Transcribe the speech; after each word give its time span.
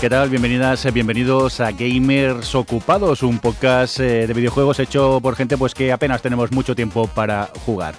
¿Qué 0.00 0.08
tal? 0.08 0.30
Bienvenidas, 0.30 0.86
eh, 0.86 0.92
bienvenidos 0.92 1.58
a 1.58 1.72
Gamers 1.72 2.54
Ocupados, 2.54 3.24
un 3.24 3.40
podcast 3.40 3.98
eh, 3.98 4.28
de 4.28 4.32
videojuegos 4.32 4.78
hecho 4.78 5.18
por 5.20 5.34
gente 5.34 5.58
pues 5.58 5.74
que 5.74 5.90
apenas 5.90 6.22
tenemos 6.22 6.52
mucho 6.52 6.76
tiempo 6.76 7.08
para 7.08 7.50
jugar. 7.66 7.96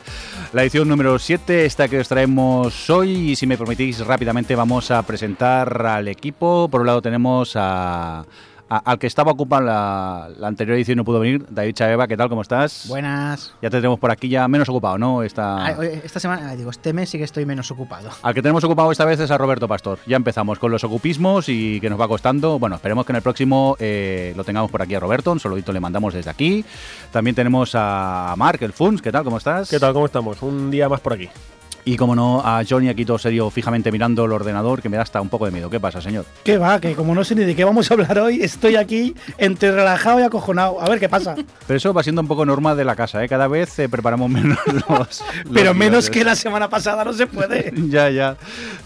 La 0.54 0.61
edición 0.61 0.88
número 0.88 1.20
7, 1.20 1.65
esta 1.65 1.89
que 1.89 2.00
os 2.00 2.07
traemos 2.07 2.89
hoy, 2.89 3.32
y 3.32 3.36
si 3.36 3.46
me 3.47 3.57
permitís 3.57 4.00
rápidamente 4.00 4.55
vamos 4.55 4.91
a 4.91 5.04
presentar 5.04 5.86
al 5.86 6.07
equipo. 6.07 6.69
Por 6.69 6.79
un 6.79 6.88
lado 6.88 7.01
tenemos 7.01 7.51
a 7.55 8.24
al 8.69 9.00
que 9.00 9.07
estaba 9.07 9.32
ocupando 9.32 9.65
la, 9.65 10.29
anterior 10.43 10.77
edición 10.77 10.97
no 10.97 11.04
pudo 11.04 11.19
venir, 11.19 11.46
David 11.50 11.73
Chaeva, 11.73 12.07
¿qué 12.07 12.15
tal? 12.15 12.29
¿Cómo 12.29 12.41
estás? 12.41 12.86
Buenas. 12.87 13.54
Ya 13.61 13.69
te 13.69 13.77
tenemos 13.77 14.00
por 14.00 14.11
aquí 14.11 14.29
ya 14.29 14.47
menos 14.47 14.69
ocupado, 14.69 14.97
¿no? 14.97 15.23
Esta, 15.23 15.71
esta 16.04 16.19
semana, 16.19 16.55
digo, 16.55 16.69
este 16.69 16.93
mes 16.93 17.10
sí 17.10 17.18
que 17.18 17.24
estoy 17.24 17.46
menos 17.46 17.71
ocupado. 17.71 18.10
Al 18.21 18.33
que 18.33 18.41
tenemos 18.41 18.63
ocupado 18.63 18.91
esta 18.91 19.05
vez 19.05 19.19
es 19.19 19.32
a 19.32 19.37
Roberto 19.37 19.68
Pastor. 19.68 20.00
Ya 20.05 20.18
empezamos 20.18 20.60
con 20.60 20.71
los 20.71 20.83
ocupismos 20.83 21.50
y 21.50 21.79
que 21.79 21.89
nos 21.89 22.00
va 22.00 22.07
costando. 22.07 22.60
Bueno, 22.60 22.75
esperemos 22.75 23.05
que 23.05 23.11
en 23.11 23.18
el 23.18 23.21
próximo 23.21 23.75
eh, 23.79 24.33
lo 24.37 24.43
tengamos 24.43 24.69
por 24.69 24.82
aquí 24.82 24.96
a 24.96 24.99
Roberto, 24.99 25.32
un 25.32 25.39
saludito 25.39 25.74
le 25.74 25.79
mandamos 25.79 26.13
desde 26.13 26.29
aquí. 26.29 26.63
También 27.11 27.36
tenemos 27.36 27.71
a 27.74 28.33
Mark, 28.38 28.60
el 28.61 28.74
Funs, 28.74 29.01
¿qué 29.01 29.11
tal? 29.11 29.24
¿Cómo 29.24 29.38
estás? 29.38 29.69
¿Qué 29.69 29.79
tal? 29.79 29.93
¿Cómo 29.93 30.05
estamos? 30.05 30.41
Un 30.41 30.69
día 30.69 30.88
más 30.88 30.99
por 30.99 31.13
aquí. 31.13 31.29
Y 31.89 31.98
como 31.98 32.16
no, 32.16 32.39
a 32.45 32.61
Johnny 32.70 32.88
aquí 32.88 33.03
todo 33.03 33.17
serio, 33.17 33.50
fijamente 33.50 33.92
mirando 33.92 34.23
el 34.23 34.31
ordenador, 34.31 34.80
que 34.80 34.89
me 34.89 34.97
da 34.97 35.02
hasta 35.02 35.20
un 35.22 35.28
poco 35.28 35.45
de 35.45 35.52
miedo. 35.52 35.72
¿Qué 35.72 35.80
pasa, 35.80 36.00
señor? 36.00 36.23
¿Qué 36.44 36.59
va? 36.59 36.80
Que 36.80 36.94
como 36.94 37.16
no 37.16 37.23
sé 37.23 37.33
ni 37.33 37.44
de 37.45 37.55
qué 37.55 37.63
vamos 37.63 37.89
a 37.89 37.95
hablar 37.95 38.19
hoy, 38.19 38.44
estoy 38.44 38.75
aquí 38.75 39.16
entre 39.39 39.72
relajado 39.72 40.19
y 40.19 40.22
acojonado. 40.22 40.80
A 40.80 40.88
ver 40.88 41.00
qué 41.00 41.09
pasa. 41.09 41.33
Pero 41.66 41.78
eso 41.78 41.91
va 41.91 42.03
siendo 42.03 42.22
un 42.22 42.28
poco 42.28 42.45
normal 42.45 42.78
de 42.78 42.86
la 42.86 42.95
casa, 42.95 43.23
¿eh? 43.23 43.28
Cada 43.28 43.47
vez 43.47 43.80
eh, 43.80 43.89
preparamos 43.89 44.30
menos 44.30 44.59
los. 44.88 45.23
Pero 45.52 45.73
menos 45.73 46.11
que 46.11 46.23
la 46.23 46.36
semana 46.36 46.69
pasada 46.69 47.03
no 47.03 47.11
se 47.11 47.25
puede. 47.25 47.73
ya, 47.89 48.11
ya. 48.11 48.38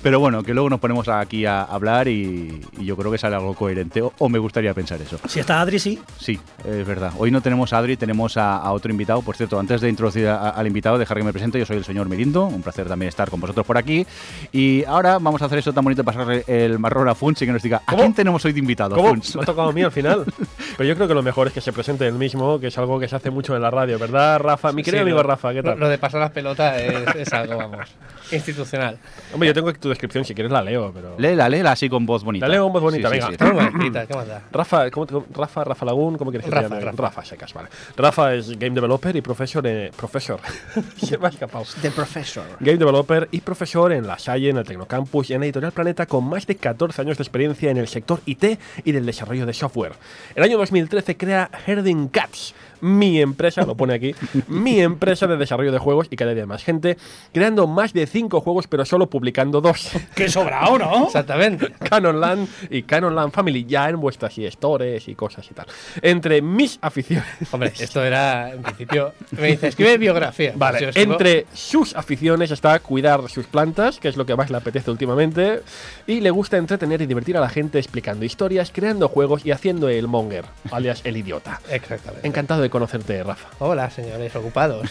Pero 0.02 0.22
bueno, 0.22 0.42
que 0.42 0.54
luego 0.54 0.70
nos 0.70 0.80
ponemos 0.80 1.10
aquí 1.10 1.46
a 1.46 1.64
hablar 1.64 2.08
y, 2.08 2.62
yo 2.80 2.96
creo 2.96 3.12
que 3.12 3.18
sale 3.18 3.36
algo 3.36 3.54
coherente. 3.54 4.02
O, 4.02 4.30
me 4.30 4.40
gustaría 4.40 4.74
pensar 4.74 5.02
eso. 5.02 5.20
Si 5.28 5.42
está 5.42 5.60
Adri, 5.60 5.78
sí. 5.78 6.00
Sí, 6.18 6.40
es 6.64 6.88
verdad. 6.88 7.12
Hoy 7.18 7.32
no 7.32 7.42
tenemos 7.42 7.74
a 7.74 7.80
Adri, 7.80 7.98
tenemos 7.98 8.38
a, 8.38 8.72
otro 8.72 8.94
invitado. 8.94 9.22
Por 9.22 9.36
cierto, 9.36 9.60
antes 9.60 9.82
de 9.82 9.90
introducir 9.90 10.30
al 10.30 10.66
invitado, 10.66 10.98
dejar 10.98 11.18
que 11.18 11.24
me 11.26 11.34
presente. 11.34 11.60
Yo 11.60 11.66
soy 11.66 11.76
el 11.76 11.84
señor 11.84 12.08
Mirindo. 12.08 12.46
Un 12.46 12.62
placer 12.62 12.93
también 12.94 13.10
estar 13.10 13.30
con 13.30 13.42
vosotros 13.42 13.66
por 13.66 13.78
aquí. 13.78 14.06
Y 14.52 14.84
ahora 14.86 15.18
vamos 15.18 15.42
a 15.42 15.46
hacer 15.46 15.58
eso 15.58 15.74
tan 15.74 15.84
bonito 15.84 16.04
de 16.04 16.06
pasar 16.06 16.44
el 16.48 16.78
marrón 16.78 17.10
a 17.10 17.16
Funch 17.16 17.42
y 17.42 17.46
que 17.46 17.52
nos 17.52 17.64
diga, 17.64 17.82
¿a 17.86 17.96
quién 17.96 18.14
tenemos 18.14 18.46
hoy 18.46 18.54
de 18.54 18.60
invitado? 18.60 18.96
¿Cómo? 18.96 19.14
Me 19.14 19.42
ha 19.42 19.46
tocado 19.46 19.70
a 19.70 19.72
mí 19.74 19.82
al 19.82 19.92
final. 19.92 20.26
Pero 20.78 20.88
yo 20.88 20.96
creo 20.96 21.08
que 21.08 21.14
lo 21.14 21.24
mejor 21.24 21.48
es 21.48 21.54
que 21.54 21.62
se 21.62 21.74
presente 21.74 22.08
el 22.08 22.14
mismo, 22.14 22.60
que 22.60 22.68
es 22.68 22.78
algo 22.78 23.00
que 23.00 23.08
se 23.08 23.16
hace 23.16 23.32
mucho 23.32 23.56
en 23.56 23.62
la 23.62 23.72
radio, 23.72 23.98
¿verdad, 23.98 24.40
Rafa? 24.40 24.72
Mi 24.72 24.84
querido 24.84 25.04
amigo 25.04 25.24
Rafa, 25.24 25.54
¿qué 25.54 25.64
tal? 25.64 25.80
Lo 25.80 25.90
de 25.90 25.98
pasar 25.98 26.22
las 26.22 26.32
pelotas 26.32 26.80
es, 26.80 27.34
algo, 27.34 27.58
vamos, 27.58 27.90
institucional. 28.32 28.98
Hombre, 29.34 29.48
yo 29.48 29.54
tengo 29.54 29.70
aquí 29.70 29.80
tu 29.80 29.90
descripción, 29.90 30.24
si 30.24 30.36
quieres 30.36 30.52
la 30.52 30.62
leo, 30.62 30.92
pero... 30.94 31.16
Léela, 31.18 31.50
léela 31.50 31.72
así 31.72 31.90
con 31.90 32.06
voz 32.06 32.24
bonita. 32.24 32.48
La 32.48 32.54
leo 32.54 32.64
con 32.64 32.74
voz 32.74 32.84
bonita, 32.84 33.10
venga. 33.10 33.28
Sí, 33.30 33.38
¿qué 33.38 34.16
más 34.16 34.28
da? 34.28 34.42
Rafa, 34.52 34.92
¿cómo, 34.92 35.08
Rafa, 35.34 35.64
Rafa 35.64 35.86
Lagún, 35.86 36.18
¿cómo 36.18 36.30
quieres 36.30 36.46
que 36.46 36.52
Rafa, 36.52 36.70
te 36.70 36.76
llame? 36.76 36.92
Rafa. 36.92 37.02
Rafa, 37.02 37.26
secas, 37.26 37.54
vale. 37.54 37.70
Rafa 37.98 38.36
es 38.36 38.58
game 38.60 38.76
developer 38.76 39.16
y 39.16 39.22
profesor... 39.22 39.66
Eh, 39.66 39.92
profesor. 39.96 40.40
se 40.98 41.18
me 41.18 41.28
ha 41.28 41.30
escapado. 41.30 41.66
The 41.82 41.92
Professor. 41.92 42.44
Game 42.60 42.73
developer 42.78 43.28
y 43.32 43.42
profesor 43.42 43.92
en 43.92 44.08
la 44.08 44.20
SAI, 44.20 44.50
en 44.50 44.58
el 44.58 44.66
Tecnocampus 44.66 45.30
y 45.30 45.34
en 45.34 45.44
Editorial 45.44 45.72
Planeta 45.72 46.06
con 46.06 46.26
más 46.26 46.48
de 46.48 46.56
14 46.56 47.02
años 47.02 47.18
de 47.18 47.24
experiencia 47.24 47.72
en 47.72 47.78
el 47.78 47.88
sector 47.88 48.22
IT 48.26 48.60
y 48.84 48.92
del 48.92 49.06
desarrollo 49.06 49.46
de 49.46 49.54
software. 49.54 49.94
El 50.36 50.44
año 50.44 50.58
2013 50.58 51.18
crea 51.18 51.50
Herding 51.66 52.08
Cats, 52.08 52.54
mi 52.84 53.22
empresa, 53.22 53.64
lo 53.64 53.76
pone 53.76 53.94
aquí, 53.94 54.14
mi 54.48 54.82
empresa 54.82 55.26
de 55.26 55.38
desarrollo 55.38 55.72
de 55.72 55.80
juegos 55.80 56.08
y 56.10 56.18
cada 56.18 56.34
día 56.34 56.46
más 56.46 56.64
gente, 56.64 56.98
creando 57.32 57.66
más 57.66 57.94
de 57.94 58.06
5 58.06 58.42
juegos 58.42 58.68
pero 58.68 58.84
solo 58.86 59.10
publicando 59.10 59.62
dos. 59.62 59.90
¡Qué 60.16 60.28
sobrado, 60.30 60.78
¿no? 60.78 61.06
Exactamente. 61.06 61.72
Canon 61.80 62.20
Land 62.20 62.48
y 62.70 62.84
Canon 62.84 63.16
Land 63.16 63.32
Family 63.32 63.66
ya 63.66 63.90
en 63.90 64.02
vuestras 64.02 64.34
stores 64.36 65.08
y 65.08 65.16
cosas 65.16 65.50
y 65.50 65.54
tal. 65.54 65.66
Entre 66.02 66.42
mis 66.42 66.78
aficiones... 66.82 67.26
Hombre, 67.52 67.72
esto 67.80 68.04
era, 68.04 68.52
en 68.52 68.62
principio, 68.62 69.14
me 69.32 69.48
dice, 69.48 69.70
escribe 69.70 69.98
biografía. 69.98 70.54
Vale, 70.56 70.92
entre 70.96 71.46
sus 71.54 71.96
aficiones 71.96 72.52
está 72.52 72.80
cuidar 72.80 73.30
sus 73.30 73.46
plantas, 73.46 74.00
que 74.00 74.10
es 74.10 74.18
lo 74.18 74.26
que 74.26 74.36
más 74.36 74.50
le 74.50 74.58
apetece 74.58 74.92
últimamente, 74.92 75.62
y 76.06 76.20
le 76.20 76.32
gusta 76.32 76.58
entretener 76.58 77.02
y 77.02 77.06
divertir 77.06 77.38
a 77.38 77.40
la 77.40 77.50
gente 77.50 77.80
explicando 77.80 78.26
historias, 78.26 78.72
creando 78.74 79.08
juegos 79.08 79.46
y 79.46 79.52
haciendo 79.52 79.88
el 79.88 80.08
monger, 80.08 80.46
alias 80.72 81.02
el 81.06 81.16
idiota. 81.16 81.62
Exactamente. 81.70 82.28
Encantado 82.28 82.62
de 82.62 82.73
conocerte, 82.74 83.24
Rafa. 83.24 83.50
Hola, 83.60 83.92
señores 83.92 84.36
ocupados. 84.36 84.90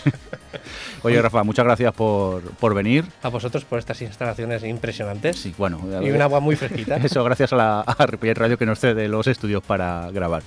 Oye, 1.03 1.21
Rafa, 1.21 1.43
muchas 1.43 1.65
gracias 1.65 1.93
por, 1.93 2.43
por, 2.53 2.75
venir. 2.75 3.05
A 3.25 3.29
vosotros 3.29 3.65
por 3.65 3.81
estas 3.81 4.01
instalaciones 4.03 4.63
impresionantes. 4.63 5.37
Sí, 5.37 5.53
bueno. 5.59 5.81
Y 6.01 6.11
un 6.13 6.23
agua 6.23 6.39
muy 6.39 6.55
fresquita. 6.55 6.97
Eso, 7.05 7.25
gracias 7.25 7.53
a 7.53 7.57
la 7.57 7.81
a 7.81 8.07
Radio 8.07 8.57
que 8.57 8.67
nos 8.67 8.79
cede 8.79 9.09
los 9.09 9.27
estudios 9.27 9.65
para 9.65 10.13
grabar. 10.13 10.45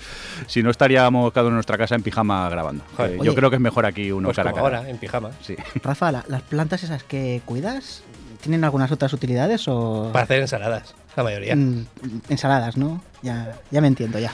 Si 0.48 0.64
no, 0.64 0.70
estaríamos 0.70 1.34
cada 1.34 1.48
uno 1.48 1.56
en 1.56 1.56
nuestra 1.56 1.78
casa 1.78 1.96
en 1.96 2.04
pijama 2.04 2.50
grabando. 2.50 2.86
Eh, 3.00 3.20
yo 3.22 3.36
creo 3.36 3.50
que 3.50 3.58
es 3.58 3.62
mejor 3.62 3.86
aquí 3.86 4.14
uno 4.14 4.30
pues 4.30 4.38
cara 4.38 4.52
ahora, 4.52 4.90
en 4.90 4.98
pijama. 4.98 5.32
Sí. 5.42 5.58
Rafa, 5.84 6.12
¿las 6.12 6.42
plantas 6.44 6.84
esas 6.84 7.04
que 7.04 7.42
cuidas 7.44 8.02
tienen 8.42 8.64
algunas 8.64 8.94
otras 8.94 9.12
utilidades 9.12 9.68
o...? 9.68 10.10
Para 10.14 10.24
hacer 10.24 10.40
ensaladas, 10.40 10.96
la 11.18 11.24
mayoría. 11.24 11.58
Mm, 11.58 11.86
ensaladas, 12.30 12.78
¿no? 12.78 13.04
Ya, 13.22 13.58
ya 13.72 13.82
me 13.82 13.88
entiendo, 13.88 14.20
ya. 14.20 14.32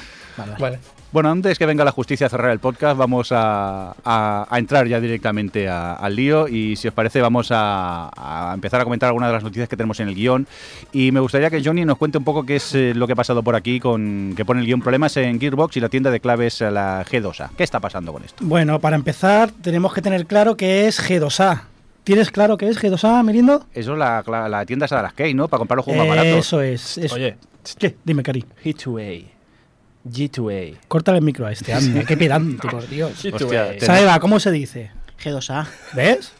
vale. 0.59 0.77
Bueno, 1.11 1.29
antes 1.29 1.59
que 1.59 1.65
venga 1.65 1.83
la 1.83 1.91
justicia 1.91 2.27
a 2.27 2.29
cerrar 2.29 2.51
el 2.51 2.59
podcast, 2.59 2.97
vamos 2.97 3.31
a, 3.31 4.47
entrar 4.53 4.87
ya 4.87 5.01
directamente 5.01 5.67
al 5.67 6.15
lío 6.15 6.47
y 6.47 6.77
si 6.77 6.87
os 6.87 6.93
parece 6.93 7.19
vamos 7.19 7.49
a, 7.51 8.51
empezar 8.53 8.79
a 8.79 8.85
comentar 8.85 9.07
algunas 9.07 9.27
de 9.27 9.33
las 9.33 9.43
noticias 9.43 9.67
que 9.67 9.75
tenemos 9.75 9.99
en 9.99 10.07
el 10.07 10.15
guion 10.15 10.47
y 10.93 11.11
me 11.11 11.19
gustaría 11.19 11.49
que 11.49 11.61
Johnny 11.61 11.83
nos 11.83 11.97
cuente 11.97 12.17
un 12.17 12.23
poco 12.23 12.45
qué 12.45 12.55
es 12.55 12.73
eh, 12.75 12.93
lo 12.95 13.07
que 13.07 13.13
ha 13.13 13.15
pasado 13.17 13.43
por 13.43 13.55
aquí 13.55 13.81
con 13.81 14.33
que 14.37 14.45
pone 14.45 14.61
el 14.61 14.67
guion 14.67 14.79
problemas 14.79 15.17
en 15.17 15.37
Gearbox 15.37 15.75
y 15.75 15.81
la 15.81 15.89
tienda 15.89 16.11
de 16.11 16.21
claves 16.21 16.61
eh, 16.61 16.71
la 16.71 17.03
G2A. 17.03 17.49
¿Qué 17.57 17.63
está 17.63 17.81
pasando 17.81 18.13
con 18.13 18.23
esto? 18.23 18.45
Bueno, 18.45 18.79
para 18.79 18.95
empezar 18.95 19.51
tenemos 19.51 19.93
que 19.93 20.01
tener 20.01 20.25
claro 20.25 20.55
que 20.55 20.87
es 20.87 21.01
G2A. 21.01 21.63
¿Tienes 22.05 22.31
claro 22.31 22.55
qué 22.55 22.69
es 22.69 22.81
G2A, 22.81 23.21
Mirindo? 23.25 23.65
Eso 23.73 23.93
es 23.93 23.99
la, 23.99 24.23
la, 24.47 24.65
tienda 24.65 24.85
esa 24.85 24.95
de 24.95 25.03
las 25.03 25.13
Key, 25.13 25.33
¿no? 25.33 25.49
Para 25.49 25.59
comprar 25.59 25.75
los 25.75 25.85
juegos 25.85 26.07
más 26.07 26.15
baratos. 26.15 26.47
Eso 26.47 26.61
es. 26.61 26.97
Oye. 27.11 27.35
¿Qué? 27.77 27.95
Dime, 28.05 28.23
Cari. 28.23 28.45
G2A. 28.63 29.30
G2A. 30.05 30.77
Córtale 30.87 31.19
el 31.19 31.23
micro 31.23 31.45
a 31.45 31.51
este, 31.51 31.73
anda, 31.73 32.03
qué 32.03 32.17
pedante, 32.17 32.67
por 32.67 32.87
Dios. 32.89 33.23
G2A. 33.23 34.19
¿cómo 34.19 34.39
se 34.39 34.51
dice? 34.51 34.91
G2A. 35.23 35.67
¿Ves? 35.93 36.33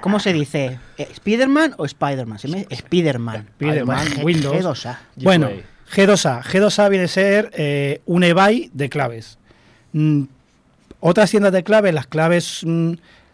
¿Cómo 0.00 0.18
se 0.18 0.32
dice? 0.32 0.78
Eh, 0.96 1.08
¿Spiderman 1.14 1.74
o 1.76 1.86
Spiderman? 1.86 2.38
Spiderman. 2.38 3.48
Spiderman, 3.56 4.06
Windows. 4.22 4.56
G2A. 4.56 4.98
Bueno, 5.16 5.50
G2A. 5.94 6.42
G2A 6.42 6.88
viene 6.88 7.04
a 7.04 7.08
ser 7.08 7.50
eh, 7.54 8.00
un 8.06 8.24
eBay 8.24 8.70
de 8.72 8.88
claves. 8.88 9.38
Mm, 9.92 10.24
otras 11.00 11.30
tiendas 11.30 11.52
de 11.52 11.62
claves, 11.64 11.92
las 11.92 12.06
claves 12.06 12.62
mm, 12.64 12.92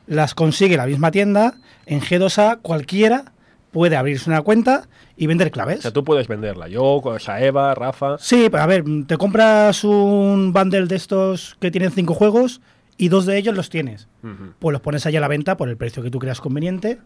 las 0.09 0.34
consigue 0.34 0.77
la 0.77 0.87
misma 0.87 1.13
tienda. 1.13 1.55
En 1.87 2.01
G2A 2.01 2.59
cualquiera 2.63 3.33
puede 3.71 3.97
abrirse 3.97 4.28
una 4.28 4.43
cuenta 4.43 4.89
y 5.16 5.27
vender 5.27 5.50
claves. 5.50 5.78
O 5.78 5.82
sea, 5.82 5.93
tú 5.93 6.04
puedes 6.04 6.28
venderla. 6.28 6.69
Yo, 6.69 7.03
Saeva, 7.19 7.75
Rafa. 7.75 8.19
Sí, 8.19 8.49
pero 8.50 8.62
a 8.62 8.66
ver, 8.66 8.84
te 9.06 9.16
compras 9.16 9.82
un 9.84 10.53
bundle 10.53 10.87
de 10.87 10.97
estos 10.97 11.56
que 11.60 11.71
tienen 11.71 11.91
cinco 11.91 12.15
juegos 12.15 12.60
y 12.99 13.09
dos 13.09 13.27
de 13.27 13.38
ellos 13.38 13.54
los 13.54 13.71
tienes. 13.71 14.09
Pues 14.59 14.72
los 14.72 14.81
pones 14.81 15.06
allá 15.06 15.19
a 15.19 15.22
la 15.22 15.28
venta 15.28 15.56
por 15.56 15.69
el 15.69 15.77
precio 15.77 16.03
que 16.03 16.10
tú 16.10 16.19
creas 16.19 16.41
conveniente 16.41 16.99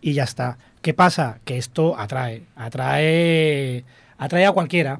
y 0.00 0.14
ya 0.14 0.24
está. 0.24 0.58
¿Qué 0.82 0.94
pasa? 0.94 1.40
Que 1.44 1.58
esto 1.58 1.98
atrae, 1.98 2.46
atrae, 2.56 3.84
atrae 4.16 4.46
a 4.46 4.52
cualquiera. 4.52 4.98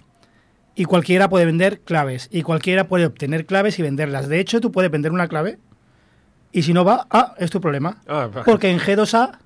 Y 0.74 0.84
cualquiera 0.84 1.28
puede 1.28 1.46
vender 1.46 1.80
claves. 1.80 2.28
Y 2.30 2.42
cualquiera 2.42 2.88
puede 2.88 3.06
obtener 3.06 3.46
claves 3.46 3.78
y 3.78 3.82
venderlas. 3.82 4.28
De 4.28 4.40
hecho, 4.40 4.60
tú 4.60 4.72
puedes 4.72 4.90
vender 4.90 5.12
una 5.12 5.28
clave. 5.28 5.58
Y 6.52 6.62
si 6.62 6.72
no 6.72 6.84
va, 6.84 7.06
ah, 7.10 7.34
es 7.38 7.50
tu 7.50 7.60
problema. 7.60 7.98
Ah, 8.08 8.28
Porque 8.44 8.70
en 8.70 8.78
G2A 8.78 9.38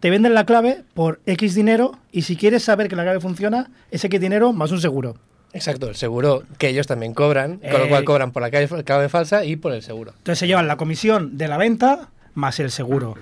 te 0.00 0.10
venden 0.10 0.34
la 0.34 0.46
clave 0.46 0.82
por 0.94 1.20
X 1.26 1.54
dinero 1.54 1.92
y 2.10 2.22
si 2.22 2.36
quieres 2.36 2.64
saber 2.64 2.88
que 2.88 2.96
la 2.96 3.02
clave 3.04 3.20
funciona, 3.20 3.70
es 3.90 4.04
X 4.04 4.20
dinero 4.20 4.52
más 4.52 4.72
un 4.72 4.80
seguro. 4.80 5.16
Exacto, 5.52 5.88
el 5.88 5.96
seguro 5.96 6.44
que 6.58 6.68
ellos 6.68 6.86
también 6.86 7.12
cobran, 7.12 7.58
con 7.58 7.80
lo 7.80 7.88
cual 7.88 8.02
eh, 8.02 8.04
cobran 8.04 8.32
por 8.32 8.42
la 8.42 8.50
clave, 8.50 9.08
falsa 9.08 9.44
y 9.44 9.56
por 9.56 9.72
el 9.72 9.82
seguro. 9.82 10.12
Entonces 10.16 10.38
se 10.38 10.46
llevan 10.46 10.68
la 10.68 10.76
comisión 10.76 11.36
de 11.36 11.48
la 11.48 11.56
venta 11.56 12.08
más 12.34 12.60
el 12.60 12.70
seguro. 12.70 13.14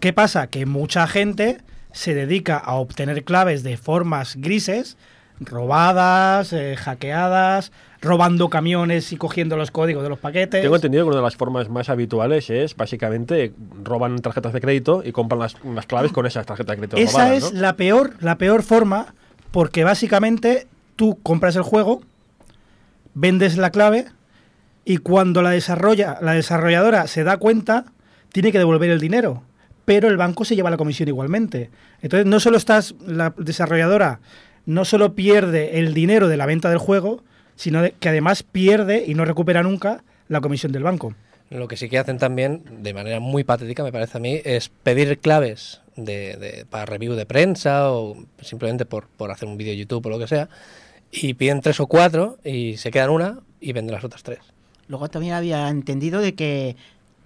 ¿Qué 0.00 0.12
pasa? 0.12 0.48
Que 0.48 0.66
mucha 0.66 1.06
gente 1.06 1.58
se 1.92 2.12
dedica 2.14 2.58
a 2.58 2.74
obtener 2.74 3.24
claves 3.24 3.62
de 3.62 3.76
formas 3.76 4.36
grises, 4.36 4.96
robadas, 5.40 6.52
eh, 6.52 6.76
hackeadas, 6.76 7.72
robando 8.00 8.48
camiones 8.48 9.12
y 9.12 9.16
cogiendo 9.16 9.56
los 9.56 9.70
códigos 9.70 10.02
de 10.02 10.08
los 10.08 10.18
paquetes. 10.18 10.62
Tengo 10.62 10.76
entendido 10.76 11.04
que 11.04 11.08
una 11.08 11.16
de 11.18 11.22
las 11.22 11.36
formas 11.36 11.68
más 11.68 11.88
habituales 11.88 12.50
es 12.50 12.76
básicamente 12.76 13.52
roban 13.82 14.18
tarjetas 14.18 14.52
de 14.52 14.60
crédito 14.60 15.02
y 15.04 15.12
compran 15.12 15.40
las, 15.40 15.54
claves 15.86 16.12
con 16.12 16.26
esas 16.26 16.46
tarjetas 16.46 16.76
de 16.76 16.86
crédito. 16.88 16.96
Esa 16.96 17.34
es 17.34 17.52
la 17.52 17.76
peor, 17.76 18.14
la 18.20 18.38
peor 18.38 18.62
forma 18.62 19.14
porque 19.50 19.84
básicamente 19.84 20.66
tú 20.96 21.18
compras 21.22 21.56
el 21.56 21.62
juego, 21.62 22.02
vendes 23.14 23.56
la 23.56 23.70
clave 23.70 24.06
y 24.84 24.98
cuando 24.98 25.42
la 25.42 25.50
desarrolla, 25.50 26.18
la 26.20 26.32
desarrolladora 26.32 27.06
se 27.06 27.24
da 27.24 27.38
cuenta, 27.38 27.86
tiene 28.32 28.52
que 28.52 28.58
devolver 28.58 28.90
el 28.90 29.00
dinero. 29.00 29.42
Pero 29.84 30.08
el 30.08 30.16
banco 30.16 30.44
se 30.44 30.56
lleva 30.56 30.68
la 30.68 30.76
comisión 30.76 31.08
igualmente. 31.08 31.70
Entonces 32.02 32.26
no 32.26 32.40
solo 32.40 32.56
estás 32.56 32.94
la 33.06 33.32
desarrolladora 33.36 34.20
no 34.66 34.84
solo 34.84 35.14
pierde 35.14 35.78
el 35.78 35.94
dinero 35.94 36.28
de 36.28 36.36
la 36.36 36.44
venta 36.44 36.68
del 36.68 36.78
juego, 36.78 37.22
sino 37.56 37.82
de- 37.82 37.92
que 37.92 38.08
además 38.08 38.42
pierde 38.42 39.04
y 39.06 39.14
no 39.14 39.24
recupera 39.24 39.62
nunca 39.62 40.04
la 40.28 40.40
comisión 40.40 40.72
del 40.72 40.82
banco. 40.82 41.14
Lo 41.50 41.68
que 41.68 41.76
sí 41.76 41.88
que 41.88 41.98
hacen 41.98 42.18
también, 42.18 42.62
de 42.82 42.92
manera 42.92 43.20
muy 43.20 43.44
patética, 43.44 43.84
me 43.84 43.92
parece 43.92 44.18
a 44.18 44.20
mí, 44.20 44.40
es 44.44 44.68
pedir 44.68 45.18
claves 45.18 45.80
de, 45.96 46.36
de- 46.36 46.66
para 46.68 46.86
review 46.86 47.14
de 47.14 47.24
prensa 47.26 47.90
o 47.92 48.16
simplemente 48.42 48.84
por, 48.84 49.06
por 49.06 49.30
hacer 49.30 49.48
un 49.48 49.56
vídeo 49.56 49.70
de 49.72 49.78
YouTube 49.78 50.06
o 50.06 50.10
lo 50.10 50.18
que 50.18 50.26
sea. 50.26 50.48
Y 51.12 51.34
piden 51.34 51.60
tres 51.60 51.78
o 51.80 51.86
cuatro 51.86 52.38
y 52.44 52.76
se 52.78 52.90
quedan 52.90 53.10
una 53.10 53.38
y 53.60 53.72
venden 53.72 53.94
las 53.94 54.04
otras 54.04 54.22
tres. 54.24 54.40
Luego 54.88 55.08
también 55.08 55.34
había 55.34 55.68
entendido 55.68 56.20
de 56.20 56.34
que, 56.34 56.74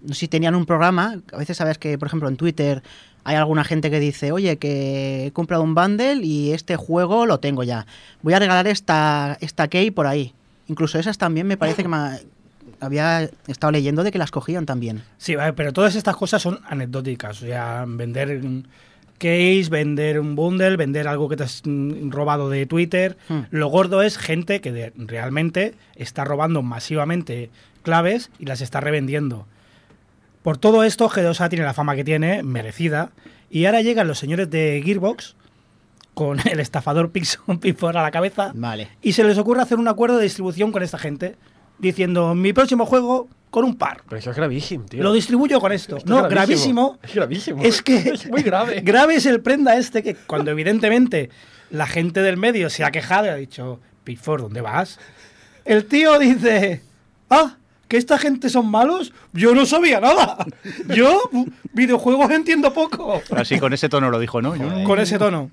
no 0.02 0.12
sé 0.14 0.20
si 0.20 0.28
tenían 0.28 0.54
un 0.54 0.66
programa, 0.66 1.20
a 1.32 1.36
veces 1.38 1.56
sabes 1.56 1.78
que, 1.78 1.96
por 1.96 2.08
ejemplo, 2.08 2.28
en 2.28 2.36
Twitter 2.36 2.82
hay 3.24 3.36
alguna 3.36 3.64
gente 3.64 3.90
que 3.90 4.00
dice, 4.00 4.32
oye, 4.32 4.56
que 4.58 5.26
he 5.26 5.32
comprado 5.32 5.62
un 5.62 5.74
bundle 5.74 6.24
y 6.24 6.52
este 6.52 6.76
juego 6.76 7.26
lo 7.26 7.40
tengo 7.40 7.62
ya. 7.62 7.86
Voy 8.22 8.34
a 8.34 8.38
regalar 8.38 8.66
esta, 8.66 9.36
esta 9.40 9.68
key 9.68 9.90
por 9.90 10.06
ahí. 10.06 10.34
Incluso 10.68 10.98
esas 10.98 11.18
también 11.18 11.46
me 11.46 11.56
parece 11.56 11.82
que 11.82 11.88
me 11.88 12.20
había 12.80 13.28
estado 13.46 13.72
leyendo 13.72 14.02
de 14.02 14.12
que 14.12 14.18
las 14.18 14.30
cogían 14.30 14.66
también. 14.66 15.02
Sí, 15.18 15.34
pero 15.56 15.72
todas 15.72 15.94
estas 15.94 16.16
cosas 16.16 16.42
son 16.42 16.60
anecdóticas. 16.68 17.42
O 17.42 17.46
sea, 17.46 17.84
vender 17.86 18.40
case, 19.18 19.68
vender 19.70 20.18
un 20.18 20.34
bundle, 20.34 20.76
vender 20.76 21.06
algo 21.06 21.28
que 21.28 21.36
te 21.36 21.44
has 21.44 21.62
mm, 21.64 22.10
robado 22.10 22.48
de 22.48 22.66
Twitter. 22.66 23.16
Hmm. 23.28 23.40
Lo 23.50 23.68
gordo 23.68 24.02
es 24.02 24.16
gente 24.18 24.60
que 24.60 24.92
realmente 24.96 25.74
está 25.94 26.24
robando 26.24 26.62
masivamente 26.62 27.50
claves 27.82 28.30
y 28.38 28.46
las 28.46 28.60
está 28.62 28.80
revendiendo. 28.80 29.46
Por 30.42 30.56
todo 30.56 30.84
esto, 30.84 31.08
G2A 31.08 31.48
tiene 31.48 31.64
la 31.64 31.74
fama 31.74 31.94
que 31.96 32.04
tiene, 32.04 32.42
merecida. 32.42 33.10
Y 33.50 33.66
ahora 33.66 33.82
llegan 33.82 34.08
los 34.08 34.18
señores 34.18 34.48
de 34.50 34.80
Gearbox 34.84 35.36
con 36.14 36.38
el 36.46 36.60
estafador 36.60 37.10
Pixon 37.12 37.58
Pitford 37.58 37.96
a 37.96 38.02
la 38.02 38.10
cabeza 38.10 38.52
Vale. 38.54 38.88
y 39.02 39.12
se 39.12 39.24
les 39.24 39.38
ocurre 39.38 39.62
hacer 39.62 39.78
un 39.78 39.88
acuerdo 39.88 40.16
de 40.16 40.24
distribución 40.24 40.72
con 40.72 40.82
esta 40.82 40.98
gente, 40.98 41.36
diciendo, 41.78 42.34
mi 42.34 42.52
próximo 42.52 42.86
juego 42.86 43.28
con 43.50 43.64
un 43.64 43.76
par. 43.76 44.02
Pero 44.08 44.18
eso 44.18 44.30
es 44.30 44.36
gravísimo, 44.36 44.84
tío. 44.86 45.02
Lo 45.02 45.12
distribuyo 45.12 45.60
con 45.60 45.72
esto. 45.72 45.96
Esto 45.96 46.08
no, 46.08 46.24
es 46.24 46.30
gravísimo. 46.30 46.98
Es 47.02 47.14
gravísimo. 47.14 47.62
Es 47.62 47.82
que 47.82 47.96
es 48.14 48.28
muy 48.28 48.42
grave. 48.42 48.80
grave 48.84 49.16
es 49.16 49.26
el 49.26 49.40
prenda 49.40 49.76
este 49.76 50.02
que 50.02 50.14
cuando 50.14 50.50
evidentemente 50.50 51.30
la 51.70 51.86
gente 51.86 52.22
del 52.22 52.36
medio 52.36 52.70
se 52.70 52.84
ha 52.84 52.90
quejado 52.90 53.26
y 53.26 53.30
ha 53.30 53.34
dicho, 53.34 53.80
Pitford, 54.04 54.42
¿dónde 54.42 54.60
vas? 54.60 54.98
El 55.64 55.84
tío 55.86 56.18
dice, 56.18 56.82
ah, 57.28 57.56
que 57.90 57.96
esta 57.96 58.18
gente 58.18 58.48
son 58.48 58.70
malos. 58.70 59.12
Yo 59.32 59.52
no 59.52 59.66
sabía 59.66 59.98
nada. 60.00 60.46
Yo 60.94 61.28
videojuegos 61.72 62.30
entiendo 62.30 62.72
poco. 62.72 63.20
Así 63.36 63.58
con 63.58 63.72
ese 63.72 63.88
tono 63.88 64.10
lo 64.10 64.20
dijo, 64.20 64.40
¿no? 64.40 64.54
Yo 64.54 64.64
no- 64.70 64.84
Con 64.84 65.00
ese 65.00 65.18
tono. 65.18 65.50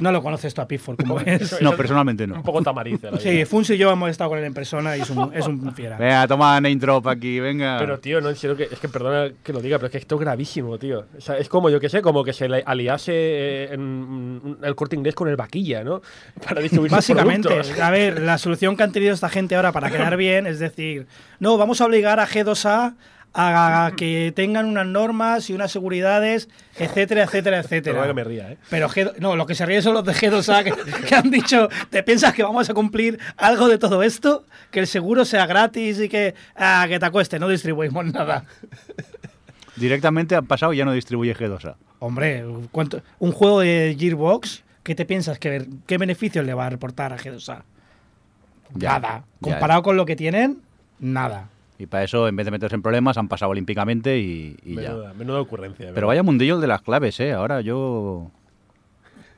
No 0.00 0.12
lo 0.12 0.22
conoces 0.22 0.54
tú 0.54 0.60
a 0.60 0.68
Pitford 0.68 0.96
como 0.96 1.20
es. 1.20 1.60
No, 1.60 1.76
personalmente 1.76 2.24
Un 2.24 2.30
no. 2.30 2.42
poco 2.42 2.62
tamarice. 2.62 3.10
la 3.10 3.18
Sí. 3.18 3.44
Funsi 3.44 3.74
y 3.74 3.78
yo 3.78 3.90
hemos 3.90 4.10
estado 4.10 4.30
con 4.30 4.38
él 4.38 4.44
en 4.44 4.54
persona 4.54 4.96
y 4.96 5.00
es 5.00 5.10
un, 5.10 5.32
es 5.34 5.46
un 5.46 5.74
fiera. 5.74 5.96
Venga, 5.96 6.26
toma 6.26 6.60
name 6.60 6.76
drop 6.76 7.06
aquí, 7.08 7.40
venga. 7.40 7.78
Pero, 7.78 7.98
tío, 7.98 8.20
no, 8.20 8.28
que, 8.32 8.68
es 8.70 8.78
que 8.78 8.88
perdona 8.88 9.32
que 9.42 9.52
lo 9.52 9.60
diga, 9.60 9.78
pero 9.78 9.86
es 9.86 9.92
que 9.92 9.98
esto 9.98 10.14
es 10.16 10.20
gravísimo, 10.20 10.78
tío. 10.78 11.06
O 11.16 11.20
sea, 11.20 11.36
es 11.38 11.48
como, 11.48 11.70
yo 11.70 11.80
que 11.80 11.88
sé, 11.88 12.02
como 12.02 12.24
que 12.24 12.32
se 12.32 12.48
le 12.48 12.62
aliase 12.64 13.12
eh, 13.14 13.68
en, 13.72 14.58
el 14.62 14.74
corte 14.74 14.96
inglés 14.96 15.14
con 15.14 15.28
el 15.28 15.36
vaquilla, 15.36 15.82
¿no? 15.84 16.02
Para 16.46 16.60
distribuir 16.60 16.90
sus 16.90 16.96
Básicamente, 16.96 17.48
productos. 17.48 17.80
a 17.80 17.90
ver, 17.90 18.20
la 18.20 18.38
solución 18.38 18.76
que 18.76 18.82
han 18.82 18.92
tenido 18.92 19.14
esta 19.14 19.28
gente 19.28 19.56
ahora 19.56 19.72
para 19.72 19.90
quedar 19.90 20.16
bien 20.16 20.46
es 20.46 20.58
decir, 20.58 21.06
no, 21.40 21.56
vamos 21.56 21.80
a 21.80 21.86
obligar 21.86 22.20
a 22.20 22.26
G2A 22.26 22.94
a 23.40 23.92
que 23.96 24.32
tengan 24.34 24.66
unas 24.66 24.86
normas 24.86 25.48
y 25.48 25.52
unas 25.52 25.70
seguridades, 25.70 26.48
etcétera, 26.76 27.22
etcétera, 27.22 27.60
etcétera. 27.60 28.04
que 28.06 28.14
me 28.14 28.24
ría, 28.24 28.50
¿eh? 28.52 28.58
Pero 28.68 28.88
G- 28.88 29.14
no, 29.20 29.36
lo 29.36 29.46
que 29.46 29.54
se 29.54 29.64
ríen 29.64 29.80
son 29.82 29.94
los 29.94 30.04
de 30.04 30.12
G2A 30.12 30.64
que, 30.64 31.06
que 31.06 31.14
han 31.14 31.30
dicho, 31.30 31.68
¿te 31.90 32.02
piensas 32.02 32.34
que 32.34 32.42
vamos 32.42 32.68
a 32.68 32.74
cumplir 32.74 33.18
algo 33.36 33.68
de 33.68 33.78
todo 33.78 34.02
esto? 34.02 34.44
Que 34.72 34.80
el 34.80 34.86
seguro 34.88 35.24
sea 35.24 35.46
gratis 35.46 36.00
y 36.00 36.08
que, 36.08 36.34
ah, 36.56 36.86
que 36.88 36.98
te 36.98 37.06
acueste, 37.06 37.38
no 37.38 37.48
distribuimos 37.48 38.04
nada. 38.06 38.44
Directamente 39.76 40.34
han 40.34 40.46
pasado 40.46 40.72
y 40.72 40.78
ya 40.78 40.84
no 40.84 40.92
distribuye 40.92 41.34
G2A. 41.36 41.76
Hombre, 42.00 42.44
¿cuánto- 42.72 43.02
un 43.20 43.30
juego 43.32 43.60
de 43.60 43.96
Gearbox, 43.98 44.64
¿qué 44.82 44.94
te 44.96 45.04
piensas? 45.04 45.38
que 45.38 45.66
¿Qué 45.86 45.98
beneficios 45.98 46.44
le 46.44 46.54
va 46.54 46.66
a 46.66 46.70
reportar 46.70 47.12
a 47.12 47.18
G2A? 47.18 47.62
Ya, 48.74 48.98
nada. 48.98 49.24
ya, 49.40 49.52
Comparado 49.52 49.82
con 49.82 49.96
lo 49.96 50.04
que 50.04 50.16
tienen, 50.16 50.58
nada. 50.98 51.48
Y 51.78 51.86
para 51.86 52.02
eso, 52.04 52.26
en 52.26 52.34
vez 52.34 52.44
de 52.44 52.50
meterse 52.50 52.74
en 52.74 52.82
problemas, 52.82 53.16
han 53.18 53.28
pasado 53.28 53.50
olímpicamente 53.52 54.18
y, 54.18 54.56
y 54.64 54.74
ya. 54.74 54.90
Menuda, 54.90 55.14
menuda 55.14 55.40
ocurrencia. 55.40 55.78
Pero 55.86 55.94
¿verdad? 55.94 56.06
vaya 56.08 56.22
mundillo 56.24 56.56
el 56.56 56.60
de 56.60 56.66
las 56.66 56.82
claves, 56.82 57.18
¿eh? 57.20 57.32
Ahora 57.32 57.60
yo... 57.60 58.30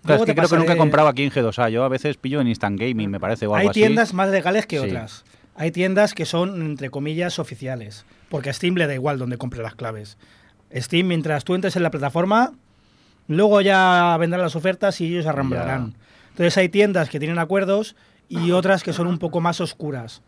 Claro, 0.02 0.22
es 0.22 0.26
que 0.26 0.34
creo 0.34 0.48
que 0.48 0.56
nunca 0.56 0.72
he 0.72 0.76
comprado 0.78 1.08
aquí 1.08 1.22
en 1.24 1.30
G2A. 1.30 1.68
Yo 1.68 1.84
a 1.84 1.88
veces 1.90 2.16
pillo 2.16 2.40
en 2.40 2.48
Instant 2.48 2.80
Gaming, 2.80 3.10
me 3.10 3.20
parece, 3.20 3.46
o 3.46 3.50
algo 3.54 3.60
Hay 3.60 3.68
así. 3.68 3.80
tiendas 3.80 4.14
más 4.14 4.30
legales 4.30 4.66
que 4.66 4.78
Sí. 4.80 4.86
otras. 4.86 5.24
Hay 5.54 5.70
tiendas 5.72 6.14
que 6.14 6.24
son, 6.24 6.62
entre 6.62 6.88
comillas, 6.88 7.38
oficiales. 7.38 8.06
Porque 8.30 8.48
a 8.48 8.52
Steam 8.54 8.76
le 8.76 8.86
da 8.86 8.94
igual 8.94 9.18
donde 9.18 9.36
compre 9.36 9.62
las 9.62 9.74
claves. 9.74 10.16
Steam, 10.74 11.06
mientras 11.08 11.44
tú 11.44 11.54
entres 11.54 11.76
en 11.76 11.82
la 11.82 11.90
plataforma, 11.90 12.52
luego 13.28 13.60
ya 13.60 14.16
vendrán 14.18 14.40
las 14.40 14.56
ofertas 14.56 14.98
y 15.02 15.08
ellos 15.08 15.26
arramblarán. 15.26 15.94
Entonces 16.30 16.56
hay 16.56 16.70
tiendas 16.70 17.10
que 17.10 17.18
tienen 17.18 17.38
acuerdos 17.38 17.94
y 18.30 18.52
otras 18.52 18.82
que 18.82 18.94
son 18.94 19.06
un 19.06 19.18
poco 19.18 19.42
más 19.42 19.60
oscuras. 19.60 20.22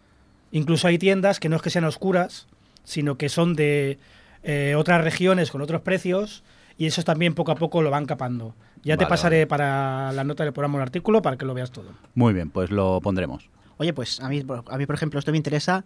Incluso 0.53 0.87
hay 0.87 0.99
tiendas 0.99 1.41
que 1.41 1.49
no 1.49 1.57
es 1.57 1.63
que 1.63 1.71
sean 1.71 1.85
oscuras, 1.85 2.47
sino 2.85 3.17
que 3.17 3.29
son 3.29 3.55
de 3.55 3.99
eh, 4.45 4.75
otras 4.77 5.03
regiones 5.03 5.51
con 5.51 5.63
otros 5.63 5.81
precios 5.81 6.45
y 6.79 6.87
esos 6.87 7.05
también 7.05 7.35
poco 7.35 7.53
a 7.53 7.57
poco 7.57 7.83
lo 7.83 7.91
van 7.91 8.07
capando. 8.07 8.55
Ya 8.85 8.97
te 8.97 9.07
pasaré 9.07 9.39
vale. 9.39 9.47
para 9.47 10.13
la 10.13 10.25
nota 10.25 10.45
del 10.45 10.53
programa 10.53 10.77
un 10.77 10.83
artículo 10.83 11.23
para 11.23 11.37
que 11.37 11.45
lo 11.45 11.55
veas 11.55 11.71
todo. 11.71 11.91
Muy 12.15 12.33
bien, 12.33 12.51
pues 12.51 12.71
lo 12.71 13.01
pondremos. 13.01 13.49
Oye, 13.79 13.93
pues 13.93 14.21
a 14.21 14.29
mí, 14.29 14.45
a 14.67 14.77
mí, 14.77 14.87
por 14.87 14.95
ejemplo, 14.95 15.19
esto 15.19 15.31
me 15.31 15.37
interesa. 15.37 15.85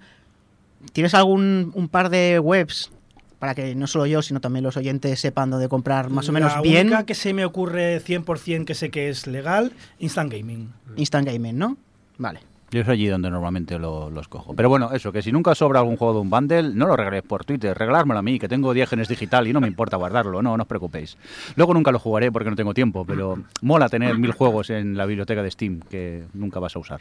¿Tienes 0.93 1.15
algún 1.15 1.73
un 1.75 1.89
par 1.89 2.09
de 2.09 2.39
webs 2.39 2.91
para 3.39 3.55
que 3.55 3.75
no 3.75 3.87
solo 3.87 4.07
yo, 4.07 4.23
sino 4.23 4.41
también 4.41 4.65
los 4.65 4.77
oyentes 4.77 5.21
sepan 5.21 5.51
dónde 5.51 5.69
comprar 5.69 6.09
más 6.09 6.29
o 6.29 6.33
menos 6.33 6.55
la 6.55 6.62
bien 6.62 6.87
única 6.89 7.05
que 7.05 7.15
se 7.15 7.35
me 7.35 7.45
ocurre 7.45 8.03
100% 8.03 8.65
que 8.65 8.75
sé 8.75 8.91
que 8.91 9.09
es 9.11 9.27
legal, 9.27 9.73
Instant 9.99 10.33
Gaming. 10.33 10.73
Instant 10.97 11.26
Gaming, 11.29 11.59
¿no? 11.59 11.76
Vale. 12.17 12.40
Yo 12.76 12.83
es 12.83 12.88
allí 12.88 13.06
donde 13.06 13.30
normalmente 13.30 13.78
lo- 13.78 14.11
los 14.11 14.28
cojo. 14.28 14.54
Pero 14.54 14.68
bueno, 14.68 14.90
eso, 14.92 15.11
que 15.12 15.23
si 15.23 15.33
nunca 15.33 15.54
sobra 15.54 15.80
algún 15.80 15.97
juego 15.97 16.14
de 16.14 16.21
un 16.21 16.30
bundle, 16.30 16.75
no 16.75 16.87
lo 16.87 16.97
regaléis 16.97 17.23
por 17.23 17.45
Twitter, 17.45 17.76
regalármelo 17.76 18.18
a 18.18 18.23
mí, 18.23 18.38
que 18.38 18.49
tengo 18.49 18.75
Diógenes 18.75 19.09
digital 19.09 19.47
y 19.49 19.52
no 19.52 19.61
me 19.61 19.66
importa 19.68 19.97
guardarlo, 19.97 20.42
no, 20.42 20.56
no 20.56 20.62
os 20.62 20.68
preocupéis. 20.68 21.16
Luego 21.56 21.73
nunca 21.75 21.90
lo 21.90 21.99
jugaré 21.99 22.30
porque 22.30 22.50
no 22.50 22.56
tengo 22.56 22.75
tiempo, 22.75 23.04
pero 23.06 23.38
mola 23.62 23.88
tener 23.88 24.18
mil 24.18 24.33
juegos 24.33 24.71
en 24.71 24.97
la 24.97 25.06
biblioteca 25.06 25.42
de 25.42 25.50
Steam 25.50 25.80
que 25.88 26.25
nunca 26.35 26.61
vas 26.61 26.76
a 26.76 26.78
usar. 26.78 27.00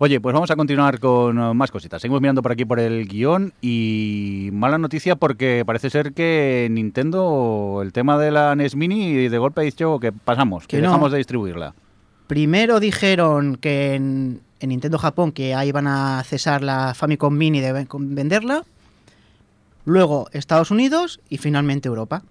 Oye, 0.00 0.20
pues 0.20 0.32
vamos 0.32 0.50
a 0.50 0.54
continuar 0.56 1.00
con 1.00 1.38
eh, 1.38 1.54
más 1.54 1.70
cositas. 1.72 2.00
Seguimos 2.00 2.20
mirando 2.20 2.40
por 2.40 2.52
aquí 2.52 2.64
por 2.64 2.78
el 2.78 3.08
guion 3.08 3.52
y 3.60 4.48
mala 4.52 4.78
noticia 4.78 5.16
porque 5.16 5.64
parece 5.66 5.90
ser 5.90 6.12
que 6.12 6.68
Nintendo, 6.70 7.80
el 7.82 7.92
tema 7.92 8.16
de 8.18 8.30
la 8.30 8.54
NES 8.54 8.76
Mini, 8.76 9.28
de 9.28 9.38
golpe 9.38 9.60
ha 9.60 9.64
dicho 9.64 9.98
que 9.98 10.12
pasamos, 10.12 10.66
que, 10.68 10.76
Que 10.76 10.82
no. 10.82 10.88
dejamos 10.88 11.10
de 11.12 11.18
distribuirla. 11.18 11.74
Primero 12.28 12.78
dijeron 12.78 13.56
que 13.56 13.94
en, 13.94 14.40
en 14.60 14.68
Nintendo 14.70 14.98
Japón 14.98 15.32
que 15.32 15.54
ahí 15.54 15.72
van 15.72 15.86
a 15.86 16.22
cesar 16.24 16.62
la 16.62 16.94
Famicom 16.94 17.34
Mini 17.36 17.60
de 17.60 17.86
venderla. 17.92 18.64
Luego 19.84 20.28
Estados 20.32 20.70
Unidos 20.70 21.20
y 21.28 21.38
finalmente 21.38 21.88
Europa. 21.88 22.22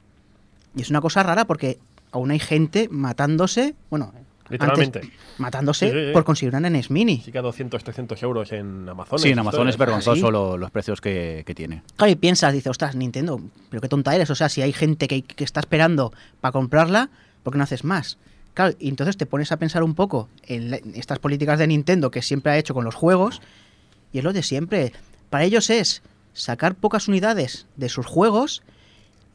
Y 0.75 0.81
es 0.81 0.89
una 0.89 1.01
cosa 1.01 1.23
rara 1.23 1.45
porque 1.45 1.79
aún 2.11 2.31
hay 2.31 2.39
gente 2.39 2.87
matándose, 2.91 3.73
bueno, 3.89 4.13
Literalmente. 4.49 4.99
antes, 4.99 5.13
matándose 5.39 5.89
Sí, 5.89 5.97
sí, 5.97 6.05
sí. 6.07 6.13
por 6.13 6.23
conseguir 6.23 6.55
una 6.55 6.69
NES 6.69 6.91
Mini. 6.91 7.21
Sí 7.25 7.31
que 7.31 7.39
a 7.39 7.41
200, 7.41 7.83
300 7.83 8.21
euros 8.23 8.51
en 8.51 8.87
Amazon. 8.87 9.19
Sí, 9.19 9.29
en 9.29 9.39
Amazon 9.39 9.67
es 9.69 9.77
vergonzoso 9.77 10.27
¿Sí? 10.27 10.31
lo- 10.31 10.57
los 10.57 10.69
precios 10.71 11.01
que, 11.01 11.43
que 11.45 11.55
tiene. 11.55 11.81
Claro, 11.95 12.11
y 12.11 12.15
piensas, 12.15 12.53
dices, 12.53 12.69
ostras, 12.69 12.95
Nintendo, 12.95 13.41
pero 13.69 13.81
qué 13.81 13.89
tonta 13.89 14.15
eres. 14.15 14.29
O 14.29 14.35
sea, 14.35 14.49
si 14.49 14.61
hay 14.61 14.71
gente 14.71 15.07
que, 15.07 15.23
que 15.23 15.43
está 15.43 15.59
esperando 15.59 16.13
para 16.41 16.51
comprarla, 16.51 17.09
¿por 17.43 17.53
qué 17.53 17.57
no 17.57 17.63
haces 17.63 17.83
más? 17.83 18.17
Y 18.79 18.89
entonces 18.89 19.17
te 19.17 19.25
pones 19.25 19.51
a 19.51 19.57
pensar 19.57 19.83
un 19.83 19.95
poco 19.95 20.29
en, 20.43 20.73
estas 20.95 21.19
políticas 21.19 21.59
de 21.59 21.67
Nintendo 21.67 22.11
que 22.11 22.21
siempre 22.21 22.51
ha 22.51 22.57
hecho 22.57 22.73
con 22.73 22.85
los 22.85 22.95
juegos, 22.95 23.41
y 24.11 24.19
es 24.19 24.23
lo 24.23 24.33
de 24.33 24.43
siempre. 24.43 24.93
Para 25.29 25.43
ellos 25.43 25.69
es 25.69 26.01
sacar 26.33 26.75
pocas 26.75 27.07
unidades 27.07 27.67
de 27.75 27.89
sus 27.89 28.05
juegos, 28.05 28.63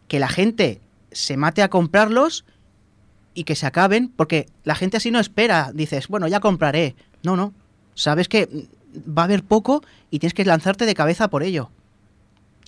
que 0.09 0.19
la 0.19 0.29
gente 0.29 0.81
se 1.11 1.37
mate 1.37 1.63
a 1.63 1.69
comprarlos 1.69 2.45
y 3.35 3.45
que 3.45 3.57
se 3.57 3.67
acaben, 3.67 4.09
porque 4.09 4.47
la 4.65 4.75
gente 4.75 4.97
así 4.97 5.11
no 5.11 5.21
espera. 5.21 5.71
Dices, 5.73 6.09
bueno, 6.09 6.29
ya 6.29 6.41
compraré. 6.41 6.95
No, 7.23 7.37
no. 7.37 7.53
Sabes 7.95 8.29
que 8.29 8.67
va 8.97 9.23
a 9.23 9.25
haber 9.27 9.43
poco 9.43 9.83
y 10.11 10.19
tienes 10.19 10.35
que 10.35 10.45
lanzarte 10.45 10.87
de 10.87 10.95
cabeza 10.95 11.29
por 11.29 11.43
ello. 11.43 11.71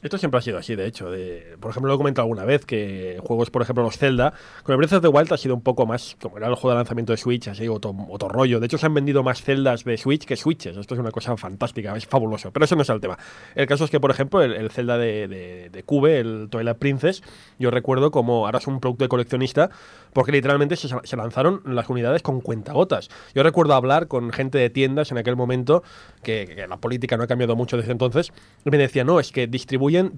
Esto 0.05 0.19
siempre 0.19 0.37
ha 0.37 0.43
sido 0.43 0.59
así, 0.59 0.77
de 0.77 0.87
hecho. 0.87 1.11
De, 1.11 1.57
por 1.59 1.71
ejemplo, 1.71 1.89
lo 1.89 1.95
he 1.95 1.97
comentado 1.97 2.25
alguna 2.25 2.45
vez 2.45 2.67
que 2.67 3.19
juegos, 3.23 3.49
por 3.51 3.63
ejemplo, 3.63 3.83
los 3.83 3.97
Zelda, 3.97 4.35
con 4.63 4.75
el 4.75 4.77
Breath 4.77 4.93
of 4.93 5.01
the 5.01 5.09
Wild 5.09 5.33
ha 5.33 5.39
sido 5.39 5.55
un 5.55 5.63
poco 5.63 5.87
más, 5.87 6.15
como 6.21 6.37
era 6.37 6.47
el 6.47 6.57
juego 6.57 6.71
de 6.71 6.77
lanzamiento 6.77 7.15
de 7.15 7.17
Switch, 7.17 7.49
así 7.49 7.67
otro, 7.69 7.97
otro 8.11 8.29
rollo. 8.29 8.61
De 8.61 8.67
hecho, 8.67 8.77
se 8.77 8.85
han 8.85 8.93
vendido 8.93 9.23
más 9.23 9.41
Zeldas 9.41 9.83
de 9.85 9.97
Switch 9.97 10.27
que 10.27 10.37
Switches. 10.37 10.77
Esto 10.77 10.93
es 10.93 11.01
una 11.01 11.11
cosa 11.11 11.35
fantástica, 11.39 11.97
es 11.97 12.05
fabuloso. 12.05 12.53
Pero 12.53 12.67
eso 12.67 12.77
no 12.77 12.83
es 12.83 12.91
el 12.91 13.01
tema. 13.01 13.19
El 13.55 13.67
caso 13.67 13.87
es 13.87 13.91
que, 13.91 13.99
por 13.99 14.11
ejemplo, 14.11 14.43
el, 14.43 14.53
el 14.53 14.71
Zelda 14.71 14.99
de, 14.99 15.71
de, 15.73 15.83
Cube, 15.85 16.19
el 16.19 16.49
Twilight 16.51 16.77
Princess, 16.77 17.23
yo 17.59 17.71
recuerdo 17.71 18.11
como 18.11 18.45
ahora 18.45 18.59
es 18.59 18.67
un 18.67 18.81
producto 18.81 19.07
de 19.07 19.09
coleccionista, 19.09 19.71
porque 20.13 20.33
literalmente 20.33 20.77
se, 20.77 21.17
lanzaron 21.17 21.63
las 21.65 21.89
unidades 21.89 22.21
con 22.21 22.43
cuentagotas. 22.43 23.09
Yo 23.35 23.43
recuerdo 23.43 23.73
hablar 23.73 24.07
con 24.09 24.33
gente 24.33 24.59
de 24.59 24.69
tiendas 24.69 25.13
en 25.13 25.17
aquel 25.19 25.35
momento, 25.35 25.83
que, 26.23 26.47
que 26.47 26.67
la 26.67 26.77
política 26.77 27.17
no 27.17 27.25
ha 27.25 27.27
cambiado 27.27 27.57
mucho 27.57 27.79
desde 27.79 27.93
entonces, 27.93 28.33
y 28.67 28.71
me 28.71 28.77
decía, 28.77 29.03
no, 29.03 29.19
es 29.19 29.33
que 29.33 29.47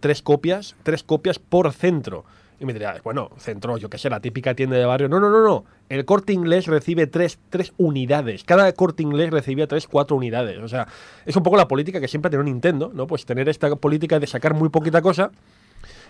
tres 0.01 0.23
copias, 0.23 0.77
tres 0.83 1.03
copias 1.03 1.39
por 1.39 1.73
centro. 1.73 2.25
Y 2.59 2.65
me 2.65 2.73
diría, 2.73 2.97
bueno, 3.05 3.31
centro, 3.37 3.77
yo 3.77 3.91
que 3.91 3.99
sé, 3.99 4.09
la 4.09 4.21
típica 4.21 4.55
tienda 4.55 4.77
de 4.77 4.85
barrio. 4.87 5.09
No, 5.09 5.21
no, 5.21 5.29
no, 5.29 5.43
no. 5.43 5.65
El 5.91 6.05
corte 6.05 6.33
inglés 6.33 6.67
recibe 6.67 7.07
tres, 7.07 7.39
tres 7.51 7.73
unidades. 7.77 8.45
Cada 8.45 8.73
corte 8.73 9.03
inglés 9.03 9.31
recibía 9.31 9.67
tres, 9.67 9.87
cuatro 9.87 10.17
unidades. 10.17 10.59
O 10.59 10.69
sea, 10.69 10.89
es 11.27 11.37
un 11.37 11.43
poco 11.43 11.57
la 11.57 11.69
política 11.69 12.01
que 12.01 12.09
siempre 12.09 12.31
tenido 12.31 12.45
Nintendo, 12.45 12.91
¿no? 12.95 13.07
Pues 13.07 13.27
tener 13.27 13.49
esta 13.49 13.75
política 13.77 14.19
de 14.19 14.27
sacar 14.27 14.55
muy 14.55 14.71
poquita 14.71 15.03
cosa 15.03 15.31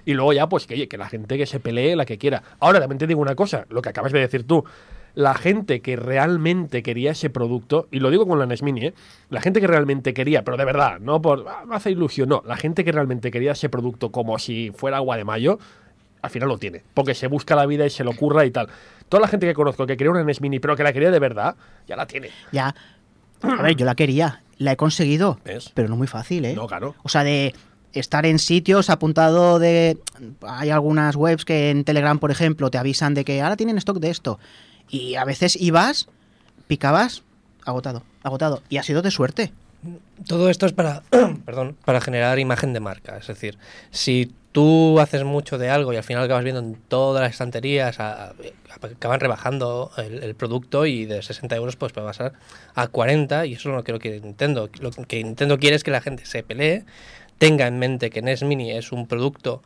y 0.05 0.15
luego 0.15 0.33
ya, 0.33 0.49
pues 0.49 0.67
que, 0.67 0.89
que 0.89 0.97
la 0.97 1.09
gente 1.09 1.37
que 1.37 1.47
se 1.47 1.59
pelee 1.59 1.97
la 1.97 2.07
que 2.07 2.17
quiera. 2.17 2.43
Ahora, 2.61 2.79
también 2.79 2.99
te 2.99 3.09
digo 3.09 3.21
una 3.21 3.35
cosa, 3.35 3.67
lo 3.69 3.83
que 3.83 3.89
acabas 3.89 4.13
de 4.13 4.21
decir 4.21 4.47
tú 4.47 4.65
la 5.17 5.35
gente 5.35 5.81
que 5.81 5.97
realmente 5.97 6.83
quería 6.83 7.13
ese 7.13 7.31
producto, 7.31 7.89
y 7.91 8.01
lo 8.01 8.11
digo 8.11 8.29
con 8.29 8.39
la 8.39 8.45
NES 8.45 8.63
Mini, 8.63 8.87
¿eh? 8.87 8.95
la 9.31 9.41
gente 9.41 9.63
que 9.63 9.67
realmente 9.67 10.13
quería, 10.13 10.45
pero 10.45 10.59
de 10.59 10.67
verdad, 10.67 11.01
no 11.01 11.23
por, 11.23 11.47
ah, 11.49 11.65
me 11.67 11.75
hace 11.75 11.91
ilusión, 11.91 12.29
no, 12.29 12.43
la 12.47 12.57
gente 12.57 12.85
que 12.85 12.93
realmente 12.93 13.31
quería 13.31 13.53
ese 13.53 13.71
producto 13.71 14.13
como 14.13 14.39
si 14.39 14.73
fuera 14.73 14.99
agua 14.99 15.17
de 15.17 15.25
mayo, 15.25 15.59
al 16.21 16.29
final 16.29 16.51
lo 16.51 16.59
tiene, 16.59 16.83
porque 16.93 17.15
se 17.15 17.29
busca 17.29 17.57
la 17.57 17.65
vida 17.65 17.87
y 17.87 17.91
se 17.91 18.05
lo 18.05 18.11
ocurra 18.11 18.45
y 18.45 18.51
tal. 18.51 18.69
Toda 19.09 19.23
la 19.23 19.29
gente 19.29 19.47
que 19.47 19.55
conozco 19.55 19.87
que 19.87 19.97
quería 19.97 20.11
una 20.11 20.23
NES 20.23 20.43
Mini, 20.43 20.61
pero 20.61 20.77
que 20.77 20.83
la 20.83 20.93
quería 20.93 21.11
de 21.11 21.19
verdad, 21.19 21.57
ya 21.89 21.97
la 21.97 22.07
tiene. 22.07 22.29
Ya. 22.53 22.75
A 23.41 23.63
ver, 23.63 23.75
yo 23.75 23.87
la 23.87 23.95
quería, 23.95 24.43
la 24.59 24.73
he 24.73 24.77
conseguido, 24.77 25.41
¿Ves? 25.47 25.73
pero 25.73 25.89
no 25.89 25.97
muy 25.97 26.09
fácil, 26.09 26.45
¿eh? 26.45 26.55
No, 26.55 26.67
claro. 26.67 26.95
O 27.03 27.09
sea, 27.09 27.25
de 27.25 27.55
estar 27.95 28.27
en 28.27 28.39
sitios 28.39 28.91
apuntado 28.91 29.59
de... 29.59 29.97
Hay 30.47 30.69
algunas 30.69 31.17
webs 31.17 31.47
que 31.47 31.71
en 31.71 31.85
Telegram, 31.85 32.19
por 32.19 32.31
ejemplo, 32.31 32.71
te 32.71 32.77
avisan 32.77 33.15
de 33.15 33.25
que 33.25 33.41
ahora 33.41 33.57
tienen 33.57 33.79
stock 33.79 33.99
de 33.99 34.11
esto. 34.11 34.39
Y 34.89 35.17
a 35.17 35.25
veces 35.25 35.57
ibas, 35.61 36.09
picabas, 36.67 37.23
agotado, 37.65 38.03
agotado. 38.23 38.63
Y 38.69 38.79
ha 38.79 38.83
sido 38.83 39.03
de 39.03 39.11
suerte. 39.11 39.53
Todo 40.27 40.51
esto 40.51 40.67
es 40.67 40.73
para, 40.73 41.03
perdón, 41.45 41.77
para 41.85 42.01
generar 42.01 42.39
imagen 42.39 42.73
de 42.73 42.81
marca. 42.81 43.17
Es 43.19 43.27
decir, 43.27 43.59
si 43.91 44.33
tú 44.53 44.99
haces 45.01 45.23
mucho 45.23 45.59
de 45.59 45.69
algo 45.69 45.93
y 45.93 45.97
al 45.97 46.03
final 46.03 46.25
acabas 46.25 46.43
viendo 46.43 46.61
en 46.63 46.77
todas 46.89 47.23
las 47.23 47.33
estanterías, 47.33 48.01
acaban 48.01 49.21
rebajando 49.21 49.91
el, 49.99 50.35
producto 50.35 50.87
y 50.87 51.05
de 51.05 51.23
60 51.23 51.55
euros 51.57 51.77
pues 51.77 51.93
puede 51.93 52.11
a 52.75 52.87
40 52.89 53.47
y 53.47 53.53
eso 53.53 53.69
no 53.69 53.85
creo 53.85 53.99
que 53.99 54.19
Nintendo. 54.21 54.71
Lo 54.81 54.91
que 54.93 55.23
Nintendo 55.23 55.59
quiere 55.59 55.77
es 55.77 55.85
que 55.85 55.91
la 55.91 56.01
gente 56.01 56.25
se 56.25 56.43
pelee, 56.43 56.85
tenga 57.37 57.67
en 57.67 57.79
mente 57.79 58.09
que 58.09 58.23
NES 58.23 58.45
Mini 58.45 58.73
es 58.73 58.93
un 58.93 59.07
producto 59.07 59.63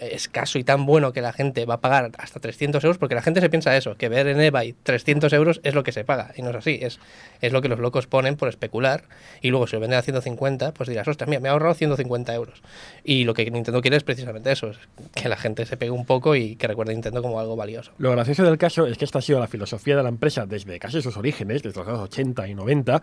escaso 0.00 0.58
y 0.58 0.64
tan 0.64 0.86
bueno 0.86 1.12
que 1.12 1.20
la 1.20 1.32
gente 1.32 1.64
va 1.64 1.74
a 1.74 1.80
pagar 1.80 2.10
hasta 2.18 2.40
300 2.40 2.82
euros, 2.84 2.98
porque 2.98 3.14
la 3.14 3.22
gente 3.22 3.40
se 3.40 3.50
piensa 3.50 3.76
eso, 3.76 3.96
que 3.96 4.08
ver 4.08 4.26
en 4.26 4.40
eBay 4.40 4.74
300 4.82 5.32
euros 5.32 5.60
es 5.62 5.74
lo 5.74 5.82
que 5.82 5.92
se 5.92 6.04
paga, 6.04 6.32
y 6.36 6.42
no 6.42 6.50
es 6.50 6.56
así, 6.56 6.78
es, 6.82 6.98
es 7.40 7.52
lo 7.52 7.62
que 7.62 7.68
los 7.68 7.78
locos 7.78 8.06
ponen 8.06 8.36
por 8.36 8.48
especular, 8.48 9.04
y 9.40 9.50
luego 9.50 9.66
si 9.66 9.76
lo 9.76 9.80
venden 9.80 9.98
a 9.98 10.02
150, 10.02 10.72
pues 10.72 10.88
dirás, 10.88 11.06
ostras, 11.08 11.28
mira, 11.28 11.40
me 11.40 11.48
he 11.48 11.50
ahorrado 11.50 11.74
150 11.74 12.34
euros. 12.34 12.62
Y 13.04 13.24
lo 13.24 13.34
que 13.34 13.50
Nintendo 13.50 13.80
quiere 13.80 13.96
es 13.96 14.04
precisamente 14.04 14.52
eso, 14.52 14.68
es 14.70 14.78
que 15.14 15.28
la 15.28 15.36
gente 15.36 15.66
se 15.66 15.76
pegue 15.76 15.90
un 15.90 16.04
poco 16.04 16.36
y 16.36 16.56
que 16.56 16.66
recuerde 16.66 16.92
a 16.92 16.94
Nintendo 16.94 17.22
como 17.22 17.40
algo 17.40 17.56
valioso. 17.56 17.92
Lo 17.98 18.10
gracioso 18.12 18.44
del 18.44 18.58
caso 18.58 18.86
es 18.86 18.98
que 18.98 19.04
esta 19.04 19.18
ha 19.18 19.22
sido 19.22 19.40
la 19.40 19.48
filosofía 19.48 19.96
de 19.96 20.02
la 20.02 20.08
empresa 20.08 20.46
desde 20.46 20.78
casi 20.78 21.02
sus 21.02 21.16
orígenes, 21.16 21.62
desde 21.62 21.78
los 21.78 21.88
años 21.88 22.00
80 22.00 22.48
y 22.48 22.54
90, 22.54 23.02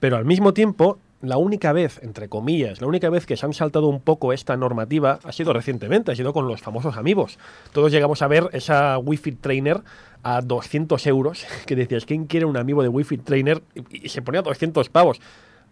pero 0.00 0.16
al 0.16 0.24
mismo 0.24 0.52
tiempo 0.52 0.98
la 1.20 1.36
única 1.36 1.72
vez, 1.72 2.00
entre 2.02 2.28
comillas, 2.28 2.80
la 2.80 2.86
única 2.86 3.10
vez 3.10 3.26
que 3.26 3.36
se 3.36 3.44
han 3.44 3.52
saltado 3.52 3.88
un 3.88 4.00
poco 4.00 4.32
esta 4.32 4.56
normativa 4.56 5.18
ha 5.24 5.32
sido 5.32 5.52
recientemente, 5.52 6.12
ha 6.12 6.16
sido 6.16 6.32
con 6.32 6.46
los 6.46 6.62
famosos 6.62 6.96
amigos. 6.96 7.38
Todos 7.72 7.90
llegamos 7.90 8.22
a 8.22 8.28
ver 8.28 8.48
esa 8.52 8.98
Wi-Fi 8.98 9.32
Trainer 9.32 9.82
a 10.22 10.40
200 10.42 11.04
euros, 11.08 11.44
que 11.66 11.76
decías, 11.76 12.04
¿quién 12.04 12.26
quiere 12.26 12.46
un 12.46 12.56
amigo 12.56 12.82
de 12.82 12.88
Wi-Fi 12.88 13.18
Trainer? 13.18 13.62
Y 13.90 14.08
se 14.10 14.22
ponía 14.22 14.42
200 14.42 14.88
pavos. 14.90 15.20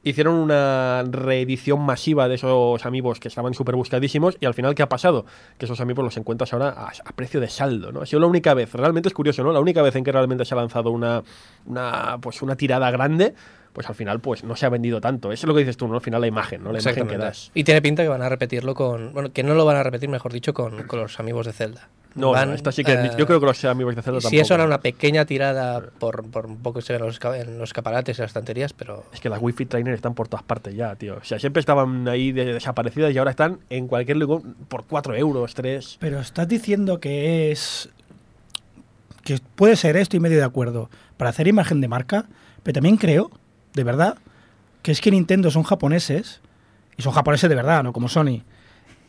Hicieron 0.02 0.34
una 0.34 1.02
reedición 1.04 1.80
masiva 1.80 2.28
de 2.28 2.36
esos 2.36 2.86
amigos 2.86 3.18
que 3.18 3.26
estaban 3.26 3.54
súper 3.54 3.74
buscadísimos 3.74 4.36
y 4.38 4.46
al 4.46 4.54
final, 4.54 4.74
¿qué 4.76 4.82
ha 4.82 4.88
pasado? 4.88 5.26
Que 5.58 5.64
esos 5.64 5.80
amigos 5.80 6.04
los 6.04 6.16
encuentras 6.16 6.52
ahora 6.52 6.68
a, 6.68 6.92
a, 7.04 7.12
precio 7.12 7.40
de 7.40 7.48
saldo, 7.48 7.90
¿no? 7.90 8.02
Ha 8.02 8.06
sido 8.06 8.20
la 8.20 8.26
única 8.26 8.54
vez, 8.54 8.72
realmente 8.72 9.08
es 9.08 9.14
curioso, 9.14 9.42
¿no? 9.42 9.52
La 9.52 9.58
única 9.58 9.82
vez 9.82 9.96
en 9.96 10.04
que 10.04 10.12
realmente 10.12 10.44
se 10.44 10.54
ha 10.54 10.58
lanzado 10.58 10.90
una, 10.90 11.24
una, 11.66 12.18
pues 12.20 12.40
una 12.42 12.54
tirada 12.54 12.88
grande 12.92 13.34
pues 13.76 13.90
al 13.90 13.94
final 13.94 14.20
pues 14.20 14.42
no 14.42 14.56
se 14.56 14.64
ha 14.64 14.70
vendido 14.70 15.02
tanto. 15.02 15.30
Eso 15.32 15.44
es 15.44 15.48
lo 15.48 15.52
que 15.52 15.60
dices 15.60 15.76
tú, 15.76 15.86
¿no? 15.86 15.96
Al 15.96 16.00
final 16.00 16.18
la 16.18 16.26
imagen, 16.26 16.64
¿no? 16.64 16.72
La 16.72 16.80
imagen 16.80 17.06
que 17.06 17.18
das. 17.18 17.50
Y 17.52 17.62
tiene 17.62 17.82
pinta 17.82 18.02
que 18.02 18.08
van 18.08 18.22
a 18.22 18.28
repetirlo 18.30 18.74
con... 18.74 19.12
Bueno, 19.12 19.34
que 19.34 19.42
no 19.42 19.52
lo 19.52 19.66
van 19.66 19.76
a 19.76 19.82
repetir, 19.82 20.08
mejor 20.08 20.32
dicho, 20.32 20.54
con, 20.54 20.84
con 20.84 20.98
los 20.98 21.20
amigos 21.20 21.44
de 21.44 21.52
Zelda. 21.52 21.90
No, 22.14 22.30
van, 22.30 22.48
no, 22.48 22.54
esta 22.54 22.72
sí 22.72 22.84
que... 22.84 22.94
Uh, 22.94 23.18
yo 23.18 23.26
creo 23.26 23.38
que 23.38 23.44
los 23.44 23.62
amigos 23.66 23.94
de 23.94 24.00
Zelda 24.00 24.20
si 24.20 24.24
tampoco. 24.24 24.30
Si 24.30 24.40
eso 24.40 24.54
era 24.54 24.64
una 24.64 24.80
pequeña 24.80 25.26
tirada 25.26 25.90
por, 25.98 26.24
por 26.30 26.46
un 26.46 26.56
poco 26.56 26.80
se 26.80 26.98
los, 26.98 27.20
en 27.22 27.58
los 27.58 27.68
escaparates 27.68 28.16
y 28.16 28.22
las 28.22 28.30
estanterías, 28.30 28.72
pero... 28.72 29.04
Es 29.12 29.20
que 29.20 29.28
las 29.28 29.42
Wi-Fi 29.42 29.66
trainers 29.66 29.96
están 29.96 30.14
por 30.14 30.26
todas 30.26 30.42
partes 30.42 30.74
ya, 30.74 30.96
tío. 30.96 31.18
O 31.18 31.24
sea, 31.24 31.38
siempre 31.38 31.60
estaban 31.60 32.08
ahí 32.08 32.32
de 32.32 32.46
desaparecidas 32.46 33.12
y 33.12 33.18
ahora 33.18 33.32
están 33.32 33.58
en 33.68 33.88
cualquier 33.88 34.16
lugar 34.16 34.40
por 34.68 34.86
4 34.86 35.16
euros, 35.16 35.52
3. 35.52 35.98
Pero 36.00 36.20
estás 36.20 36.48
diciendo 36.48 36.98
que 36.98 37.52
es... 37.52 37.90
Que 39.22 39.38
puede 39.54 39.76
ser 39.76 39.98
esto 39.98 40.16
y 40.16 40.20
medio 40.20 40.38
de 40.38 40.44
acuerdo. 40.44 40.88
Para 41.18 41.28
hacer 41.28 41.46
imagen 41.46 41.82
de 41.82 41.88
marca, 41.88 42.24
pero 42.62 42.72
también 42.72 42.96
creo, 42.96 43.30
de 43.76 43.84
verdad, 43.84 44.16
que 44.82 44.90
es 44.90 45.00
que 45.00 45.10
Nintendo 45.10 45.50
son 45.50 45.62
japoneses, 45.62 46.40
y 46.96 47.02
son 47.02 47.12
japoneses 47.12 47.48
de 47.48 47.54
verdad, 47.54 47.84
no 47.84 47.92
como 47.92 48.08
Sony. 48.08 48.42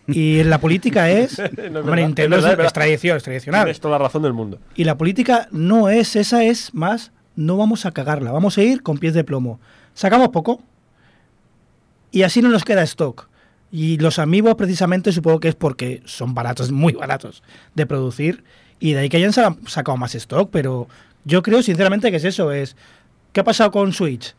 Y 0.08 0.44
la 0.44 0.60
política 0.60 1.10
es. 1.10 1.40
no, 1.40 1.46
es 1.46 1.52
hombre, 1.52 1.82
verdad, 1.82 1.96
Nintendo 1.96 2.36
es, 2.36 2.44
verdad, 2.44 2.60
es, 2.60 2.68
es, 2.68 2.74
tradición, 2.74 3.18
es 3.18 3.24
tradicional. 3.24 3.64
Tienes 3.64 3.80
toda 3.80 3.98
la 3.98 4.06
razón 4.06 4.22
del 4.22 4.34
mundo. 4.34 4.60
Y 4.76 4.84
la 4.84 4.98
política 4.98 5.48
no 5.52 5.90
es 5.90 6.16
esa, 6.18 6.44
es 6.44 6.74
más, 6.74 7.14
no 7.38 7.56
vamos 7.56 7.86
a 7.86 7.92
cagarla, 7.92 8.32
vamos 8.32 8.58
a 8.58 8.62
ir 8.62 8.84
con 8.84 8.98
pies 8.98 9.14
de 9.14 9.24
plomo. 9.24 9.60
Sacamos 9.94 10.30
poco 10.30 10.62
y 12.12 12.24
así 12.24 12.42
no 12.42 12.50
nos 12.50 12.66
queda 12.66 12.84
stock. 12.84 13.30
Y 13.72 13.98
los 14.00 14.20
amigos, 14.20 14.56
precisamente, 14.56 15.12
supongo 15.14 15.40
que 15.40 15.50
es 15.50 15.56
porque 15.56 16.02
son 16.06 16.34
baratos, 16.34 16.72
muy 16.72 16.94
baratos 16.94 17.42
de 17.74 17.86
producir. 17.86 18.44
Y 18.80 18.94
de 18.94 19.00
ahí 19.00 19.10
que 19.10 19.18
hayan 19.18 19.34
sacado 19.34 19.98
más 19.98 20.14
stock. 20.16 20.50
Pero 20.52 20.88
yo 21.24 21.42
creo, 21.42 21.64
sinceramente, 21.64 22.12
que 22.12 22.18
es 22.18 22.26
eso: 22.26 22.52
es. 22.52 22.76
¿Qué 23.32 23.42
ha 23.42 23.44
pasado 23.44 23.72
con 23.72 23.94
Switch? 23.94 24.36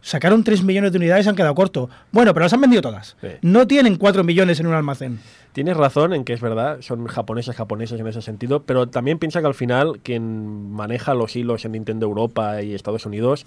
Sacaron 0.00 0.44
3 0.44 0.62
millones 0.62 0.92
de 0.92 0.98
unidades 0.98 1.26
y 1.26 1.28
han 1.28 1.36
quedado 1.36 1.54
cortos. 1.54 1.90
Bueno, 2.12 2.32
pero 2.32 2.44
las 2.44 2.52
han 2.52 2.60
vendido 2.60 2.82
todas. 2.82 3.16
Sí. 3.20 3.28
No 3.42 3.66
tienen 3.66 3.96
4 3.96 4.22
millones 4.24 4.60
en 4.60 4.66
un 4.66 4.74
almacén. 4.74 5.20
Tienes 5.52 5.76
razón 5.76 6.12
en 6.12 6.24
que 6.24 6.34
es 6.34 6.40
verdad, 6.40 6.82
son 6.82 7.06
japoneses, 7.06 7.56
japoneses 7.56 7.98
en 7.98 8.06
ese 8.06 8.20
sentido, 8.20 8.62
pero 8.64 8.88
también 8.88 9.18
piensa 9.18 9.40
que 9.40 9.46
al 9.46 9.54
final 9.54 10.00
quien 10.02 10.70
maneja 10.70 11.14
los 11.14 11.34
hilos 11.34 11.64
en 11.64 11.72
Nintendo 11.72 12.06
Europa 12.06 12.62
y 12.62 12.74
Estados 12.74 13.06
Unidos 13.06 13.46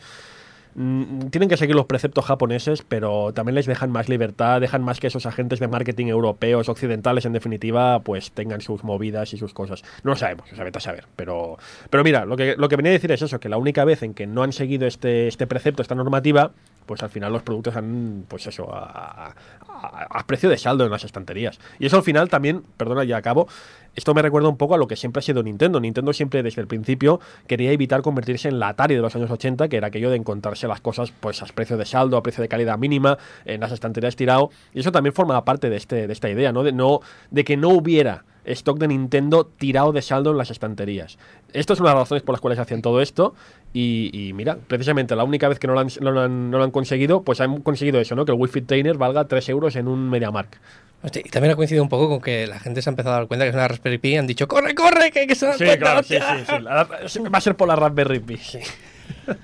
tienen 1.29 1.49
que 1.49 1.57
seguir 1.57 1.75
los 1.75 1.87
preceptos 1.87 2.23
japoneses, 2.23 2.83
pero 2.87 3.33
también 3.33 3.55
les 3.55 3.65
dejan 3.65 3.91
más 3.91 4.07
libertad, 4.07 4.61
dejan 4.61 4.81
más 4.81 5.01
que 5.01 5.07
esos 5.07 5.25
agentes 5.25 5.59
de 5.59 5.67
marketing 5.67 6.05
europeos, 6.05 6.69
occidentales 6.69 7.25
en 7.25 7.33
definitiva, 7.33 7.99
pues 7.99 8.31
tengan 8.31 8.61
sus 8.61 8.85
movidas 8.85 9.33
y 9.33 9.37
sus 9.37 9.53
cosas. 9.53 9.83
No 10.03 10.11
lo 10.11 10.15
sabemos, 10.15 10.49
o 10.49 10.55
sea, 10.55 10.63
vete 10.63 10.77
a 10.77 10.81
saber, 10.81 11.05
pero, 11.17 11.57
pero 11.89 12.05
mira, 12.05 12.23
lo 12.23 12.37
que, 12.37 12.55
lo 12.57 12.69
que 12.69 12.77
venía 12.77 12.91
a 12.91 12.93
decir 12.93 13.11
es 13.11 13.21
eso, 13.21 13.41
que 13.41 13.49
la 13.49 13.57
única 13.57 13.83
vez 13.83 14.03
en 14.03 14.13
que 14.13 14.25
no 14.25 14.41
han 14.41 14.53
seguido 14.53 14.87
este, 14.87 15.27
este 15.27 15.47
precepto, 15.47 15.81
esta 15.81 15.95
normativa, 15.95 16.53
pues 16.89 17.03
al 17.03 17.11
final 17.11 17.31
los 17.31 17.43
productos 17.43 17.75
han, 17.75 18.25
pues 18.27 18.47
eso, 18.47 18.73
a, 18.73 19.27
a, 19.27 20.07
a, 20.09 20.25
precio 20.25 20.49
de 20.49 20.57
saldo 20.57 20.85
en 20.85 20.89
las 20.89 21.03
estanterías. 21.03 21.59
Y 21.77 21.85
eso 21.85 21.97
al 21.97 22.01
final 22.01 22.29
también, 22.29 22.63
perdona, 22.77 23.03
ya 23.03 23.17
acabo, 23.17 23.47
esto 23.95 24.15
me 24.15 24.23
recuerda 24.23 24.49
un 24.49 24.57
poco 24.57 24.73
a 24.73 24.79
lo 24.79 24.87
que 24.87 24.95
siempre 24.95 25.19
ha 25.19 25.21
sido 25.21 25.43
Nintendo. 25.43 25.79
Nintendo 25.79 26.13
siempre 26.13 26.41
desde 26.41 26.61
el 26.61 26.67
principio 26.67 27.19
quería 27.45 27.71
evitar 27.71 28.01
convertirse 28.01 28.47
en 28.47 28.57
la 28.57 28.69
Atari 28.69 28.95
de 28.95 29.01
los 29.01 29.15
años 29.15 29.29
80, 29.29 29.69
que 29.69 29.77
era 29.77 29.89
aquello 29.89 30.09
de 30.09 30.15
encontrarse 30.15 30.67
las 30.67 30.81
cosas 30.81 31.13
pues 31.19 31.43
a 31.43 31.45
precio 31.45 31.77
de 31.77 31.85
saldo, 31.85 32.17
a 32.17 32.23
precio 32.23 32.41
de 32.41 32.47
calidad 32.47 32.79
mínima, 32.79 33.19
en 33.45 33.61
las 33.61 33.71
estanterías 33.71 34.15
tirado. 34.15 34.49
Y 34.73 34.79
eso 34.79 34.91
también 34.91 35.13
forma 35.13 35.45
parte 35.45 35.69
de, 35.69 35.77
este, 35.77 36.07
de 36.07 36.13
esta 36.13 36.27
idea, 36.27 36.51
¿no? 36.51 36.63
De, 36.63 36.71
no, 36.71 37.01
de 37.29 37.43
que 37.43 37.55
no 37.55 37.69
hubiera 37.69 38.25
stock 38.49 38.79
de 38.79 38.87
Nintendo 38.87 39.45
tirado 39.45 39.91
de 39.91 40.01
saldo 40.01 40.31
en 40.31 40.37
las 40.37 40.51
estanterías. 40.51 41.17
Esto 41.53 41.73
es 41.73 41.79
una 41.79 41.89
de 41.89 41.95
las 41.95 42.03
razones 42.03 42.23
por 42.23 42.33
las 42.33 42.41
cuales 42.41 42.59
hacían 42.59 42.81
todo 42.81 43.01
esto. 43.01 43.33
Y, 43.73 44.09
y 44.13 44.33
mira, 44.33 44.57
precisamente 44.67 45.15
la 45.15 45.23
única 45.23 45.47
vez 45.47 45.59
que 45.59 45.67
no 45.67 45.73
lo, 45.73 45.79
han, 45.79 45.87
no, 46.01 46.11
lo 46.11 46.21
han, 46.21 46.51
no 46.51 46.57
lo 46.57 46.63
han 46.63 46.71
conseguido, 46.71 47.23
pues 47.23 47.41
han 47.41 47.61
conseguido 47.61 47.99
eso, 47.99 48.15
¿no? 48.15 48.25
Que 48.25 48.31
el 48.31 48.37
Wi-Fi 48.39 48.61
Trainer 48.61 48.97
valga 48.97 49.25
3 49.27 49.49
euros 49.49 49.75
en 49.75 49.87
un 49.87 50.09
MediaMark. 50.09 50.59
Hostia, 51.01 51.21
y 51.23 51.29
también 51.29 51.53
ha 51.53 51.55
coincidido 51.55 51.83
un 51.83 51.89
poco 51.89 52.09
con 52.09 52.19
que 52.19 52.45
la 52.45 52.59
gente 52.59 52.81
se 52.81 52.89
ha 52.89 52.91
empezado 52.91 53.15
a 53.15 53.19
dar 53.19 53.27
cuenta 53.27 53.45
que 53.45 53.49
es 53.49 53.55
una 53.55 53.67
Raspberry 53.67 53.99
Pi 53.99 54.09
y 54.09 54.17
han 54.17 54.27
dicho 54.27 54.49
¡Corre, 54.49 54.75
corre! 54.75 55.11
Que, 55.11 55.27
que 55.27 55.35
se 55.35 55.51
sí, 55.53 55.63
cuenta, 55.63 55.77
claro, 55.77 56.03
sí, 56.03 56.15
sí, 56.15 56.45
sí. 56.45 56.61
La, 56.61 56.83
va 56.83 57.37
a 57.37 57.41
ser 57.41 57.55
por 57.55 57.69
la 57.69 57.77
Raspberry 57.77 58.19
Pi, 58.19 58.37
sí. 58.37 58.59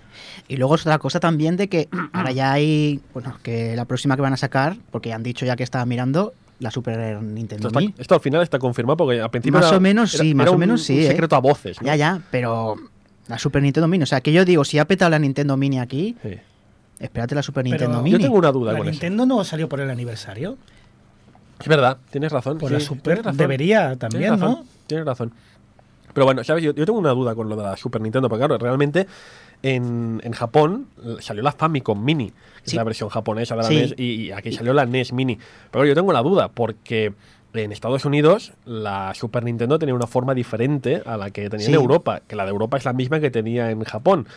Y 0.48 0.58
luego 0.58 0.76
es 0.76 0.82
otra 0.82 1.00
cosa 1.00 1.20
también 1.20 1.58
de 1.58 1.70
que 1.70 1.88
ahora 2.14 2.32
ya 2.32 2.52
hay, 2.52 3.00
bueno, 3.14 3.36
que 3.42 3.76
la 3.76 3.86
próxima 3.86 4.16
que 4.16 4.22
van 4.22 4.34
a 4.34 4.38
sacar, 4.38 4.76
porque 4.92 5.12
han 5.12 5.24
dicho 5.24 5.44
ya 5.46 5.56
que 5.56 5.64
estaban 5.64 5.90
mirando, 5.90 6.34
la 6.60 6.72
Super 6.72 7.00
Esto, 7.00 7.22
Nintendo 7.22 7.68
está- 7.68 7.80
Mini. 7.80 7.94
esto 7.98 8.16
al 8.16 8.22
final 8.22 8.42
está 8.44 8.60
confirmado 8.60 8.98
porque 8.98 9.20
al 9.22 9.30
principio 9.30 9.60
Más 9.60 9.68
era- 9.68 9.78
o 9.78 9.82
menos 9.82 10.14
era- 10.16 10.24
sí, 10.24 10.34
más 10.34 10.48
o 10.50 10.58
menos 10.58 10.84
sí, 10.84 10.94
un 10.94 11.00
¿eh? 11.02 11.08
secreto 11.08 11.36
a 11.36 11.40
voces. 11.40 11.82
¿no? 11.82 11.86
Ya, 11.88 11.96
ya, 11.96 12.22
pero 12.32 12.76
la 13.28 13.38
Super 13.40 13.62
Nintendo 13.62 13.88
Mini. 13.88 14.04
O 14.04 14.08
sea, 14.08 14.22
que 14.22 14.32
yo 14.32 14.46
digo, 14.46 14.64
si 14.64 14.80
ha 14.80 14.86
petado 14.86 15.12
la 15.12 15.20
Nintendo 15.20 15.58
Mini 15.58 15.80
aquí, 15.80 16.16
Sí. 16.24 16.36
espérate 17.00 17.36
la 17.36 17.44
Super 17.44 17.64
Pero 17.64 17.74
Nintendo 17.76 18.02
Mini. 18.02 18.12
Yo 18.12 18.20
tengo 18.20 18.38
una 18.38 18.52
duda 18.52 18.72
¿La 18.74 18.78
con 18.80 18.88
eso. 18.88 18.92
Nintendo 18.92 19.26
no 19.26 19.44
salió 19.44 19.68
por 19.68 19.80
el 19.82 19.90
aniversario? 19.90 20.58
Es 21.60 21.68
verdad, 21.68 21.98
tienes 22.10 22.32
razón. 22.32 22.58
Por 22.58 22.70
sí, 22.70 22.74
la 22.76 22.80
Super 22.80 23.18
razón. 23.18 23.38
debería 23.38 23.96
también, 23.96 24.22
Tienes 24.24 24.40
razón, 24.40 24.52
¿no? 24.60 24.66
Tienes 24.88 25.06
razón. 25.06 25.34
Pero 26.14 26.26
bueno, 26.26 26.44
¿sabes? 26.46 26.64
Yo, 26.64 26.74
yo 26.74 26.86
tengo 26.86 26.98
una 27.00 27.12
duda 27.12 27.36
con 27.36 27.50
lo 27.50 27.56
de 27.58 27.64
la 27.64 27.76
Super 27.76 28.02
Nintendo, 28.02 28.30
porque 28.30 28.46
claro, 28.46 28.58
realmente 28.58 29.06
en, 29.64 30.22
en 30.24 30.32
Japón 30.34 30.88
salió 31.20 31.42
la 31.44 31.52
Famicom 31.52 32.04
Mini, 32.04 32.30
que 32.30 32.36
es 32.66 32.74
la 32.74 32.84
versión 32.84 33.10
japonesa 33.10 33.56
de 33.56 33.62
la 33.62 33.68
Sí. 33.68 33.76
NES, 33.76 33.96
y, 33.98 34.04
y 34.04 34.32
aquí 34.32 34.52
salió 34.52 34.74
la 34.74 34.86
NES 34.86 35.14
Mini. 35.14 35.38
Pero 35.72 35.86
yo 35.86 35.96
tengo 35.96 36.12
la 36.14 36.22
duda, 36.22 36.50
porque 36.50 37.14
en 37.54 37.72
Estados 37.72 38.04
Unidos 38.06 38.52
la 38.66 39.14
Super 39.16 39.44
Nintendo 39.44 39.80
tenía 39.80 39.96
una 39.96 40.08
forma 40.08 40.34
diferente 40.34 41.02
a 41.06 41.16
la 41.18 41.30
que 41.32 41.50
tenía 41.50 41.68
en. 41.68 41.74
Europa, 41.74 42.22
que 42.28 42.36
la 42.36 42.44
de 42.44 42.52
Europa 42.52 42.78
es 42.78 42.86
la 42.86 42.94
misma 42.94 43.20
que 43.20 43.32
tenía 43.32 43.72
en 43.72 43.84
Japón. 43.84 44.28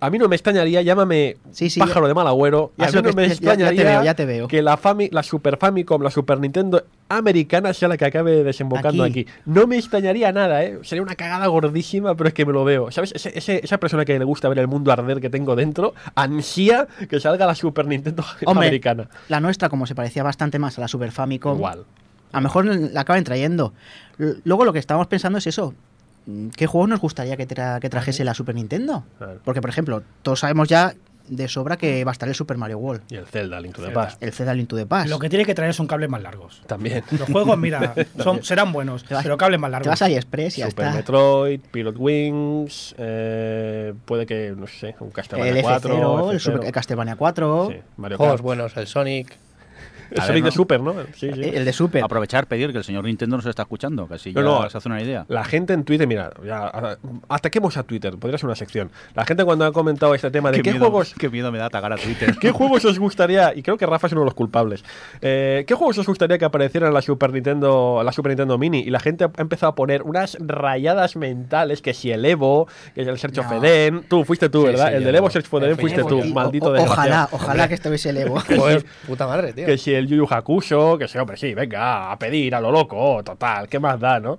A 0.00 0.10
mí 0.10 0.18
no 0.18 0.28
me 0.28 0.36
extrañaría, 0.36 0.82
llámame 0.82 1.36
Sí, 1.52 1.70
sí, 1.70 1.80
pájaro 1.80 2.08
de 2.08 2.14
mal 2.14 2.26
agüero, 2.26 2.72
ya 2.76 2.86
a 2.86 2.90
mí 2.92 3.02
no 3.02 3.12
me 3.12 3.22
ya- 3.22 3.26
ya 3.28 3.32
extrañaría 3.32 3.84
veo, 3.84 4.04
ya 4.04 4.14
te 4.14 4.24
veo. 4.26 4.48
que 4.48 4.62
la, 4.62 4.78
Fami- 4.78 5.10
la 5.12 5.22
Super 5.22 5.56
Famicom, 5.56 6.02
la 6.02 6.10
Super 6.10 6.40
Nintendo 6.40 6.84
americana 7.08 7.72
sea 7.74 7.88
la 7.88 7.96
que 7.96 8.04
acabe 8.06 8.42
desembocando 8.44 9.04
aquí. 9.04 9.20
Aquí. 9.20 9.30
No 9.46 9.66
me 9.66 9.76
extrañaría 9.78 10.32
nada, 10.32 10.64
¿eh? 10.64 10.78
Sería 10.82 11.02
una 11.02 11.14
cagada 11.14 11.46
gordísima, 11.46 12.14
pero 12.16 12.28
es 12.28 12.34
que 12.34 12.46
me 12.46 12.52
lo 12.52 12.64
veo. 12.64 12.90
¿Sabes? 12.90 13.12
Ese- 13.14 13.36
ese- 13.38 13.60
esa 13.62 13.78
persona 13.78 14.04
que 14.04 14.18
le 14.18 14.24
gusta 14.24 14.48
ver 14.48 14.58
el 14.58 14.68
mundo 14.68 14.90
arder 14.92 15.20
que 15.20 15.28
tengo 15.30 15.54
dentro, 15.56 15.94
ansía 16.14 16.88
que 17.08 17.20
salga 17.20 17.46
la 17.46 17.54
Super 17.54 17.86
Nintendo 17.86 18.24
Hombre, 18.46 18.66
americana. 18.68 19.08
La 19.28 19.40
nuestra, 19.40 19.68
como 19.68 19.86
se 19.86 19.94
parecía 19.94 20.22
bastante 20.22 20.58
más 20.58 20.78
a 20.78 20.80
la 20.80 20.88
Super 20.88 21.12
Famicom, 21.12 21.56
Igual. 21.58 21.84
a 22.32 22.36
lo 22.38 22.42
mejor 22.42 22.64
la 22.66 23.00
acaban 23.02 23.24
trayendo. 23.24 23.72
Luego 24.44 24.64
lo 24.64 24.72
que 24.72 24.78
estábamos 24.78 25.06
pensando 25.06 25.38
es 25.38 25.46
eso. 25.46 25.74
¿Qué 26.56 26.66
juegos 26.66 26.88
nos 26.88 27.00
gustaría 27.00 27.36
que, 27.36 27.48
tra- 27.48 27.80
que 27.80 27.90
trajese 27.90 28.24
la 28.24 28.34
Super 28.34 28.54
Nintendo? 28.54 29.04
Claro. 29.18 29.40
Porque, 29.44 29.60
por 29.60 29.70
ejemplo, 29.70 30.02
todos 30.22 30.40
sabemos 30.40 30.68
ya 30.68 30.94
de 31.28 31.46
sobra 31.48 31.76
que 31.76 32.04
va 32.04 32.10
a 32.10 32.12
estar 32.12 32.28
el 32.28 32.34
Super 32.34 32.56
Mario 32.58 32.78
World, 32.78 33.02
Y 33.08 33.14
el 33.14 33.26
Zelda, 33.26 33.60
Link 33.60 33.74
to 33.76 33.82
the. 33.82 33.90
Past. 33.92 34.20
el 34.22 34.32
Zelda 34.32 34.52
Link 34.54 34.68
to 34.68 34.76
the 34.76 34.86
Past. 34.86 35.08
Lo 35.08 35.18
que 35.20 35.28
tiene 35.30 35.44
que 35.44 35.54
traer 35.54 35.72
son 35.72 35.86
cables 35.86 36.10
más 36.10 36.20
largos. 36.20 36.62
También. 36.66 37.02
Los 37.12 37.28
juegos, 37.30 37.56
mira, 37.56 37.94
son, 38.22 38.42
serán 38.42 38.72
buenos, 38.72 39.04
Te 39.04 39.14
vas- 39.14 39.22
pero 39.22 39.36
cables 39.38 39.58
más 39.60 39.68
Te 39.68 39.72
largos. 39.72 39.88
vas 39.88 40.02
a 40.02 40.04
AliExpress 40.06 40.58
y 40.58 40.60
ya 40.62 40.70
Super 40.70 40.86
está. 40.86 40.96
Metroid, 40.96 41.60
Pilot 41.70 41.96
Wings, 41.96 42.94
eh, 42.98 43.94
puede 44.04 44.26
que, 44.26 44.52
no 44.56 44.66
sé, 44.66 44.94
un 45.00 45.10
Castlevania 45.10 45.52
El 45.56 45.62
4. 45.62 45.94
F0, 45.96 46.30
el, 46.32 46.36
F0. 46.36 46.40
Super- 46.40 46.64
el 46.66 46.72
Castlevania 46.72 47.16
4, 47.16 47.68
Sí, 47.70 47.76
Mario 47.96 48.16
Juegos 48.18 48.34
Kart. 48.34 48.42
buenos, 48.44 48.76
el 48.76 48.86
Sonic. 48.86 49.36
El 50.12 50.20
A 50.20 50.26
Sonic 50.26 50.44
ver, 50.44 50.52
de. 50.52 50.56
Super, 50.56 50.80
¿no? 50.80 50.94
Sí, 51.14 51.30
sí. 51.34 51.40
el 51.54 51.64
de 51.64 51.72
Super. 51.72 52.04
Aprovechar, 52.04 52.46
pedir 52.46 52.70
que 52.72 52.78
el 52.78 52.84
señor 52.84 53.04
Nintendo 53.04 53.36
nos 53.36 53.46
está 53.46 53.62
escuchando, 53.62 54.06
que 54.06 54.14
así 54.14 54.32
No, 54.32 54.40
ya 54.42 54.64
no. 54.64 54.70
se 54.70 54.78
hace 54.78 54.88
una 54.88 55.02
idea. 55.02 55.24
La 55.28 55.44
gente 55.44 55.72
en 55.72 55.84
Twitter, 55.84 56.06
mira, 56.06 56.30
ya, 56.44 56.58
a- 56.66 56.96
ataquemos 57.28 57.76
a 57.76 57.82
Twitter, 57.82 58.14
podría 58.18 58.38
ser 58.38 58.46
una 58.46 58.56
sección. 58.56 58.90
La 59.14 59.24
gente 59.24 59.44
cuando 59.44 59.64
ha 59.64 59.72
comentado 59.72 60.14
este 60.14 60.30
tema 60.30 60.50
de 60.50 60.60
qué, 60.62 60.70
miedo, 60.72 60.84
juegos 60.86 61.14
qué 61.18 61.28
miedo 61.30 61.50
me 61.52 61.58
da 61.58 61.66
atacar 61.66 61.92
a 61.92 61.96
Twitter. 61.96 62.36
¿Qué 62.40 62.50
juegos 62.50 62.84
os 62.84 62.98
gustaría? 62.98 63.52
Y 63.54 63.62
creo 63.62 63.76
que 63.76 63.86
Rafa 63.86 64.06
es 64.06 64.12
uno 64.12 64.22
de 64.22 64.26
los 64.26 64.34
culpables. 64.34 64.84
eh, 65.20 65.64
¿Qué 65.66 65.74
juegos 65.74 65.98
os 65.98 66.06
gustaría 66.06 66.38
que 66.38 66.44
aparecieran 66.44 66.88
en 66.88 66.94
la 66.94 67.02
Super 67.02 67.32
Nintendo, 67.32 67.96
en 68.00 68.06
la 68.06 68.12
Super 68.12 68.30
Nintendo 68.30 68.58
Mini? 68.58 68.80
Y 68.80 68.90
la 68.90 69.00
gente 69.00 69.24
ha 69.24 69.30
empezado 69.38 69.70
a 69.72 69.74
poner 69.74 70.02
unas 70.02 70.36
rayadas 70.40 71.16
mentales, 71.16 71.82
que 71.82 71.94
si 71.94 72.10
el 72.10 72.24
Evo, 72.24 72.68
que 72.94 73.04
si 73.04 73.08
el 73.10 73.18
Search 73.18 73.38
of 73.38 73.50
No. 73.50 73.64
Eden. 73.64 74.04
Tú 74.08 74.24
fuiste 74.24 74.48
tú, 74.48 74.60
Sí, 74.62 74.66
¿verdad? 74.68 74.88
sí, 74.88 74.92
el 74.94 74.98
el 74.98 75.04
del 75.04 75.14
Evo. 75.16 75.30
Search 75.30 75.46
for 75.46 75.62
Eden 75.64 75.78
fuiste 75.78 76.00
Evo, 76.00 76.08
tú, 76.08 76.20
Y- 76.24 76.32
maldito 76.32 76.72
desgraciado. 76.72 77.02
ojalá, 77.02 77.28
ojalá 77.32 77.68
que 77.68 77.74
estuviese 77.74 78.10
el 78.10 78.18
Evo. 78.18 78.40
Joder, 78.56 78.84
puta 79.06 79.26
madre, 79.26 79.52
tío. 79.52 79.66
Que 79.66 79.78
si 79.78 79.92
el 79.94 80.01
Yu 80.08 80.16
Yu 80.16 80.26
Hakusho, 80.28 80.98
que 80.98 81.08
sí, 81.08 81.18
hombre, 81.18 81.36
sí, 81.36 81.54
venga, 81.54 82.12
a 82.12 82.18
pedir 82.18 82.54
a 82.54 82.60
lo 82.60 82.70
loco, 82.70 83.22
total, 83.24 83.68
¿qué 83.68 83.78
más 83.78 83.98
da, 84.00 84.20
no? 84.20 84.38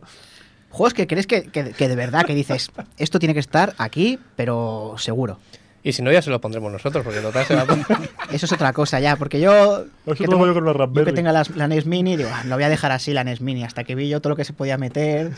Juegos 0.70 0.94
que 0.94 1.06
crees 1.08 1.28
que- 1.28 1.44
que 1.44 1.88
de 1.88 1.96
verdad 1.96 2.26
que 2.26 2.34
dices, 2.34 2.72
esto 2.98 3.20
tiene 3.20 3.34
que 3.34 3.40
estar 3.40 3.74
aquí, 3.78 4.18
pero 4.36 4.96
seguro. 4.98 5.38
Y 5.86 5.92
si 5.92 6.02
no, 6.02 6.12
ya 6.14 6.22
se 6.22 6.30
lo 6.30 6.40
pondremos 6.40 6.72
nosotros, 6.72 7.04
porque 7.04 7.20
total 7.20 7.46
se 7.46 7.56
va 7.56 7.62
a 7.64 7.66
poner. 7.66 7.86
Eso 8.32 8.46
es 8.46 8.52
otra 8.54 8.72
cosa 8.72 9.00
ya, 9.02 9.18
porque 9.18 9.40
yo... 9.42 9.52
Nosotros 10.06 10.18
que 10.18 10.24
tengo- 10.26 10.38
voy 10.38 10.54
con 10.54 10.64
una 10.64 10.72
yo 10.72 10.78
Raspberry. 10.78 11.06
que 11.08 11.12
tenga 11.14 11.32
las- 11.34 11.50
la, 11.58 11.68
NES 11.68 11.86
Mini, 11.86 12.16
digo, 12.16 12.30
"Ah, 12.34 12.44
lo 12.46 12.56
voy 12.56 12.64
a 12.64 12.70
dejar 12.70 12.92
así 12.94 13.12
la 13.14 13.24
NES 13.26 13.42
Mini, 13.42 13.64
hasta 13.66 13.84
que 13.84 13.94
vi 13.94 14.08
yo 14.08 14.22
todo 14.22 14.30
lo 14.32 14.36
que 14.38 14.46
se 14.46 14.54
podía 14.54 14.78
meter 14.78 15.32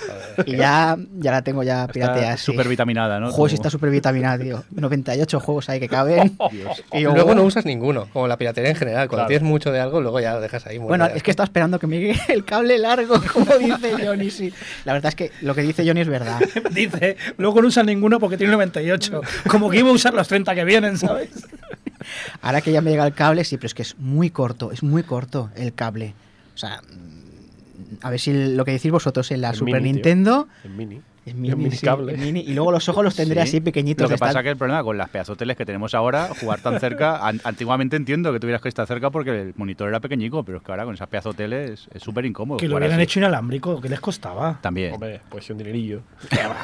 y 0.45 0.55
ya, 0.55 0.97
ya 1.17 1.31
la 1.31 1.41
tengo 1.41 1.63
ya 1.63 1.88
pirateada. 1.88 2.38
súper 2.38 2.67
vitaminada, 2.67 3.19
¿no? 3.19 3.31
Juegos 3.31 3.53
está 3.53 3.69
súper 3.71 3.89
vitaminada, 3.89 4.38
tío. 4.41 4.63
98 4.71 5.39
juegos 5.39 5.67
ahí 5.69 5.79
que 5.79 5.89
caben. 5.89 6.38
Y 6.93 7.01
yo, 7.01 7.12
luego 7.13 7.34
no 7.36 7.43
usas 7.43 7.65
ninguno, 7.65 8.08
como 8.13 8.27
la 8.27 8.38
piratería 8.38 8.69
en 8.69 8.75
general. 8.75 9.08
Cuando 9.08 9.15
Claro. 9.23 9.27
tienes 9.29 9.47
mucho 9.47 9.71
de 9.71 9.79
algo, 9.79 9.99
luego 9.99 10.19
ya 10.19 10.34
lo 10.36 10.41
dejas 10.41 10.65
ahí. 10.67 10.77
Bueno, 10.77 11.05
es 11.08 11.23
que 11.23 11.31
estaba 11.31 11.45
esperando 11.45 11.79
que 11.79 11.88
me 11.88 11.99
llegue 11.99 12.19
el 12.29 12.45
cable 12.45 12.77
largo, 12.77 13.15
como 13.34 13.55
dice 13.58 13.93
Johnny. 14.05 14.29
Sí. 14.29 14.53
La 14.86 14.93
verdad 14.93 15.10
es 15.10 15.15
que 15.15 15.31
lo 15.41 15.55
que 15.55 15.62
dice 15.63 15.86
Johnny 15.86 16.01
es 16.01 16.08
verdad. 16.08 16.39
Dice, 16.71 17.17
luego 17.38 17.62
no 17.62 17.67
usa 17.67 17.84
ninguno 17.84 18.19
porque 18.19 18.38
tiene 18.38 18.53
98. 18.53 19.21
Como 19.49 19.69
que 19.69 19.79
iba 19.79 19.89
a 19.89 19.93
usar 19.93 20.13
los 20.13 20.27
30 20.35 20.53
que 20.53 20.65
vienen, 20.65 20.97
¿sabes? 20.97 21.29
Ahora 22.41 22.59
que 22.59 22.71
ya 22.71 22.81
me 22.81 22.91
llega 22.91 23.07
el 23.07 23.13
cable, 23.13 23.45
sí, 23.45 23.55
pero 23.55 23.67
es 23.67 23.73
que 23.73 23.83
es 23.83 23.97
muy 23.97 24.29
corto, 24.29 24.71
es 24.71 24.83
muy 24.83 25.03
corto 25.03 25.49
el 25.55 25.73
cable. 25.73 26.13
O 26.53 26.57
sea, 26.57 26.81
mm, 26.81 27.95
a 28.01 28.09
ver 28.09 28.19
si 28.19 28.53
lo 28.53 28.65
que 28.65 28.71
decís 28.71 28.91
vosotros 28.91 29.31
en 29.31 29.39
la 29.41 29.51
El 29.51 29.55
Super 29.55 29.81
mini, 29.81 29.93
tío. 29.93 29.93
Nintendo 29.93 30.47
En 30.65 30.75
Mini. 30.75 31.01
Es 31.25 31.35
mini, 31.35 31.55
mini 31.55 31.77
cable. 31.77 32.15
mini, 32.17 32.41
y 32.41 32.53
luego 32.53 32.71
los 32.71 32.88
ojos 32.89 33.03
los 33.03 33.15
tendré 33.15 33.41
Sí. 33.41 33.47
así 33.49 33.61
pequeñitos. 33.61 34.03
Lo 34.09 34.15
que 34.15 34.19
pasa 34.19 34.43
que 34.43 34.49
el 34.49 34.57
problema 34.57 34.83
con 34.83 34.97
las 34.97 35.09
pedazoteles 35.09 35.57
que 35.57 35.65
tenemos 35.65 35.93
ahora, 35.95 36.29
jugar 36.39 36.59
tan 36.61 36.79
cerca, 36.79 37.17
an- 37.27 37.41
antiguamente 37.43 37.95
entiendo 37.95 38.31
que 38.31 38.39
tuvieras 38.39 38.61
que 38.61 38.69
estar 38.69 38.85
cerca 38.88 39.09
porque 39.09 39.31
el 39.41 39.53
monitor 39.57 39.89
era 39.89 39.99
pequeñico, 39.99 40.43
pero 40.43 40.59
es 40.59 40.63
que 40.63 40.71
ahora 40.71 40.85
con 40.85 40.93
esas 40.93 41.07
pedazoteles 41.07 41.88
es 41.93 42.03
súper 42.03 42.25
incómodo. 42.25 42.57
Que 42.57 42.67
lo 42.67 42.77
hubieran 42.77 42.95
así. 42.97 43.03
hecho 43.03 43.19
inalámbrico, 43.19 43.81
que 43.81 43.89
les 43.89 43.99
costaba? 43.99 44.59
También. 44.61 44.93
Hombre, 44.93 45.21
pues 45.29 45.49
un 45.49 45.57
dinerillo. 45.57 46.01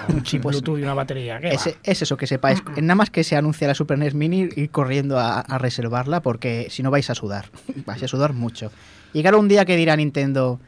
Un 0.10 0.24
chip 0.24 0.42
Pues- 0.42 0.58
Bluetooth 0.58 0.80
y 0.80 0.84
una 0.84 0.94
batería. 0.94 1.40
¿qué 1.40 1.50
Es, 1.50 1.68
va? 1.68 1.72
es 1.84 2.02
eso, 2.02 2.16
que 2.18 2.28
sepáis. 2.28 2.62
Nada 2.78 2.96
más 2.96 3.10
que 3.10 3.24
se 3.24 3.36
anuncia 3.36 3.68
la 3.68 3.76
Super 3.76 3.98
NES 3.98 4.14
Mini, 4.14 4.50
ir 4.56 4.70
corriendo 4.70 5.20
a, 5.20 5.40
a 5.40 5.58
reservarla 5.58 6.22
porque 6.22 6.68
si 6.70 6.84
no 6.84 6.92
vais 6.92 7.10
a 7.10 7.16
sudar. 7.16 7.46
vais 7.86 8.04
a 8.04 8.08
sudar 8.08 8.34
mucho. 8.34 8.72
Llegará 9.14 9.38
un 9.38 9.48
día 9.48 9.66
que 9.66 9.76
dirá 9.76 9.96
Nintendo, 9.96 10.60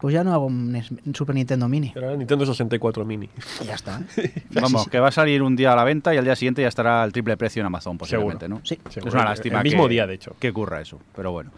pues 0.00 0.14
ya 0.14 0.24
no 0.24 0.32
hago 0.32 0.46
un, 0.46 0.80
Super 1.14 1.34
Nintendo 1.34 1.68
Mini. 1.68 1.92
Era 1.94 2.14
Nintendo 2.16 2.46
64 2.46 3.04
Mini. 3.04 3.28
Y 3.62 3.64
ya 3.66 3.74
está. 3.74 4.00
Vamos, 4.50 4.88
que 4.88 5.00
va 5.00 5.08
a 5.08 5.12
salir 5.12 5.42
un 5.42 5.56
día 5.56 5.72
a 5.72 5.76
la 5.76 5.84
venta 5.84 6.14
y 6.14 6.18
al 6.18 6.24
día 6.24 6.36
siguiente 6.36 6.62
ya 6.62 6.68
estará 6.68 7.02
al 7.02 7.12
triple 7.12 7.36
precio 7.36 7.60
en 7.60 7.66
Amazon, 7.66 7.98
posiblemente, 7.98 8.46
Seguro. 8.46 8.60
¿no? 8.60 8.66
Sí. 8.66 8.78
Seguro. 8.90 9.08
Es 9.08 9.14
una 9.14 9.24
lástima. 9.24 9.58
El 9.58 9.64
mismo 9.64 9.84
que- 9.84 9.90
día, 9.94 10.06
de 10.06 10.14
hecho. 10.14 10.36
Que 10.38 10.50
ocurra 10.50 10.80
eso, 10.80 10.98
pero 11.14 11.32
bueno. 11.32 11.50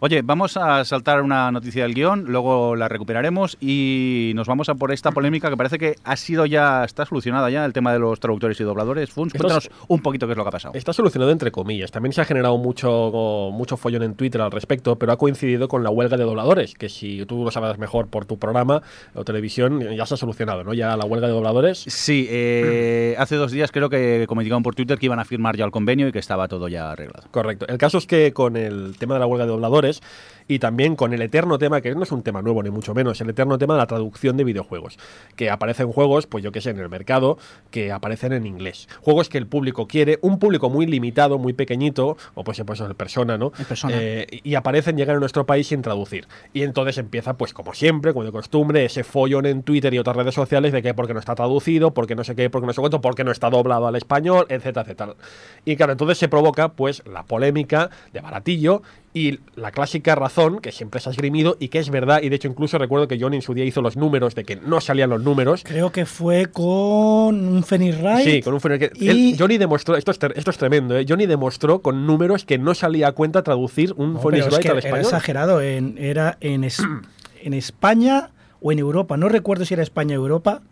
Oye, 0.00 0.20
vamos 0.20 0.58
a 0.58 0.84
saltar 0.84 1.22
una 1.22 1.50
noticia 1.50 1.84
del 1.84 1.94
guion, 1.94 2.24
luego 2.26 2.76
la 2.76 2.86
recuperaremos 2.86 3.56
y 3.62 4.32
nos 4.34 4.46
vamos 4.46 4.68
a 4.68 4.74
por 4.74 4.92
esta 4.92 5.10
polémica 5.10 5.48
que 5.48 5.56
parece 5.56 5.78
que 5.78 5.96
ha 6.04 6.16
sido 6.16 6.44
ya, 6.44 6.84
está 6.84 7.06
solucionada 7.06 7.48
ya, 7.48 7.64
el 7.64 7.72
tema 7.72 7.94
de 7.94 7.98
los 7.98 8.20
traductores 8.20 8.60
y 8.60 8.64
dobladores. 8.64 9.08
Funs, 9.10 9.32
cuéntanos 9.32 9.70
un 9.88 10.02
poquito 10.02 10.26
qué 10.26 10.32
es 10.32 10.36
lo 10.36 10.44
que 10.44 10.48
ha 10.48 10.52
pasado. 10.52 10.74
Está 10.74 10.92
solucionado 10.92 11.32
entre 11.32 11.50
comillas. 11.50 11.90
También 11.92 12.12
se 12.12 12.20
ha 12.20 12.26
generado 12.26 12.58
mucho, 12.58 13.50
mucho 13.54 13.78
follón 13.78 14.02
en 14.02 14.14
Twitter 14.16 14.42
al 14.42 14.50
respecto, 14.50 14.96
pero 14.98 15.12
ha 15.12 15.16
coincidido 15.16 15.66
con 15.66 15.82
la 15.82 15.88
huelga 15.88 16.18
de 16.18 16.24
dobladores, 16.24 16.74
que 16.74 16.90
si 16.90 17.24
tú 17.24 17.42
lo 17.44 17.50
sabes 17.50 17.78
mejor 17.86 18.08
por 18.08 18.26
tu 18.26 18.36
programa 18.36 18.82
o 19.14 19.24
televisión, 19.24 19.80
ya 19.94 20.04
se 20.06 20.14
ha 20.14 20.16
solucionado, 20.16 20.64
¿no? 20.64 20.74
Ya 20.74 20.96
la 20.96 21.04
huelga 21.04 21.28
de 21.28 21.32
dobladores. 21.34 21.84
Sí, 21.86 22.26
eh, 22.28 23.14
hace 23.16 23.36
dos 23.36 23.52
días 23.52 23.70
creo 23.70 23.88
que 23.88 24.24
comunicaron 24.26 24.64
por 24.64 24.74
Twitter 24.74 24.98
que 24.98 25.06
iban 25.06 25.20
a 25.20 25.24
firmar 25.24 25.56
ya 25.56 25.64
el 25.64 25.70
convenio 25.70 26.08
y 26.08 26.12
que 26.12 26.18
estaba 26.18 26.48
todo 26.48 26.66
ya 26.66 26.90
arreglado. 26.90 27.28
Correcto. 27.30 27.64
El 27.68 27.78
caso 27.78 27.98
es 27.98 28.06
que 28.06 28.32
con 28.32 28.56
el 28.56 28.96
tema 28.98 29.14
de 29.14 29.20
la 29.20 29.26
huelga 29.26 29.44
de 29.44 29.52
dobladores 29.52 30.02
y 30.48 30.58
también 30.58 30.96
con 30.96 31.12
el 31.12 31.22
eterno 31.22 31.58
tema, 31.58 31.80
que 31.80 31.94
no 31.94 32.02
es 32.02 32.12
un 32.12 32.22
tema 32.22 32.42
nuevo 32.42 32.62
ni 32.62 32.70
mucho 32.70 32.94
menos, 32.94 33.20
el 33.20 33.30
eterno 33.30 33.58
tema 33.58 33.74
de 33.74 33.78
la 33.78 33.86
traducción 33.86 34.36
de 34.36 34.44
videojuegos, 34.44 34.98
que 35.34 35.50
aparecen 35.50 35.90
juegos, 35.92 36.26
pues 36.26 36.42
yo 36.44 36.52
que 36.52 36.60
sé, 36.60 36.70
en 36.70 36.78
el 36.78 36.88
mercado, 36.88 37.38
que 37.70 37.92
aparecen 37.92 38.32
en 38.32 38.46
inglés. 38.46 38.88
Juegos 39.00 39.28
que 39.28 39.38
el 39.38 39.46
público 39.46 39.86
quiere, 39.86 40.18
un 40.22 40.38
público 40.38 40.70
muy 40.70 40.86
limitado, 40.86 41.38
muy 41.38 41.52
pequeñito, 41.52 42.16
o 42.34 42.44
pues, 42.44 42.62
pues 42.64 42.80
el 42.80 42.94
persona, 42.94 43.38
¿no? 43.38 43.52
El 43.58 43.66
Persona. 43.66 43.94
Eh, 43.96 44.40
y 44.42 44.54
aparecen, 44.54 44.96
llegan 44.96 45.16
a 45.16 45.20
nuestro 45.20 45.46
país 45.46 45.66
sin 45.68 45.82
traducir. 45.82 46.26
Y 46.52 46.62
entonces 46.62 46.98
empieza, 46.98 47.36
pues 47.36 47.52
como 47.52 47.74
siempre, 47.76 48.12
como 48.12 48.24
de 48.24 48.32
costumbre, 48.32 48.84
ese 48.84 49.04
follón 49.04 49.46
en 49.46 49.62
Twitter 49.62 49.92
y 49.94 49.98
otras 49.98 50.16
redes 50.16 50.34
sociales 50.34 50.72
de 50.72 50.82
que 50.82 50.94
porque 50.94 51.12
no 51.14 51.20
está 51.20 51.34
traducido, 51.34 51.92
porque 51.92 52.14
no 52.14 52.24
sé 52.24 52.34
qué, 52.34 52.50
porque 52.50 52.66
no 52.66 52.72
sé 52.72 52.80
cuánto, 52.80 53.00
porque 53.00 53.24
no 53.24 53.30
está 53.30 53.50
doblado 53.50 53.86
al 53.86 53.96
español, 53.96 54.46
etcétera, 54.48 54.82
etcétera. 54.82 55.14
Y 55.64 55.76
claro, 55.76 55.92
entonces 55.92 56.18
se 56.18 56.28
provoca, 56.28 56.68
pues, 56.72 57.02
la 57.10 57.22
polémica 57.24 57.90
de 58.12 58.20
baratillo 58.20 58.82
y 59.14 59.38
la 59.54 59.70
clásica 59.70 60.14
razón 60.14 60.58
que 60.58 60.72
siempre 60.72 61.00
se 61.00 61.08
ha 61.08 61.12
esgrimido 61.12 61.56
y 61.58 61.68
que 61.68 61.78
es 61.78 61.88
verdad, 61.88 62.20
y 62.22 62.28
de 62.28 62.36
hecho 62.36 62.48
incluso 62.48 62.76
recuerdo 62.76 63.08
que 63.08 63.18
Johnny 63.18 63.36
en 63.36 63.42
su 63.42 63.54
día 63.54 63.64
hizo 63.64 63.80
los 63.80 63.96
números 63.96 64.34
de 64.34 64.44
que 64.44 64.56
no 64.56 64.80
salían 64.80 65.08
los 65.08 65.22
números. 65.22 65.62
Creo 65.64 65.90
que 65.90 66.04
fue 66.04 66.46
con 66.46 66.64
un 67.48 67.62
Phoenix 67.62 68.00
Wright. 68.02 68.24
Sí, 68.28 68.42
con 68.42 68.52
un 68.54 68.60
Wright. 68.62 68.92
y- 69.00 69.08
Él- 69.08 69.36
Johnny 69.38 69.56
demostró, 69.58 69.96
esto 69.96 70.10
es, 70.10 70.18
esto 70.34 70.50
es 70.50 70.58
tremendo, 70.58 70.96
¿eh? 70.98 71.06
Johnny 71.08 71.24
demostró 71.26 71.80
con 71.80 72.06
números 72.06 72.44
que 72.44 72.58
no 72.58 72.74
salía 72.74 73.08
a 73.08 73.12
cuenta 73.12 73.42
traducir 73.42 73.94
un 73.96 74.14
No, 74.14 74.20
Phoenix 74.20 74.46
es 74.48 74.58
que 74.58 74.68
al 74.68 74.78
era 74.78 74.78
español. 74.80 75.00
exagerado. 75.06 75.60
En, 75.62 75.96
era 75.98 76.36
en, 76.40 76.64
es- 76.64 76.82
en 77.46 77.54
España 77.54 78.30
o 78.60 78.72
en 78.72 78.80
Europa. 78.80 79.16
No 79.16 79.28
recuerdo 79.28 79.64
si 79.64 79.74
era 79.74 79.82
España 79.82 80.16
o 80.16 80.20
Europa. 80.20 80.62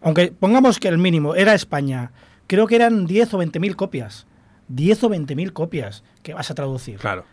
Aunque 0.00 0.28
pongamos 0.32 0.78
que 0.78 0.86
el 0.86 0.98
mínimo 0.98 1.34
era 1.34 1.54
España. 1.54 2.12
Creo 2.46 2.68
que 2.68 2.76
eran 2.76 3.06
10 3.06 3.34
o 3.34 3.38
20 3.38 3.58
mil 3.58 3.74
copias. 3.74 4.26
10 4.68 5.04
o 5.04 5.08
20 5.08 5.34
mil 5.34 5.52
copias 5.52 6.04
que 6.22 6.32
vas 6.32 6.50
a 6.50 6.54
traducir. 6.54 6.98
Claro. 7.00 7.24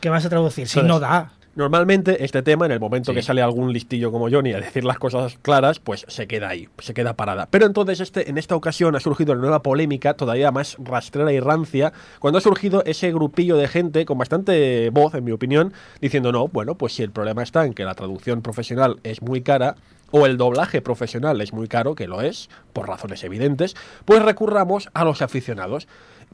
Que 0.00 0.10
vas 0.10 0.26
a 0.26 0.28
traducir. 0.28 0.68
Si 0.68 0.78
Entonces, 0.78 0.88
no 0.88 1.00
da. 1.00 1.32
Normalmente 1.60 2.24
este 2.24 2.40
tema, 2.42 2.64
en 2.64 2.72
el 2.72 2.80
momento 2.80 3.12
Sí. 3.12 3.16
que 3.16 3.22
sale 3.22 3.42
algún 3.42 3.70
listillo 3.70 4.10
como 4.10 4.30
Johnny 4.30 4.54
a 4.54 4.60
decir 4.60 4.82
las 4.82 4.98
cosas 4.98 5.36
claras, 5.42 5.78
pues 5.78 6.06
se 6.08 6.26
queda 6.26 6.48
ahí, 6.48 6.70
se 6.78 6.94
queda 6.94 7.16
parada. 7.16 7.48
Pero 7.50 7.66
entonces 7.66 8.00
este, 8.00 8.30
en 8.30 8.38
esta 8.38 8.56
ocasión 8.56 8.96
ha 8.96 9.00
surgido 9.00 9.34
una 9.34 9.42
nueva 9.42 9.62
polémica, 9.62 10.14
todavía 10.14 10.50
más 10.52 10.76
rastrera 10.78 11.30
y 11.34 11.38
rancia, 11.38 11.92
cuando 12.18 12.38
ha 12.38 12.40
surgido 12.40 12.82
ese 12.86 13.12
grupillo 13.12 13.58
de 13.58 13.68
gente 13.68 14.06
con 14.06 14.16
bastante 14.16 14.88
voz, 14.88 15.14
en 15.14 15.22
mi 15.24 15.32
opinión, 15.32 15.74
diciendo, 16.00 16.32
no, 16.32 16.48
bueno, 16.48 16.76
pues 16.76 16.94
si 16.94 17.02
el 17.02 17.10
problema 17.10 17.42
está 17.42 17.66
en 17.66 17.74
que 17.74 17.84
la 17.84 17.94
traducción 17.94 18.40
profesional 18.40 18.96
es 19.02 19.20
muy 19.20 19.42
cara, 19.42 19.74
o 20.12 20.24
el 20.24 20.38
doblaje 20.38 20.80
profesional 20.80 21.42
es 21.42 21.52
muy 21.52 21.68
caro, 21.68 21.94
que 21.94 22.08
lo 22.08 22.22
es, 22.22 22.48
por 22.72 22.88
razones 22.88 23.22
evidentes, 23.22 23.76
pues 24.06 24.22
recurramos 24.22 24.88
a 24.94 25.04
los 25.04 25.20
aficionados. 25.20 25.86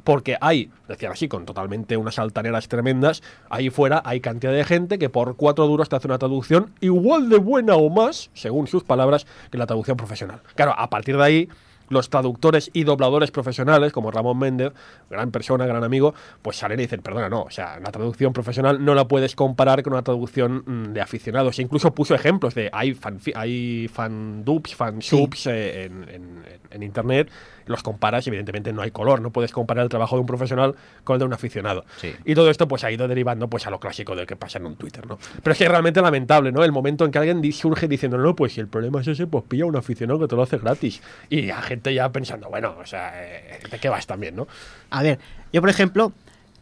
Porque 0.04 0.36
hay, 0.40 0.70
decían 0.88 1.12
así, 1.12 1.26
con 1.28 1.46
totalmente 1.46 1.96
unas 1.96 2.18
altaneras 2.18 2.68
tremendas, 2.68 3.22
ahí 3.50 3.70
fuera 3.70 4.02
hay 4.04 4.20
cantidad 4.20 4.52
de 4.52 4.64
gente 4.64 4.98
que 4.98 5.08
por 5.08 5.36
cuatro 5.36 5.66
duros 5.66 5.88
te 5.88 5.96
hace 5.96 6.06
una 6.06 6.18
traducción 6.18 6.72
igual 6.80 7.28
de 7.28 7.38
buena 7.38 7.74
o 7.76 7.90
más, 7.90 8.30
según 8.34 8.66
sus 8.68 8.84
palabras, 8.84 9.26
que 9.50 9.58
la 9.58 9.66
traducción 9.66 9.96
profesional. 9.96 10.40
Claro, 10.54 10.74
a 10.78 10.88
partir 10.90 11.16
de 11.16 11.24
ahí, 11.24 11.48
los 11.88 12.10
traductores 12.10 12.68
y 12.72 12.82
dobladores 12.82 13.30
profesionales, 13.30 13.92
como 13.92 14.10
Ramón 14.10 14.38
Méndez, 14.38 14.72
gran 15.08 15.30
persona, 15.30 15.66
gran 15.66 15.84
amigo, 15.84 16.14
pues 16.42 16.56
salen 16.56 16.80
y 16.80 16.82
dicen, 16.82 17.00
perdona, 17.00 17.28
no, 17.28 17.42
o 17.42 17.50
sea, 17.50 17.78
la 17.78 17.92
traducción 17.92 18.32
profesional 18.32 18.84
no 18.84 18.92
la 18.96 19.06
puedes 19.06 19.36
comparar 19.36 19.84
con 19.84 19.92
una 19.92 20.02
traducción 20.02 20.64
mm, 20.66 20.92
de 20.92 21.00
aficionados. 21.00 21.58
E 21.58 21.62
incluso 21.62 21.94
puso 21.94 22.14
ejemplos 22.16 22.54
de, 22.56 22.70
hay 22.72 22.94
fan, 22.94 23.20
hay 23.36 23.86
fan 23.86 24.44
dubs, 24.44 24.74
fan 24.74 25.00
subs 25.00 25.46
eh, 25.46 25.84
en, 25.84 26.08
en- 26.08 26.42
en 26.72 26.82
internet, 26.82 27.30
los 27.66 27.82
comparas 27.82 28.26
y 28.26 28.30
evidentemente 28.30 28.72
no 28.72 28.82
hay 28.82 28.90
color, 28.90 29.20
no 29.20 29.30
puedes 29.30 29.52
comparar 29.52 29.82
el 29.84 29.88
trabajo 29.88 30.16
de 30.16 30.20
un 30.20 30.26
profesional 30.26 30.74
con 31.04 31.14
el 31.14 31.18
de 31.20 31.24
un 31.26 31.32
aficionado. 31.32 31.84
Sí. 31.98 32.12
Y 32.24 32.34
todo 32.34 32.50
esto 32.50 32.66
pues 32.68 32.84
ha 32.84 32.90
ido 32.90 33.06
derivando 33.08 33.48
pues 33.48 33.66
a 33.66 33.70
lo 33.70 33.78
clásico 33.80 34.16
de 34.16 34.26
que 34.26 34.36
pasa 34.36 34.58
en 34.58 34.66
un 34.66 34.76
Twitter, 34.76 35.06
¿no? 35.06 35.18
Pero 35.42 35.52
es 35.52 35.58
que 35.58 35.64
es 35.64 35.70
realmente 35.70 36.00
lamentable, 36.00 36.52
¿no? 36.52 36.64
El 36.64 36.72
momento 36.72 37.04
en 37.04 37.10
que 37.10 37.18
alguien 37.18 37.52
surge 37.52 37.88
diciendo, 37.88 38.18
no, 38.18 38.34
pues 38.34 38.54
si 38.54 38.60
el 38.60 38.68
problema 38.68 39.00
es 39.00 39.08
ese, 39.08 39.26
pues 39.26 39.44
pilla 39.44 39.64
a 39.64 39.66
un 39.66 39.76
aficionado 39.76 40.18
que 40.20 40.26
te 40.28 40.36
lo 40.36 40.42
hace 40.42 40.58
gratis. 40.58 41.02
Y 41.28 41.42
la 41.42 41.60
gente 41.62 41.92
ya 41.92 42.10
pensando, 42.10 42.48
bueno, 42.48 42.74
o 42.80 42.86
sea, 42.86 43.12
eh, 43.22 43.60
¿de 43.70 43.78
qué 43.78 43.88
vas 43.88 44.06
también, 44.06 44.36
no? 44.36 44.46
A 44.90 45.02
ver, 45.02 45.18
yo 45.52 45.60
por 45.60 45.70
ejemplo, 45.70 46.12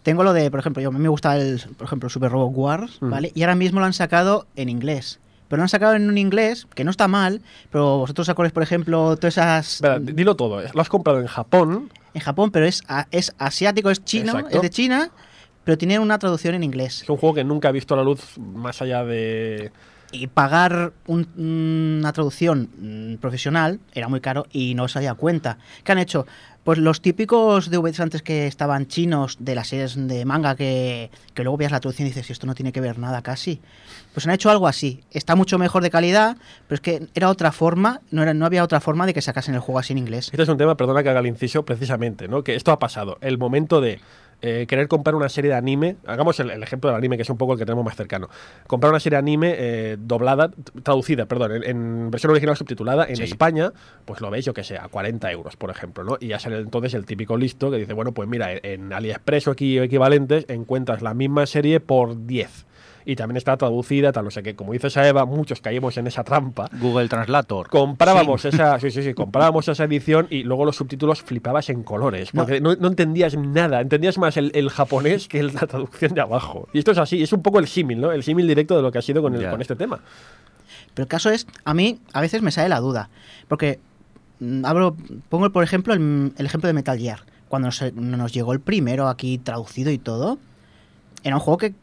tengo 0.02 0.22
lo 0.24 0.32
de, 0.32 0.50
por 0.50 0.60
ejemplo, 0.60 0.82
yo, 0.82 0.88
a 0.88 0.92
mí 0.92 0.98
me 0.98 1.08
gusta 1.08 1.36
el, 1.36 1.60
por 1.76 1.86
ejemplo, 1.86 2.08
Super 2.08 2.30
Robot 2.30 2.52
Wars, 2.54 2.98
Mm. 3.00 3.10
¿vale? 3.10 3.32
Y 3.34 3.42
ahora 3.42 3.54
mismo 3.54 3.80
lo 3.80 3.86
han 3.86 3.92
sacado 3.92 4.46
en 4.56 4.68
inglés. 4.68 5.20
Pero 5.48 5.58
lo 5.58 5.62
han 5.64 5.68
sacado 5.68 5.94
en 5.94 6.08
un 6.08 6.16
inglés 6.18 6.66
que 6.74 6.84
no 6.84 6.90
está 6.90 7.06
mal, 7.08 7.42
pero 7.70 7.98
vosotros 7.98 8.28
acordáis, 8.28 8.52
por 8.52 8.62
ejemplo, 8.62 9.16
todas 9.16 9.34
esas... 9.38 9.82
Dilo 10.00 10.36
todo. 10.36 10.62
Lo 10.72 10.80
has 10.80 10.88
comprado 10.88 11.20
en 11.20 11.26
Japón. 11.26 11.90
En 12.14 12.20
Japón, 12.20 12.50
pero 12.50 12.66
es, 12.66 12.82
es 13.10 13.34
asiático, 13.38 13.90
es 13.90 14.02
chino, 14.04 14.32
Exacto. 14.32 14.56
es 14.56 14.62
de 14.62 14.70
China, 14.70 15.10
pero 15.64 15.76
tiene 15.78 15.98
una 15.98 16.18
traducción 16.18 16.54
en 16.54 16.62
inglés. 16.64 17.02
Es 17.02 17.08
un 17.10 17.16
juego 17.16 17.34
que 17.34 17.44
nunca 17.44 17.68
ha 17.68 17.72
visto 17.72 17.94
la 17.96 18.02
luz 18.02 18.38
más 18.38 18.80
allá 18.82 19.04
de... 19.04 19.70
Y 20.12 20.28
pagar 20.28 20.92
un- 21.08 21.26
una 22.00 22.12
traducción 22.12 22.68
mm, 22.78 23.16
profesional 23.16 23.80
era 23.94 24.06
muy 24.08 24.20
caro 24.20 24.46
y 24.52 24.74
no 24.76 24.86
se 24.86 24.98
había 25.00 25.14
cuenta. 25.14 25.58
¿Qué 25.82 25.90
han 25.90 25.98
hecho? 25.98 26.24
Pues 26.64 26.78
los 26.78 27.02
típicos 27.02 27.70
DVDs 27.70 28.00
antes 28.00 28.22
que 28.22 28.46
estaban 28.46 28.86
chinos 28.86 29.36
de 29.38 29.54
las 29.54 29.68
series 29.68 30.08
de 30.08 30.24
manga 30.24 30.56
que, 30.56 31.10
que 31.34 31.42
luego 31.42 31.58
veías 31.58 31.72
la 31.72 31.80
traducción 31.80 32.06
y 32.06 32.10
dices, 32.10 32.30
esto 32.30 32.46
no 32.46 32.54
tiene 32.54 32.72
que 32.72 32.80
ver 32.80 32.98
nada 32.98 33.20
casi. 33.20 33.60
Pues 34.14 34.26
han 34.26 34.32
hecho 34.32 34.48
algo 34.48 34.66
así. 34.66 35.02
Está 35.10 35.36
mucho 35.36 35.58
mejor 35.58 35.82
de 35.82 35.90
calidad, 35.90 36.38
pero 36.66 36.76
es 36.76 36.80
que 36.80 37.06
era 37.14 37.28
otra 37.28 37.52
forma, 37.52 38.00
no, 38.10 38.22
era, 38.22 38.32
no 38.32 38.46
había 38.46 38.64
otra 38.64 38.80
forma 38.80 39.04
de 39.04 39.12
que 39.12 39.20
sacasen 39.20 39.54
el 39.54 39.60
juego 39.60 39.78
así 39.78 39.92
en 39.92 39.98
inglés. 39.98 40.30
Este 40.32 40.42
es 40.42 40.48
un 40.48 40.56
tema, 40.56 40.74
perdona 40.76 41.02
que 41.02 41.10
haga 41.10 41.20
el 41.20 41.26
inciso, 41.26 41.64
precisamente, 41.64 42.28
¿no? 42.28 42.42
Que 42.42 42.54
esto 42.54 42.72
ha 42.72 42.78
pasado. 42.78 43.18
El 43.20 43.36
momento 43.36 43.82
de 43.82 44.00
eh, 44.46 44.66
querer 44.66 44.88
comprar 44.88 45.14
una 45.14 45.28
serie 45.30 45.50
de 45.50 45.56
anime, 45.56 45.96
hagamos 46.06 46.38
el, 46.38 46.50
el 46.50 46.62
ejemplo 46.62 46.90
del 46.90 46.98
anime, 46.98 47.16
que 47.16 47.22
es 47.22 47.30
un 47.30 47.38
poco 47.38 47.54
el 47.54 47.58
que 47.58 47.64
tenemos 47.64 47.84
más 47.84 47.96
cercano. 47.96 48.28
Comprar 48.66 48.90
una 48.90 49.00
serie 49.00 49.14
de 49.16 49.20
anime 49.20 49.54
eh, 49.56 49.96
doblada, 49.98 50.50
traducida, 50.82 51.26
perdón, 51.26 51.52
en, 51.52 51.64
en 51.64 52.10
versión 52.10 52.30
original 52.30 52.56
subtitulada 52.56 53.06
en 53.06 53.16
Sí. 53.16 53.22
España, 53.22 53.72
pues 54.04 54.20
lo 54.20 54.30
veis, 54.30 54.44
yo 54.44 54.52
que 54.52 54.62
sé, 54.64 54.76
a 54.76 54.88
40 54.88 55.32
euros, 55.32 55.56
por 55.56 55.70
ejemplo, 55.70 56.04
¿no? 56.04 56.16
Y 56.20 56.28
ya 56.28 56.38
sale 56.38 56.58
entonces 56.58 56.92
el 56.94 57.06
típico 57.06 57.36
listo 57.36 57.70
que 57.70 57.78
dice, 57.78 57.94
bueno, 57.94 58.12
pues 58.12 58.28
mira, 58.28 58.52
en, 58.52 58.60
en 58.62 58.92
AliExpress 58.92 59.48
o 59.48 59.50
aquí 59.52 59.78
equivalentes 59.78 60.44
encuentras 60.48 61.00
la 61.00 61.14
misma 61.14 61.46
serie 61.46 61.80
por 61.80 62.26
10. 62.26 62.66
Y 63.06 63.16
también 63.16 63.36
está 63.36 63.54
traducida, 63.58 64.12
tal, 64.12 64.24
no 64.24 64.30
sé 64.30 64.42
qué. 64.42 64.54
Como 64.56 64.72
dice 64.72 64.88
Eva, 65.06 65.26
muchos 65.26 65.60
caímos 65.60 65.96
en 65.98 66.06
esa 66.06 66.24
trampa. 66.24 66.70
Google 66.80 67.08
Translator. 67.08 67.68
comprábamos 67.68 68.44
esa 68.46 68.78
sí, 68.80 68.90
sí, 68.90 69.02
sí, 69.02 69.12
comprábamos 69.14 69.68
esa 69.68 69.84
edición 69.84 70.26
y 70.30 70.42
luego 70.42 70.64
los 70.64 70.76
subtítulos 70.76 71.20
flipabas 71.22 71.68
en 71.68 71.82
colores 71.82 72.30
porque 72.34 72.60
no, 72.62 72.74
no 72.76 72.88
entendías 72.88 73.36
nada. 73.36 73.80
Entendías 73.82 74.16
más 74.16 74.36
el, 74.38 74.50
el 74.54 74.70
japonés 74.70 75.28
que 75.28 75.40
el- 75.40 75.52
la 75.54 75.66
traducción 75.66 76.14
de 76.14 76.22
abajo. 76.22 76.68
Y 76.72 76.78
esto 76.78 76.92
es 76.92 76.98
así 76.98 77.22
es 77.22 77.32
un 77.34 77.42
poco 77.42 77.58
el 77.58 77.66
símil 77.66 78.00
no 78.00 78.10
el 78.10 78.22
símil 78.22 78.48
directo 78.48 78.74
de 78.76 78.82
lo 78.82 78.90
que 78.90 78.98
ha 78.98 79.02
sido 79.02 79.20
con, 79.20 79.34
el- 79.34 79.50
con 79.50 79.60
este 79.60 79.76
tema. 79.76 80.00
Pero 80.94 81.02
el 81.04 81.08
caso 81.08 81.28
es, 81.30 81.46
a 81.64 81.74
mí 81.74 81.98
a 82.12 82.20
veces 82.20 82.40
me 82.40 82.52
sale 82.52 82.68
la 82.68 82.80
duda, 82.80 83.10
porque 83.48 83.80
mm, 84.40 84.64
hablo, 84.64 84.96
pongo 85.28 85.50
por 85.50 85.62
ejemplo 85.64 85.92
el, 85.92 86.32
el 86.38 86.46
ejemplo 86.46 86.68
de 86.68 86.72
Metal 86.72 86.98
Gear. 86.98 87.20
Cuando 87.48 87.68
nos, 87.68 87.92
nos 87.94 88.32
llegó 88.32 88.52
el 88.52 88.60
primero 88.60 89.08
aquí 89.08 89.38
traducido 89.38 89.90
y 89.90 89.98
todo, 89.98 90.38
era 91.22 91.36
un 91.36 91.40
juego 91.40 91.58
que 91.58 91.74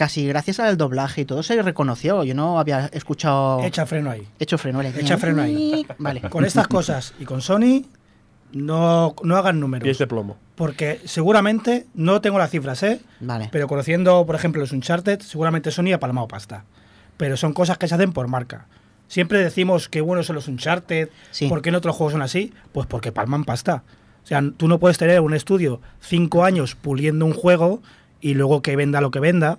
casi 0.00 0.26
gracias 0.26 0.58
al 0.60 0.78
doblaje 0.78 1.20
y 1.20 1.24
todo 1.26 1.42
se 1.42 1.60
reconoció. 1.60 2.24
Yo 2.24 2.34
no 2.34 2.58
había 2.58 2.86
escuchado... 2.86 3.62
Echa 3.62 3.84
freno 3.84 4.10
ahí. 4.10 4.26
Hecho 4.38 4.56
freno. 4.56 4.78
vale. 4.78 4.94
Echa 4.98 5.18
freno 5.18 5.42
ahí. 5.42 5.86
Vale. 5.98 6.22
Con 6.22 6.46
estas 6.46 6.68
cosas 6.68 7.12
y 7.20 7.26
con 7.26 7.42
Sony, 7.42 7.84
no, 8.52 9.14
no 9.22 9.36
hagan 9.36 9.60
números. 9.60 9.86
y 9.86 9.90
es 9.90 9.98
de 9.98 10.06
plomo 10.06 10.38
Porque 10.54 11.02
seguramente, 11.04 11.86
no 11.92 12.22
tengo 12.22 12.38
las 12.38 12.48
cifras, 12.50 12.82
¿eh? 12.82 13.02
Vale. 13.20 13.50
Pero 13.52 13.68
conociendo, 13.68 14.24
por 14.24 14.36
ejemplo, 14.36 14.62
los 14.62 14.72
Uncharted, 14.72 15.20
seguramente 15.20 15.70
Sony 15.70 15.92
ha 15.92 16.00
palmado 16.00 16.28
pasta. 16.28 16.64
Pero 17.18 17.36
son 17.36 17.52
cosas 17.52 17.76
que 17.76 17.86
se 17.86 17.94
hacen 17.94 18.14
por 18.14 18.26
marca. 18.26 18.68
Siempre 19.06 19.40
decimos 19.40 19.90
que 19.90 20.00
buenos 20.00 20.24
son 20.24 20.36
los 20.36 20.48
Uncharted, 20.48 21.10
Sí. 21.30 21.46
¿por 21.50 21.60
qué 21.60 21.68
en 21.68 21.74
otros 21.74 21.94
juegos 21.94 22.14
son 22.14 22.22
así? 22.22 22.54
Pues 22.72 22.86
porque 22.86 23.12
palman 23.12 23.44
pasta. 23.44 23.82
O 24.24 24.26
sea, 24.26 24.42
tú 24.56 24.66
no 24.66 24.78
puedes 24.78 24.96
tener 24.96 25.20
un 25.20 25.34
estudio 25.34 25.82
cinco 26.00 26.42
años 26.44 26.74
puliendo 26.74 27.26
un 27.26 27.34
juego 27.34 27.82
y 28.22 28.32
luego 28.32 28.62
que 28.62 28.76
venda 28.76 29.02
lo 29.02 29.10
que 29.10 29.20
venda, 29.20 29.58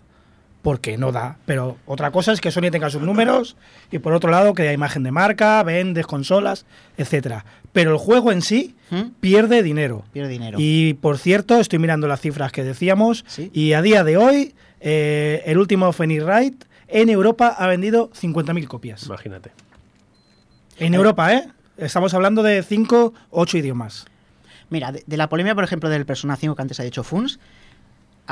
porque 0.62 0.98
no 0.98 1.12
da. 1.12 1.38
Pero 1.46 1.78
otra 1.86 2.12
cosa 2.12 2.32
es 2.32 2.42
que 2.42 2.52
Sony 2.52 2.70
tenga 2.72 2.90
sus 2.90 3.02
números 3.02 3.56
y 3.92 4.00
por 4.00 4.14
otro 4.14 4.30
lado 4.30 4.54
que 4.54 4.64
haya 4.64 4.74
imagen 4.74 5.04
de 5.04 5.12
marca, 5.12 5.62
vendes 5.64 6.06
consolas, 6.06 6.66
etcétera. 6.98 7.46
Pero 7.74 7.92
el 7.92 7.98
juego 7.98 8.32
en 8.32 8.42
sí 8.42 8.76
¿Mm? 8.90 9.02
pierde 9.20 9.64
dinero. 9.64 10.04
Pierde 10.14 10.30
dinero. 10.30 10.58
Y 10.60 10.94
por 10.96 11.18
cierto, 11.18 11.60
estoy 11.60 11.80
mirando 11.80 12.08
las 12.08 12.22
cifras 12.22 12.52
que 12.52 12.64
decíamos. 12.64 13.26
Sí. 13.28 13.50
Y 13.54 13.74
a 13.74 13.82
día 13.82 14.04
de 14.04 14.18
hoy, 14.18 14.54
eh, 14.80 15.42
el 15.46 15.58
último 15.58 15.92
Phoenix 15.94 16.24
Wright 16.24 16.66
en 16.88 17.10
Europa 17.10 17.56
ha 17.58 17.68
vendido 17.68 18.12
50.000 18.12 18.68
copias. 18.68 19.06
imagínate 19.06 19.52
En 20.78 20.94
Europa, 20.94 21.34
¿eh? 21.34 21.48
Estamos 21.78 22.14
hablando 22.14 22.44
de 22.44 22.62
5, 22.62 23.14
8 23.32 23.58
idiomas. 23.58 24.06
Mira, 24.70 24.92
de, 24.92 25.04
de 25.08 25.18
la 25.18 25.28
polémica, 25.30 25.56
por 25.56 25.64
ejemplo, 25.64 25.90
del 25.90 26.06
Persona 26.06 26.36
5 26.36 26.56
que 26.56 26.62
antes 26.62 26.80
ha 26.80 26.84
dicho 26.84 27.04
Funs, 27.04 27.40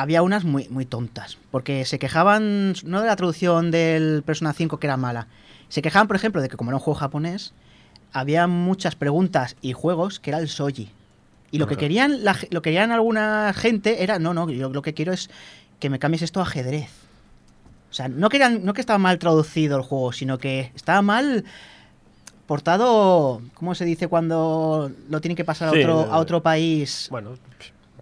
había 0.02 0.22
unas 0.22 0.46
muy, 0.46 0.68
muy 0.70 0.86
tontas. 0.86 1.38
Porque 1.52 1.86
se 1.86 2.00
quejaban, 2.00 2.74
no 2.84 3.02
de 3.02 3.08
la 3.08 3.16
traducción 3.16 3.72
del 3.72 4.24
Persona 4.26 4.54
5 4.54 4.80
que 4.80 4.88
era 4.88 4.98
mala, 4.98 5.28
se 5.68 5.82
quejaban, 5.82 6.08
por 6.08 6.16
ejemplo, 6.16 6.42
de 6.42 6.50
que 6.50 6.58
como 6.58 6.72
era 6.72 6.78
un 6.78 6.82
juego 6.82 7.00
japonés, 7.00 7.54
había 8.12 8.48
muchas 8.48 8.96
preguntas 8.96 9.56
y 9.62 9.74
juegos 9.74 10.20
que 10.20 10.32
era 10.32 10.40
el 10.40 10.48
Soji. 10.48 10.90
Y 11.52 11.58
lo 11.58 11.68
que 11.68 11.78
querían, 11.78 12.24
la, 12.24 12.38
lo 12.52 12.62
que 12.62 12.70
querían 12.70 12.92
alguna 12.92 13.54
gente 13.56 14.04
era, 14.04 14.20
no, 14.20 14.34
no, 14.34 14.50
yo 14.50 14.70
lo 14.70 14.82
que 14.82 14.94
quiero 14.94 15.14
es 15.14 15.30
que 15.80 15.90
me 15.90 16.00
cambies 16.00 16.22
esto 16.22 16.40
a 16.40 16.44
ajedrez. 16.44 16.90
O 17.90 17.94
sea, 17.94 18.08
no 18.08 18.30
que, 18.30 18.38
eran, 18.38 18.64
no 18.64 18.74
que 18.74 18.82
estaba 18.82 19.00
mal 19.00 19.18
traducido 19.18 19.78
el 19.78 19.84
juego, 19.84 20.12
sino 20.12 20.38
que 20.38 20.72
estaba 20.76 21.02
mal 21.02 21.44
portado, 22.46 23.42
¿cómo 23.56 23.76
se 23.76 23.86
dice 23.86 24.08
cuando 24.08 24.92
lo 25.10 25.22
tienen 25.22 25.36
que 25.36 25.46
pasar 25.46 25.70
a 25.70 25.72
Sí, 25.72 25.80
otro, 25.80 26.02
eh, 26.02 26.08
a 26.12 26.18
otro 26.18 26.42
país? 26.42 27.08
bueno 27.10 27.32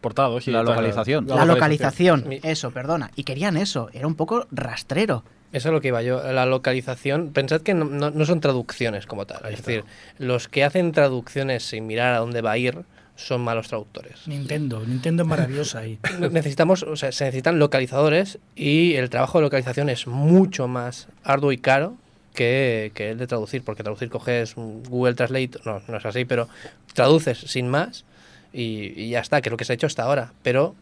portados 0.08 0.48
y 0.48 0.52
La 0.52 0.64
localización. 0.64 1.28
La 1.28 1.44
localización, 1.46 2.26
eso, 2.44 2.72
perdona. 2.72 3.12
Y 3.16 3.24
querían 3.24 3.58
eso, 3.58 3.90
era 3.94 4.08
un 4.08 4.16
poco 4.16 4.48
rastrero. 4.52 5.24
Eso 5.52 5.70
es 5.70 5.74
lo 5.74 5.82
que 5.82 5.90
iba 5.90 6.02
yo. 6.02 6.22
La 6.32 6.46
localización, 6.46 7.32
pensad 7.34 7.62
que 7.62 7.74
no, 7.74 7.86
no- 7.86 8.12
no 8.12 8.26
son 8.26 8.40
traducciones 8.40 9.06
como 9.06 9.26
tal. 9.26 9.40
Es 9.52 9.58
decir, 9.64 9.84
los 10.18 10.48
que 10.48 10.64
hacen 10.64 10.92
traducciones 10.94 11.64
sin 11.64 11.88
mirar 11.88 12.14
a 12.16 12.20
dónde 12.20 12.42
va 12.42 12.52
a 12.52 12.58
ir 12.58 12.84
son 13.16 13.42
malos 13.42 13.68
traductores. 13.68 14.28
Nintendo, 14.28 14.84
Nintendo 14.86 15.24
es 15.24 15.30
maravillosa 15.30 15.80
ahí. 15.80 16.00
Necesitamos, 16.32 16.84
o 16.84 16.96
sea, 16.96 17.12
se 17.12 17.26
necesitan 17.26 17.60
localizadores 17.60 18.40
y 18.56 18.94
el 18.94 19.10
trabajo 19.10 19.40
de 19.40 19.44
localización 19.44 19.90
es 19.90 20.06
mucho 20.08 20.68
más 20.68 21.08
arduo 21.24 21.52
y 21.52 21.58
caro 21.58 21.96
que, 22.36 22.92
que 22.94 23.10
el 23.12 23.18
de 23.18 23.26
traducir, 23.26 23.64
porque 23.64 23.82
traducir 23.84 24.10
coges 24.10 24.56
un 24.58 24.84
Google 24.84 25.16
Translate, 25.16 25.52
no, 25.66 25.82
no 25.88 25.98
es 25.98 26.06
así, 26.06 26.26
pero 26.26 26.48
traduces 26.94 27.40
sin 27.40 27.68
más 27.70 28.06
y, 28.54 28.94
y 29.02 29.10
ya 29.10 29.20
está, 29.20 29.42
que 29.42 29.50
es 29.50 29.52
lo 29.52 29.58
que 29.58 29.66
se 29.66 29.74
ha 29.74 29.76
hecho 29.76 29.88
hasta 29.88 30.04
ahora. 30.04 30.34
Pero, 30.44 30.76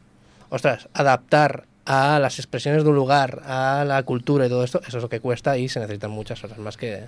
ostras, 0.50 0.90
adaptar 0.94 1.66
a 1.86 2.20
las 2.20 2.40
expresiones 2.40 2.84
de 2.84 2.90
un 2.90 2.96
lugar, 2.96 3.42
a 3.46 3.86
la 3.86 4.02
cultura 4.04 4.46
y 4.46 4.50
todo 4.50 4.64
esto, 4.64 4.82
eso 4.88 4.98
es 4.98 5.04
lo 5.04 5.10
que 5.10 5.20
cuesta 5.20 5.58
y 5.58 5.70
se 5.70 5.80
necesitan 5.80 6.12
muchas 6.12 6.44
horas 6.44 6.58
más 6.58 6.78
que 6.78 7.04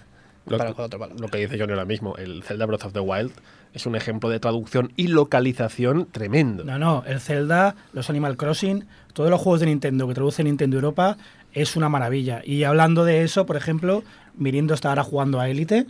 Lo, 0.46 0.58
para 0.58 0.72
otro 0.72 1.00
palo. 1.00 1.15
lo 1.15 1.28
que 1.30 1.39
dice 1.39 1.58
Johnny 1.58 1.74
ahora 1.74 1.86
mismo, 1.86 2.15
el 2.17 2.43
Zelda 2.43 2.65
Breath 2.65 2.86
of 2.86 2.93
the 2.93 3.00
Wild 3.00 3.32
es 3.74 3.86
un 3.86 3.96
ejemplo 3.96 4.30
de 4.30 4.39
traducción 4.39 4.93
y 4.96 5.08
localización 5.08 6.08
tremendo. 6.12 6.63
No, 6.63 6.78
no, 6.78 7.04
el 7.08 7.20
Zelda, 7.20 7.76
los 7.93 8.10
Animal 8.10 8.38
Crossing, 8.38 8.86
todos 9.13 9.30
los 9.30 9.41
juegos 9.41 9.60
de 9.60 9.65
Nintendo 9.67 10.08
que 10.08 10.13
traduce 10.13 10.43
Nintendo 10.43 10.78
Europa 10.78 11.17
es 11.54 11.76
una 11.76 11.89
maravilla. 11.89 12.41
Y 12.46 12.63
hablando 12.63 13.04
de 13.04 13.24
eso, 13.24 13.46
por 13.46 13.58
ejemplo, 13.58 14.04
Mirindo 14.36 14.74
está 14.74 14.89
ahora 14.89 15.04
jugando 15.04 15.39
a 15.39 15.50
Elite. 15.50 15.86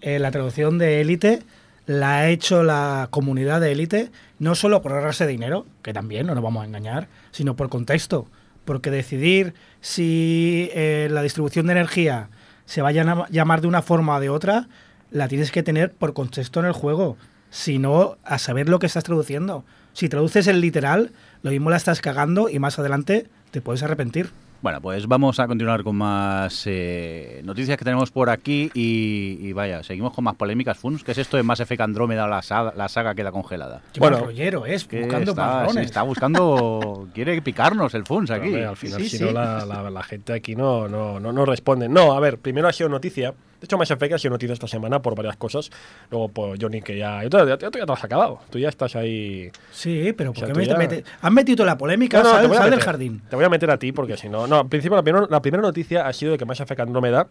Eh, 0.00 0.18
la 0.18 0.30
traducción 0.30 0.76
de 0.78 1.00
Elite 1.00 1.42
la 1.86 2.18
ha 2.18 2.28
hecho 2.28 2.62
la 2.62 3.08
comunidad 3.10 3.60
de 3.60 3.72
Elite, 3.72 4.10
no 4.38 4.54
solo 4.54 4.82
por 4.82 4.92
ahorrarse 4.92 5.26
dinero, 5.26 5.66
que 5.82 5.92
también, 5.92 6.26
no 6.26 6.34
nos 6.34 6.44
vamos 6.44 6.62
a 6.62 6.66
engañar, 6.66 7.08
sino 7.30 7.56
por 7.56 7.68
contexto. 7.68 8.26
Porque 8.64 8.90
decidir 8.90 9.54
si 9.80 10.70
eh, 10.72 11.08
la 11.10 11.22
distribución 11.22 11.66
de 11.66 11.72
energía 11.72 12.28
se 12.64 12.80
vaya 12.80 13.02
a 13.02 13.28
llamar 13.28 13.60
de 13.60 13.66
una 13.66 13.82
forma 13.82 14.16
o 14.16 14.20
de 14.20 14.30
otra, 14.30 14.68
la 15.10 15.28
tienes 15.28 15.52
que 15.52 15.62
tener 15.62 15.92
por 15.92 16.14
contexto 16.14 16.60
en 16.60 16.66
el 16.66 16.72
juego, 16.72 17.16
sino 17.50 18.16
a 18.24 18.38
saber 18.38 18.68
lo 18.68 18.78
que 18.78 18.86
estás 18.86 19.04
traduciendo. 19.04 19.64
Si 19.92 20.08
traduces 20.08 20.46
el 20.46 20.60
literal, 20.60 21.12
lo 21.42 21.50
mismo 21.50 21.70
la 21.70 21.76
estás 21.76 22.00
cagando 22.00 22.48
y 22.48 22.58
más 22.58 22.78
adelante 22.78 23.28
te 23.50 23.60
puedes 23.60 23.82
arrepentir. 23.82 24.30
Bueno, 24.64 24.80
pues 24.80 25.06
vamos 25.06 25.38
a 25.40 25.46
continuar 25.46 25.84
con 25.84 25.94
más 25.96 26.62
eh, 26.64 27.42
noticias 27.44 27.76
que 27.76 27.84
tenemos 27.84 28.10
por 28.10 28.30
aquí 28.30 28.70
y, 28.72 29.52
vaya, 29.52 29.82
seguimos 29.82 30.14
con 30.14 30.24
más 30.24 30.36
polémicas. 30.36 30.78
Funs, 30.78 31.04
¿qué 31.04 31.12
es 31.12 31.18
esto 31.18 31.36
de 31.36 31.42
Mass 31.42 31.60
Effect 31.60 31.82
Andrómeda, 31.82 32.26
la 32.26 32.40
saga, 32.40 32.72
la 32.74 32.88
saga 32.88 33.14
queda 33.14 33.30
congelada? 33.30 33.82
bueno, 33.98 34.20
rollero 34.20 34.64
es, 34.64 34.88
buscando 34.88 35.32
está, 35.32 35.66
está 35.82 36.02
buscando, 36.02 37.08
quiere 37.12 37.42
picarnos 37.42 37.92
el 37.92 38.06
Funs 38.06 38.30
aquí. 38.30 38.54
al 38.54 38.78
final, 38.78 39.02
si 39.02 39.18
no, 39.18 39.32
la, 39.32 39.66
la, 39.66 40.02
gente 40.02 40.32
aquí 40.32 40.56
no, 40.56 40.88
no, 40.88 41.20
no, 41.20 41.30
no 41.30 41.44
responde. 41.44 41.90
No, 41.90 42.14
a 42.14 42.20
ver, 42.20 42.38
primero 42.38 42.66
ha 42.66 42.72
sido 42.72 42.88
noticia 42.88 43.34
de 43.64 43.66
hecho, 43.66 43.78
Mass 43.78 43.90
Effect 43.90 44.12
ha 44.12 44.18
sido 44.18 44.32
noticia 44.32 44.52
esta 44.52 44.68
semana 44.68 45.00
por 45.00 45.14
varias 45.14 45.38
cosas. 45.38 45.70
Luego, 46.10 46.28
pues 46.28 46.58
Johnny, 46.60 46.82
que 46.82 46.98
ya. 46.98 47.22
Tú, 47.30 47.38
ya, 47.38 47.56
te 47.56 47.66
has 47.66 48.04
acabado. 48.04 48.40
Tú 48.50 48.58
ya 48.58 48.68
estás 48.68 48.94
ahí. 48.94 49.50
Sí, 49.72 50.12
pero 50.12 50.34
¿por 50.34 50.52
qué 50.52 50.52
me 50.52 50.76
metes? 50.76 51.04
Has 51.22 51.32
metido 51.32 51.64
la 51.64 51.78
polémica, 51.78 52.22
no, 52.22 52.28
sal, 52.28 52.70
del 52.70 52.80
jardín. 52.80 53.22
Te 53.30 53.36
voy 53.36 53.44
a 53.46 53.48
meter 53.48 53.70
a 53.70 53.78
ti 53.78 53.90
porque 53.90 54.18
si 54.18 54.28
no. 54.28 54.46
No, 54.46 54.58
al 54.58 54.68
principio, 54.68 54.96
la 54.96 55.40
primera, 55.40 55.62
noticia 55.62 56.06
ha 56.06 56.12
sido 56.12 56.32
de 56.32 56.38
que 56.38 56.44
Mass 56.44 56.60
Effect 56.60 56.80
Andromeda. 56.80 57.28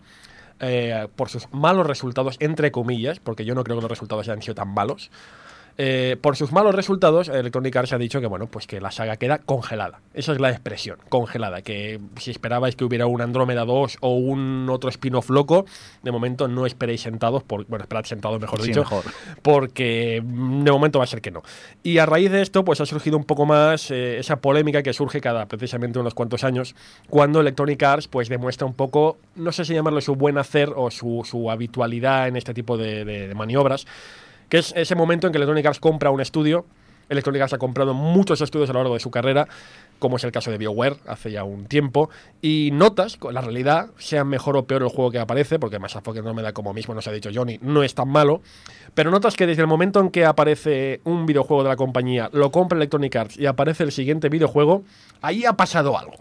Eh, 0.59 1.07
por 1.15 1.29
sus 1.29 1.51
malos 1.51 1.85
resultados, 1.85 2.37
entre 2.39 2.71
comillas, 2.71 3.19
porque 3.19 3.43
yo 3.43 3.53
no 3.53 3.63
creo 3.63 3.77
que 3.77 3.81
los 3.81 3.89
resultados 3.89 4.27
hayan 4.27 4.41
sido 4.41 4.55
tan 4.55 4.69
malos, 4.69 5.11
eh, 5.77 6.17
por 6.21 6.35
sus 6.35 6.51
malos 6.51 6.75
resultados, 6.75 7.29
Electronic 7.29 7.75
Arts 7.75 7.93
ha 7.93 7.97
dicho 7.97 8.21
que 8.21 8.27
bueno, 8.27 8.47
pues 8.47 8.67
que 8.67 8.79
la 8.79 8.91
saga 8.91 9.17
queda 9.17 9.39
congelada. 9.39 10.01
Esa 10.13 10.33
es 10.33 10.39
la 10.39 10.51
expresión, 10.51 10.99
congelada. 11.09 11.61
Que 11.61 11.99
si 12.17 12.31
esperabais 12.31 12.75
que 12.75 12.83
hubiera 12.83 13.07
un 13.07 13.21
Andrómeda 13.21 13.65
2 13.65 13.97
o 14.01 14.15
un 14.15 14.67
otro 14.69 14.89
spin-off 14.89 15.29
loco, 15.29 15.65
de 16.03 16.11
momento 16.11 16.47
no 16.47 16.65
esperéis 16.65 17.01
sentados, 17.01 17.43
por, 17.43 17.65
bueno, 17.65 17.83
esperad 17.83 18.05
sentados 18.05 18.39
mejor 18.39 18.61
dicho, 18.61 18.83
porque 19.41 20.21
de 20.23 20.71
momento 20.71 20.99
va 20.99 21.05
a 21.05 21.07
ser 21.07 21.21
que 21.21 21.31
no. 21.31 21.41
Y 21.81 21.97
a 21.97 22.05
raíz 22.05 22.31
de 22.31 22.41
esto, 22.41 22.63
pues 22.63 22.79
ha 22.81 22.85
surgido 22.85 23.17
un 23.17 23.23
poco 23.23 23.45
más 23.45 23.89
eh, 23.89 24.19
esa 24.19 24.37
polémica 24.37 24.83
que 24.83 24.93
surge 24.93 25.21
cada 25.21 25.47
precisamente 25.47 25.97
unos 25.97 26.13
cuantos 26.13 26.43
años, 26.43 26.75
cuando 27.09 27.41
Electronic 27.41 27.81
Arts 27.81 28.07
pues 28.07 28.29
demuestra 28.29 28.67
un 28.67 28.73
poco, 28.73 29.17
no 29.35 29.51
sé 29.51 29.65
si 29.65 29.73
llamarlo 29.73 30.01
su 30.01 30.15
buen 30.15 30.37
hacer 30.37 30.71
o 30.75 30.91
su, 30.91 31.23
su 31.25 31.49
habitualidad 31.49 32.27
en 32.27 32.35
este 32.35 32.53
tipo 32.53 32.77
de 32.77 33.31
maniobras 33.35 33.87
que 34.53 34.59
es 34.59 34.71
ese 34.75 34.93
momento 34.93 35.25
en 35.25 35.33
que 35.33 35.37
Electronic 35.37 35.65
Arts 35.65 35.79
compra 35.79 36.11
un 36.11 36.21
estudio. 36.21 36.67
Electronic 37.09 37.41
Arts 37.41 37.53
ha 37.53 37.57
comprado 37.57 37.95
muchos 37.95 38.39
estudios 38.39 38.69
a 38.69 38.73
lo 38.73 38.81
largo 38.81 38.93
de 38.93 38.99
su 38.99 39.09
carrera, 39.09 39.47
como 39.97 40.17
es 40.17 40.23
el 40.25 40.31
caso 40.31 40.51
de 40.51 40.59
BioWare 40.59 40.97
hace 41.07 41.31
ya 41.31 41.43
un 41.43 41.65
tiempo, 41.65 42.11
y 42.39 42.69
notas, 42.71 43.17
la 43.31 43.41
realidad, 43.41 43.87
sea 43.97 44.23
mejor 44.23 44.55
o 44.55 44.65
peor 44.65 44.83
el 44.83 44.89
juego 44.89 45.09
que 45.09 45.17
aparece, 45.17 45.57
porque 45.57 45.79
Mass 45.79 45.97
no 46.23 46.33
me 46.35 46.43
da 46.43 46.53
como 46.53 46.71
mismo 46.71 46.93
nos 46.93 47.07
ha 47.07 47.11
dicho 47.11 47.31
Johnny, 47.33 47.57
no 47.63 47.81
es 47.81 47.95
tan 47.95 48.09
malo, 48.09 48.41
pero 48.93 49.09
notas 49.09 49.35
que 49.35 49.47
desde 49.47 49.63
el 49.63 49.67
momento 49.67 49.99
en 49.99 50.11
que 50.11 50.23
aparece 50.23 51.01
un 51.03 51.25
videojuego 51.25 51.63
de 51.63 51.69
la 51.69 51.75
compañía, 51.75 52.29
lo 52.31 52.51
compra 52.51 52.77
Electronic 52.77 53.15
Arts 53.15 53.39
y 53.39 53.47
aparece 53.47 53.81
el 53.81 53.91
siguiente 53.91 54.29
videojuego, 54.29 54.83
ahí 55.23 55.45
ha 55.45 55.53
pasado 55.53 55.97
algo 55.97 56.17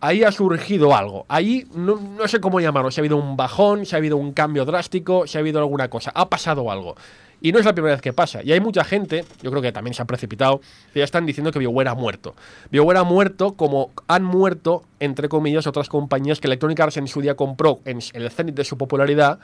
ahí 0.00 0.22
ha 0.22 0.32
surgido 0.32 0.94
algo. 0.94 1.26
Ahí 1.28 1.66
no, 1.74 1.96
no, 1.96 2.28
sé 2.28 2.40
cómo 2.40 2.60
llamarlo. 2.60 2.90
Si 2.90 3.00
ha 3.00 3.02
habido 3.02 3.16
un 3.16 3.36
bajón, 3.36 3.84
si 3.84 3.94
ha 3.94 3.98
habido 3.98 4.16
un 4.16 4.32
cambio 4.32 4.64
drástico, 4.64 5.26
si 5.26 5.36
ha 5.38 5.40
habido 5.40 5.58
alguna 5.58 5.90
cosa. 5.90 6.12
Ha 6.14 6.28
pasado 6.28 6.70
algo. 6.70 6.94
Y 7.40 7.52
no 7.52 7.58
es 7.58 7.64
la 7.64 7.72
primera 7.72 7.94
vez 7.94 8.02
que 8.02 8.12
pasa. 8.12 8.42
Y 8.42 8.52
hay 8.52 8.60
mucha 8.60 8.84
gente, 8.84 9.24
yo 9.42 9.50
creo 9.50 9.62
que 9.62 9.72
también 9.72 9.94
se 9.94 10.02
ha 10.02 10.06
precipitado, 10.06 10.60
que 10.92 11.00
ya 11.00 11.04
están 11.04 11.24
diciendo 11.26 11.52
que 11.52 11.58
BioWare 11.58 11.88
ha 11.88 11.94
muerto. 11.94 12.34
BioWare 12.70 12.98
ha 12.98 13.04
muerto 13.04 13.54
como 13.54 13.90
han 14.08 14.24
muerto, 14.24 14.84
entre 14.98 15.28
comillas, 15.28 15.66
otras 15.66 15.88
compañías 15.88 16.40
que 16.40 16.48
Electronic 16.48 16.80
Arts 16.80 16.96
en 16.96 17.08
su 17.08 17.20
día 17.20 17.36
compró 17.36 17.80
en 17.84 18.00
el 18.14 18.30
cenit 18.30 18.54
de 18.54 18.64
su 18.64 18.76
popularidad 18.76 19.38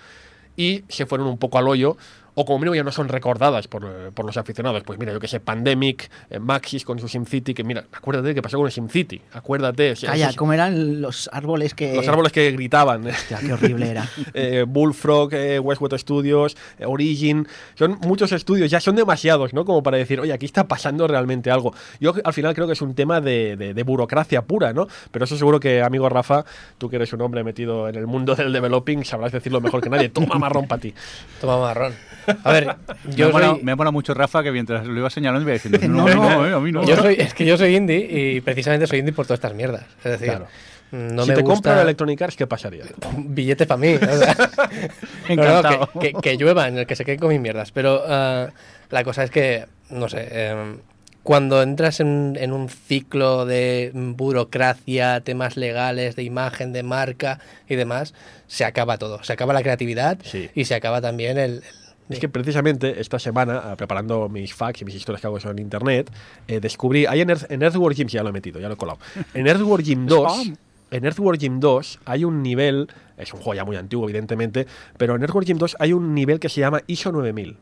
y 0.56 0.84
se 0.88 1.06
fueron 1.06 1.26
un 1.26 1.38
poco 1.38 1.58
al 1.58 1.68
hoyo 1.68 1.96
o 2.34 2.44
como 2.44 2.58
mínimo 2.58 2.74
ya 2.74 2.82
no 2.82 2.92
son 2.92 3.08
recordadas 3.08 3.68
por, 3.68 4.12
por 4.12 4.26
los 4.26 4.36
aficionados. 4.36 4.82
Pues 4.84 4.98
mira, 4.98 5.12
yo 5.12 5.20
que 5.20 5.28
sé, 5.28 5.40
Pandemic, 5.40 6.10
eh, 6.30 6.38
Maxis 6.38 6.84
con 6.84 6.98
su 6.98 7.08
SimCity, 7.08 7.54
que 7.54 7.64
mira, 7.64 7.84
acuérdate 7.92 8.28
de 8.28 8.34
qué 8.34 8.42
pasó 8.42 8.56
con 8.56 8.66
el 8.66 8.72
SimCity, 8.72 9.20
acuérdate. 9.32 9.94
Calla, 10.00 10.32
¿cómo 10.34 10.52
eran 10.52 11.00
los 11.00 11.28
árboles 11.32 11.74
que... 11.74 11.94
Los 11.94 12.08
árboles 12.08 12.32
que 12.32 12.50
gritaban. 12.52 13.06
Hostia, 13.06 13.38
qué 13.40 13.52
horrible 13.52 13.90
era. 13.90 14.08
eh, 14.34 14.64
Bullfrog, 14.66 15.32
eh, 15.34 15.58
Westwood 15.58 15.96
Studios, 15.98 16.56
eh, 16.78 16.86
Origin, 16.86 17.46
son 17.74 17.98
muchos 18.02 18.32
estudios, 18.32 18.70
ya 18.70 18.80
son 18.80 18.96
demasiados, 18.96 19.54
¿no? 19.54 19.64
Como 19.64 19.82
para 19.82 19.96
decir, 19.96 20.20
oye, 20.20 20.32
aquí 20.32 20.46
está 20.46 20.66
pasando 20.66 21.06
realmente 21.06 21.50
algo. 21.50 21.74
Yo 22.00 22.14
al 22.24 22.32
final 22.32 22.54
creo 22.54 22.66
que 22.66 22.72
es 22.72 22.82
un 22.82 22.94
tema 22.94 23.20
de, 23.20 23.56
de, 23.56 23.82
burocracia 23.82 24.42
pura, 24.42 24.72
¿no? 24.72 24.88
Pero 25.10 25.24
eso 25.24 25.36
seguro 25.36 25.60
que, 25.60 25.82
amigo 25.82 26.08
Rafa, 26.08 26.44
tú 26.78 26.88
que 26.88 26.96
eres 26.96 27.12
un 27.12 27.20
hombre 27.20 27.44
metido 27.44 27.88
en 27.88 27.96
el 27.96 28.06
mundo 28.06 28.34
del 28.34 28.52
developing, 28.52 29.04
sabrás 29.04 29.32
decirlo 29.32 29.60
mejor 29.60 29.80
que 29.82 29.90
nadie. 29.90 30.08
Toma 30.08 30.38
marrón 30.38 30.66
para 30.66 30.80
ti. 30.80 30.94
Toma 31.40 31.58
marrón. 31.58 31.94
A 32.42 32.52
ver, 32.52 32.76
yo 33.14 33.32
me, 33.32 33.40
soy... 33.40 33.62
me 33.62 33.74
mola 33.74 33.90
mucho 33.90 34.14
Rafa 34.14 34.42
que 34.42 34.52
mientras 34.52 34.86
lo 34.86 34.98
iba 34.98 35.10
señalando 35.10 35.48
iba 35.48 35.52
diciendo, 35.52 35.78
no, 35.88 36.08
no, 36.08 36.46
eh, 36.46 36.52
a 36.52 36.60
mí 36.60 36.72
no. 36.72 36.84
Yo 36.84 36.96
soy, 36.96 37.16
es 37.18 37.34
que 37.34 37.44
yo 37.44 37.56
soy 37.56 37.76
indie 37.76 38.08
y 38.10 38.40
precisamente 38.40 38.86
soy 38.86 39.00
indie 39.00 39.12
por 39.12 39.26
todas 39.26 39.38
estas 39.38 39.54
mierdas. 39.54 39.84
Es 39.98 40.12
decir, 40.12 40.28
claro. 40.28 40.46
no 40.92 41.24
si 41.24 41.30
me 41.30 41.36
te 41.36 41.42
gusta... 41.42 41.54
compran 41.54 41.78
Electronic 41.80 42.22
Arts, 42.22 42.36
¿qué 42.36 42.46
pasaría? 42.46 42.84
Billete 43.18 43.66
para 43.66 43.78
mí. 43.78 43.94
O 43.94 43.98
sea, 44.18 44.36
Encantado. 45.28 45.90
No, 45.94 46.00
que, 46.00 46.12
que, 46.12 46.20
que, 46.20 46.36
llueva, 46.36 46.68
en 46.68 46.78
el 46.78 46.86
que 46.86 46.96
se 46.96 47.04
queden 47.04 47.20
con 47.20 47.30
mis 47.30 47.40
mierdas. 47.40 47.72
Pero 47.72 48.02
uh, 48.04 48.50
la 48.90 49.04
cosa 49.04 49.24
es 49.24 49.30
que, 49.30 49.66
no 49.90 50.08
sé, 50.08 50.28
eh, 50.30 50.76
cuando 51.24 51.62
entras 51.62 52.00
en, 52.00 52.36
en, 52.38 52.52
un 52.52 52.68
ciclo 52.68 53.46
de 53.46 53.90
burocracia, 53.94 55.22
temas 55.22 55.56
legales, 55.56 56.16
de 56.16 56.22
imagen, 56.22 56.72
de 56.74 56.82
marca 56.82 57.40
y 57.66 57.76
demás, 57.76 58.12
se 58.46 58.64
acaba 58.66 58.98
todo. 58.98 59.24
Se 59.24 59.32
acaba 59.32 59.54
la 59.54 59.62
creatividad 59.62 60.18
sí. 60.22 60.50
y 60.54 60.66
se 60.66 60.74
acaba 60.74 61.00
también 61.00 61.38
el, 61.38 61.62
el 61.62 61.83
es 62.08 62.18
que 62.18 62.28
precisamente 62.28 63.00
esta 63.00 63.18
semana, 63.18 63.62
ah, 63.64 63.76
preparando 63.76 64.28
mis 64.28 64.54
facts 64.54 64.82
y 64.82 64.84
mis 64.84 64.94
historias 64.94 65.20
que 65.20 65.26
hago 65.26 65.38
en 65.38 65.58
internet, 65.58 66.10
eh, 66.48 66.60
descubrí, 66.60 67.06
ahí 67.06 67.20
en, 67.20 67.30
Earth, 67.30 67.50
en 67.50 67.62
Earthworm 67.62 67.94
Jim, 67.94 68.08
ya 68.08 68.22
lo 68.22 68.28
he 68.28 68.32
metido, 68.32 68.60
ya 68.60 68.68
lo 68.68 68.74
he 68.74 68.76
colado. 68.76 68.98
En 69.34 69.46
Earthworm 69.46 69.82
Jim 69.82 70.06
2, 70.06 70.52
en 70.90 71.04
Earthworm 71.04 71.38
Jim 71.38 71.60
2 71.60 72.00
hay 72.04 72.24
un 72.24 72.42
nivel, 72.42 72.88
es 73.16 73.32
un 73.32 73.40
juego 73.40 73.54
ya 73.54 73.64
muy 73.64 73.76
antiguo 73.76 74.04
evidentemente, 74.04 74.66
pero 74.98 75.16
en 75.16 75.22
Earthworm 75.22 75.46
Jim 75.46 75.58
2 75.58 75.76
hay 75.78 75.92
un 75.92 76.14
nivel 76.14 76.40
que 76.40 76.48
se 76.48 76.60
llama 76.60 76.82
ISO 76.86 77.10
9000. 77.10 77.56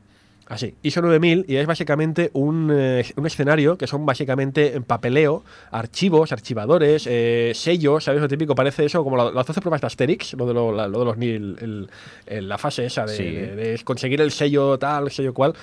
Así, 0.49 0.75
ISO 0.83 1.01
9000 1.01 1.47
y 1.49 1.57
es 1.57 1.67
básicamente 1.67 2.31
un, 2.35 2.71
eh, 2.73 3.05
un, 3.17 3.27
escenario 3.27 3.79
que 3.79 3.87
son 3.87 4.05
básicamente 4.05 4.81
papeleo, 4.81 5.45
archivos, 5.71 6.33
archivadores, 6.33 7.07
eh, 7.09 7.53
sellos, 7.55 8.05
¿sabes? 8.05 8.21
Lo 8.21 8.29
típico, 8.29 8.55
parece 8.55 8.85
eso 8.85 9.05
como 9.05 9.17
las 9.17 9.47
12 9.47 9.61
pruebas 9.61 9.81
de 9.81 9.87
Asterix, 9.87 10.35
lo 10.35 10.47
de, 10.47 10.55
lo, 10.55 10.73
la, 10.73 10.89
lo 10.89 10.99
de 10.99 11.05
los 11.05 11.17
el, 12.27 12.49
la 12.49 12.59
fase 12.59 12.87
esa 12.87 13.07
de, 13.07 13.17
sí. 13.17 13.25
de, 13.25 13.55
de, 13.55 13.81
conseguir 13.85 14.21
el 14.21 14.31
sello 14.31 14.79
tal, 14.79 15.05
el 15.05 15.11
sello 15.11 15.33
cual. 15.33 15.55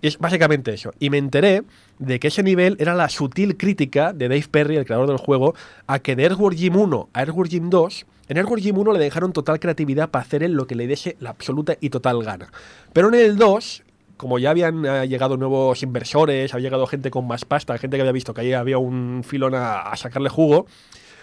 Y 0.00 0.08
es 0.08 0.18
básicamente 0.18 0.74
eso. 0.74 0.92
Y 0.98 1.10
me 1.10 1.18
enteré 1.18 1.62
de 1.98 2.20
que 2.20 2.28
ese 2.28 2.42
nivel 2.42 2.76
era 2.78 2.94
la 2.94 3.08
sutil 3.08 3.56
crítica 3.56 4.12
de 4.12 4.28
Dave 4.28 4.46
Perry, 4.50 4.76
el 4.76 4.84
creador 4.84 5.08
del 5.08 5.16
juego, 5.16 5.54
a 5.86 5.98
que 5.98 6.16
de 6.16 6.24
Earthworm 6.24 6.56
Jim 6.56 6.76
1 6.76 7.08
a 7.12 7.20
Earthworm 7.20 7.48
Jim 7.48 7.70
2 7.70 8.06
en 8.28 8.36
Earthworm 8.36 8.60
Jim 8.60 8.76
1 8.76 8.92
le 8.92 8.98
dejaron 8.98 9.32
total 9.32 9.58
creatividad 9.58 10.10
para 10.10 10.22
hacer 10.22 10.42
él 10.42 10.52
lo 10.52 10.66
que 10.66 10.74
le 10.74 10.86
diese 10.86 11.16
la 11.18 11.30
absoluta 11.30 11.76
y 11.80 11.88
total 11.88 12.22
gana. 12.22 12.52
Pero 12.92 13.08
en 13.08 13.14
el 13.14 13.36
2 13.36 13.84
como 14.18 14.38
ya 14.38 14.50
habían 14.50 14.84
uh, 14.84 15.04
llegado 15.04 15.38
nuevos 15.38 15.82
inversores, 15.82 16.52
había 16.52 16.64
llegado 16.64 16.86
gente 16.86 17.10
con 17.10 17.26
más 17.26 17.46
pasta, 17.46 17.78
gente 17.78 17.96
que 17.96 18.02
había 18.02 18.12
visto 18.12 18.34
que 18.34 18.42
ahí 18.42 18.52
había 18.52 18.76
un 18.76 19.22
filón 19.24 19.54
a, 19.54 19.80
a, 19.80 19.96
sacarle 19.96 20.28
jugo, 20.28 20.66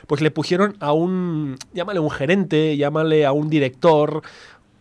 pues 0.08 0.22
le 0.22 0.32
pusieron 0.32 0.76
a 0.80 0.94
un, 0.94 1.58
llámale 1.74 2.00
un 2.00 2.10
gerente, 2.10 2.76
llámale 2.78 3.26
a 3.26 3.32
un 3.34 3.50
director, 3.50 4.24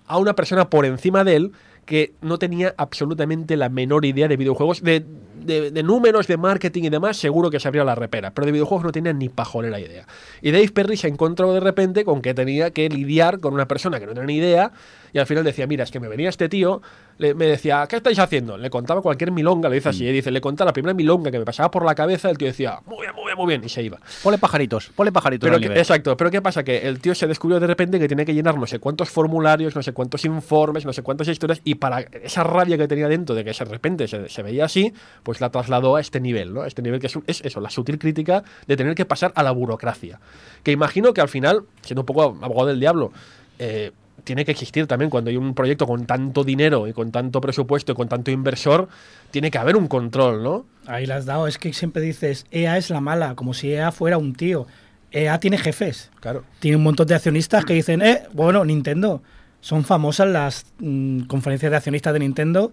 a 0.06 0.16
una 0.16 0.34
persona 0.34 0.70
por 0.70 0.86
encima 0.86 1.24
de 1.24 1.36
él 1.36 1.52
que 1.84 2.14
no 2.22 2.38
tenía 2.38 2.74
absolutamente 2.78 3.56
la 3.56 3.68
menor 3.68 4.04
idea 4.04 4.28
de 4.28 4.36
videojuegos, 4.36 4.82
de, 4.82 5.04
de, 5.44 5.70
de, 5.70 5.82
números, 5.82 6.26
de 6.26 6.36
marketing 6.36 6.84
y 6.84 6.88
demás, 6.90 7.16
seguro 7.16 7.50
que 7.50 7.60
se 7.60 7.68
abría 7.68 7.84
la 7.84 7.94
repera, 7.94 8.32
pero 8.32 8.46
de 8.46 8.52
videojuegos 8.52 8.84
no 8.84 8.92
tenía 8.92 9.12
ni 9.12 9.28
pajolera 9.28 9.78
idea. 9.80 10.06
Y 10.42 10.50
Dave 10.50 10.68
Perry 10.70 10.96
se 10.96 11.08
encontró 11.08 11.52
de 11.52 11.60
repente 11.60 12.04
con 12.04 12.22
que 12.22 12.34
tenía 12.34 12.70
que 12.70 12.88
lidiar 12.88 13.40
con 13.40 13.54
una 13.54 13.66
persona 13.68 14.00
que 14.00 14.06
no 14.06 14.12
tenía 14.14 14.26
ni 14.26 14.36
idea 14.36 14.72
y 15.12 15.18
al 15.18 15.26
final 15.26 15.44
decía, 15.44 15.66
mira, 15.66 15.84
es 15.84 15.90
que 15.90 16.00
me 16.00 16.08
venía 16.08 16.28
este 16.28 16.48
tío 16.48 16.82
le- 17.16 17.32
me 17.32 17.46
decía, 17.46 17.86
¿qué 17.88 17.94
estáis 17.94 18.18
haciendo? 18.18 18.58
Le 18.58 18.70
contaba 18.70 19.00
cualquier 19.00 19.30
milonga, 19.30 19.68
le 19.68 19.76
dice 19.76 19.88
Mm. 19.88 19.90
así, 19.90 20.08
¿eh? 20.08 20.10
dice, 20.12 20.32
le 20.32 20.40
contaba 20.40 20.70
la 20.70 20.72
primera 20.72 20.94
milonga 20.94 21.30
que 21.30 21.38
me 21.38 21.44
pasaba 21.44 21.70
por 21.70 21.84
la 21.84 21.94
cabeza, 21.94 22.28
el 22.28 22.36
tío 22.36 22.48
decía, 22.48 22.80
muy 22.86 23.02
bien, 23.02 23.14
muy 23.14 23.26
bien, 23.26 23.36
muy 23.38 23.46
bien, 23.46 23.62
y 23.64 23.68
se 23.68 23.84
iba. 23.84 24.00
Ponle 24.24 24.36
pajaritos, 24.38 24.90
ponle 24.96 25.12
pajaritos 25.12 25.46
Pero 25.46 25.54
al 25.54 25.60
que- 25.60 25.68
nivel. 25.68 25.78
exacto, 25.78 26.16
pero 26.16 26.28
¿qué 26.32 26.42
pasa? 26.42 26.64
Que 26.64 26.88
el 26.88 26.98
tío 26.98 27.14
se 27.14 27.28
descubrió 27.28 27.60
de 27.60 27.68
repente 27.68 28.00
que 28.00 28.08
tiene 28.08 28.24
que 28.24 28.34
llenar 28.34 28.58
no 28.58 28.66
sé 28.66 28.80
cuántos 28.80 29.10
formularios, 29.10 29.76
no 29.76 29.82
sé 29.84 29.92
cuántos 29.92 30.24
informes, 30.24 30.84
no 30.84 30.92
sé 30.92 31.02
cuántas 31.02 31.28
historias, 31.28 31.60
y 31.62 31.76
para 31.76 32.00
esa 32.00 32.42
rabia 32.42 32.76
que 32.76 32.88
tenía 32.88 33.06
dentro 33.06 33.36
de 33.36 33.44
que 33.44 33.52
de 33.52 33.64
repente 33.64 34.08
se, 34.08 34.28
se 34.28 34.42
veía 34.42 34.64
así, 34.64 34.92
pues 35.22 35.33
la 35.40 35.50
trasladó 35.50 35.96
a 35.96 36.00
este 36.00 36.20
nivel, 36.20 36.54
¿no? 36.54 36.62
A 36.62 36.66
este 36.66 36.82
nivel 36.82 37.00
que 37.00 37.06
es, 37.06 37.40
eso, 37.42 37.60
la 37.60 37.70
sutil 37.70 37.98
crítica 37.98 38.44
de 38.66 38.76
tener 38.76 38.94
que 38.94 39.04
pasar 39.04 39.32
a 39.34 39.42
la 39.42 39.50
burocracia. 39.50 40.20
Que 40.62 40.72
imagino 40.72 41.14
que 41.14 41.20
al 41.20 41.28
final, 41.28 41.62
siendo 41.82 42.02
un 42.02 42.06
poco 42.06 42.22
abogado 42.22 42.68
del 42.68 42.80
diablo, 42.80 43.12
eh, 43.58 43.92
tiene 44.24 44.44
que 44.44 44.52
existir 44.52 44.86
también 44.86 45.10
cuando 45.10 45.30
hay 45.30 45.36
un 45.36 45.54
proyecto 45.54 45.86
con 45.86 46.06
tanto 46.06 46.44
dinero 46.44 46.86
y 46.86 46.92
con 46.92 47.10
tanto 47.10 47.40
presupuesto 47.40 47.92
y 47.92 47.94
con 47.94 48.08
tanto 48.08 48.30
inversor, 48.30 48.88
tiene 49.30 49.50
que 49.50 49.58
haber 49.58 49.76
un 49.76 49.88
control, 49.88 50.42
¿no? 50.42 50.66
Ahí 50.86 51.06
la 51.06 51.16
has 51.16 51.26
dado. 51.26 51.46
Es 51.46 51.58
que 51.58 51.72
siempre 51.72 52.02
dices, 52.02 52.46
EA 52.50 52.78
es 52.78 52.90
la 52.90 53.00
mala, 53.00 53.34
como 53.34 53.54
si 53.54 53.72
EA 53.72 53.92
fuera 53.92 54.18
un 54.18 54.34
tío. 54.34 54.66
EA 55.10 55.38
tiene 55.40 55.58
jefes. 55.58 56.10
Claro. 56.20 56.44
Tiene 56.60 56.76
un 56.76 56.82
montón 56.82 57.06
de 57.06 57.14
accionistas 57.14 57.64
que 57.64 57.74
dicen, 57.74 58.02
eh, 58.02 58.22
bueno, 58.32 58.64
Nintendo. 58.64 59.22
Son 59.60 59.82
famosas 59.82 60.28
las 60.28 60.66
mm, 60.78 61.22
conferencias 61.22 61.70
de 61.70 61.76
accionistas 61.78 62.12
de 62.12 62.18
Nintendo 62.18 62.72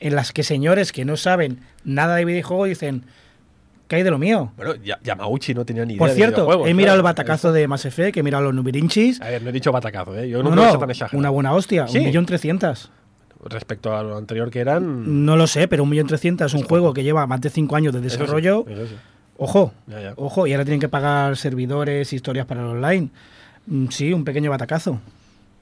en 0.00 0.14
las 0.14 0.32
que 0.32 0.42
señores 0.42 0.92
que 0.92 1.04
no 1.04 1.16
saben 1.16 1.60
nada 1.84 2.16
de 2.16 2.24
videojuegos 2.24 2.68
dicen, 2.68 3.04
¿qué 3.88 3.96
hay 3.96 4.02
de 4.02 4.10
lo 4.10 4.18
mío? 4.18 4.52
Bueno, 4.56 4.74
Ya- 4.76 4.98
Yamauchi 5.02 5.54
no 5.54 5.64
tenía 5.64 5.84
ni 5.84 5.94
idea 5.94 5.98
Por 5.98 6.10
cierto, 6.10 6.66
he 6.66 6.74
mirado 6.74 6.96
el 6.96 7.02
batacazo 7.02 7.52
de 7.52 7.66
Mass 7.68 7.84
Effect, 7.86 8.16
he 8.16 8.22
mirado 8.22 8.44
los 8.44 8.54
nubirinchis. 8.54 9.20
A 9.20 9.28
ver, 9.30 9.42
no 9.42 9.50
he 9.50 9.52
dicho 9.52 9.72
batacazo, 9.72 10.16
¿eh? 10.18 10.28
Yo 10.28 10.42
no, 10.42 10.50
No, 10.50 10.62
que 10.66 10.72
no, 10.72 10.78
tan 10.78 10.90
exagerado. 10.90 11.18
una 11.18 11.30
buena 11.30 11.52
hostia, 11.54 11.86
Sí. 11.88 11.98
un 11.98 12.04
millón 12.04 12.26
trescientas. 12.26 12.90
Respecto 13.48 13.96
a 13.96 14.02
lo 14.02 14.16
anterior 14.16 14.50
que 14.50 14.58
eran. 14.60 15.24
No 15.24 15.36
lo 15.36 15.46
sé, 15.46 15.68
pero 15.68 15.84
un 15.84 15.88
millón 15.90 16.06
trescientas 16.08 16.52
es 16.52 16.60
un 16.60 16.66
juego 16.66 16.92
que 16.92 17.04
lleva 17.04 17.26
más 17.26 17.40
de 17.40 17.50
cinco 17.50 17.76
años 17.76 17.92
de 17.92 18.00
Eso 18.00 18.10
sí, 18.10 18.18
desarrollo. 18.20 18.64
eso 18.68 18.86
sí. 18.88 18.94
Ojo, 19.38 19.72
Ya, 19.86 20.00
ya. 20.00 20.12
ojo, 20.16 20.46
y 20.46 20.52
ahora 20.52 20.64
tienen 20.64 20.80
que 20.80 20.88
pagar 20.88 21.36
servidores, 21.36 22.12
historias 22.12 22.46
para 22.46 22.62
el 22.62 22.66
online. 22.68 23.10
Mm, 23.66 23.88
Sí, 23.90 24.12
un 24.12 24.24
pequeño 24.24 24.50
batacazo. 24.50 24.98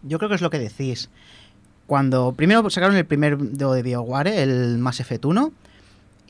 Yo 0.02 0.18
creo 0.18 0.28
que 0.28 0.36
es 0.36 0.40
lo 0.42 0.48
que 0.50 0.58
decís. 0.58 1.10
Cuando 1.86 2.32
primero 2.32 2.68
sacaron 2.70 2.96
el 2.96 3.04
primer 3.04 3.36
de 3.38 3.82
BioWare, 3.82 4.42
el 4.42 4.78
Mass 4.78 5.00
Effect 5.00 5.24
1, 5.24 5.52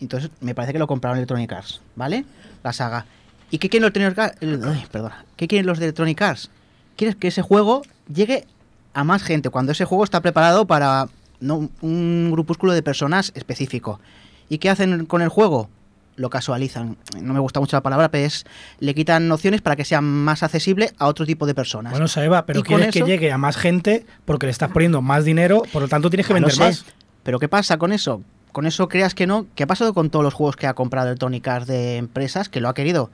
entonces 0.01 0.31
me 0.41 0.55
parece 0.55 0.73
que 0.73 0.79
lo 0.79 0.87
compraron 0.87 1.19
Electronic 1.19 1.53
Arts, 1.53 1.81
¿vale? 1.95 2.25
La 2.63 2.73
saga. 2.73 3.07
¿Y 3.51 3.59
qué 3.59 3.69
quieren 3.69 3.85
los 3.85 3.97
Electronic. 4.41 5.13
¿Qué 5.37 5.47
quieren 5.47 5.67
los 5.67 5.79
de 5.79 5.87
Electronic 5.87 6.21
Arts? 6.23 6.51
Quieren 6.97 7.17
que 7.19 7.29
ese 7.29 7.43
juego 7.43 7.83
llegue 8.13 8.47
a 8.95 9.05
más 9.05 9.23
gente, 9.23 9.51
cuando 9.51 9.73
ese 9.73 9.85
juego 9.85 10.05
está 10.05 10.21
preparado 10.21 10.67
para 10.67 11.09
no, 11.41 11.69
un 11.81 12.31
grupúsculo 12.33 12.73
de 12.73 12.83
personas 12.83 13.33
específico. 13.35 14.01
¿Y 14.49 14.59
qué 14.59 14.71
hacen 14.71 15.07
con 15.07 15.23
el 15.23 15.29
juego? 15.29 15.69
Lo 16.17 16.31
casualizan. 16.31 16.97
No 17.21 17.35
me 17.35 17.41
gusta 17.41 17.59
mucho 17.61 17.77
la 17.77 17.83
palabra, 17.83 18.09
pero 18.11 18.27
es 18.27 18.45
le 18.79 18.95
quitan 18.95 19.27
nociones 19.27 19.63
para 19.63 19.75
que 19.75 19.85
sea 19.85 20.01
más 20.01 20.43
accesible 20.45 20.93
a 20.99 21.07
otro 21.09 21.27
tipo 21.27 21.45
de 21.47 21.55
personas. 21.55 21.91
Bueno, 21.93 22.07
Saeva, 22.07 22.47
pero 22.47 22.61
Y 22.61 22.63
con 22.63 22.77
quieres 22.77 22.93
que 22.95 23.03
llegue 23.03 23.33
a 23.33 23.39
más 23.39 23.57
gente 23.57 24.07
porque 24.25 24.47
le 24.47 24.53
estás 24.53 24.71
poniendo 24.71 25.03
más 25.03 25.25
dinero, 25.25 25.63
por 25.73 25.83
lo 25.83 25.89
tanto 25.89 26.11
tienes 26.11 26.27
que 26.27 26.33
Ah, 26.35 26.41
no 26.41 26.47
vender 26.47 26.55
sé. 26.57 26.63
más. 26.65 26.85
Pero 27.25 27.39
¿qué 27.41 27.49
pasa 27.49 27.79
con 27.79 27.91
eso? 27.93 28.23
Con 28.53 28.67
eso 28.67 28.89
creas 28.89 29.15
que 29.17 29.27
no. 29.27 29.47
¿Qué 29.57 29.65
ha 29.65 29.67
pasado 29.67 29.93
con 29.95 30.11
todos 30.11 30.25
los 30.25 30.35
juegos 30.35 30.55
que 30.55 30.69
ha 30.69 30.75
comprado 30.75 31.09
Electronic 31.09 31.49
Arts 31.49 31.67
de 31.67 31.97
empresas 31.97 32.49
que 32.49 32.61
lo 32.61 32.69
ha 32.69 32.75
querido 32.75 33.11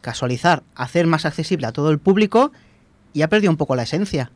casualizar, 0.00 0.62
hacer 0.76 1.06
más 1.08 1.24
accesible 1.26 1.66
a 1.66 1.72
todo 1.72 1.90
el 1.90 1.98
público 1.98 2.52
y 3.12 3.22
ha 3.22 3.28
perdido 3.28 3.50
un 3.50 3.56
poco 3.56 3.74
la 3.74 3.82
esencia? 3.82 4.30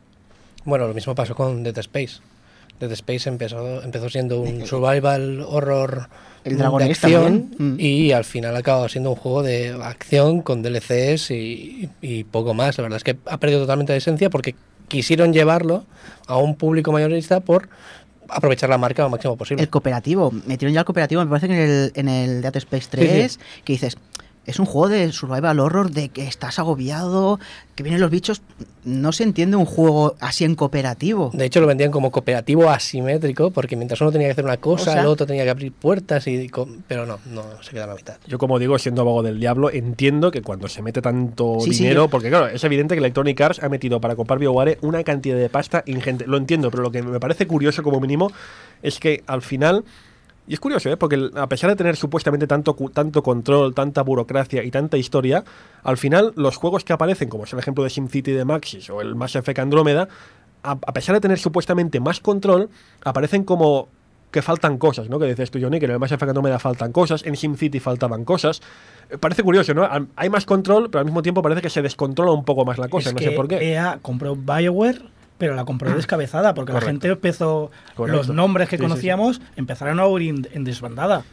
Bueno, 0.65 0.87
lo 0.87 0.93
mismo 0.93 1.15
pasó 1.15 1.33
con 1.35 1.63
Dead 1.63 1.77
Space. 1.77 2.19
Dead 2.81 2.91
Space 2.91 3.29
empezó, 3.29 3.81
empezó 3.83 4.09
siendo 4.09 4.41
un 4.41 4.65
survival 4.65 5.41
horror 5.41 6.09
El 6.43 6.57
de 6.57 6.65
acción 6.65 7.49
también. 7.49 7.75
Mm. 7.75 7.79
y 7.79 8.11
al 8.11 8.25
final 8.25 8.55
acaba 8.55 8.89
siendo 8.89 9.11
un 9.11 9.15
juego 9.15 9.43
de 9.43 9.69
acción 9.81 10.41
con 10.41 10.61
DLCs 10.61 11.31
y, 11.31 11.89
y 12.01 12.23
poco 12.25 12.53
más. 12.53 12.77
La 12.77 12.83
verdad 12.83 12.97
es 12.97 13.03
que 13.03 13.17
ha 13.25 13.37
perdido 13.37 13.61
totalmente 13.61 13.93
la 13.93 13.97
esencia 13.97 14.29
porque 14.29 14.55
quisieron 14.87 15.31
llevarlo 15.31 15.85
a 16.27 16.37
un 16.37 16.55
público 16.55 16.91
mayorista 16.91 17.39
por 17.39 17.69
aprovechar 18.27 18.69
la 18.69 18.77
marca 18.77 19.03
lo 19.03 19.09
máximo 19.09 19.37
posible. 19.37 19.63
El 19.63 19.69
cooperativo, 19.69 20.31
metieron 20.45 20.73
ya 20.73 20.81
el 20.81 20.85
cooperativo, 20.85 21.23
me 21.23 21.29
parece 21.29 21.47
que 21.47 21.53
en 21.53 21.59
el, 21.59 21.91
en 21.95 22.09
el 22.09 22.41
Dead 22.41 22.55
Space 22.57 22.87
3, 22.89 23.39
que 23.63 23.73
dices, 23.73 23.97
es 24.45 24.59
un 24.59 24.65
juego 24.65 24.89
de 24.89 25.11
survival 25.11 25.59
horror, 25.59 25.91
de 25.91 26.09
que 26.09 26.27
estás 26.27 26.57
agobiado, 26.59 27.39
que 27.75 27.83
vienen 27.83 28.01
los 28.01 28.09
bichos. 28.09 28.41
No 28.83 29.11
se 29.11 29.23
entiende 29.23 29.55
un 29.57 29.65
juego 29.65 30.15
así 30.19 30.43
en 30.43 30.55
cooperativo. 30.55 31.29
De 31.33 31.45
hecho, 31.45 31.61
lo 31.61 31.67
vendían 31.67 31.91
como 31.91 32.09
cooperativo 32.11 32.67
asimétrico, 32.69 33.51
porque 33.51 33.75
mientras 33.75 34.01
uno 34.01 34.11
tenía 34.11 34.27
que 34.27 34.31
hacer 34.31 34.43
una 34.45 34.57
cosa, 34.57 34.89
O 34.89 34.93
sea- 34.93 35.01
el 35.01 35.07
otro 35.07 35.27
tenía 35.27 35.43
que 35.43 35.51
abrir 35.51 35.71
puertas, 35.71 36.25
y 36.27 36.49
pero 36.87 37.05
no, 37.05 37.19
no 37.31 37.43
se 37.61 37.71
queda 37.71 37.83
a 37.83 37.87
la 37.87 37.95
mitad. 37.95 38.17
Yo, 38.27 38.39
como 38.39 38.57
digo, 38.57 38.79
siendo 38.79 39.01
abogado 39.03 39.27
del 39.27 39.39
diablo, 39.39 39.69
entiendo 39.69 40.31
que 40.31 40.41
cuando 40.41 40.67
se 40.67 40.81
mete 40.81 41.01
tanto 41.01 41.57
Sí, 41.59 41.73
sí, 41.73 41.83
dinero, 41.83 42.05
yo- 42.05 42.09
porque 42.09 42.29
claro, 42.29 42.47
es 42.47 42.63
evidente 42.63 42.95
que 42.95 42.99
Electronic 42.99 43.39
Arts 43.39 43.61
ha 43.63 43.69
metido 43.69 44.01
para 44.01 44.15
comprar 44.15 44.39
BioWare 44.39 44.79
una 44.81 45.03
cantidad 45.03 45.37
de 45.37 45.49
pasta 45.49 45.83
ingente. 45.85 46.25
Lo 46.25 46.37
entiendo, 46.37 46.71
pero 46.71 46.81
lo 46.81 46.91
que 46.91 47.03
me 47.03 47.19
parece 47.19 47.45
curioso 47.45 47.83
como 47.83 47.99
mínimo 47.99 48.31
es 48.81 48.99
que 48.99 49.23
al 49.27 49.43
final, 49.43 49.83
y 50.47 50.53
es 50.53 50.59
curioso, 50.59 50.89
¿eh? 50.89 50.97
porque 50.97 51.29
a 51.35 51.47
pesar 51.47 51.69
de 51.69 51.75
tener 51.75 51.95
supuestamente 51.95 52.47
tanto, 52.47 52.75
tanto 52.93 53.23
control, 53.23 53.73
tanta 53.73 54.01
burocracia 54.01 54.63
y 54.63 54.71
tanta 54.71 54.97
historia, 54.97 55.43
al 55.83 55.97
final 55.97 56.33
los 56.35 56.57
juegos 56.57 56.83
que 56.83 56.93
aparecen, 56.93 57.29
como 57.29 57.43
es 57.45 57.53
el 57.53 57.59
ejemplo 57.59 57.83
de 57.83 57.89
SimCity 57.89 58.31
de 58.31 58.45
Maxis 58.45 58.89
o 58.89 59.01
el 59.01 59.15
Mass 59.15 59.35
Effect 59.35 59.59
Andrómeda, 59.59 60.07
a, 60.63 60.71
a 60.71 60.93
pesar 60.93 61.15
de 61.15 61.21
tener 61.21 61.39
supuestamente 61.39 61.99
más 61.99 62.19
control, 62.19 62.69
aparecen 63.03 63.43
como 63.43 63.87
que 64.31 64.41
faltan 64.41 64.77
cosas, 64.77 65.09
¿no? 65.09 65.19
Que 65.19 65.25
dices 65.25 65.51
tú, 65.51 65.59
Johnny, 65.61 65.79
que 65.79 65.85
en 65.85 65.91
el 65.91 65.99
Mass 65.99 66.11
Effect 66.13 66.29
Andrómeda 66.29 66.57
faltan 66.57 66.91
cosas, 66.91 67.25
en 67.25 67.35
SimCity 67.35 67.79
faltaban 67.79 68.23
cosas. 68.23 68.61
Eh, 69.09 69.17
Parece 69.17 69.43
curioso, 69.43 69.73
¿no? 69.73 69.87
Hay 70.15 70.29
más 70.29 70.45
control, 70.45 70.89
pero 70.89 70.99
al 70.99 71.05
mismo 71.05 71.21
tiempo 71.21 71.41
parece 71.41 71.61
que 71.61 71.69
se 71.69 71.81
descontrola 71.81 72.31
un 72.31 72.45
poco 72.45 72.63
más 72.63 72.77
la 72.77 72.87
cosa, 72.87 73.09
Es 73.09 73.13
no 73.13 73.19
que 73.19 73.25
sé 73.25 73.31
por 73.31 73.47
qué. 73.47 73.73
EA 73.73 73.99
compró 74.01 74.35
BioWare, 74.37 75.01
pero 75.41 75.55
la 75.55 75.65
compró 75.65 75.89
descabezada 75.95 76.53
porque 76.53 76.71
la 76.71 76.81
gente 76.81 77.07
empezó, 77.07 77.71
Correcto. 77.95 78.15
los 78.15 78.29
nombres 78.29 78.69
que 78.69 78.77
Sí, 78.77 78.83
sí, 78.83 78.85
sí. 78.85 78.89
conocíamos 78.89 79.41
empezaron 79.55 79.99
a 79.99 80.05
huir 80.05 80.47
en, 80.53 80.63
desbandada. 80.63 81.23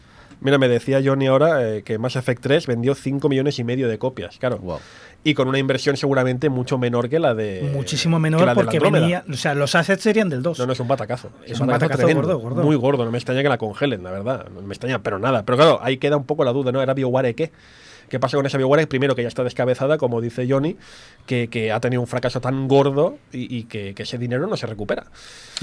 Mira, 0.41 0.57
me 0.57 0.67
decía 0.67 1.03
Johnny 1.05 1.27
ahora 1.27 1.69
eh, 1.69 1.83
que 1.83 1.99
Mass 1.99 2.17
Effect 2.17 2.41
3 2.41 2.67
vendió 2.69 2.95
5 2.95 3.29
millones 3.29 3.59
y 3.59 3.65
medio 3.65 3.87
de 3.87 3.99
copias, 3.99 4.39
claro. 4.39 4.57
Wow. 4.61 4.79
Y 5.25 5.35
con 5.35 5.47
una 5.47 5.59
inversión 5.59 5.99
seguramente 5.99 6.49
mucho 6.49 6.79
menor 6.79 7.11
que 7.11 7.19
la 7.19 7.35
de. 7.35 7.71
Muchísimo 7.75 8.17
que 8.17 8.23
menor 8.23 8.41
la 8.47 8.55
de 8.55 8.55
la 8.55 8.55
porque 8.55 8.81
venía, 8.81 9.25
o 9.29 9.35
sea, 9.35 9.55
los 9.55 9.75
assets 9.75 10.03
serían 10.03 10.31
del 10.31 10.43
2. 10.43 10.59
No, 10.59 10.65
no, 10.67 10.73
es 10.73 10.81
un 10.81 10.89
batacazo. 10.89 11.31
Es 11.45 11.61
un 11.61 11.67
batacazo 11.67 12.09
gordo, 12.15 12.39
gordo. 12.39 12.63
Muy 12.63 12.77
gordo, 12.77 13.05
no 13.05 13.11
me 13.11 13.19
extraña 13.19 13.43
que 13.43 13.51
la 13.51 13.59
congelen, 13.59 14.03
la 14.03 14.11
verdad. 14.11 14.47
No 14.55 14.63
me 14.63 14.73
extraña, 14.73 15.03
pero 15.03 15.19
nada. 15.19 15.45
Pero 15.45 15.59
claro, 15.59 15.81
ahí 15.83 15.99
queda 15.99 16.17
un 16.17 16.25
poco 16.25 16.45
la 16.45 16.53
duda, 16.55 16.73
¿no? 16.73 16.81
¿Era 16.81 16.95
BioWare 16.95 17.35
qué? 17.35 17.53
¿Qué 18.09 18.19
pasa 18.19 18.37
con 18.37 18.47
esa 18.47 18.59
BioWare? 18.59 18.87
Primero, 18.89 19.15
que 19.15 19.23
ya 19.23 19.29
está 19.29 19.45
descabezada, 19.45 19.99
como 19.99 20.21
dice 20.21 20.47
Johnny, 20.49 20.77
que, 21.27 21.49
que 21.49 21.73
ha 21.73 21.81
tenido 21.81 22.01
un 22.01 22.07
fracaso 22.07 22.41
tan 22.41 22.67
gordo 22.69 23.19
y, 23.33 23.55
y 23.57 23.65
que, 23.65 23.95
que 23.95 24.03
ese 24.05 24.19
dinero 24.19 24.47
no 24.47 24.57
se 24.57 24.67
recupera. 24.67 25.07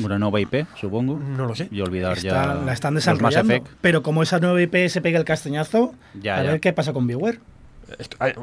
Una 0.03 0.19
nueva 0.19 0.39
IP, 0.41 0.65
supongo. 0.79 1.17
No 1.17 1.45
lo 1.45 1.55
sé. 1.55 1.67
Y 1.71 1.81
olvidar 1.81 2.17
Está- 2.17 2.27
ya. 2.27 2.53
la 2.65 2.73
están 2.73 2.93
los 2.93 3.05
Mass 3.07 3.15
desarrollando. 3.15 3.53
Effect. 3.53 3.67
Pero 3.81 4.03
como 4.03 4.23
esa 4.23 4.39
nueva 4.39 4.61
IP 4.61 4.87
se 4.89 5.01
pega 5.01 5.17
el 5.19 5.25
castañazo, 5.25 5.93
Ya, 6.21 6.37
a 6.37 6.43
ya. 6.43 6.51
ver 6.51 6.59
qué 6.59 6.73
pasa 6.73 6.93
con 6.93 7.07
BioWare. 7.07 7.39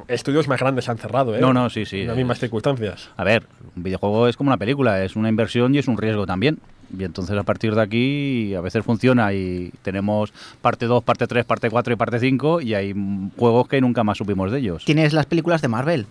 Estudios 0.08 0.46
más 0.48 0.60
grandes 0.60 0.84
se 0.84 0.90
han 0.92 0.98
cerrado, 0.98 1.34
¿eh? 1.34 1.40
No, 1.40 1.52
no, 1.52 1.68
sí, 1.70 1.84
sí. 1.84 2.02
En 2.02 2.06
las 2.08 2.16
mismas 2.16 2.38
circunstancias. 2.38 3.10
A 3.16 3.24
ver, 3.24 3.44
un 3.74 3.82
videojuego 3.82 4.28
es 4.28 4.36
como 4.36 4.50
una 4.50 4.56
película, 4.56 5.02
es 5.04 5.16
una 5.16 5.28
inversión 5.28 5.74
y 5.74 5.78
es 5.78 5.88
un 5.88 5.98
riesgo 5.98 6.26
también. 6.26 6.58
Y 6.96 7.04
entonces 7.04 7.36
a 7.38 7.42
partir 7.42 7.74
de 7.74 7.82
aquí 7.82 8.54
a 8.54 8.60
veces 8.60 8.84
funciona 8.84 9.32
y 9.32 9.72
tenemos 9.82 10.32
parte 10.60 10.86
2, 10.86 11.02
parte 11.02 11.26
3, 11.26 11.44
parte 11.44 11.70
4 11.70 11.94
y 11.94 11.96
parte 11.96 12.20
5 12.20 12.60
y 12.60 12.74
hay 12.74 12.94
juegos 13.36 13.68
que 13.68 13.80
nunca 13.80 14.04
más 14.04 14.18
supimos 14.18 14.50
de 14.52 14.58
ellos. 14.58 14.84
Tienes 14.84 15.12
las 15.12 15.26
películas 15.26 15.62
de 15.62 15.68
Marvel. 15.68 16.06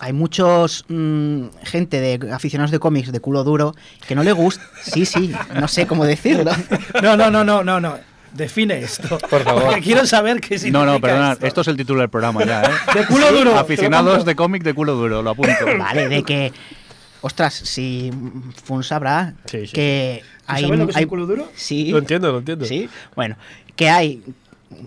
Hay 0.00 0.12
muchos 0.12 0.84
mm, 0.88 1.44
gente 1.62 2.00
de 2.00 2.30
aficionados 2.30 2.70
de 2.70 2.78
cómics 2.78 3.12
de 3.12 3.20
culo 3.20 3.44
duro 3.44 3.74
que 4.06 4.14
no 4.14 4.22
le 4.22 4.32
gusta. 4.32 4.62
Sí, 4.82 5.06
sí, 5.06 5.32
no 5.58 5.68
sé 5.68 5.86
cómo 5.86 6.04
decirlo. 6.04 6.50
No, 7.02 7.16
no, 7.16 7.30
no, 7.30 7.42
no, 7.44 7.64
no, 7.64 7.80
no. 7.80 7.94
Define 8.34 8.78
esto. 8.80 9.16
Por 9.30 9.42
favor. 9.42 9.64
Porque 9.64 9.80
quiero 9.80 10.04
saber 10.04 10.40
qué 10.42 10.58
significa 10.58 10.84
No, 10.84 10.92
no, 10.92 11.00
perdona, 11.00 11.32
esto. 11.32 11.46
esto 11.46 11.60
es 11.62 11.68
el 11.68 11.76
título 11.78 12.00
del 12.00 12.10
programa 12.10 12.44
ya, 12.44 12.62
¿eh? 12.62 12.70
De 12.94 13.06
culo 13.06 13.32
duro. 13.32 13.58
Aficionados 13.58 14.26
de 14.26 14.36
cómic 14.36 14.62
de 14.62 14.74
culo 14.74 14.94
duro, 14.94 15.22
lo 15.22 15.30
apunto. 15.30 15.64
Vale, 15.78 16.08
de 16.08 16.22
que. 16.22 16.52
Ostras, 17.26 17.54
si 17.54 18.12
Fun 18.62 18.84
sabrá 18.84 19.34
Sí, 19.46 19.66
sí. 19.66 19.72
que 19.72 20.22
¿Tú 20.22 20.28
hay. 20.46 20.62
sabes 20.62 20.78
lo 20.78 20.86
que 20.86 20.90
es 20.92 20.96
hay- 20.96 21.02
un 21.04 21.08
culo 21.10 21.26
duro? 21.26 21.48
Sí. 21.56 21.90
Lo 21.90 21.98
entiendo, 21.98 22.30
lo 22.30 22.38
entiendo. 22.38 22.64
Sí, 22.66 22.88
bueno, 23.16 23.34
que 23.74 23.88
hay 23.90 24.22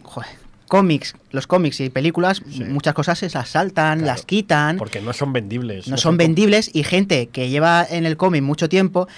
joder, 0.04 0.30
cómics, 0.69 1.15
los 1.32 1.47
cómics 1.47 1.82
y 1.82 1.89
películas, 1.89 2.41
Sí. 2.49 2.63
muchas 2.63 2.93
cosas 2.93 3.19
se 3.19 3.30
las 3.30 3.49
saltan, 3.49 3.99
Claro, 3.99 4.13
las 4.13 4.25
quitan, 4.25 4.78
Porque 4.78 5.02
no 5.02 5.12
son 5.12 5.34
vendibles. 5.34 5.89
no 5.89 5.97
son 5.97 6.15
vendibles 6.15 6.71
y 6.73 6.84
gente 6.84 7.28
que 7.28 7.49
lleva 7.49 7.86
en 7.89 8.06
el 8.06 8.16
cómic 8.16 8.41
mucho 8.41 8.70
tiempo 8.70 9.09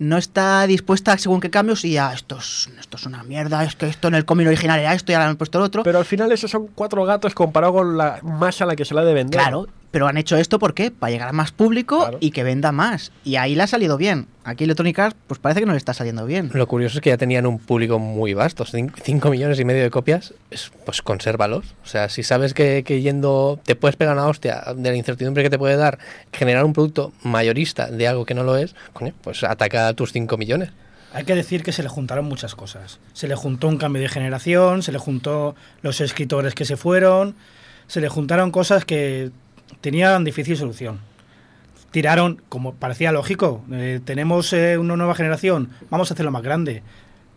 no 0.00 0.18
está 0.18 0.66
dispuesta 0.66 1.12
a 1.12 1.18
según 1.18 1.40
qué 1.40 1.50
cambios 1.50 1.84
y 1.84 1.92
ya 1.92 2.12
esto 2.12 2.38
es, 2.38 2.68
esto 2.80 2.96
es 2.96 3.06
una 3.06 3.22
mierda, 3.22 3.62
es 3.62 3.76
que 3.76 3.86
esto 3.86 4.08
en 4.08 4.14
el 4.16 4.24
cómic 4.24 4.48
original 4.48 4.80
era 4.80 4.92
esto 4.94 5.12
y 5.12 5.14
ahora 5.14 5.28
han 5.28 5.36
puesto 5.36 5.58
el 5.58 5.64
otro. 5.64 5.84
Pero 5.84 5.98
al 6.00 6.04
final 6.04 6.32
esos 6.32 6.50
son 6.50 6.66
cuatro 6.74 7.04
gatos 7.04 7.32
comparado 7.34 7.74
con 7.74 7.96
la 7.96 8.18
masa 8.24 8.64
a 8.64 8.66
la 8.66 8.74
que 8.74 8.84
se 8.84 8.94
la 8.94 9.04
de 9.04 9.14
vender. 9.14 9.40
claro, 9.40 9.68
Pero 9.94 10.08
han 10.08 10.16
hecho 10.16 10.36
esto 10.36 10.58
¿por 10.58 10.74
qué? 10.74 10.90
Para 10.90 11.12
llegar 11.12 11.28
a 11.28 11.32
más 11.32 11.52
público 11.52 12.00
Claro. 12.00 12.18
y 12.20 12.32
que 12.32 12.42
venda 12.42 12.72
más. 12.72 13.12
Y 13.22 13.36
ahí 13.36 13.54
le 13.54 13.62
ha 13.62 13.68
salido 13.68 13.96
bien. 13.96 14.26
Aquí 14.42 14.64
Electronic 14.64 14.98
Arts, 14.98 15.16
pues 15.28 15.38
parece 15.38 15.60
que 15.60 15.66
no 15.66 15.70
le 15.72 15.78
está 15.78 15.94
saliendo 15.94 16.26
bien. 16.26 16.50
Lo 16.52 16.66
curioso 16.66 16.98
es 16.98 17.00
que 17.00 17.10
ya 17.10 17.16
tenían 17.16 17.46
un 17.46 17.60
público 17.60 18.00
muy 18.00 18.34
vasto, 18.34 18.64
5 18.66 19.30
millones 19.30 19.60
y 19.60 19.64
medio 19.64 19.84
de 19.84 19.90
copias, 19.90 20.34
es- 20.50 20.72
pues 20.84 21.00
consérvalos. 21.00 21.76
O 21.84 21.86
sea, 21.86 22.08
si 22.08 22.24
sabes 22.24 22.54
que, 22.54 22.82
que 22.84 23.02
yendo 23.02 23.60
te 23.64 23.76
puedes 23.76 23.94
pegar 23.94 24.14
una 24.16 24.26
hostia 24.26 24.64
de 24.76 24.90
la 24.90 24.96
incertidumbre 24.96 25.44
que 25.44 25.50
te 25.50 25.58
puede 25.60 25.76
dar 25.76 26.00
generar 26.32 26.64
un 26.64 26.72
producto 26.72 27.12
mayorista 27.22 27.86
de 27.88 28.08
algo 28.08 28.26
que 28.26 28.34
no 28.34 28.42
lo 28.42 28.56
es, 28.56 28.74
coño, 28.94 29.14
pues 29.22 29.44
ataca 29.44 29.86
a 29.86 29.94
tus 29.94 30.10
5 30.10 30.36
millones. 30.36 30.70
Hay 31.12 31.22
que 31.24 31.36
decir 31.36 31.62
que 31.62 31.70
se 31.70 31.84
le 31.84 31.88
juntaron 31.88 32.24
muchas 32.24 32.56
cosas. 32.56 32.98
Se 33.12 33.28
le 33.28 33.36
juntó 33.36 33.68
un 33.68 33.76
cambio 33.78 34.02
de 34.02 34.08
generación, 34.08 34.82
se 34.82 34.90
le 34.90 34.98
juntó 34.98 35.54
los 35.82 36.00
escritores 36.00 36.56
que 36.56 36.64
se 36.64 36.76
fueron, 36.76 37.36
se 37.86 38.00
le 38.00 38.08
juntaron 38.08 38.50
cosas 38.50 38.84
que 38.84 39.30
tenían 39.80 40.24
difícil 40.24 40.56
solución. 40.56 41.00
Tiraron, 41.90 42.42
como 42.48 42.74
parecía 42.74 43.12
lógico, 43.12 43.64
eh, 43.70 44.00
tenemos 44.04 44.52
eh, 44.52 44.78
una 44.78 44.96
nueva 44.96 45.14
generación, 45.14 45.70
vamos 45.90 46.10
a 46.10 46.14
hacerlo 46.14 46.32
más 46.32 46.42
grande. 46.42 46.82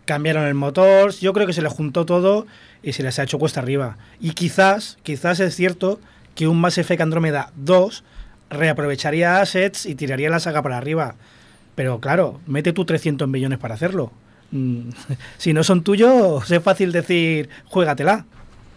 Cambiaron 0.05 0.45
el 0.45 0.53
motor, 0.53 1.13
yo 1.13 1.33
creo 1.33 1.45
que 1.45 1.53
se 1.53 1.61
le 1.61 1.69
juntó 1.69 2.05
todo 2.05 2.47
y 2.81 2.93
se 2.93 3.03
les 3.03 3.19
ha 3.19 3.23
hecho 3.23 3.39
cuesta 3.39 3.59
arriba. 3.59 3.97
Y 4.19 4.31
quizás, 4.31 4.97
quizás 5.03 5.39
es 5.39 5.55
cierto 5.55 5.99
que 6.33 6.47
un 6.47 6.59
Mass 6.59 6.77
Effect 6.77 7.01
Andrómeda 7.01 7.51
2 7.55 8.03
reaprovecharía 8.49 9.41
assets 9.41 9.85
y 9.85 9.95
tiraría 9.95 10.29
la 10.29 10.39
saga 10.39 10.61
para 10.61 10.77
arriba. 10.77 11.15
Pero 11.75 11.99
claro, 11.99 12.39
mete 12.47 12.73
tú 12.73 12.85
300 12.85 13.27
millones 13.27 13.59
para 13.59 13.75
hacerlo. 13.75 14.11
Mm, 14.51 14.89
Si 15.37 15.53
no 15.53 15.63
son 15.63 15.83
tuyos, 15.83 16.49
es 16.49 16.63
fácil 16.63 16.91
decir, 16.91 17.49
juégatela. 17.65 18.25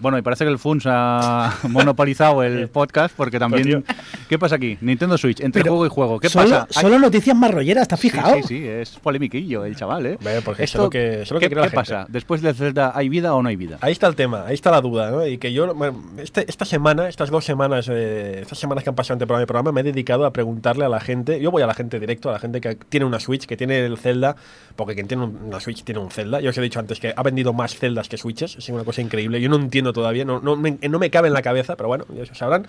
Bueno, 0.01 0.19
y 0.19 0.23
parece 0.23 0.45
que 0.45 0.51
el 0.51 0.59
FUNS 0.59 0.85
ha 0.87 1.55
monopolizado 1.69 2.43
el 2.43 2.69
podcast 2.69 3.15
porque 3.17 3.39
también... 3.39 3.85
¿Qué 4.29 4.39
pasa 4.39 4.57
aquí? 4.57 4.79
Nintendo 4.81 5.19
Switch, 5.19 5.41
entre 5.41 5.63
Pero 5.63 5.73
juego 5.73 5.87
y 5.87 5.89
juego. 5.91 6.21
¿Qué 6.21 6.29
solo, 6.29 6.45
pasa? 6.51 6.67
Hay- 6.75 6.83
Solo 6.83 6.99
noticias 6.99 7.37
más 7.37 7.51
rolleras, 7.51 7.83
¿estás 7.83 8.01
Sí, 8.01 8.11
fijado? 8.11 8.35
Sí, 8.37 8.43
sí, 8.45 8.67
es 8.67 8.91
polemiquillo 8.99 9.65
el 9.65 9.77
chaval, 9.77 10.07
¿eh? 10.07 10.15
Hombre, 10.19 10.41
porque 10.43 10.65
Esto- 10.65 10.85
lo 10.85 10.91
que- 10.91 11.25
lo 11.31 11.39
que 11.39 11.47
¿Qué, 11.47 11.51
cree 11.51 11.57
la 11.57 11.63
qué 11.71 11.71
gente. 11.71 11.75
pasa? 11.77 12.07
Después 12.09 12.41
de 12.43 12.55
Zelda, 12.55 12.93
¿hay 12.95 13.09
vida 13.09 13.35
o 13.35 13.43
no 13.43 13.49
hay 13.49 13.57
vida? 13.57 13.79
Ahí 13.81 13.93
está 13.93 14.07
el 14.07 14.15
tema, 14.15 14.45
ahí 14.47 14.55
está 14.55 14.71
la 14.71 14.81
duda, 14.81 15.11
¿no? 15.11 15.27
Y 15.27 15.39
que 15.39 15.53
yo, 15.53 15.75
bueno, 15.75 16.03
este- 16.19 16.45
esta 16.49 16.65
semana, 16.65 17.09
estas 17.09 17.31
dos 17.31 17.45
semanas, 17.45 17.89
eh, 17.91 18.39
estas 18.43 18.59
semanas 18.59 18.85
que 18.85 18.91
han 18.91 18.97
pasado 18.97 19.15
ante 19.15 19.27
programa, 19.27 19.47
programa, 19.47 19.73
me 19.73 19.81
he 19.81 19.85
dedicado 19.85 20.25
a 20.25 20.33
preguntarle 20.33 20.85
a 20.85 20.89
la 20.89 21.01
gente, 21.01 21.41
yo 21.41 21.51
voy 21.51 21.63
a 21.63 21.67
la 21.67 21.75
gente 21.75 21.99
directo, 22.01 22.31
a 22.31 22.33
la 22.33 22.39
gente 22.39 22.61
que 22.61 22.77
tiene 22.77 23.05
una 23.07 23.21
Switch, 23.21 23.47
que 23.47 23.57
tiene 23.57 23.85
el 23.85 23.99
Zelda, 23.99 24.37
porque 24.77 24.95
quien 24.95 25.09
tiene 25.09 25.25
un- 25.25 25.37
una 25.47 25.61
Switch 25.61 25.83
tiene 25.85 26.01
un 26.01 26.11
Zelda. 26.11 26.41
Yo 26.41 26.51
os 26.51 26.57
he 26.59 26.63
dicho 26.63 26.79
antes 26.81 27.01
que 27.01 27.13
ha 27.15 27.23
vendido 27.23 27.53
más 27.53 27.75
Zeldas 27.77 28.09
que 28.09 28.17
Switches, 28.17 28.57
es 28.57 28.69
una 28.69 28.85
cosa 28.85 29.01
increíble. 29.03 29.41
Yo 29.41 29.49
no 29.49 29.57
entiendo 29.57 29.90
todavía, 29.93 30.25
no, 30.25 30.41
no, 30.41 30.57
me, 30.57 30.79
no 30.89 30.99
me 30.99 31.11
cabe 31.11 31.29
en 31.29 31.35
la 31.35 31.43
cabeza, 31.43 31.77
pero 31.77 31.89
bueno, 31.89 32.05
ya 32.15 32.27
se 32.27 32.35
sabrán. 32.35 32.67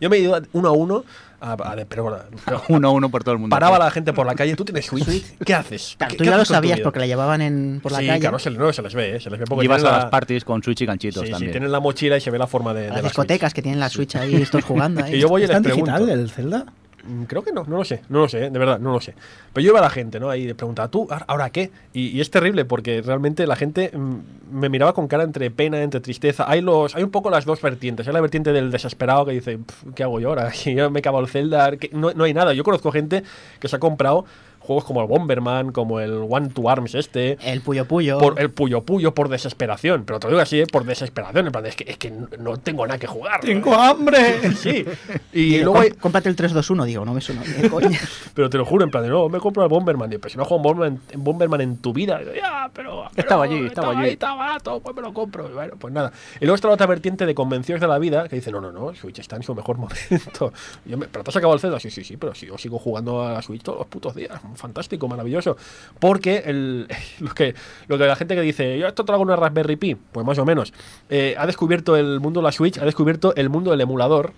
Yo 0.00 0.10
me 0.10 0.16
he 0.16 0.20
ido 0.20 0.40
uno 0.52 0.68
a 0.68 0.72
uno, 0.72 1.04
a, 1.40 1.56
a- 1.70 1.76
de- 1.76 1.86
pero, 1.86 2.02
bueno, 2.04 2.18
pero 2.44 2.62
Uno 2.68 2.88
a 2.88 2.90
uno 2.90 3.08
por 3.10 3.22
todo 3.22 3.32
el 3.34 3.38
mundo. 3.38 3.54
paraba 3.54 3.76
a 3.76 3.78
la 3.78 3.90
gente 3.90 4.12
por 4.12 4.26
la 4.26 4.34
calle, 4.34 4.56
¿tú 4.56 4.64
tienes 4.64 4.86
Switch? 4.86 5.36
¿Qué 5.44 5.54
haces? 5.54 5.94
Claro, 5.98 6.10
¿Qué- 6.12 6.16
tú 6.18 6.24
ya 6.24 6.36
lo 6.36 6.44
sabías 6.44 6.80
porque 6.80 6.98
la 6.98 7.06
llevaban 7.06 7.40
en, 7.42 7.80
por 7.82 7.92
la 7.92 7.98
sí, 7.98 8.06
calle. 8.06 8.20
claro, 8.20 8.38
se, 8.38 8.50
no, 8.50 8.72
se 8.72 8.82
les 8.82 8.94
ve, 8.94 9.16
¿eh? 9.16 9.20
se 9.20 9.30
les 9.30 9.38
ve. 9.40 9.46
porque 9.46 9.62
Llevas 9.62 9.80
a 9.80 9.82
tienen 9.82 9.94
las 9.96 10.04
la- 10.04 10.10
parties 10.10 10.44
con 10.44 10.62
Switch 10.62 10.80
y 10.80 10.86
ganchitos 10.86 11.20
Sí, 11.20 11.26
sí, 11.26 11.32
también. 11.32 11.52
tienen 11.52 11.70
la 11.72 11.80
mochila 11.80 12.16
y 12.16 12.20
se 12.20 12.30
ve 12.30 12.38
la 12.38 12.46
forma 12.46 12.72
de, 12.74 12.80
a 12.80 12.82
de 12.82 12.88
las 12.88 12.96
la 12.96 13.00
Switch. 13.02 13.10
discotecas 13.12 13.54
que 13.54 13.62
tienen 13.62 13.80
la 13.80 13.88
Switch 13.90 14.16
ahí, 14.16 14.34
estos 14.42 14.64
jugando 14.64 15.04
ahí. 15.04 15.14
Y 15.16 15.20
yo 15.20 15.28
voy 15.28 15.42
y 15.42 15.44
¿Está 15.44 15.60
les 15.60 15.72
digital 15.74 16.08
el 16.08 16.30
Zelda? 16.30 16.64
Mm, 17.06 17.24
Creo 17.24 17.42
que 17.42 17.52
no, 17.52 17.64
no 17.64 17.78
lo 17.78 17.84
sé, 17.84 18.02
no 18.08 18.20
lo 18.20 18.28
sé, 18.28 18.50
de 18.50 18.58
verdad, 18.58 18.78
no 18.78 18.92
lo 18.92 19.00
sé. 19.00 19.14
Pero 19.52 19.64
yo 19.64 19.70
iba 19.70 19.78
a 19.78 19.82
la 19.82 19.90
gente, 19.90 20.18
¿no? 20.20 20.30
Ahí 20.30 20.46
le 20.46 20.54
preguntaba, 20.54 20.88
¿tú 20.88 21.06
ahora- 21.26 21.50
qué? 21.50 21.70
Y, 21.92 22.20
es 22.20 22.30
terrible 22.30 22.64
porque 22.64 23.02
realmente 23.02 23.46
la 23.46 23.56
gente 23.56 23.90
mm, 23.96 24.16
me 24.52 24.68
miraba 24.68 24.92
con 24.94 25.06
cara 25.08 25.22
entre 25.24 25.50
pena, 25.50 25.82
entre 25.82 26.00
tristeza. 26.00 26.44
Hay 26.48 26.60
los 26.60 26.94
hay 26.94 27.02
un 27.02 27.10
poco 27.10 27.30
las 27.30 27.44
dos 27.44 27.60
vertientes. 27.60 28.06
Hay 28.08 28.14
la 28.14 28.20
vertiente 28.20 28.52
del 28.52 28.70
desesperado 28.70 29.24
que 29.26 29.32
dice, 29.32 29.58
"Pf, 29.58 29.92
¿qué 29.94 30.02
hago 30.02 30.20
yo 30.20 30.28
ahora? 30.30 30.50
Yo 30.64 30.90
me 30.90 31.00
acabo 31.00 31.20
el 31.20 31.28
Zelda, 31.28 31.70
no, 31.92 32.12
no 32.12 32.24
hay 32.24 32.34
nada. 32.34 32.52
Yo 32.54 32.64
conozco 32.64 32.90
gente 32.92 33.22
que 33.60 33.68
se 33.68 33.76
ha 33.76 33.78
comprado 33.78 34.24
juegos 34.64 34.84
como 34.84 35.00
el 35.02 35.06
Bomberman, 35.06 35.72
como 35.72 36.00
el 36.00 36.12
One 36.28 36.48
to 36.48 36.68
Arms 36.68 36.94
este, 36.94 37.38
El 37.42 37.60
Puyo 37.60 37.84
Puyo. 37.86 38.18
por 38.18 38.40
el 38.40 38.50
puyo 38.50 38.82
puyo 38.82 39.14
por 39.14 39.28
desesperación. 39.28 40.04
Pero 40.04 40.18
te 40.20 40.26
lo 40.26 40.30
digo 40.32 40.42
así, 40.42 40.60
¿eh? 40.60 40.66
por 40.66 40.84
desesperación. 40.84 41.46
En 41.46 41.52
plan, 41.52 41.66
es 41.66 41.76
que, 41.76 41.84
es 41.88 41.98
que 41.98 42.10
no 42.10 42.56
tengo 42.56 42.86
nada 42.86 42.98
que 42.98 43.06
jugar. 43.06 43.40
¡Tengo 43.40 43.74
hambre! 43.74 44.54
Sí. 44.56 44.84
Y 45.32 45.50
Digo, 45.58 45.64
luego 45.64 45.80
hay, 45.80 45.90
"Com- 45.90 46.00
Cómprate 46.14 46.28
el 46.28 46.36
321, 46.36 46.84
digo, 46.84 47.04
no 47.04 47.12
me 47.12 47.20
suena 47.20 47.42
coña. 47.70 47.98
pero 48.34 48.48
te 48.48 48.56
lo 48.56 48.64
juro, 48.64 48.84
en 48.84 48.90
plan 48.90 49.02
de 49.02 49.10
no, 49.10 49.28
me 49.28 49.40
compro 49.40 49.62
el 49.64 49.68
Bomberman. 49.68 50.12
Y, 50.12 50.18
pero 50.18 50.30
si 50.30 50.38
no 50.38 50.44
juego 50.44 50.62
Bomberman, 50.62 51.00
en 51.10 51.24
Bomberman 51.24 51.60
en 51.60 51.76
tu 51.78 51.92
vida. 51.92 52.20
Y 52.22 52.36
ya, 52.38 52.70
pero, 52.72 53.04
pero 53.14 53.20
Estaba 53.22 53.44
allí, 53.44 53.66
estaba 53.66 53.90
allí. 53.92 54.04
ahí, 54.04 54.10
estaba 54.12 54.36
barato, 54.36 54.80
pues 54.80 54.94
me 54.94 55.02
lo 55.02 55.12
compro. 55.12 55.48
Y 55.50 55.52
bueno, 55.52 55.74
pues 55.78 55.92
nada. 55.92 56.12
Y 56.40 56.44
luego 56.44 56.54
está 56.54 56.68
la 56.68 56.74
otra 56.74 56.86
vertiente 56.86 57.26
de 57.26 57.34
convenciones 57.34 57.80
de 57.80 57.88
la 57.88 57.98
vida 57.98 58.28
que 58.28 58.36
dice, 58.36 58.52
no, 58.52 58.60
no, 58.60 58.70
no, 58.70 58.94
Switch 58.94 59.18
está 59.18 59.34
en 59.36 59.42
su 59.42 59.54
mejor 59.54 59.76
momento. 59.78 60.52
Y 60.86 60.90
yo 60.90 60.98
me- 60.98 61.06
pero 61.08 61.24
te 61.24 61.30
has 61.30 61.36
acabado 61.36 61.54
el 61.54 61.60
Zelda. 61.60 61.80
Sí, 61.80 61.90
sí, 61.90 62.04
sí, 62.04 62.16
pero 62.16 62.34
si 62.34 62.46
yo 62.46 62.56
sigo 62.58 62.78
jugando 62.78 63.22
a 63.26 63.32
la 63.32 63.42
Switch 63.42 63.62
todos 63.62 63.78
los 63.78 63.88
putos 63.88 64.14
días. 64.14 64.40
Fantástico, 64.56 65.08
maravilloso. 65.08 65.56
Porque 65.98 66.42
el, 66.46 66.88
lo, 67.20 67.34
que, 67.34 67.54
lo 67.88 67.98
que 67.98 68.04
la 68.04 68.16
gente 68.16 68.34
que 68.34 68.40
dice, 68.40 68.78
yo 68.78 68.86
esto 68.86 69.04
traigo 69.04 69.22
una 69.22 69.36
Raspberry 69.36 69.76
Pi, 69.76 69.94
pues 69.94 70.26
más 70.26 70.38
o 70.38 70.44
menos, 70.44 70.72
eh, 71.08 71.34
ha 71.38 71.46
descubierto 71.46 71.96
el 71.96 72.20
mundo 72.20 72.40
de 72.40 72.44
la 72.44 72.52
Switch, 72.52 72.78
ha 72.78 72.84
descubierto 72.84 73.34
el 73.36 73.48
mundo 73.50 73.70
del 73.70 73.80
emulador 73.80 74.32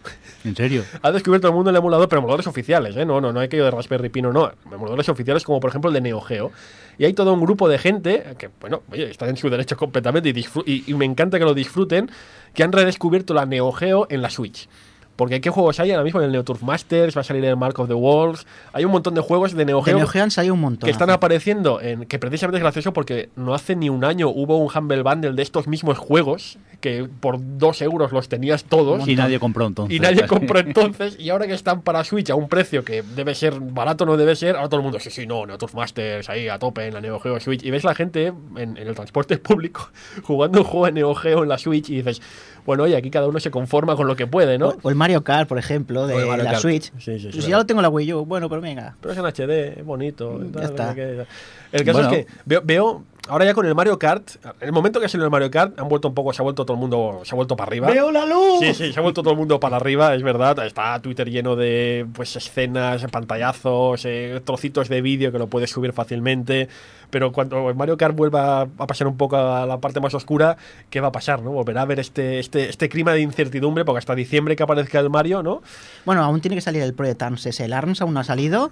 ¿En 0.44 0.54
serio? 0.54 0.84
ha 1.02 1.12
descubierto 1.12 1.48
el 1.48 1.54
mundo 1.54 1.70
del 1.70 1.76
emulador, 1.76 2.08
pero 2.08 2.20
emuladores 2.20 2.46
oficiales, 2.46 2.96
¿eh? 2.96 3.04
No, 3.04 3.20
no, 3.20 3.32
no 3.32 3.40
hay 3.40 3.48
que 3.48 3.56
de 3.56 3.70
Raspberry 3.70 4.08
Pi, 4.08 4.22
no, 4.22 4.32
no. 4.32 4.52
Emuladores 4.70 5.08
oficiales 5.08 5.44
como 5.44 5.60
por 5.60 5.70
ejemplo 5.70 5.88
el 5.88 5.94
de 5.94 6.00
Neo 6.00 6.20
Geo. 6.20 6.52
Y 6.98 7.04
hay 7.04 7.12
todo 7.12 7.32
un 7.34 7.40
grupo 7.40 7.68
de 7.68 7.78
gente 7.78 8.24
que, 8.38 8.48
bueno, 8.60 8.82
oye, 8.90 9.10
están 9.10 9.28
en 9.28 9.36
su 9.36 9.50
derecho 9.50 9.76
completamente 9.76 10.32
y, 10.64 10.84
y 10.90 10.94
me 10.94 11.04
encanta 11.04 11.38
que 11.38 11.44
lo 11.44 11.52
disfruten, 11.52 12.10
que 12.54 12.62
han 12.62 12.72
redescubierto 12.72 13.34
la 13.34 13.44
Neo 13.44 13.70
Geo 13.72 14.06
en 14.08 14.22
la 14.22 14.30
Switch. 14.30 14.68
Porque 15.16 15.40
¿qué 15.40 15.50
juegos 15.50 15.80
hay 15.80 15.90
ahora 15.90 16.04
mismo? 16.04 16.20
En 16.20 16.26
el 16.26 16.32
Neo 16.32 16.44
Turf 16.44 16.62
Masters, 16.62 17.16
va 17.16 17.22
a 17.22 17.24
salir 17.24 17.44
el 17.44 17.56
Mark 17.56 17.78
of 17.80 17.88
the 17.88 17.94
Wolves. 17.94 18.46
Hay 18.72 18.84
un 18.84 18.92
montón 18.92 19.14
de 19.14 19.20
juegos 19.22 19.54
de 19.54 19.64
Neo 19.64 19.78
De 19.78 19.84
Geo 19.92 19.98
Neo 19.98 20.22
han 20.22 20.30
salido 20.30 20.54
un 20.54 20.60
montón. 20.60 20.86
que 20.86 20.90
están 20.90 21.10
apareciendo 21.10 21.80
en 21.80 22.04
que 22.06 22.18
precisamente 22.18 22.58
es 22.58 22.62
gracioso 22.62 22.92
porque 22.92 23.30
no 23.36 23.54
hace 23.54 23.76
ni 23.76 23.88
un 23.88 24.04
año 24.04 24.28
hubo 24.28 24.56
un 24.58 24.70
Humble 24.74 25.02
Bundle 25.02 25.32
de 25.32 25.42
estos 25.42 25.66
mismos 25.66 25.98
juegos 25.98 26.58
que 26.80 27.08
por 27.20 27.38
dos 27.40 27.80
euros 27.80 28.12
los 28.12 28.28
tenías 28.28 28.64
todos 28.64 29.08
Y 29.08 29.16
nadie 29.16 29.38
compró 29.40 29.66
entonces. 29.66 29.96
y 29.96 30.00
nadie 30.00 30.26
compró 30.28 30.58
entonces 30.60 31.18
y 31.18 31.30
ahora 31.30 31.46
que 31.46 31.54
están 31.54 31.80
para 31.80 32.04
Switch 32.04 32.28
a 32.30 32.34
un 32.34 32.48
precio 32.48 32.84
que 32.84 33.02
debe 33.02 33.34
ser 33.34 33.58
barato 33.60 34.04
no 34.04 34.16
debe 34.18 34.36
ser 34.36 34.56
ahora 34.56 34.68
todo 34.68 34.80
el 34.80 34.84
mundo 34.84 35.00
sí 35.00 35.10
sí 35.10 35.26
no 35.26 35.46
Neo 35.46 35.56
Turf 35.56 35.74
Masters 35.74 36.28
ahí 36.28 36.48
a 36.48 36.58
tope 36.58 36.86
en 36.86 36.94
la 36.94 37.00
Neo 37.00 37.18
Geo 37.18 37.40
Switch 37.40 37.64
y 37.64 37.70
ves 37.70 37.82
la 37.84 37.94
gente 37.94 38.26
en, 38.26 38.76
en 38.76 38.76
el 38.76 38.94
transporte 38.94 39.38
público 39.38 39.88
jugando 40.22 40.60
un 40.60 40.64
juego 40.66 40.86
de 40.86 40.92
Neo 40.92 41.14
Geo 41.14 41.42
en 41.42 41.48
la 41.48 41.56
Switch 41.58 41.88
y 41.88 41.96
dices 41.96 42.20
bueno 42.66 42.82
oye 42.82 42.96
aquí 42.96 43.10
cada 43.10 43.26
uno 43.28 43.40
se 43.40 43.50
conforma 43.50 43.96
con 43.96 44.06
lo 44.06 44.16
que 44.16 44.26
puede 44.26 44.58
¿no? 44.58 44.68
O, 44.68 44.76
o 44.82 44.90
el 44.90 44.94
Mario 44.96 45.22
Kart, 45.24 45.48
por 45.48 45.58
ejemplo, 45.58 46.06
de 46.06 46.24
la 46.36 46.44
Kart. 46.44 46.58
Switch. 46.58 46.92
Sí, 46.98 46.98
sí, 46.98 47.18
sí, 47.18 47.22
Pues 47.24 47.34
claro. 47.36 47.48
ya 47.50 47.56
lo 47.58 47.66
tengo 47.66 47.80
en 47.80 47.82
la 47.84 47.88
Wii 47.88 48.12
U, 48.14 48.24
bueno, 48.26 48.48
pero 48.48 48.60
venga. 48.60 48.96
Pero 49.00 49.12
es 49.12 49.18
en 49.18 49.24
HD, 49.24 49.78
es 49.80 49.84
bonito. 49.84 50.32
Mm, 50.32 50.50
tal, 50.52 50.52
ya 50.52 50.60
no 50.60 50.64
está. 50.66 51.26
El 51.72 51.84
caso 51.84 51.98
Bueno. 51.98 52.12
es 52.14 52.26
que 52.26 52.32
veo, 52.44 52.60
veo, 52.64 53.04
ahora 53.28 53.44
ya 53.44 53.54
con 53.54 53.66
el 53.66 53.74
Mario 53.74 53.98
Kart, 53.98 54.36
en 54.60 54.68
el 54.68 54.72
momento 54.72 55.00
que 55.00 55.08
salió 55.08 55.24
el 55.24 55.30
Mario 55.30 55.50
Kart, 55.50 55.78
han 55.78 55.88
vuelto 55.88 56.08
un 56.08 56.14
poco, 56.14 56.32
se 56.32 56.42
ha 56.42 56.44
vuelto 56.44 56.64
todo 56.64 56.74
el 56.74 56.80
mundo, 56.80 57.20
se 57.24 57.34
ha 57.34 57.36
vuelto 57.36 57.56
para 57.56 57.68
arriba. 57.68 57.88
¡Veo 57.88 58.10
la 58.10 58.26
luz! 58.26 58.60
Sí, 58.60 58.74
sí, 58.74 58.92
se 58.92 58.98
ha 58.98 59.02
vuelto 59.02 59.22
todo 59.22 59.32
el 59.32 59.38
mundo 59.38 59.60
para 59.60 59.76
arriba, 59.76 60.14
es 60.14 60.22
verdad. 60.22 60.64
Está 60.64 61.00
Twitter 61.00 61.30
lleno 61.30 61.56
de 61.56 62.06
pues 62.14 62.36
escenas, 62.36 63.04
pantallazos, 63.10 64.04
eh, 64.04 64.40
trocitos 64.44 64.88
de 64.88 65.00
vídeo 65.00 65.32
que 65.32 65.38
lo 65.38 65.48
puedes 65.48 65.70
subir 65.70 65.92
fácilmente. 65.92 66.68
Pero 67.10 67.32
cuando 67.32 67.68
el 67.68 67.76
Mario 67.76 67.96
Kart 67.96 68.16
vuelva 68.16 68.62
a 68.62 68.86
pasar 68.86 69.06
un 69.06 69.16
poco 69.16 69.36
a 69.36 69.66
la 69.66 69.78
parte 69.78 70.00
más 70.00 70.14
oscura, 70.14 70.56
¿qué 70.90 71.00
va 71.00 71.08
a 71.08 71.12
pasar? 71.12 71.40
¿no? 71.40 71.52
Volverá 71.52 71.80
a 71.80 71.82
haber 71.84 72.00
este, 72.00 72.40
este, 72.40 72.68
este 72.68 72.88
clima 72.88 73.12
de 73.12 73.20
incertidumbre, 73.20 73.84
porque 73.84 73.98
hasta 73.98 74.14
diciembre 74.14 74.56
que 74.56 74.62
aparezca 74.62 74.98
el 74.98 75.10
Mario, 75.10 75.42
¿no? 75.42 75.62
Bueno, 76.04 76.22
aún 76.22 76.40
tiene 76.40 76.56
que 76.56 76.62
salir 76.62 76.82
el 76.82 76.94
Project 76.94 77.22
Arms 77.22 77.46
ese. 77.46 77.64
El 77.64 77.72
ARMS 77.72 78.02
aún 78.02 78.14
no 78.14 78.20
ha 78.20 78.24
salido. 78.24 78.70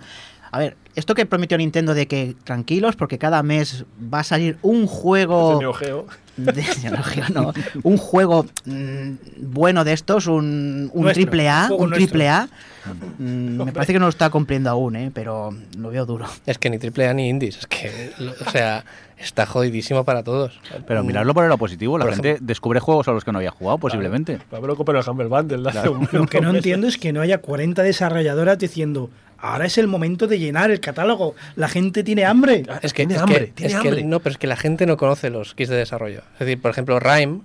A 0.54 0.58
ver, 0.58 0.76
esto 0.94 1.14
que 1.14 1.26
prometió 1.26 1.58
Nintendo 1.58 1.94
de 1.94 2.06
que 2.06 2.36
tranquilos, 2.44 2.94
porque 2.94 3.18
cada 3.18 3.42
mes 3.42 3.84
va 4.12 4.20
a 4.20 4.24
salir 4.24 4.56
un 4.62 4.86
juego. 4.86 5.52
Ese 5.52 5.58
Neo 5.60 5.72
Geo. 5.72 6.06
de 6.36 6.52
Neo 6.90 7.02
Geo, 7.02 7.24
no. 7.34 7.52
Un 7.82 7.96
juego 7.96 8.46
mm, 8.64 9.10
bueno 9.38 9.82
de 9.82 9.92
estos, 9.94 10.26
un, 10.28 10.90
un 10.92 11.02
Nuestro, 11.02 11.22
triple 11.24 11.48
A, 11.48 11.64
un 11.72 11.90
nuestro. 11.90 11.96
triple 11.96 12.28
A. 12.28 12.48
Mm, 13.18 13.62
me 13.64 13.72
parece 13.72 13.92
que 13.92 13.98
no 13.98 14.04
lo 14.04 14.10
está 14.10 14.30
cumpliendo 14.30 14.70
aún, 14.70 14.94
¿eh? 14.94 15.10
pero 15.12 15.52
lo 15.76 15.90
veo 15.90 16.06
duro. 16.06 16.26
Es 16.46 16.58
que 16.58 16.70
ni 16.70 16.76
AAA 16.78 17.14
ni 17.14 17.28
indies, 17.28 17.56
es 17.58 17.66
que, 17.66 18.12
lo- 18.18 18.32
o 18.46 18.50
sea, 18.50 18.84
está 19.18 19.46
jodidísimo 19.46 20.04
para 20.04 20.22
todos. 20.22 20.60
Pero 20.86 21.02
mirarlo 21.02 21.34
por 21.34 21.44
el 21.44 21.48
lado 21.48 21.58
positivo, 21.58 21.98
la 21.98 22.04
Por 22.04 22.14
gente 22.14 22.38
descubre 22.40 22.78
juegos 22.78 23.08
a 23.08 23.12
los 23.12 23.24
que 23.24 23.32
no 23.32 23.38
había 23.38 23.50
jugado, 23.50 23.78
posiblemente. 23.78 24.38
A 24.52 24.54
ver 24.60 24.64
lo 24.68 24.76
compro 24.76 24.94
en 24.96 25.02
el 25.02 25.10
Humble 25.10 25.26
Bundle. 25.26 25.56
un- 25.90 26.08
Lo 26.12 26.26
que 26.26 26.40
no 26.40 26.50
entiendo 26.54 26.86
es 26.86 26.98
que 26.98 27.12
no 27.12 27.20
haya 27.22 27.38
40 27.38 27.82
desarrolladoras 27.82 28.58
diciendo, 28.58 29.10
ahora 29.44 29.66
es 29.66 29.78
el 29.78 29.86
momento 29.86 30.26
de 30.26 30.38
llenar 30.38 30.70
el 30.70 30.80
catálogo, 30.80 31.34
la 31.56 31.68
gente 31.68 32.02
tiene 32.02 32.24
hambre. 32.24 32.64
Ah, 32.68 32.80
Es 32.82 32.92
que, 32.92 33.02
tiene 33.06 33.14
es 33.14 33.20
hambre, 33.22 33.38
que- 33.46 33.52
tiene 33.52 33.72
es 33.74 33.80
que- 33.80 33.88
hambre. 33.88 34.04
no, 34.04 34.20
pero 34.20 34.32
es 34.32 34.38
que 34.38 34.46
la 34.46 34.56
gente 34.56 34.86
no 34.86 34.96
conoce 34.96 35.30
los 35.30 35.54
kits 35.54 35.70
de 35.70 35.76
desarrollo. 35.76 36.22
Es 36.34 36.38
decir, 36.40 36.60
por 36.60 36.70
ejemplo, 36.70 36.98
Rime, 37.00 37.40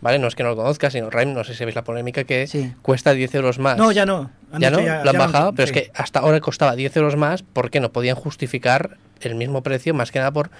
¿vale? 0.00 0.18
No 0.18 0.26
es 0.26 0.34
que 0.34 0.42
no 0.42 0.50
lo 0.50 0.56
conozcas, 0.56 0.92
sino 0.92 1.10
Rime, 1.10 1.32
no 1.32 1.44
sé 1.44 1.54
si 1.54 1.64
veis 1.64 1.74
la 1.76 1.84
polémica, 1.84 2.24
que 2.24 2.46
Sí. 2.46 2.72
cuesta 2.82 3.12
10 3.12 3.34
euros 3.34 3.58
más. 3.58 3.76
No, 3.78 3.92
ya 3.92 4.04
no. 4.04 4.30
Han 4.52 4.60
¿Ya 4.60 4.70
no? 4.70 4.80
ya- 4.80 5.04
lo 5.04 5.10
han 5.10 5.18
bajado, 5.18 5.52
pero 5.52 5.64
es 5.64 5.72
que 5.72 5.90
hasta 5.94 6.18
ahora 6.20 6.40
costaba 6.40 6.74
10 6.76 6.96
euros 6.96 7.16
más 7.16 7.42
porque 7.42 7.80
no 7.80 7.92
podían 7.92 8.16
justificar 8.16 8.98
el 9.20 9.34
mismo 9.36 9.62
precio, 9.62 9.94
más 9.94 10.10
que 10.10 10.18
nada 10.18 10.30
por 10.32 10.50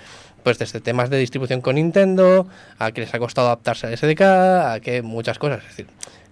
pues 0.44 0.58
desde 0.58 0.80
temas 0.80 1.08
de 1.08 1.18
distribución 1.18 1.60
con 1.60 1.76
Nintendo, 1.76 2.48
a 2.80 2.90
que 2.90 3.00
les 3.02 3.14
ha 3.14 3.20
costado 3.20 3.46
adaptarse 3.46 3.86
al 3.86 3.92
SDK, 3.96 4.20
a 4.74 4.80
que 4.80 5.00
muchas 5.02 5.38
cosas. 5.38 5.60
Es 5.62 5.68
decir, 5.68 5.86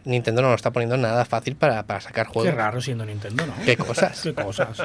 Nintendo 0.05 0.41
no 0.43 0.49
lo 0.49 0.55
está 0.55 0.71
poniendo 0.71 0.97
nada 0.97 1.25
fácil 1.27 1.57
para, 1.57 1.83
para 1.83 2.01
sacar 2.01 2.27
Qué 2.27 2.33
juegos. 2.33 2.55
raro 2.55 2.81
siendo 2.81 3.05
Nintendo, 3.05 3.45
¿no? 3.47 3.53
Qué 3.65 3.77
cosas. 3.77 4.21
Qué 4.23 4.33
cosas. 4.35 4.81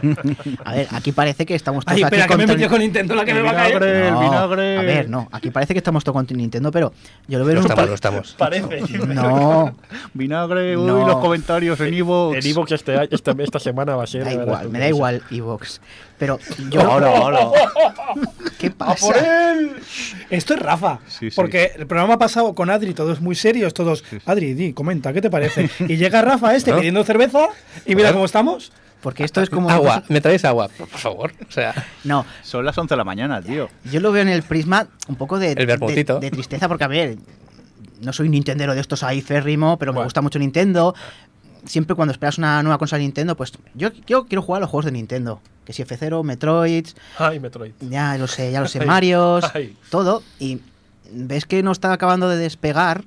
A 0.65 0.73
ver, 0.73 0.87
aquí 0.91 1.11
parece 1.13 1.45
que 1.45 1.55
estamos 1.55 1.85
todos 1.85 1.95
Ay, 1.95 2.03
aquí 2.03 2.15
espera, 2.15 2.27
que 2.27 2.37
me 2.37 2.47
metido 2.47 2.69
con 2.69 2.79
Nintendo 2.79 3.15
la 3.15 3.23
que 3.25 3.33
me 3.33 3.41
va 3.41 3.51
a 3.51 3.53
caer. 3.55 3.83
el 3.83 4.11
No, 4.13 4.19
vinagre. 4.19 4.77
A 4.77 4.81
ver, 4.81 5.09
no, 5.09 5.27
aquí 5.31 5.51
parece 5.51 5.73
que 5.73 5.77
estamos 5.79 6.03
todos 6.03 6.15
contra 6.15 6.35
Nintendo, 6.35 6.71
pero 6.71 6.91
yo 7.27 7.39
lo 7.39 7.45
veo 7.45 7.55
Lo 7.55 7.61
en 7.61 7.65
un 7.65 7.71
estamos, 7.71 7.89
lo 7.89 7.95
estamos. 7.95 8.33
Parece. 8.37 8.81
No, 9.07 9.75
Vinagre, 10.13 10.75
uy, 10.77 10.85
No. 10.85 11.07
los 11.07 11.17
comentarios 11.17 11.79
en 11.79 11.93
Evox. 11.93 12.43
En 12.45 12.51
Evox 12.51 12.71
este, 12.73 12.97
año- 12.97 13.07
esta, 13.11 13.31
esta 13.39 13.59
semana 13.59 13.95
va 13.95 14.03
a 14.03 14.07
ser. 14.07 14.25
da 14.25 14.33
igual, 14.33 14.69
me 14.69 14.79
qué 14.79 14.79
da 14.79 14.87
igual 14.89 15.21
Evox. 15.31 15.79
Pero 16.17 16.39
yo, 16.69 16.81
Hola, 16.91 17.09
hola. 17.11 17.51
¿Qué 18.57 18.71
pasa? 18.71 19.13
Esto 20.29 20.53
es 20.53 20.59
Rafa. 20.59 20.99
Sí, 21.07 21.29
sí. 21.29 21.35
Porque 21.35 21.71
el 21.75 21.87
programa 21.87 22.17
pasado 22.17 22.53
con 22.55 22.69
Adri, 22.69 22.93
todos 22.93 23.21
muy 23.21 23.35
serios, 23.35 23.73
todos. 23.73 24.03
Adri, 24.25 24.53
di, 24.53 24.73
comenta, 24.73 25.13
¿qué 25.13 25.21
te 25.21 25.29
parece? 25.29 25.69
Y 25.87 25.97
llega 25.97 26.21
Rafa 26.21 26.55
este 26.55 26.71
¿No? 26.71 26.77
pidiendo 26.77 27.03
cerveza 27.03 27.47
y 27.85 27.95
mira 27.95 28.11
cómo 28.11 28.25
estamos. 28.25 28.71
Porque 29.01 29.23
esto 29.23 29.41
es 29.41 29.51
como... 29.51 29.69
Agua, 29.69 30.01
¿me 30.09 30.19
traéis 30.19 30.45
agua? 30.45 30.67
Por 30.67 30.87
favor. 30.87 31.31
O 31.47 31.51
sea, 31.51 31.75
No, 32.03 32.25
Son 32.41 32.65
las 32.65 32.75
11 32.75 32.95
de 32.95 32.97
la 32.97 33.03
mañana, 33.03 33.39
tío. 33.39 33.69
yo 33.91 33.99
lo 33.99 34.11
veo 34.11 34.23
en 34.23 34.29
el 34.29 34.41
prisma 34.41 34.87
un 35.07 35.15
poco 35.15 35.37
de, 35.37 35.51
El 35.51 35.67
de, 35.67 36.31
tristeza, 36.31 36.67
porque 36.67 36.85
a 36.85 36.87
ver, 36.87 37.17
no 38.01 38.13
soy 38.13 38.29
Nintendero 38.29 38.73
de 38.73 38.81
estos 38.81 39.03
ahí 39.03 39.21
férrimo, 39.21 39.77
pero 39.77 39.93
me 39.93 40.03
gusta 40.03 40.21
mucho 40.21 40.39
Nintendo. 40.39 40.95
Siempre 41.65 41.95
cuando 41.95 42.11
esperas 42.11 42.37
una 42.37 42.61
nueva 42.63 42.77
consola 42.77 42.99
de 42.99 43.03
Nintendo, 43.05 43.35
pues 43.35 43.51
yo, 43.73 43.89
yo 44.07 44.25
quiero 44.25 44.41
jugar 44.41 44.59
a 44.59 44.61
los 44.61 44.69
juegos 44.69 44.85
de 44.85 44.91
Nintendo. 44.91 45.41
Que 45.65 45.73
si 45.73 45.83
F0, 45.83 46.23
Metroid, 46.23 46.87
Ay, 47.17 47.39
Metroid. 47.39 47.71
ya 47.81 48.17
lo 48.17 48.27
sé, 48.27 48.51
ya 48.51 48.61
lo 48.61 48.67
sé, 48.67 48.79
Ay, 48.81 48.87
Marios, 48.87 49.45
ay. 49.53 49.75
todo. 49.89 50.21
Y 50.39 50.59
ves 51.11 51.45
que 51.45 51.63
no 51.63 51.71
está 51.71 51.91
acabando 51.91 52.29
de 52.29 52.37
despegar 52.37 53.03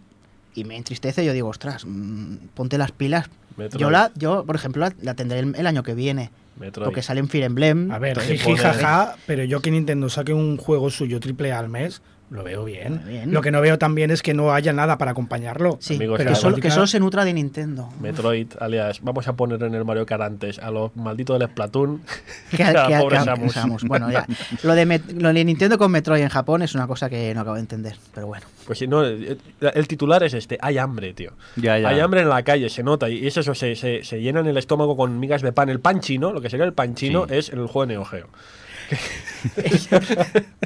y 0.55 0.65
me 0.65 0.77
entristece. 0.77 1.25
Yo 1.25 1.33
digo, 1.33 1.49
ostras, 1.49 1.85
mm, 1.87 2.35
ponte 2.55 2.77
las 2.79 2.91
pilas. 2.93 3.27
Metroid. 3.57 3.81
Yo, 3.81 3.91
la, 3.91 4.11
yo, 4.17 4.45
por 4.45 4.57
ejemplo, 4.57 4.81
la, 4.85 4.93
la 5.03 5.15
tendré 5.15 5.39
el, 5.41 5.55
el 5.57 5.67
año 5.67 5.83
que 5.83 5.95
viene. 5.95 6.31
Metroid. 6.59 6.87
Porque 6.87 7.03
sale 7.03 7.21
en 7.21 7.29
Fire 7.29 7.45
Emblem. 7.45 7.91
A 7.93 7.99
ver, 8.01 8.19
jiji, 8.21 8.57
jaja, 8.57 9.15
pero 9.27 9.45
yo 9.45 9.61
que 9.61 9.71
Nintendo 9.71 10.09
saque 10.09 10.33
un 10.33 10.57
juego 10.57 10.91
suyo 10.91 11.21
triple 11.21 11.53
A 11.53 11.61
al 11.61 11.69
mes, 11.69 12.03
lo 12.31 12.45
veo 12.45 12.65
bien. 12.65 13.03
Bien. 13.07 13.33
Lo 13.33 13.41
que 13.41 13.51
no 13.51 13.61
veo 13.61 13.79
también 13.79 14.11
es 14.11 14.23
que 14.23 14.35
no 14.35 14.53
haya 14.53 14.73
nada 14.73 14.99
para 14.99 15.13
acompañarlo. 15.13 15.79
Sí, 15.81 15.97
Amigos, 15.97 16.19
pero 16.19 16.31
que 16.31 16.37
solo, 16.37 16.57
que 16.57 16.71
solo 16.71 16.87
se 16.87 17.01
nutra 17.01 17.25
de 17.25 17.33
Nintendo. 17.33 17.89
Metroid, 18.01 18.49
alias, 18.61 19.01
vamos 19.03 19.27
a 19.29 19.33
poner 19.35 19.63
en 19.63 19.75
el 19.75 19.85
Mario 19.85 20.05
Kart 20.07 20.23
antes 20.23 20.59
a 20.59 20.71
los 20.71 20.95
malditos 20.97 21.39
del 21.39 21.49
Splatoon. 21.49 22.03
Que, 22.57 22.63
a 22.65 22.73
la 22.73 22.87
que- 22.89 22.97
pobre 22.99 23.19
que- 23.19 23.25
Samus. 23.25 23.53
Samus. 23.53 23.85
Bueno, 23.85 24.11
ya. 24.11 24.27
Lo 24.63 24.75
de, 24.75 24.87
Met- 24.87 25.13
lo 25.21 25.33
de 25.33 25.45
Nintendo 25.45 25.79
con 25.79 25.91
Metroid 25.91 26.23
en 26.23 26.29
Japón 26.29 26.63
es 26.63 26.75
una 26.75 26.87
cosa 26.87 27.09
que 27.11 27.33
no 27.35 27.41
acabo 27.41 27.55
de 27.57 27.61
entender. 27.61 27.97
Pero 28.15 28.27
bueno. 28.27 28.47
Pues 28.67 28.79
si 28.79 28.87
no, 28.87 29.05
eh, 29.07 29.39
el 29.61 29.89
titular 29.89 30.23
es 30.23 30.35
este, 30.35 30.59
hay 30.61 30.79
hambre, 30.79 31.15
tío. 31.15 31.33
Ya, 31.57 31.79
ya. 31.79 31.89
Hay 31.89 32.01
hambre 32.01 32.21
en 32.23 32.29
la 32.29 32.43
calle, 32.43 32.69
se 32.69 32.83
nota, 32.83 33.09
y 33.09 33.27
es 33.27 33.37
eso, 33.37 33.55
se, 33.55 33.75
se, 33.77 34.03
se 34.05 34.21
llenan 34.21 34.47
el 34.47 34.57
estómago 34.59 34.97
con 34.97 35.19
migas 35.19 35.41
de 35.43 35.53
pan. 35.53 35.69
El 35.71 35.81
pan 35.81 36.01
chino, 36.01 36.33
lo 36.33 36.41
que 36.43 36.51
sería 36.51 36.67
el 36.67 36.73
pan 36.75 36.95
chino, 36.95 37.27
Sí. 37.29 37.35
es 37.37 37.49
en 37.51 37.61
el 37.61 37.67
juego 37.67 37.87
de 37.87 37.95
Neo 37.95 38.05
Geo. 38.05 38.27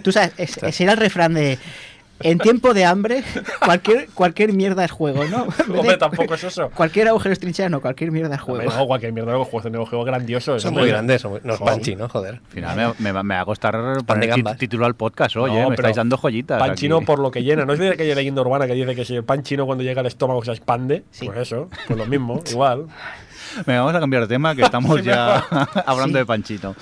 Tú 0.03 0.13
sabes, 0.13 0.33
es- 0.39 0.63
ese 0.63 0.83
era 0.85 0.93
el 0.93 0.99
refrán 0.99 1.35
de. 1.35 1.59
En 2.25 2.39
tiempo 2.39 2.73
de 2.73 2.85
hambre, 2.85 3.25
cualquier, 3.65 4.07
cualquier 4.15 4.53
mierda 4.53 4.85
es 4.85 4.93
juego, 4.93 5.25
¿no? 5.25 5.49
Hombre, 5.77 5.97
tampoco 5.97 6.35
es 6.35 6.45
eso. 6.45 6.71
Cualquier 6.71 7.09
agujero 7.09 7.33
es 7.33 7.41
trinchera, 7.41 7.69
no, 7.69 7.81
cualquier 7.81 8.13
mierda 8.13 8.37
es 8.37 8.41
juego. 8.41 8.71
no, 8.71 8.87
cualquier 8.87 9.13
mierda, 9.13 9.33
los 9.33 9.49
juegos 9.49 9.65
de 9.65 9.71
Neo 9.71 9.87
Geo 9.87 10.05
grandiosos. 10.05 10.63
son 10.63 10.73
muy 10.75 10.87
grandes. 10.89 11.21
Son 11.21 11.33
muy, 11.33 11.41
no 11.43 11.55
es 11.55 11.61
panchi, 11.61 11.97
¿no? 11.97 12.09
Joder. 12.09 12.35
Al 12.35 12.41
final 12.53 12.95
me, 13.01 13.13
me 13.13 13.23
me 13.25 13.35
va 13.35 13.41
a 13.41 13.45
costar 13.45 13.75
poner 14.07 14.33
título 14.57 14.87
al 14.87 14.95
podcast, 14.95 15.35
oye, 15.37 15.55
No, 15.63 15.71
me 15.71 15.75
pero 15.77 15.89
estáis 15.89 15.97
dando 15.97 16.17
joyitas. 16.17 16.61
Pan 16.61 16.71
aquí. 16.71 16.83
chino 16.83 17.01
por 17.01 17.19
lo 17.19 17.33
que 17.33 17.43
llena. 17.43 17.65
¿No 17.65 17.73
es 17.73 17.81
de 17.81 17.89
aquella 17.89 18.15
leyenda 18.15 18.41
urbana 18.43 18.69
que 18.69 18.75
dice 18.75 18.95
que 18.95 19.05
si 19.05 19.17
el 19.17 19.25
pan 19.25 19.43
chino 19.43 19.67
cuando 19.67 19.83
llega 19.83 19.99
al 20.01 20.07
estómago 20.07 20.45
se 20.45 20.53
expande? 20.53 21.03
Sí. 21.11 21.27
Pues 21.27 21.39
eso, 21.39 21.71
pues 21.89 21.99
lo 21.99 22.07
mismo, 22.07 22.41
igual. 22.53 22.87
Venga, 23.67 23.81
vamos 23.81 23.95
a 23.95 24.01
cambiar 24.01 24.23
de 24.23 24.29
tema, 24.29 24.55
que 24.55 24.63
estamos 24.63 25.03
ya 25.05 25.37
hablando 25.87 26.15
Sí. 26.17 26.21
de 26.21 26.27
Panchito. 26.27 26.77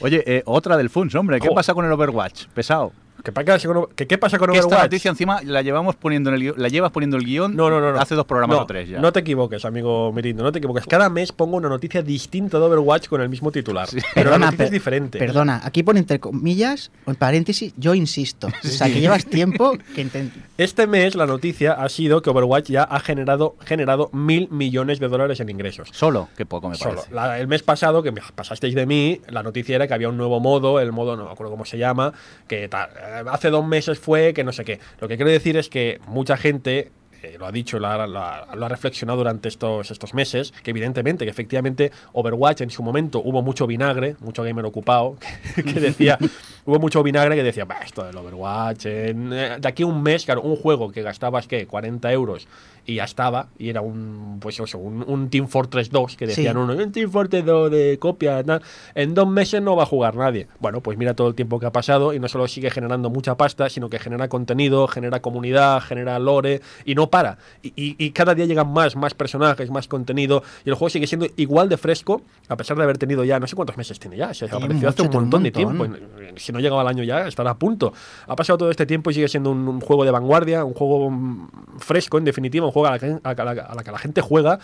Oye, 0.00 0.22
eh, 0.26 0.42
otra 0.46 0.76
del 0.76 0.90
Funs, 0.90 1.14
hombre, 1.14 1.40
¿qué 1.40 1.48
pasa 1.54 1.74
con 1.74 1.84
el 1.84 1.92
Overwatch? 1.92 2.46
Pesado. 2.54 2.92
¿Qué, 3.24 3.32
pasa 3.32 3.58
con- 3.68 3.86
que- 3.94 4.06
¿Qué 4.06 4.18
pasa 4.18 4.38
con 4.38 4.50
Que 4.50 4.56
esta 4.58 4.66
Overwatch? 4.66 4.84
noticia 4.84 5.10
encima 5.10 5.40
la 5.42 5.62
llevamos 5.62 5.96
poniendo 5.96 6.30
en 6.30 6.36
el 6.36 6.42
guión- 6.42 6.54
la 6.56 6.68
llevas 6.68 6.90
poniendo 6.92 7.16
el 7.16 7.24
guion 7.24 7.54
No, 7.56 7.70
no, 7.70 7.80
no, 7.80 7.92
no. 7.92 8.00
hace 8.00 8.14
dos 8.14 8.26
programas 8.26 8.56
No, 8.56 8.62
o 8.62 8.66
tres 8.66 8.88
ya. 8.88 9.00
No 9.00 9.12
te 9.12 9.20
equivoques, 9.20 9.64
amigo 9.64 10.12
Mirindo, 10.12 10.42
no 10.42 10.52
te 10.52 10.58
equivoques. 10.58 10.86
Cada 10.86 11.08
mes 11.10 11.32
pongo 11.32 11.56
una 11.56 11.68
noticia 11.68 12.02
distinta 12.02 12.58
de 12.58 12.64
Overwatch 12.64 13.08
con 13.08 13.20
el 13.20 13.28
mismo 13.28 13.50
titular. 13.52 13.88
Pero 14.14 14.30
la 14.30 14.38
noticia 14.38 14.64
es 14.66 14.70
diferente. 14.70 15.18
Perdona, 15.18 15.60
aquí 15.64 15.82
pone 15.82 16.00
entre 16.00 16.20
comillas, 16.20 16.90
o 17.04 17.10
en 17.10 17.16
paréntesis, 17.16 17.72
yo 17.76 17.94
insisto. 17.94 18.48
O 18.48 18.66
sea, 18.68 18.86
que 18.88 19.00
llevas 19.00 19.24
tiempo 19.26 19.72
que 19.94 20.08
Este 20.58 20.86
mes 20.86 21.14
la 21.14 21.26
noticia 21.26 21.72
ha 21.72 21.88
sido 21.88 22.22
que 22.22 22.30
Overwatch 22.30 22.68
ya 22.70 22.82
ha 22.84 23.00
generado, 23.00 23.56
generado 23.64 24.10
mil 24.12 24.48
millones 24.50 24.98
de 25.00 25.08
dólares 25.08 25.40
en 25.40 25.48
ingresos. 25.50 25.88
Solo, 25.92 26.28
que 26.36 26.46
poco 26.46 26.68
me 26.68 26.74
Solo. 26.76 26.96
parece. 26.96 27.14
La- 27.14 27.38
el 27.38 27.48
mes 27.48 27.62
pasado, 27.62 28.02
que 28.02 28.12
me 28.12 28.20
pasasteis 28.34 28.74
de 28.74 28.86
mí, 28.86 29.20
la 29.28 29.42
noticia 29.42 29.76
era 29.76 29.86
que 29.86 29.94
había 29.94 30.08
un 30.08 30.16
nuevo 30.16 30.40
modo, 30.40 30.80
el 30.80 30.92
modo, 30.92 31.16
no 31.16 31.24
me 31.26 31.30
acuerdo 31.30 31.50
cómo 31.52 31.64
se 31.64 31.78
llama, 31.78 32.12
que 32.48 32.68
tal, 32.68 32.88
hace 33.30 33.50
dos 33.50 33.66
meses 33.66 33.98
fue 33.98 34.32
que 34.34 34.44
no 34.44 34.52
sé 34.52 34.64
qué. 34.64 34.80
Lo 35.00 35.08
que 35.08 35.16
quiero 35.16 35.30
decir 35.30 35.56
es 35.56 35.68
que 35.68 36.00
mucha 36.06 36.36
gente 36.36 36.90
eh, 37.22 37.36
lo 37.38 37.46
ha 37.46 37.52
dicho, 37.52 37.78
lo 37.78 37.86
ha, 37.88 38.06
lo 38.06 38.18
ha- 38.18 38.54
lo 38.54 38.66
ha 38.66 38.68
reflexionado 38.68 39.18
durante 39.18 39.48
estos, 39.48 39.90
estos 39.90 40.14
meses, 40.14 40.52
que 40.62 40.70
evidentemente, 40.70 41.24
que 41.24 41.30
efectivamente 41.30 41.90
Overwatch 42.12 42.62
en 42.62 42.70
su 42.70 42.82
momento 42.82 43.20
hubo 43.24 43.42
mucho 43.42 43.66
vinagre, 43.66 44.16
mucho 44.20 44.42
gamer 44.42 44.64
ocupado, 44.64 45.16
que, 45.54 45.62
que 45.64 45.80
decía, 45.80 46.18
hubo 46.66 46.78
mucho 46.78 47.02
vinagre 47.02 47.36
que 47.36 47.42
decía, 47.42 47.64
"Bah, 47.64 47.80
esto 47.84 48.04
del 48.04 48.16
Overwatch, 48.16 48.86
en, 48.86 49.32
eh, 49.32 49.56
de 49.60 49.68
aquí 49.68 49.82
a 49.82 49.86
un 49.86 50.02
mes, 50.02 50.24
claro, 50.24 50.42
un 50.42 50.56
juego 50.56 50.90
que 50.92 51.02
gastabas, 51.02 51.46
¿qué? 51.46 51.66
40 51.66 52.12
euros 52.12 52.46
y 52.86 52.94
ya 52.96 53.04
estaba, 53.04 53.48
y 53.58 53.68
era 53.68 53.82
un, 53.82 54.38
pues 54.40 54.58
eso, 54.58 54.78
un, 54.78 55.04
un 55.06 55.28
Team 55.28 55.46
Fortress 55.48 55.90
2, 55.90 56.16
que 56.16 56.26
decían 56.26 56.54
Sí. 56.54 56.58
uno, 56.60 56.72
un 56.72 56.90
Team 56.92 57.10
Fortress 57.10 57.44
2 57.44 57.70
de 57.70 57.98
copia, 58.00 58.42
tal, 58.42 58.62
en 58.94 59.14
dos 59.14 59.28
meses 59.28 59.60
no 59.62 59.76
va 59.76 59.82
a 59.82 59.86
jugar 59.86 60.16
nadie. 60.16 60.48
Bueno, 60.60 60.80
pues 60.80 60.96
mira 60.96 61.14
todo 61.14 61.28
el 61.28 61.34
tiempo 61.34 61.60
que 61.60 61.66
ha 61.66 61.72
pasado 61.72 62.14
y 62.14 62.18
no 62.18 62.26
solo 62.28 62.48
sigue 62.48 62.70
generando 62.70 63.10
mucha 63.10 63.36
pasta, 63.36 63.68
sino 63.68 63.90
que 63.90 63.98
genera 63.98 64.28
contenido, 64.28 64.88
genera 64.88 65.20
comunidad, 65.20 65.80
genera 65.82 66.18
lore 66.18 66.62
y 66.84 66.94
no 67.10 67.20
para. 67.20 67.38
Y, 67.62 67.68
y- 67.76 67.96
y 67.98 68.10
cada 68.12 68.34
día 68.34 68.46
llegan 68.46 68.72
más, 68.72 68.96
más 68.96 69.14
personajes, 69.14 69.70
más 69.70 69.88
contenido 69.88 70.42
y 70.64 70.68
el 70.68 70.74
juego 70.74 70.90
sigue 70.90 71.06
siendo 71.06 71.26
igual 71.36 71.68
de 71.68 71.76
fresco, 71.76 72.22
a 72.48 72.56
pesar 72.56 72.76
de 72.76 72.84
haber 72.84 72.98
tenido 72.98 73.24
ya, 73.24 73.38
no 73.40 73.46
sé 73.46 73.56
cuántos 73.56 73.76
meses 73.76 73.98
tiene 73.98 74.16
ya, 74.16 74.32
se 74.32 74.44
ha 74.44 74.48
Tiene 74.48 74.64
aparecido 74.64 74.88
hace 74.88 75.02
un 75.02 75.10
montón 75.24 75.42
de 75.42 75.50
tiempo. 75.50 75.84
Si 76.36 76.52
no 76.52 76.60
llegaba 76.60 76.82
al 76.82 76.88
año 76.88 77.02
ya, 77.02 77.26
estará 77.26 77.50
a 77.50 77.58
punto. 77.58 77.92
Ha 78.26 78.36
pasado 78.36 78.58
todo 78.58 78.70
este 78.70 78.86
tiempo 78.86 79.10
y 79.10 79.14
sigue 79.14 79.28
siendo 79.28 79.50
un, 79.50 79.66
un 79.68 79.80
juego 79.80 80.04
de 80.04 80.10
vanguardia, 80.10 80.64
un 80.64 80.74
juego 80.74 81.10
mm, 81.10 81.48
fresco, 81.78 82.18
en 82.18 82.24
definitiva, 82.24 82.66
un 82.66 82.72
juego 82.72 82.86
a 82.88 82.92
la 82.92 82.98
que, 82.98 83.18
a 83.22 83.34
la- 83.44 83.62
a 83.62 83.74
la 83.74 83.82
que 83.82 83.90
la 83.92 83.98
gente 83.98 84.20
juega. 84.20 84.58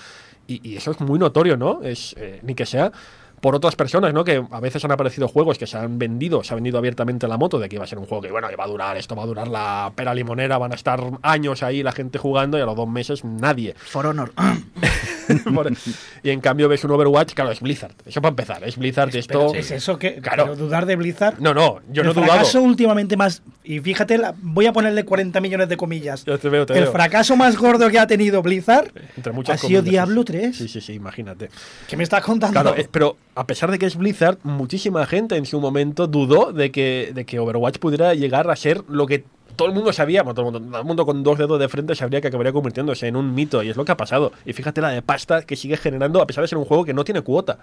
Y, 0.49 0.61
y 0.68 0.76
eso 0.76 0.92
es 0.92 1.01
muy 1.01 1.18
notorio, 1.18 1.57
¿no? 1.57 1.80
Es, 1.82 2.14
eh, 2.18 2.38
ni 2.44 2.55
que 2.55 2.66
sea 2.66 2.92
por 3.41 3.55
otras 3.55 3.76
personas, 3.76 4.12
¿no? 4.12 4.24
Que 4.24 4.45
a 4.51 4.61
veces 4.61 4.84
han 4.84 4.93
aparecido 4.93 5.28
juegos 5.28 5.59
que 5.59 5.66
se 5.66 5.76
han 5.76 5.99
vendido, 5.99 6.43
se 6.43 6.55
ha 6.55 6.57
vendido 6.57 6.78
abiertamente 6.78 7.28
la 7.28 7.37
moto 7.37 7.59
de 7.59 7.68
que 7.68 7.76
iba 7.76 7.84
a 7.84 7.87
ser 7.87 7.99
un 7.99 8.07
juego 8.07 8.22
que, 8.22 8.30
bueno, 8.30 8.49
que 8.49 8.57
va 8.57 8.64
a 8.64 8.68
durar, 8.68 8.97
esto 8.97 9.14
va 9.14 9.22
a 9.22 9.26
durar 9.26 9.49
la 9.49 9.93
pera 9.95 10.14
limonera, 10.14 10.59
van 10.59 10.72
a 10.72 10.74
estar 10.74 11.01
años 11.22 11.62
ahí 11.62 11.82
la 11.82 11.93
gente 11.93 12.18
jugando 12.18 12.59
y 12.59 12.61
a 12.61 12.66
los 12.66 12.76
dos 12.76 12.89
meses 12.89 13.24
nadie. 13.24 13.74
For 13.74 14.07
Honor. 14.07 14.32
Y 16.22 16.31
en 16.31 16.41
cambio 16.41 16.68
ves 16.68 16.83
un 16.85 16.91
Overwatch, 16.93 17.35
claro, 17.35 17.51
es 17.51 17.61
Blizzard. 17.61 17.95
Eso 18.05 18.20
para 18.20 18.31
empezar, 18.31 18.64
es 18.64 18.77
Blizzard, 18.77 19.14
esto... 19.14 19.49
Pero 19.51 19.61
¿Es 19.61 19.70
eso 19.70 19.99
que 19.99 20.16
Claro. 20.16 20.45
pero 20.45 20.57
dudar 20.57 20.87
de 20.87 20.97
Blizzard? 20.97 21.39
No, 21.39 21.55
no, 21.55 21.81
yo 21.91 22.03
no 22.03 22.09
he 22.09 22.12
el 22.12 22.14
dudado. 22.14 22.33
fracaso 22.33 22.62
últimamente 22.62 23.16
más. 23.16 23.43
Y 23.64 23.81
fíjate, 23.81 24.20
voy 24.43 24.66
a 24.66 24.72
ponerle 24.72 25.05
40 25.05 25.41
millones 25.41 25.68
de 25.68 25.77
comillas. 25.77 26.24
Ya 26.24 26.39
te 26.39 26.49
veo, 26.49 26.66
te 26.66 26.74
el 26.74 26.85
veo. 26.85 26.93
fracaso 26.93 27.37
más 27.37 27.57
gordo 27.57 27.89
que 27.91 27.99
ha 27.99 28.07
tenido 28.07 28.43
Blizzard 28.43 28.91
Entre 29.16 29.33
muchas 29.33 29.55
ha 29.62 29.66
sido 29.66 29.81
comillas, 29.83 29.91
Diablo 30.09 30.22
sí, 30.22 30.27
sí. 30.27 30.33
3. 30.39 30.57
Sí, 30.57 30.68
sí, 30.68 30.81
sí, 30.81 30.93
imagínate. 30.95 31.49
¿Qué 31.89 31.97
me 31.97 32.05
estás 32.05 32.22
contando? 32.24 32.61
Claro, 32.61 32.77
eh, 32.77 32.89
pero 32.91 33.16
a 33.35 33.47
pesar 33.47 33.70
de 33.70 33.79
que 33.79 33.87
es 33.87 33.97
Blizzard, 33.97 34.39
muchísima 34.43 35.07
gente 35.07 35.37
en 35.37 35.47
su 35.47 35.61
momento 35.61 36.07
dudó 36.07 36.53
de 36.53 36.70
que, 36.70 37.12
de 37.14 37.24
que 37.24 37.39
Overwatch 37.39 37.79
pudiera 37.79 38.14
llegar 38.14 38.51
a 38.51 38.57
ser 38.57 38.83
lo 38.89 39.07
que 39.07 39.24
todo 39.57 39.68
el 39.68 39.74
mundo 39.74 39.92
sabía, 39.92 40.22
bueno, 40.22 40.34
todo 40.34 40.48
el 40.48 40.52
mundo, 40.52 40.70
todo 40.70 40.80
el 40.80 40.86
mundo 40.86 41.07
con 41.07 41.22
dos 41.22 41.38
dedos 41.38 41.59
de 41.59 41.68
frente 41.68 41.94
sabría 41.94 42.20
que 42.20 42.28
acabaría 42.28 42.52
convirtiéndose 42.52 43.07
en 43.09 43.16
un 43.16 43.34
mito, 43.34 43.62
y 43.62 43.70
es 43.70 43.76
lo 43.76 43.84
que 43.84 43.92
ha 43.92 43.96
pasado. 43.96 44.32
Y 44.44 44.52
fíjate 44.52 44.80
la 44.80 44.90
de 44.90 45.02
pasta 45.02 45.42
que 45.42 45.57
sigue 45.57 45.76
generando, 45.76 46.22
a 46.22 46.26
pesar 46.26 46.42
de 46.42 46.48
ser 46.48 46.59
un 46.59 46.64
juego 46.64 46.84
que 46.84 46.94
no 46.94 47.04
tiene 47.04 47.22
cuota. 47.22 47.59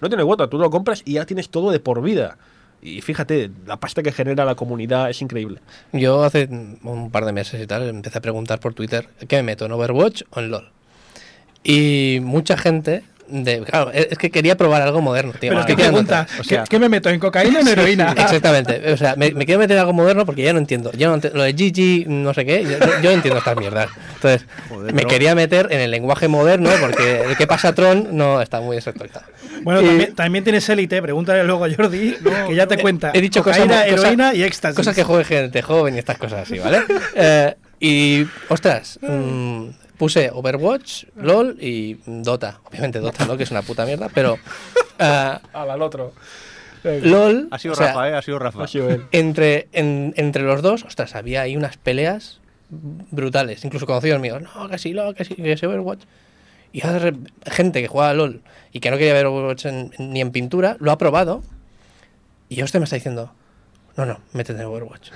No 0.00 0.08
tiene 0.08 0.24
cuota, 0.24 0.48
tú 0.48 0.58
lo 0.58 0.70
compras 0.70 1.02
y 1.04 1.14
ya 1.14 1.26
tienes 1.26 1.48
todo 1.48 1.70
de 1.70 1.80
por 1.80 2.02
vida. 2.02 2.38
Y 2.80 3.00
fíjate, 3.00 3.50
la 3.66 3.78
pasta 3.78 4.02
que 4.02 4.12
genera 4.12 4.44
la 4.44 4.54
comunidad 4.54 5.10
es 5.10 5.20
increíble. 5.20 5.60
Yo 5.92 6.22
hace 6.22 6.48
un 6.48 7.10
par 7.10 7.24
de 7.24 7.32
meses 7.32 7.60
y 7.60 7.66
tal 7.66 7.88
empecé 7.88 8.18
a 8.18 8.20
preguntar 8.20 8.60
por 8.60 8.72
Twitter 8.74 9.08
¿qué 9.26 9.36
me 9.36 9.42
meto 9.42 9.64
en 9.64 9.72
Overwatch 9.72 10.22
o 10.30 10.40
en 10.40 10.50
LOL? 10.50 10.70
Y 11.64 12.20
mucha 12.22 12.56
gente 12.56 13.02
de 13.30 13.60
claro, 13.62 13.90
es 13.92 14.16
que 14.18 14.30
quería 14.30 14.56
probar 14.56 14.82
algo 14.82 15.00
moderno, 15.00 15.32
tío. 15.32 15.50
Pero 15.50 15.60
es 15.60 15.66
¿qué 15.66 15.76
que 15.76 15.82
pregunta? 15.84 16.26
O 16.38 16.42
¿qué, 16.42 16.48
sea, 16.48 16.64
qué 16.64 16.78
me 16.78 16.88
meto? 16.88 17.08
¿En 17.10 17.20
cocaína 17.20 17.58
o 17.58 17.62
en 17.62 17.68
heroína? 17.78 18.12
Exactamente. 18.16 18.92
O 18.92 18.96
sea, 18.96 19.14
me, 19.16 19.30
me 19.32 19.44
quiero 19.46 19.58
meter 19.60 19.76
en 19.76 19.80
algo 19.80 19.92
moderno 19.92 20.24
porque 20.26 20.42
ya 20.42 20.52
no 20.52 20.58
entiendo. 20.58 20.90
Ya 20.92 21.08
no 21.08 21.16
enti- 21.18 21.32
lo 21.32 21.42
de 21.42 21.52
GG, 21.52 22.08
no 22.08 22.32
sé 22.34 22.44
qué, 22.44 22.62
yo, 22.64 22.70
yo 23.02 23.10
no 23.10 23.16
entiendo 23.16 23.38
estas 23.38 23.56
mierdas. 23.56 23.88
Entonces, 24.14 24.46
Joder, 24.68 24.94
me 24.94 25.04
quería 25.04 25.34
meter 25.34 25.68
en 25.70 25.80
el 25.80 25.90
lenguaje 25.90 26.28
moderno 26.28 26.70
porque 26.80 27.22
el 27.22 27.36
que 27.36 27.46
pasa 27.46 27.74
Tron 27.74 28.08
no 28.16 28.40
está 28.42 28.60
muy 28.60 28.76
desactualizado. 28.76 29.26
Bueno, 29.62 29.80
Y- 29.82 29.86
también, 29.86 30.14
también 30.14 30.44
tienes 30.44 30.68
élite, 30.68 31.00
pregúntale 31.02 31.44
luego 31.44 31.64
a 31.64 31.68
Jordi, 31.74 32.16
que 32.48 32.54
ya 32.54 32.66
te 32.66 32.78
cuenta. 32.78 33.10
He 33.14 33.20
dicho 33.20 33.42
cosas, 33.42 33.62
cocaína, 33.62 33.84
cosas- 33.84 34.00
heroína 34.04 34.34
y 34.34 34.42
éxtasis. 34.42 34.76
Cosas 34.76 34.94
que 34.94 35.02
juegue 35.04 35.24
gente 35.24 35.62
joven 35.62 35.94
y 35.94 35.98
estas 35.98 36.18
cosas 36.18 36.42
así, 36.42 36.58
¿vale? 36.58 36.80
Eh, 37.14 37.54
Y, 37.80 38.26
ostras, 38.48 38.98
mm, 39.02 39.68
puse 39.98 40.30
Overwatch, 40.32 41.04
LOL 41.16 41.56
y 41.60 41.98
Dota. 42.06 42.60
Obviamente 42.64 42.98
Dota, 43.00 43.24
¿no? 43.26 43.36
Que 43.36 43.44
es 43.44 43.50
una 43.50 43.62
puta 43.62 43.84
mierda, 43.86 44.08
pero... 44.12 44.38
ah, 44.98 45.40
Al 45.52 45.82
otro. 45.82 46.12
LOL... 46.84 47.48
Ha 47.50 47.58
sido 47.58 47.74
o 47.74 47.76
sea, 47.76 47.88
Rafa, 47.88 48.08
¿eh? 48.08 48.14
Ha 48.14 48.22
sido 48.22 48.38
Rafa. 48.38 48.64
Ha 48.64 48.68
sido 48.68 48.88
él. 48.90 49.04
entre, 49.12 49.68
en- 49.72 50.14
entre 50.16 50.42
los 50.42 50.62
dos, 50.62 50.84
ostras, 50.84 51.14
había 51.14 51.42
ahí 51.42 51.56
unas 51.56 51.76
peleas 51.76 52.40
brutales, 52.70 53.64
incluso 53.64 53.86
conocidos 53.86 54.20
míos. 54.20 54.42
No, 54.42 54.68
que 54.68 54.78
sí, 54.78 54.92
LOL, 54.92 55.14
que 55.14 55.24
sí, 55.24 55.34
que 55.34 55.56
sí, 55.56 55.66
Overwatch. 55.66 56.02
Y 56.72 56.80
gente 57.46 57.80
que 57.82 57.88
juega 57.88 58.10
a 58.10 58.14
LOL 58.14 58.42
y 58.72 58.80
que 58.80 58.90
no 58.90 58.98
quería 58.98 59.14
ver 59.14 59.26
Overwatch 59.26 59.66
en- 59.66 59.90
ni 59.98 60.20
en 60.20 60.30
pintura, 60.30 60.76
lo 60.80 60.92
ha 60.92 60.98
probado. 60.98 61.42
Y 62.48 62.60
este 62.60 62.78
me 62.78 62.84
está 62.84 62.96
diciendo, 62.96 63.32
no, 63.96 64.06
no, 64.06 64.20
métete 64.32 64.60
en 64.60 64.66
Overwatch. 64.66 65.10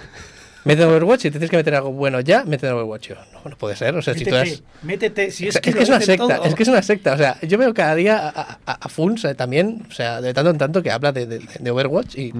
Métete 0.64 0.82
en 0.84 0.88
Overwatch 0.90 1.20
y 1.20 1.22
te 1.24 1.30
tienes 1.32 1.50
que 1.50 1.56
meter 1.56 1.74
algo 1.74 1.92
bueno 1.92 2.20
ya, 2.20 2.44
métete 2.44 2.68
en 2.68 2.74
Overwatch. 2.74 3.08
Yo, 3.08 3.14
no, 3.32 3.50
no 3.50 3.56
puede 3.56 3.74
ser. 3.76 3.94
O 3.96 4.02
sea, 4.02 4.14
si 4.14 4.24
tú 4.24 4.30
Métete, 4.30 4.48
eres... 4.48 4.62
métete, 4.82 5.30
si 5.30 5.48
es 5.48 5.56
Es, 5.56 5.60
que, 5.60 5.70
es 5.70 5.74
lo 5.74 5.78
que 5.78 5.82
es 5.84 5.88
una 5.90 6.00
secta, 6.00 6.36
todo. 6.36 6.44
es 6.44 6.54
que 6.54 6.62
es 6.62 6.68
una 6.68 6.82
secta. 6.82 7.12
O 7.14 7.16
sea, 7.18 7.40
yo 7.42 7.58
veo 7.58 7.74
cada 7.74 7.94
día 7.94 8.28
a, 8.28 8.58
a, 8.64 8.72
a 8.72 8.88
Funs 8.88 9.24
eh, 9.24 9.34
también, 9.34 9.84
o 9.88 9.92
sea, 9.92 10.20
de 10.20 10.32
tanto 10.32 10.50
en 10.50 10.58
tanto 10.58 10.82
que 10.82 10.90
habla 10.90 11.10
de, 11.12 11.26
de- 11.26 11.40
de 11.58 11.70
Overwatch 11.70 12.16
y, 12.16 12.32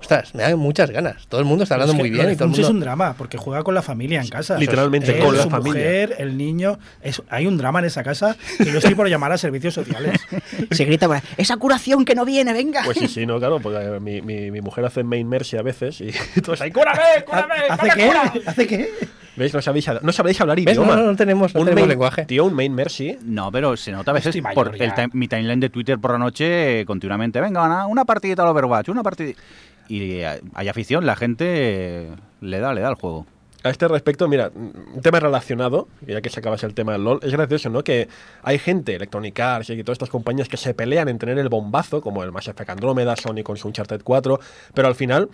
ostras, 0.00 0.34
me 0.34 0.42
dan 0.42 0.58
muchas 0.58 0.90
ganas. 0.90 1.26
Todo 1.28 1.40
el 1.40 1.46
mundo 1.46 1.62
está 1.64 1.74
hablando 1.76 1.92
Es 1.92 1.96
que 1.98 2.02
muy 2.02 2.10
bien 2.10 2.30
y 2.30 2.34
todo 2.34 2.44
el 2.46 2.50
Funch 2.50 2.58
es 2.60 2.66
un 2.66 2.72
mundo... 2.74 2.84
drama, 2.86 3.14
porque 3.16 3.36
juega 3.38 3.62
con 3.62 3.74
la 3.74 3.82
familia 3.82 4.20
en 4.20 4.28
casa. 4.28 4.58
Literalmente, 4.58 5.16
Él, 5.16 5.24
con 5.24 5.36
la 5.36 5.42
su 5.44 5.50
familia. 5.50 5.72
mujer, 5.82 6.14
el 6.18 6.36
niño. 6.36 6.78
es- 7.02 7.22
hay 7.28 7.46
un 7.46 7.56
drama 7.58 7.78
en 7.80 7.84
esa 7.84 8.02
casa 8.02 8.36
que 8.58 8.64
yo 8.72 8.78
estoy 8.78 8.94
por 8.94 9.08
llamar 9.08 9.32
a 9.32 9.38
servicios 9.38 9.74
sociales. 9.74 10.18
Se 10.70 10.84
grita 10.84 11.06
por 11.06 11.16
ahí, 11.16 11.22
esa 11.36 11.56
curación 11.58 12.04
que 12.04 12.14
no 12.14 12.24
viene, 12.24 12.52
venga. 12.52 12.82
Pues 12.84 12.98
sí, 12.98 13.06
sí, 13.08 13.26
no, 13.26 13.38
claro, 13.38 13.60
porque 13.60 13.78
eh, 13.78 14.00
mi, 14.00 14.20
mi, 14.22 14.50
mi 14.50 14.60
mujer 14.60 14.84
hace 14.84 15.04
main 15.04 15.28
mercy 15.28 15.56
a 15.56 15.62
veces 15.62 16.00
y 16.00 16.10
todos 16.42 16.60
ahí, 16.60 16.70
¡cúrame, 16.70 17.00
cúrame! 17.26 17.54
¿Hace 17.68 17.90
qué? 17.96 18.06
curas". 18.06 18.32
¿Hace 18.46 18.66
qué? 18.66 18.88
¿Veis? 19.36 19.54
No 19.54 19.62
sabéis, 19.62 19.86
no 20.02 20.12
sabréis 20.12 20.38
hablar 20.40 20.58
idioma. 20.58 20.96
No, 20.96 21.02
no, 21.02 21.10
no 21.12 21.16
tenemos- 21.16 21.54
no 21.54 21.60
un 21.60 21.66
tenemos 21.66 21.82
main, 21.82 21.88
lenguaje. 21.88 22.24
Tío, 22.26 22.44
un 22.44 22.52
main 22.52 22.74
mercy. 22.74 23.16
No, 23.22 23.50
pero 23.50 23.76
se 23.76 23.90
nota 23.92 24.10
a 24.10 24.14
veces 24.14 24.36
por 24.54 24.74
el 24.76 24.92
time- 24.94 25.08
mi 25.12 25.28
timeline 25.28 25.60
de 25.60 25.70
Twitter 25.70 25.98
por 25.98 26.10
la 26.10 26.18
noche 26.18 26.80
eh, 26.80 26.84
continuamente. 26.84 27.40
Venga, 27.40 27.62
una, 27.64 27.86
una 27.86 28.04
partidita 28.04 28.42
al 28.42 28.48
Overwatch, 28.48 28.88
una 28.88 29.02
partida. 29.02 29.32
Y 29.90 30.22
hay 30.22 30.68
afición, 30.68 31.04
la 31.04 31.16
gente 31.16 31.46
eh, 31.48 32.10
le 32.40 32.60
da, 32.60 32.72
le 32.72 32.80
da 32.80 32.88
al 32.88 32.94
juego. 32.94 33.26
A 33.64 33.70
este 33.70 33.88
respecto, 33.88 34.28
mira, 34.28 34.52
un 34.54 35.02
tema 35.02 35.18
relacionado, 35.18 35.88
ya 36.06 36.22
que 36.22 36.30
sacabas 36.30 36.62
el 36.62 36.74
tema 36.74 36.92
del 36.92 37.02
LOL, 37.02 37.18
es 37.22 37.32
gracioso, 37.32 37.70
¿no? 37.70 37.82
Que 37.82 38.08
hay 38.44 38.58
gente, 38.58 38.94
Electronic 38.94 39.38
Arts 39.40 39.68
y 39.70 39.82
todas 39.82 39.96
estas 39.96 40.08
compañías 40.08 40.48
que 40.48 40.56
se 40.56 40.74
pelean 40.74 41.08
en 41.08 41.18
tener 41.18 41.38
el 41.40 41.48
bombazo, 41.48 42.00
como 42.00 42.22
el 42.22 42.30
Mass 42.30 42.46
Effect 42.46 42.70
Andrómeda, 42.70 43.16
Sony 43.16 43.42
con 43.42 43.56
su 43.56 43.66
Uncharted 43.66 44.02
4, 44.04 44.38
pero 44.74 44.86
al 44.86 44.94
final 44.94 45.28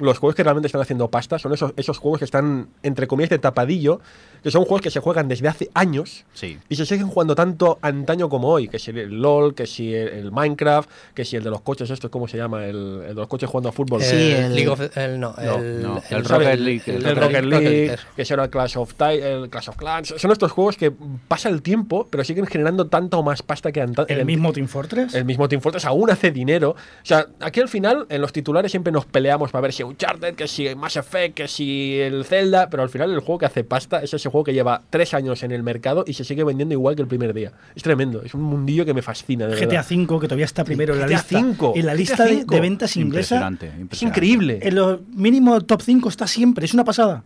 los 0.00 0.18
juegos 0.18 0.34
que 0.34 0.42
realmente 0.42 0.66
están 0.66 0.80
haciendo 0.80 1.08
pasta 1.10 1.38
son 1.38 1.52
esos, 1.52 1.72
esos 1.76 1.98
juegos 1.98 2.18
que 2.18 2.24
están, 2.24 2.68
entre 2.82 3.06
comillas, 3.06 3.30
de 3.30 3.38
tapadillo, 3.38 4.00
que 4.42 4.50
son 4.50 4.62
juegos 4.64 4.80
que 4.82 4.90
se 4.90 5.00
juegan 5.00 5.28
desde 5.28 5.48
hace 5.48 5.70
años 5.74 6.24
Sí. 6.32 6.58
y 6.68 6.76
se 6.76 6.86
siguen 6.86 7.08
jugando 7.08 7.34
tanto 7.34 7.78
antaño 7.82 8.28
como 8.28 8.48
hoy, 8.48 8.68
que 8.68 8.78
si 8.78 8.90
el 8.90 9.20
LOL, 9.20 9.54
que 9.54 9.66
si 9.66 9.94
el, 9.94 10.08
el 10.08 10.32
Minecraft, 10.32 10.88
que 11.14 11.24
si 11.24 11.36
el 11.36 11.42
de 11.44 11.50
los 11.50 11.60
coches, 11.60 11.90
esto, 11.90 12.10
¿cómo 12.10 12.26
se 12.28 12.36
llama? 12.38 12.64
El, 12.66 13.02
el 13.02 13.08
de 13.08 13.14
los 13.14 13.28
coches 13.28 13.48
jugando 13.48 13.68
a 13.68 13.72
fútbol. 13.72 14.02
Sí, 14.02 14.14
el 14.32 14.44
el- 14.44 14.54
League 14.54 14.68
of... 14.68 14.80
El, 14.96 15.20
no, 15.20 15.34
No, 15.38 16.02
el. 16.10 16.24
Rocket 16.24 16.58
League, 16.60 16.82
el, 16.86 17.16
Rocket 17.16 17.44
League, 17.44 17.96
que 18.16 18.24
será 18.24 18.44
el 18.44 18.50
Clash 18.50 18.76
of 18.78 18.94
el 19.00 19.50
Clash 19.50 19.68
of 19.68 19.76
Clans. 19.76 20.14
Son 20.16 20.30
estos 20.32 20.50
juegos 20.52 20.76
que 20.76 20.92
pasa 21.28 21.48
el 21.48 21.62
tiempo, 21.62 22.06
pero 22.10 22.24
siguen 22.24 22.46
generando 22.46 22.86
tanta 22.86 23.16
o 23.18 23.22
más 23.22 23.42
pasta 23.42 23.72
que 23.72 23.82
anta- 23.82 24.06
¿El 24.08 24.24
mismo 24.24 24.52
Team 24.52 24.68
Fortress? 24.68 25.14
el 25.14 25.24
mismo 25.24 25.48
Team 25.48 25.60
Fortress 25.60 25.84
aún 25.84 26.10
hace 26.10 26.30
dinero. 26.30 26.70
O 26.70 27.04
sea, 27.04 27.26
aquí 27.40 27.60
al 27.60 27.68
final, 27.68 28.06
en 28.08 28.20
los 28.20 28.32
titulares 28.32 28.70
siempre 28.70 28.92
nos 28.92 29.04
peleamos 29.06 29.50
para 29.50 29.62
ver 29.62 29.72
si 29.72 29.82
Uncharted, 29.90 30.34
que 30.34 30.48
si 30.48 30.74
Mass 30.74 30.96
Effect, 30.96 31.34
que 31.34 31.48
si 31.48 31.98
el 32.00 32.24
Zelda, 32.24 32.68
pero 32.70 32.82
al 32.82 32.88
final 32.88 33.12
el 33.12 33.20
juego 33.20 33.38
que 33.38 33.46
hace 33.46 33.64
pasta 33.64 34.02
es 34.02 34.14
ese 34.14 34.28
juego 34.28 34.44
que 34.44 34.52
lleva 34.52 34.82
tres 34.90 35.14
años 35.14 35.42
en 35.42 35.52
el 35.52 35.62
mercado 35.62 36.04
y 36.06 36.14
se 36.14 36.24
sigue 36.24 36.44
vendiendo 36.44 36.72
igual 36.72 36.96
que 36.96 37.02
el 37.02 37.08
primer 37.08 37.34
día. 37.34 37.52
Es 37.74 37.82
tremendo, 37.82 38.22
es 38.22 38.34
un 38.34 38.42
mundillo 38.42 38.84
que 38.84 38.94
me 38.94 39.02
fascina, 39.02 39.46
de 39.46 39.56
GTA. 39.56 39.82
V, 39.82 40.20
que 40.20 40.26
todavía 40.26 40.44
está 40.44 40.64
primero 40.64 40.94
en 40.94 41.00
la 41.00 41.06
GTA 41.06 41.40
lista. 41.40 41.40
V, 41.40 41.78
en 41.78 41.86
la 41.86 41.94
lista 41.94 42.24
de, 42.24 42.60
ventas 42.60 42.96
inglesa. 42.96 43.36
Impresionante, 43.36 43.72
Es 43.90 44.02
increíble. 44.02 44.60
En 44.62 44.74
lo 44.74 45.00
mínimo 45.14 45.60
top 45.62 45.82
5 45.82 46.08
está 46.08 46.26
siempre, 46.26 46.64
es 46.64 46.74
una 46.74 46.84
pasada. 46.84 47.24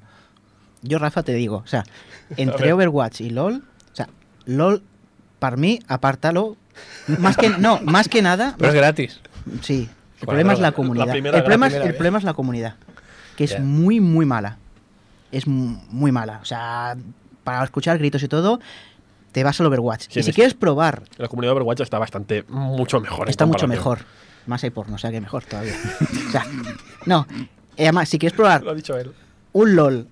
Yo, 0.83 0.99
Rafa, 0.99 1.23
te 1.23 1.33
digo, 1.35 1.63
o 1.65 1.67
sea, 1.67 1.85
entre 2.37 2.73
Overwatch 2.73 3.21
y 3.21 3.31
LOL, 3.31 3.63
o 3.93 3.95
sea, 3.95 4.09
LOL, 4.47 4.83
para 5.39 5.57
mí, 5.57 5.81
apártalo. 5.89 6.57
Más 7.07 7.37
que, 7.37 7.51
no, 7.51 7.81
más 7.83 8.09
que 8.09 8.21
nada, 8.21 8.57
Pero 8.59 8.71
es 8.71 8.75
gratis. 8.75 9.21
sí. 9.63 9.89
El 10.25 10.27
Bueno, 10.27 10.39
problema 10.39 10.53
es 10.55 10.59
la 10.61 10.69
la 10.69 10.73
comunidad. 10.73 11.11
primera- 11.13 11.37
el, 11.37 11.43
problema 11.45 11.67
es, 11.67 11.75
el 11.75 11.95
problema 11.95 12.19
es 12.19 12.25
la 12.25 12.33
comunidad, 12.35 12.75
que 13.37 13.45
es 13.45 13.61
muy, 13.61 14.01
muy 14.01 14.25
mala. 14.25 14.57
Es 15.31 15.47
mu- 15.47 15.77
muy 15.91 16.13
mala. 16.13 16.39
O 16.41 16.45
sea, 16.47 16.97
para 17.45 17.63
escuchar 17.63 17.99
gritos 17.99 18.23
y 18.23 18.29
todo, 18.29 18.59
te 19.33 19.45
vas 19.45 19.61
al 19.61 19.67
Overwatch. 19.67 20.07
Sí, 20.09 20.21
y 20.21 20.23
si 20.23 20.33
quieres 20.33 20.55
probar, 20.55 21.03
La 21.19 21.29
comunidad 21.29 21.51
de 21.51 21.57
Overwatch 21.57 21.81
está 21.83 21.99
bastante, 21.99 22.45
mucho 22.49 23.01
mejor. 23.01 23.29
está 23.29 23.45
mucho 23.45 23.69
mejor. 23.69 23.99
Más 24.47 24.65
hay 24.65 24.71
porno, 24.71 24.95
o 24.95 24.99
sea 24.99 25.11
que 25.11 25.21
mejor 25.21 25.45
todavía. 25.45 25.75
o 26.29 26.31
sea, 26.31 26.47
no. 27.05 27.27
Y 27.77 27.83
además, 27.83 28.09
si 28.09 28.19
quieres 28.19 28.35
probar 28.37 28.63
Lo 28.63 28.71
ha 28.71 28.75
dicho 28.75 28.97
él. 28.97 29.13
un 29.53 29.77
LOL 29.77 30.09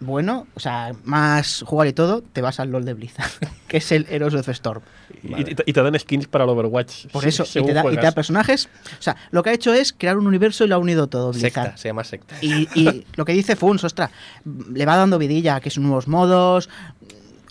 bueno, 0.00 0.46
o 0.54 0.60
sea, 0.60 0.92
más 1.04 1.62
jugar 1.66 1.88
y 1.88 1.92
todo, 1.92 2.22
te 2.32 2.40
vas 2.40 2.60
al 2.60 2.70
LOL 2.70 2.84
de 2.84 2.94
Blizzard, 2.94 3.30
que 3.68 3.78
es 3.78 3.92
el 3.92 4.06
Heroes 4.08 4.34
of 4.34 4.48
Storm. 4.48 4.82
Y, 5.22 5.40
y 5.40 5.54
te- 5.54 5.64
y 5.66 5.72
te 5.72 5.82
dan 5.82 5.98
skins 5.98 6.28
para 6.28 6.44
el 6.44 6.50
Overwatch. 6.50 7.06
Por 7.08 7.26
eso, 7.26 7.44
y 7.44 7.64
te, 7.64 7.72
da, 7.72 7.80
y 7.80 7.82
te 7.84 7.88
juegas. 7.88 8.04
da 8.04 8.12
personajes. 8.12 8.68
O 8.98 9.02
sea, 9.02 9.16
lo 9.30 9.42
que 9.42 9.50
ha 9.50 9.52
hecho 9.52 9.72
es 9.74 9.92
crear 9.92 10.16
un 10.16 10.26
universo 10.26 10.64
y 10.64 10.68
lo 10.68 10.76
ha 10.76 10.78
unido 10.78 11.06
todo 11.08 11.30
Blizzard. 11.32 11.50
Secta, 11.52 11.76
se 11.76 11.88
llama 11.88 12.04
secta. 12.04 12.36
Y, 12.40 12.68
y 12.80 13.04
lo 13.16 13.24
que 13.24 13.32
dice 13.32 13.56
Funs, 13.56 13.82
ostras, 13.84 14.10
le 14.72 14.86
va 14.86 14.96
dando 14.96 15.18
vidilla, 15.18 15.60
que 15.60 15.70
son 15.70 15.82
nuevos 15.84 16.06
modos. 16.06 16.68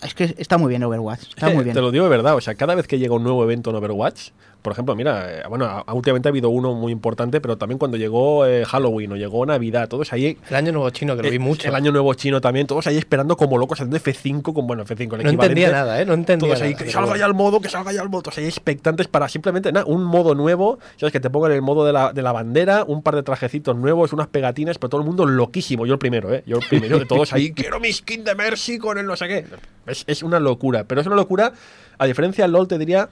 Es 0.02 0.14
que 0.14 0.34
está 0.38 0.56
muy 0.58 0.68
bien 0.70 0.82
Overwatch, 0.84 1.22
está 1.30 1.46
Es 1.46 1.50
que 1.50 1.54
muy 1.56 1.64
bien. 1.64 1.74
Te 1.74 1.80
lo 1.82 1.90
digo 1.90 2.04
de 2.04 2.10
verdad, 2.10 2.36
o 2.36 2.40
sea, 2.40 2.54
cada 2.54 2.74
vez 2.76 2.86
que 2.86 2.98
llega 2.98 3.14
un 3.14 3.24
nuevo 3.24 3.42
evento 3.42 3.70
en 3.70 3.76
Overwatch, 3.76 4.30
por 4.62 4.72
ejemplo, 4.72 4.96
mira, 4.96 5.40
eh, 5.40 5.42
bueno, 5.48 5.84
últimamente 5.92 6.28
ha 6.28 6.30
habido 6.30 6.50
uno 6.50 6.74
muy 6.74 6.90
importante, 6.90 7.40
pero 7.40 7.56
también 7.56 7.78
cuando 7.78 7.96
llegó 7.96 8.44
eh, 8.44 8.64
Halloween 8.64 9.12
o 9.12 9.16
llegó 9.16 9.46
Navidad, 9.46 9.88
todos 9.88 10.12
ahí. 10.12 10.36
El 10.50 10.56
año 10.56 10.72
nuevo 10.72 10.90
chino, 10.90 11.16
que 11.16 11.22
lo 11.22 11.30
vi 11.30 11.36
eh, 11.36 11.38
mucho. 11.38 11.68
El 11.68 11.74
año 11.74 11.92
nuevo 11.92 12.12
chino 12.14 12.40
también, 12.40 12.66
todos 12.66 12.86
ahí 12.88 12.96
esperando 12.96 13.36
como 13.36 13.56
locos 13.56 13.80
haciendo 13.80 13.96
F5 13.96 14.52
con, 14.52 14.66
bueno, 14.66 14.84
F5, 14.84 15.14
el 15.14 15.24
no 15.24 15.30
entendía 15.30 15.70
nada, 15.70 16.00
¿eh? 16.00 16.04
No 16.04 16.14
entendía 16.14 16.48
Todos 16.48 16.62
ahí, 16.62 16.72
nada, 16.72 16.84
que 16.84 16.90
salga 16.90 17.16
ya 17.16 17.26
el 17.26 17.34
modo, 17.34 17.60
que 17.60 17.68
salga 17.68 17.92
ya 17.92 18.02
el 18.02 18.08
modo. 18.08 18.22
Todos 18.22 18.38
ahí 18.38 18.46
expectantes 18.46 19.06
para 19.06 19.28
simplemente 19.28 19.70
nada, 19.70 19.86
un 19.86 20.04
modo 20.04 20.34
nuevo. 20.34 20.78
¿Sabes? 20.96 21.12
Que 21.12 21.20
te 21.20 21.30
pongan 21.30 21.52
el 21.52 21.62
modo 21.62 21.86
de 21.86 21.92
la, 21.92 22.12
de 22.12 22.22
la 22.22 22.32
bandera, 22.32 22.84
un 22.84 23.02
par 23.02 23.14
de 23.14 23.22
trajecitos 23.22 23.76
nuevos, 23.76 24.12
unas 24.12 24.26
pegatinas, 24.26 24.78
pero 24.78 24.90
todo 24.90 25.00
el 25.00 25.06
mundo 25.06 25.24
loquísimo. 25.24 25.86
Yo 25.86 25.94
el 25.94 25.98
primero, 25.98 26.34
¿eh? 26.34 26.42
Yo 26.46 26.58
el 26.58 26.66
primero 26.68 26.98
de 26.98 27.06
todos 27.06 27.32
ahí, 27.32 27.52
quiero 27.52 27.78
mi 27.78 27.92
skin 27.92 28.24
de 28.24 28.34
Mercy 28.34 28.78
con 28.78 28.98
el 28.98 29.06
no 29.06 29.16
sé 29.16 29.28
qué. 29.28 29.44
Es, 29.86 30.04
es 30.06 30.22
una 30.22 30.40
locura, 30.40 30.84
pero 30.84 31.00
es 31.00 31.06
una 31.06 31.16
locura. 31.16 31.52
A 31.98 32.06
diferencia 32.06 32.44
del 32.44 32.52
LOL, 32.52 32.68
te 32.68 32.78
diría. 32.78 33.08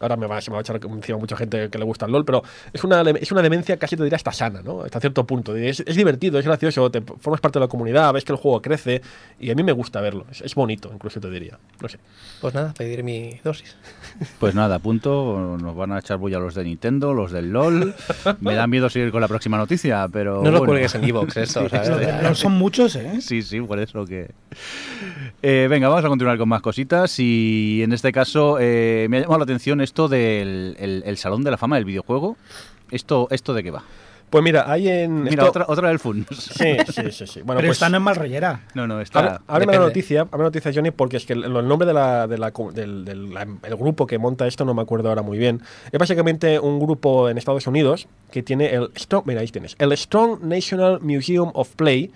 Ahora 0.00 0.16
me 0.16 0.26
va, 0.26 0.40
se 0.40 0.50
me 0.50 0.54
va 0.54 0.60
a 0.60 0.62
echar 0.62 0.80
encima 0.82 1.18
mucha 1.18 1.36
gente 1.36 1.68
que 1.68 1.78
le 1.78 1.84
gusta 1.84 2.06
el 2.06 2.12
LOL, 2.12 2.24
pero 2.24 2.42
es 2.72 2.82
una, 2.84 3.02
es 3.02 3.30
una 3.32 3.42
demencia 3.42 3.76
casi 3.76 3.96
te 3.96 4.02
diría 4.02 4.16
hasta 4.16 4.32
sana, 4.32 4.62
¿no? 4.62 4.82
Hasta 4.82 4.98
cierto 4.98 5.26
punto. 5.26 5.54
Es, 5.54 5.80
es 5.80 5.96
divertido, 5.96 6.38
es 6.38 6.46
gracioso, 6.46 6.90
te 6.90 7.02
formas 7.02 7.40
parte 7.40 7.58
de 7.58 7.66
la 7.66 7.68
comunidad, 7.68 8.12
ves 8.12 8.24
que 8.24 8.32
el 8.32 8.38
juego 8.38 8.62
crece 8.62 9.02
y 9.38 9.50
a 9.50 9.54
mí 9.54 9.62
me 9.62 9.72
gusta 9.72 10.00
verlo. 10.00 10.24
Es, 10.30 10.40
es 10.40 10.54
bonito, 10.54 10.90
incluso 10.92 11.20
te 11.20 11.30
diría. 11.30 11.58
No 11.80 11.88
sé. 11.88 11.98
Pues 12.40 12.54
nada, 12.54 12.72
pedir 12.74 13.04
mi 13.04 13.40
dosis. 13.44 13.76
Pues 14.38 14.54
nada, 14.54 14.78
punto. 14.78 15.58
Nos 15.60 15.76
van 15.76 15.92
a 15.92 15.98
echar 15.98 16.16
bulla 16.16 16.38
los 16.38 16.54
de 16.54 16.64
Nintendo, 16.64 17.12
los 17.12 17.30
del 17.32 17.50
LOL. 17.50 17.94
Me 18.40 18.54
da 18.54 18.66
miedo 18.66 18.88
seguir 18.88 19.10
con 19.10 19.20
la 19.20 19.28
próxima 19.28 19.56
noticia, 19.58 20.06
pero. 20.10 20.42
No 20.42 20.50
lo 20.50 20.58
bueno. 20.58 20.72
cuelgues 20.72 20.94
en 20.94 21.04
Evox, 21.04 21.36
esto, 21.36 21.68
¿sabes? 21.68 21.88
Los 21.88 22.00
de 22.00 22.22
LOL 22.22 22.36
son 22.36 22.52
muchos, 22.52 22.96
¿eh? 22.96 23.20
Sí, 23.20 23.42
sí, 23.42 23.60
por 23.60 23.78
eso 23.78 24.04
que... 24.04 24.30
Eh, 25.42 25.68
venga, 25.70 25.88
vamos 25.88 26.04
a 26.04 26.08
continuar 26.08 26.36
con 26.38 26.48
más 26.48 26.60
cositas 26.60 27.18
y 27.18 27.80
en 27.82 27.92
este 27.92 28.12
caso 28.12 28.58
eh, 28.60 29.06
me 29.08 29.18
ha 29.18 29.20
llamado 29.20 29.38
la 29.38 29.44
atención 29.44 29.80
esto 29.90 30.06
del 30.08 30.76
el, 30.78 31.02
el 31.04 31.16
Salón 31.16 31.42
de 31.42 31.50
la 31.50 31.56
Fama 31.58 31.74
del 31.76 31.84
videojuego. 31.84 32.36
¿Esto, 32.92 33.26
esto 33.32 33.54
de 33.54 33.62
qué 33.64 33.72
va? 33.72 33.82
Pues 34.30 34.44
mira, 34.44 34.70
hay 34.70 34.88
en. 34.88 35.24
Mira, 35.24 35.30
esto- 35.42 35.48
otra, 35.48 35.64
otra 35.66 35.88
del 35.88 35.98
FUN. 35.98 36.24
Sí, 36.30 36.76
sí, 36.92 37.10
sí. 37.10 37.26
sí. 37.26 37.40
Bueno, 37.42 37.58
Pero 37.58 37.68
pues, 37.70 37.78
esta 37.78 37.88
no 37.88 37.96
es 37.96 38.02
mal 38.04 38.14
rollera. 38.14 38.60
No, 38.74 38.86
no, 38.86 39.00
está... 39.00 39.42
Ábreme 39.48 39.72
la 39.72 39.80
noticia, 39.80 40.20
ábreme 40.20 40.44
la 40.44 40.48
noticia, 40.50 40.70
Johnny, 40.72 40.92
porque 40.92 41.16
es 41.16 41.26
que 41.26 41.32
el, 41.32 41.42
el 41.44 41.66
nombre 41.66 41.86
de 41.86 41.94
la, 41.94 42.28
de 42.28 42.38
la 42.38 42.52
del, 42.72 43.04
del- 43.04 43.34
grupo 43.76 44.06
que 44.06 44.18
monta 44.18 44.46
esto 44.46 44.64
no 44.64 44.72
me 44.72 44.82
acuerdo 44.82 45.08
ahora 45.08 45.22
muy 45.22 45.36
bien. 45.38 45.60
Es 45.90 45.98
básicamente 45.98 46.60
un 46.60 46.78
grupo 46.78 47.28
en 47.28 47.38
Estados 47.38 47.66
Unidos 47.66 48.06
que 48.30 48.44
tiene 48.44 48.72
el 48.72 48.90
Strong, 48.96 49.24
mira, 49.26 49.40
ahí 49.40 49.48
tienes, 49.48 49.74
el 49.80 49.96
Strong 49.96 50.42
National 50.44 51.00
Museum 51.00 51.50
of 51.54 51.70
Play, 51.74 52.12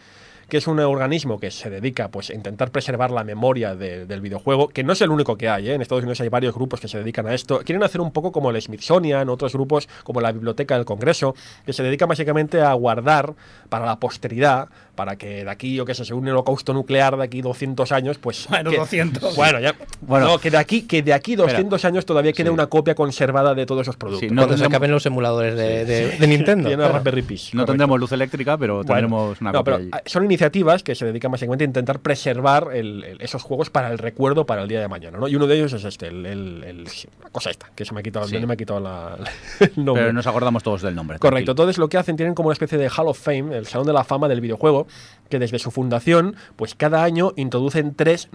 que 0.48 0.56
es 0.58 0.66
un 0.66 0.78
organismo 0.80 1.38
que 1.38 1.50
se 1.50 1.70
dedica 1.70 2.08
pues, 2.08 2.30
a 2.30 2.34
intentar 2.34 2.70
preservar 2.70 3.10
la 3.10 3.24
memoria 3.24 3.74
de- 3.74 4.06
del 4.06 4.20
videojuego, 4.20 4.68
que 4.68 4.84
no 4.84 4.92
es 4.92 5.00
el 5.00 5.10
único 5.10 5.36
que 5.36 5.48
hay, 5.48 5.68
¿eh? 5.70 5.74
en 5.74 5.82
Estados 5.82 6.02
Unidos 6.02 6.20
hay 6.20 6.28
varios 6.28 6.54
grupos 6.54 6.80
que 6.80 6.88
se 6.88 6.98
dedican 6.98 7.26
a 7.26 7.34
esto. 7.34 7.60
Quieren 7.64 7.82
hacer 7.82 8.00
un 8.00 8.10
poco 8.12 8.32
como 8.32 8.50
el 8.50 8.60
Smithsonian, 8.60 9.28
otros 9.28 9.52
grupos 9.52 9.88
como 10.04 10.20
la 10.20 10.32
Biblioteca 10.32 10.76
del 10.76 10.84
Congreso, 10.84 11.34
que 11.64 11.72
se 11.72 11.82
dedican 11.82 12.08
básicamente 12.08 12.60
a 12.60 12.72
guardar 12.74 13.34
para 13.68 13.86
la 13.86 13.98
posteridad 13.98 14.68
para 14.94 15.16
que 15.16 15.44
de 15.44 15.50
aquí, 15.50 15.74
yo 15.74 15.84
qué 15.84 15.94
sé, 15.94 16.04
según 16.04 16.24
un 16.24 16.30
holocausto 16.30 16.72
nuclear 16.72 17.16
de 17.16 17.24
aquí 17.24 17.42
200 17.42 17.90
años, 17.92 18.18
pues... 18.18 18.46
Bueno, 18.48 18.70
que- 18.70 18.76
200. 18.78 19.36
Bueno, 19.36 19.60
ya... 19.60 19.74
Bueno. 20.00 20.26
no, 20.26 20.38
que 20.38 20.50
de 20.50 20.56
aquí, 20.58 20.82
que 20.82 21.02
de 21.02 21.12
aquí 21.12 21.34
200 21.36 21.84
años 21.84 22.06
todavía 22.06 22.32
quede 22.32 22.48
Sí. 22.48 22.52
una 22.52 22.66
copia 22.66 22.94
conservada 22.94 23.54
de 23.54 23.66
todos 23.66 23.82
esos 23.82 23.96
productos. 23.96 24.28
Sí, 24.28 24.34
no 24.34 24.42
Cuando 24.42 24.56
se 24.58 24.64
acaben 24.66 24.90
los 24.90 25.04
emuladores 25.06 25.56
de, 25.56 25.84
de- 25.84 26.18
de 26.18 26.26
Nintendo. 26.26 26.68
Tiene 26.68 26.82
claro. 26.82 26.94
Raspberry 26.94 27.22
Pi. 27.22 27.34
No 27.34 27.40
correcto. 27.40 27.66
tendremos 27.72 28.00
luz 28.00 28.12
eléctrica, 28.12 28.56
pero 28.58 28.74
Bueno, 28.76 28.86
tendremos 28.86 29.40
una 29.40 29.52
no, 29.52 29.58
copia 29.58 29.64
pero 29.64 29.76
allí. 29.76 29.90
ah, 29.92 30.02
son 30.06 30.24
iniciativas 30.24 30.82
que 30.82 30.94
se 30.94 31.06
dedican 31.06 31.30
básicamente 31.32 31.64
a 31.64 31.66
intentar 31.66 31.98
preservar 32.00 32.68
el- 32.74 33.02
el- 33.04 33.20
esos 33.20 33.42
juegos 33.42 33.70
para 33.70 33.90
el 33.90 33.98
recuerdo 33.98 34.46
para 34.46 34.62
el 34.62 34.68
día 34.68 34.80
de 34.80 34.88
mañana, 34.88 35.18
¿no? 35.18 35.26
Y 35.28 35.36
uno 35.36 35.46
de 35.46 35.56
ellos 35.56 35.72
es 35.72 35.84
este, 35.84 36.08
el, 36.08 36.24
el- 36.26 36.64
el- 36.64 36.84
la 36.84 37.30
cosa 37.32 37.50
esta, 37.50 37.70
que 37.74 37.84
se 37.84 37.92
me 37.94 38.00
ha 38.00 38.02
quitado, 38.02 38.26
Sí. 38.28 38.38
no 38.38 38.46
me 38.46 38.54
ha 38.54 38.56
quitado 38.56 38.80
la, 38.80 39.16
el 39.60 39.72
nombre. 39.84 40.02
Pero 40.04 40.12
nos 40.12 40.26
acordamos 40.26 40.62
todos 40.62 40.82
del 40.82 40.94
nombre. 40.94 41.18
Correcto, 41.18 41.30
tranquilo. 41.46 41.52
entonces 41.52 41.78
lo 41.78 41.88
que 41.88 41.96
hacen 41.98 42.16
tienen 42.16 42.34
como 42.34 42.48
una 42.48 42.52
especie 42.54 42.78
de 42.78 42.88
Hall 42.88 43.08
of 43.08 43.18
Fame, 43.18 43.56
el 43.56 43.66
Salón 43.66 43.86
de 43.86 43.92
la 43.92 44.04
Fama 44.04 44.28
del 44.28 44.40
videojuego, 44.40 44.83
que 45.28 45.38
desde 45.38 45.58
su 45.58 45.70
fundación, 45.70 46.36
pues 46.56 46.74
cada 46.74 47.02
año 47.04 47.32
introducen 47.36 47.94
tres 47.94 48.28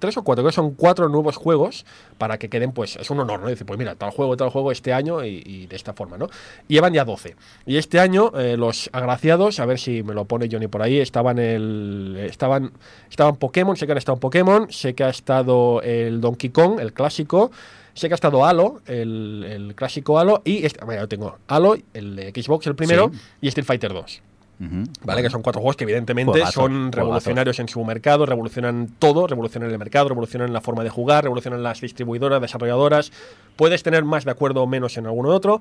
tres 0.00 0.18
o 0.18 0.22
cuatro, 0.24 0.42
creo 0.42 0.50
que 0.50 0.54
son 0.56 0.74
cuatro 0.74 1.08
nuevos 1.08 1.36
juegos 1.36 1.86
para 2.18 2.36
que 2.38 2.50
queden, 2.50 2.72
pues 2.72 2.96
es 2.96 3.08
un 3.10 3.20
honor, 3.20 3.40
¿no? 3.40 3.48
Dice, 3.48 3.64
pues 3.64 3.78
mira, 3.78 3.94
tal 3.94 4.10
juego, 4.10 4.36
tal 4.36 4.50
juego 4.50 4.70
este 4.70 4.92
año 4.92 5.24
y, 5.24 5.42
y 5.46 5.66
de 5.66 5.76
esta 5.76 5.94
forma, 5.94 6.18
¿no? 6.18 6.28
Y 6.68 6.74
llevan 6.74 6.92
ya 6.92 7.06
12. 7.06 7.36
Y 7.64 7.78
este 7.78 8.00
año 8.00 8.30
eh, 8.38 8.58
los 8.58 8.90
agraciados, 8.92 9.60
a 9.60 9.66
ver 9.66 9.78
si 9.78 10.02
me 10.02 10.12
lo 10.12 10.26
pone 10.26 10.48
Johnny 10.50 10.66
por 10.66 10.82
ahí, 10.82 10.98
estaban 10.98 11.38
el 11.38 12.18
estaban 12.28 12.72
estaban 13.08 13.36
Pokémon, 13.36 13.76
sé 13.76 13.86
que 13.86 13.92
han 13.92 13.98
estado 13.98 14.16
en 14.16 14.20
Pokémon, 14.20 14.66
sé 14.70 14.94
que 14.94 15.04
ha 15.04 15.08
estado 15.08 15.80
el 15.80 16.20
Donkey 16.20 16.50
Kong, 16.50 16.80
el 16.80 16.92
clásico, 16.92 17.50
sé 17.94 18.08
que 18.08 18.14
ha 18.14 18.16
estado 18.16 18.44
Halo, 18.44 18.82
el, 18.86 19.46
el 19.48 19.74
clásico 19.74 20.18
Halo 20.18 20.42
y 20.44 20.66
este, 20.66 20.84
mira, 20.84 21.00
lo 21.00 21.08
tengo 21.08 21.38
Halo, 21.48 21.76
el 21.94 22.18
Xbox 22.34 22.66
el 22.66 22.74
primero 22.74 23.10
Sí. 23.10 23.20
y 23.42 23.48
Street 23.48 23.64
Fighter 23.66 23.94
2. 23.94 24.22
¿Vale? 24.58 25.22
Que 25.22 25.30
son 25.30 25.42
cuatro 25.42 25.60
juegos 25.60 25.76
que 25.76 25.84
evidentemente 25.84 26.32
Juegazos, 26.32 26.54
son 26.54 26.72
juegazos. 26.72 26.94
revolucionarios 26.94 27.58
en 27.58 27.68
su 27.68 27.84
mercado, 27.84 28.24
revolucionan 28.24 28.88
todo, 28.98 29.26
revolucionan 29.26 29.70
el 29.70 29.78
mercado, 29.78 30.08
revolucionan 30.08 30.52
la 30.52 30.60
forma 30.60 30.84
de 30.84 30.90
jugar, 30.90 31.24
revolucionan 31.24 31.62
las 31.62 31.80
distribuidoras, 31.80 32.40
desarrolladoras. 32.40 33.12
Puedes 33.56 33.82
tener 33.82 34.04
más 34.04 34.24
de 34.24 34.30
acuerdo 34.30 34.62
o 34.62 34.66
menos 34.66 34.96
en 34.96 35.06
alguno 35.06 35.30
otro, 35.30 35.60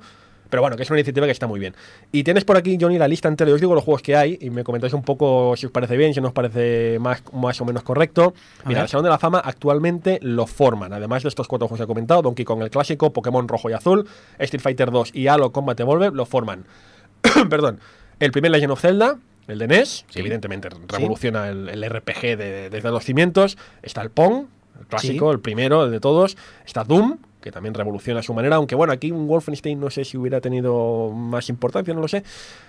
pero 0.49 0.61
bueno, 0.61 0.77
que 0.77 0.83
es 0.83 0.89
una 0.91 0.99
iniciativa 0.99 1.25
que 1.25 1.31
está 1.31 1.47
muy 1.47 1.59
bien. 1.59 1.73
Y 2.11 2.23
tienes 2.23 2.45
por 2.45 2.55
aquí, 2.57 2.77
Johnny, 2.79 2.99
la 2.99 3.07
lista 3.07 3.27
entera. 3.27 3.49
Yo 3.49 3.55
os 3.55 3.61
digo 3.61 3.73
los 3.73 3.83
juegos 3.83 4.03
que 4.03 4.15
hay 4.15 4.37
y 4.39 4.51
me 4.51 4.63
comentáis 4.63 4.93
un 4.93 5.01
poco 5.01 5.55
si 5.57 5.65
os 5.65 5.71
parece 5.71 5.97
bien, 5.97 6.13
si 6.13 6.21
no 6.21 6.27
os 6.27 6.33
parece 6.33 6.99
más, 6.99 7.23
más 7.33 7.59
o 7.59 7.65
menos 7.65 7.81
correcto. 7.81 8.35
A 8.63 8.67
Mira, 8.69 8.81
ver. 8.81 8.85
el 8.85 8.89
Salón 8.89 9.05
de 9.05 9.09
la 9.09 9.17
Fama 9.17 9.39
actualmente 9.43 10.19
lo 10.21 10.45
forman, 10.45 10.93
además 10.93 11.23
de 11.23 11.29
estos 11.29 11.47
cuatro 11.47 11.67
juegos 11.67 11.79
que 11.79 11.85
he 11.85 11.87
comentado, 11.87 12.21
Donkey 12.21 12.45
Kong 12.45 12.61
el 12.61 12.69
clásico, 12.69 13.11
Pokémon 13.11 13.47
rojo 13.47 13.71
y 13.71 13.73
azul, 13.73 14.07
Street 14.37 14.61
Fighter 14.61 14.91
2 14.91 15.15
y 15.15 15.27
Halo 15.27 15.51
Combat 15.51 15.79
Evolved, 15.79 16.13
lo 16.13 16.25
forman. 16.27 16.65
Perdón. 17.49 17.79
El 18.23 18.31
primer 18.31 18.51
Legend 18.51 18.71
of 18.71 18.79
Zelda, 18.81 19.17
el 19.47 19.59
de 19.59 19.67
NES, 19.67 20.05
que 20.11 20.19
evidentemente 20.21 20.69
revoluciona 20.87 21.49
el, 21.49 21.67
el 21.69 21.89
RPG 21.89 22.21
de- 22.37 22.69
desde 22.69 22.89
los 22.91 23.03
cimientos. 23.03 23.57
Está 23.81 24.01
el 24.01 24.09
Pong, 24.11 24.45
el 24.79 24.87
clásico, 24.87 25.31
el 25.31 25.39
primero, 25.39 25.85
el 25.85 25.91
de 25.91 25.99
todos. 25.99 26.37
Está 26.65 26.83
Doom, 26.85 27.17
que 27.41 27.51
también 27.51 27.73
revoluciona 27.73 28.21
a 28.21 28.23
su 28.23 28.33
manera, 28.33 28.55
aunque 28.55 28.73
bueno, 28.75 28.93
aquí 28.93 29.11
un 29.11 29.27
Wolfenstein 29.27 29.77
no 29.77 29.89
sé 29.89 30.05
si 30.05 30.15
hubiera 30.15 30.39
tenido 30.39 31.11
más 31.11 31.49
importancia, 31.49 31.93
no 31.93 31.99
lo 31.99 32.07
sé. 32.07 32.23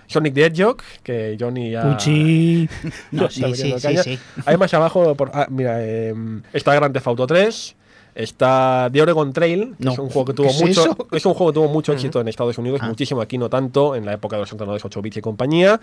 Sonic 0.07 0.33
the 0.33 0.45
Hedgehog, 0.47 0.77
que 1.01 1.37
Johnny 1.39 1.71
ya... 1.71 1.83
Puchi. 1.89 2.67
No, 3.11 3.29
sí, 3.29 3.41
sí, 3.55 3.73
sí, 3.79 3.97
sí. 4.03 4.19
Hay 4.45 4.57
más 4.57 4.73
abajo, 4.73 5.15
por- 5.15 5.31
ah, 5.33 5.47
mira, 5.49 5.77
eh, 5.81 6.13
está 6.51 6.75
Grand 6.75 6.93
Theft 6.93 7.07
Auto 7.07 7.25
3, 7.25 7.74
está 8.15 8.89
The 8.91 9.01
Oregon 9.01 9.31
Trail, 9.33 9.75
que 9.77 9.83
No. 9.85 9.91
es 9.93 9.99
un 9.99 10.09
juego 10.09 10.25
que 10.25 10.33
tuvo 10.33 10.47
¿Qué 10.47 10.53
es 10.53 10.61
mucho, 10.61 10.81
eso? 10.81 11.07
es 11.11 11.25
un 11.25 11.33
juego 11.33 11.51
que 11.51 11.55
tuvo 11.55 11.67
mucho 11.67 11.93
éxito 11.93 12.19
en 12.21 12.27
Estados 12.27 12.57
Unidos, 12.57 12.79
Ah. 12.83 12.87
muchísimo 12.87 13.21
aquí 13.21 13.37
no 13.37 13.49
tanto, 13.49 13.95
en 13.95 14.05
la 14.05 14.13
época 14.13 14.37
de 14.37 14.41
los 14.41 14.53
ordenadores 14.53 14.83
8 14.85 15.01
bits 15.01 15.17
y 15.17 15.21
compañía, 15.21 15.79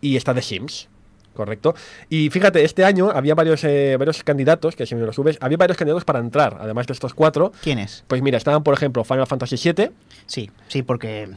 y 0.00 0.16
está 0.16 0.34
The 0.34 0.42
Sims. 0.42 0.88
Correcto. 1.34 1.74
Y 2.08 2.30
fíjate, 2.30 2.62
este 2.64 2.84
año 2.84 3.10
había 3.10 3.34
varios, 3.34 3.64
eh, 3.64 3.96
varios 3.98 4.22
candidatos, 4.22 4.76
que 4.76 4.86
si 4.86 4.94
me 4.94 5.00
lo 5.04 5.12
subes, 5.12 5.36
había 5.40 5.56
varios 5.56 5.76
candidatos 5.76 6.04
para 6.04 6.20
entrar, 6.20 6.58
además 6.60 6.86
de 6.86 6.92
estos 6.92 7.12
cuatro. 7.12 7.50
¿Quién 7.60 7.80
es? 7.80 8.04
Pues 8.06 8.22
mira, 8.22 8.38
estaban, 8.38 8.62
por 8.62 8.72
ejemplo, 8.72 9.02
Final 9.02 9.26
Fantasy 9.26 9.56
VII, 9.72 9.90
Sí, 10.26 10.48
sí, 10.68 10.82
porque 10.84 11.28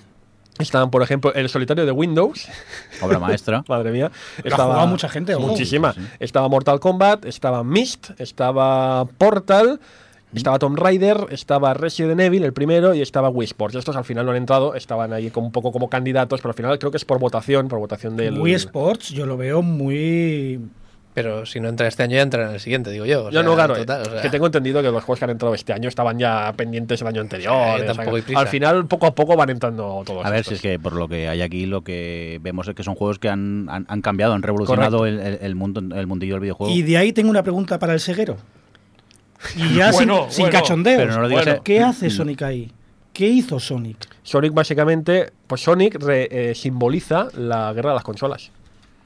estaban, 0.59 0.91
por 0.91 1.01
ejemplo, 1.01 1.33
el 1.33 1.49
solitario 1.49 1.83
de 1.87 1.91
Windows, 1.91 2.47
Obra 3.01 3.17
maestra. 3.17 3.63
madre 3.67 3.91
mía. 3.91 4.11
Jugado 4.43 4.85
mucha 4.85 5.09
gente. 5.09 5.35
Muchísima. 5.35 5.93
Sí, 5.93 6.01
sí. 6.01 6.07
Estaba 6.19 6.47
Mortal 6.47 6.79
Kombat, 6.79 7.25
estaba 7.25 7.63
Myst, 7.63 8.11
estaba 8.19 9.05
Portal, 9.05 9.79
estaba 10.33 10.59
Tomb 10.59 10.77
Raider, 10.77 11.27
estaba 11.31 11.73
Resident 11.73 12.19
Evil, 12.19 12.43
el 12.43 12.53
primero, 12.53 12.93
y 12.93 13.01
estaba 13.01 13.29
Wii 13.29 13.45
Sports. 13.45 13.75
Estos 13.75 13.95
al 13.95 14.05
final 14.05 14.25
no 14.25 14.31
han 14.31 14.37
entrado, 14.37 14.75
estaban 14.75 15.13
ahí 15.13 15.29
como 15.29 15.47
un 15.47 15.51
poco 15.53 15.71
como 15.71 15.89
candidatos, 15.89 16.41
pero 16.41 16.51
al 16.51 16.55
final 16.55 16.77
creo 16.79 16.91
que 16.91 16.97
es 16.97 17.05
por 17.05 17.19
votación, 17.19 17.67
por 17.67 17.79
votación 17.79 18.15
del... 18.17 18.39
Wii 18.39 18.53
Sports 18.55 19.09
yo 19.09 19.25
lo 19.25 19.37
veo 19.37 19.61
muy... 19.61 20.59
Pero 21.13 21.47
si 21.47 21.59
no 21.59 21.67
entra 21.67 21.87
este 21.87 22.03
año, 22.03 22.15
ya 22.15 22.21
entra 22.21 22.47
en 22.47 22.53
el 22.53 22.59
siguiente, 22.59 22.91
digo 22.91 23.03
yo. 23.07 23.21
o 23.21 23.31
Yo 23.31 23.39
sea, 23.39 23.41
no, 23.41 23.55
claro, 23.55 23.75
total, 23.75 24.01
o 24.03 24.05
sea, 24.05 24.21
que 24.21 24.29
tengo 24.29 24.45
entendido 24.45 24.83
que 24.83 24.91
los 24.91 25.03
juegos 25.03 25.17
que 25.17 25.25
han 25.25 25.31
entrado 25.31 25.55
este 25.55 25.73
año 25.73 25.89
estaban 25.89 26.19
ya 26.19 26.53
pendientes 26.55 27.01
el 27.01 27.07
año 27.07 27.21
anterior. 27.21 27.51
Sí, 27.55 27.73
o 27.73 27.77
sea, 27.77 27.87
tampoco 27.87 28.15
hay 28.17 28.21
que 28.21 28.25
prisa. 28.27 28.39
al 28.41 28.47
final, 28.49 28.85
poco 28.85 29.07
a 29.07 29.15
poco 29.15 29.35
van 29.35 29.49
entrando 29.49 30.03
todos. 30.05 30.23
A 30.23 30.29
ver, 30.29 30.41
estos. 30.41 30.49
si 30.49 30.55
es 30.57 30.61
que 30.61 30.77
por 30.77 30.93
lo 30.93 31.07
que 31.07 31.27
hay 31.27 31.41
aquí, 31.41 31.65
lo 31.65 31.81
que 31.83 32.37
vemos 32.43 32.67
es 32.67 32.75
que 32.75 32.83
son 32.83 32.93
juegos 32.93 33.17
que 33.17 33.29
han, 33.29 33.67
han, 33.67 33.85
han 33.89 34.01
cambiado, 34.03 34.33
han 34.33 34.43
revolucionado 34.43 35.07
el, 35.07 35.19
el- 35.19 35.39
el 35.41 35.55
mundo, 35.55 35.79
el 35.95 36.05
mundillo 36.05 36.35
del 36.35 36.41
videojuego. 36.41 36.71
Y 36.71 36.83
de 36.83 36.97
ahí 36.97 37.11
tengo 37.13 37.31
una 37.31 37.41
pregunta 37.41 37.79
para 37.79 37.93
el 37.95 37.99
ceguero. 37.99 38.37
Y 39.55 39.75
ya 39.75 39.91
sin- 39.93 40.07
Bueno, 40.07 40.27
sin, 40.29 40.43
bueno. 40.45 40.59
cachondeos. 40.59 40.97
Pero 41.01 41.13
no 41.13 41.21
lo 41.21 41.27
digas, 41.29 41.45
Bueno. 41.45 41.63
¿Qué 41.63 41.79
hace 41.81 42.09
Sonic 42.09 42.41
ahí? 42.41 42.71
¿Qué 43.13 43.27
hizo 43.27 43.59
Sonic? 43.59 43.97
Sonic 44.23 44.53
básicamente, 44.53 45.31
pues 45.47 45.61
Sonic 45.61 45.95
re- 46.01 46.27
eh, 46.31 46.55
simboliza 46.55 47.27
la 47.35 47.73
guerra 47.73 47.89
de 47.91 47.95
las 47.95 48.03
consolas. 48.03 48.51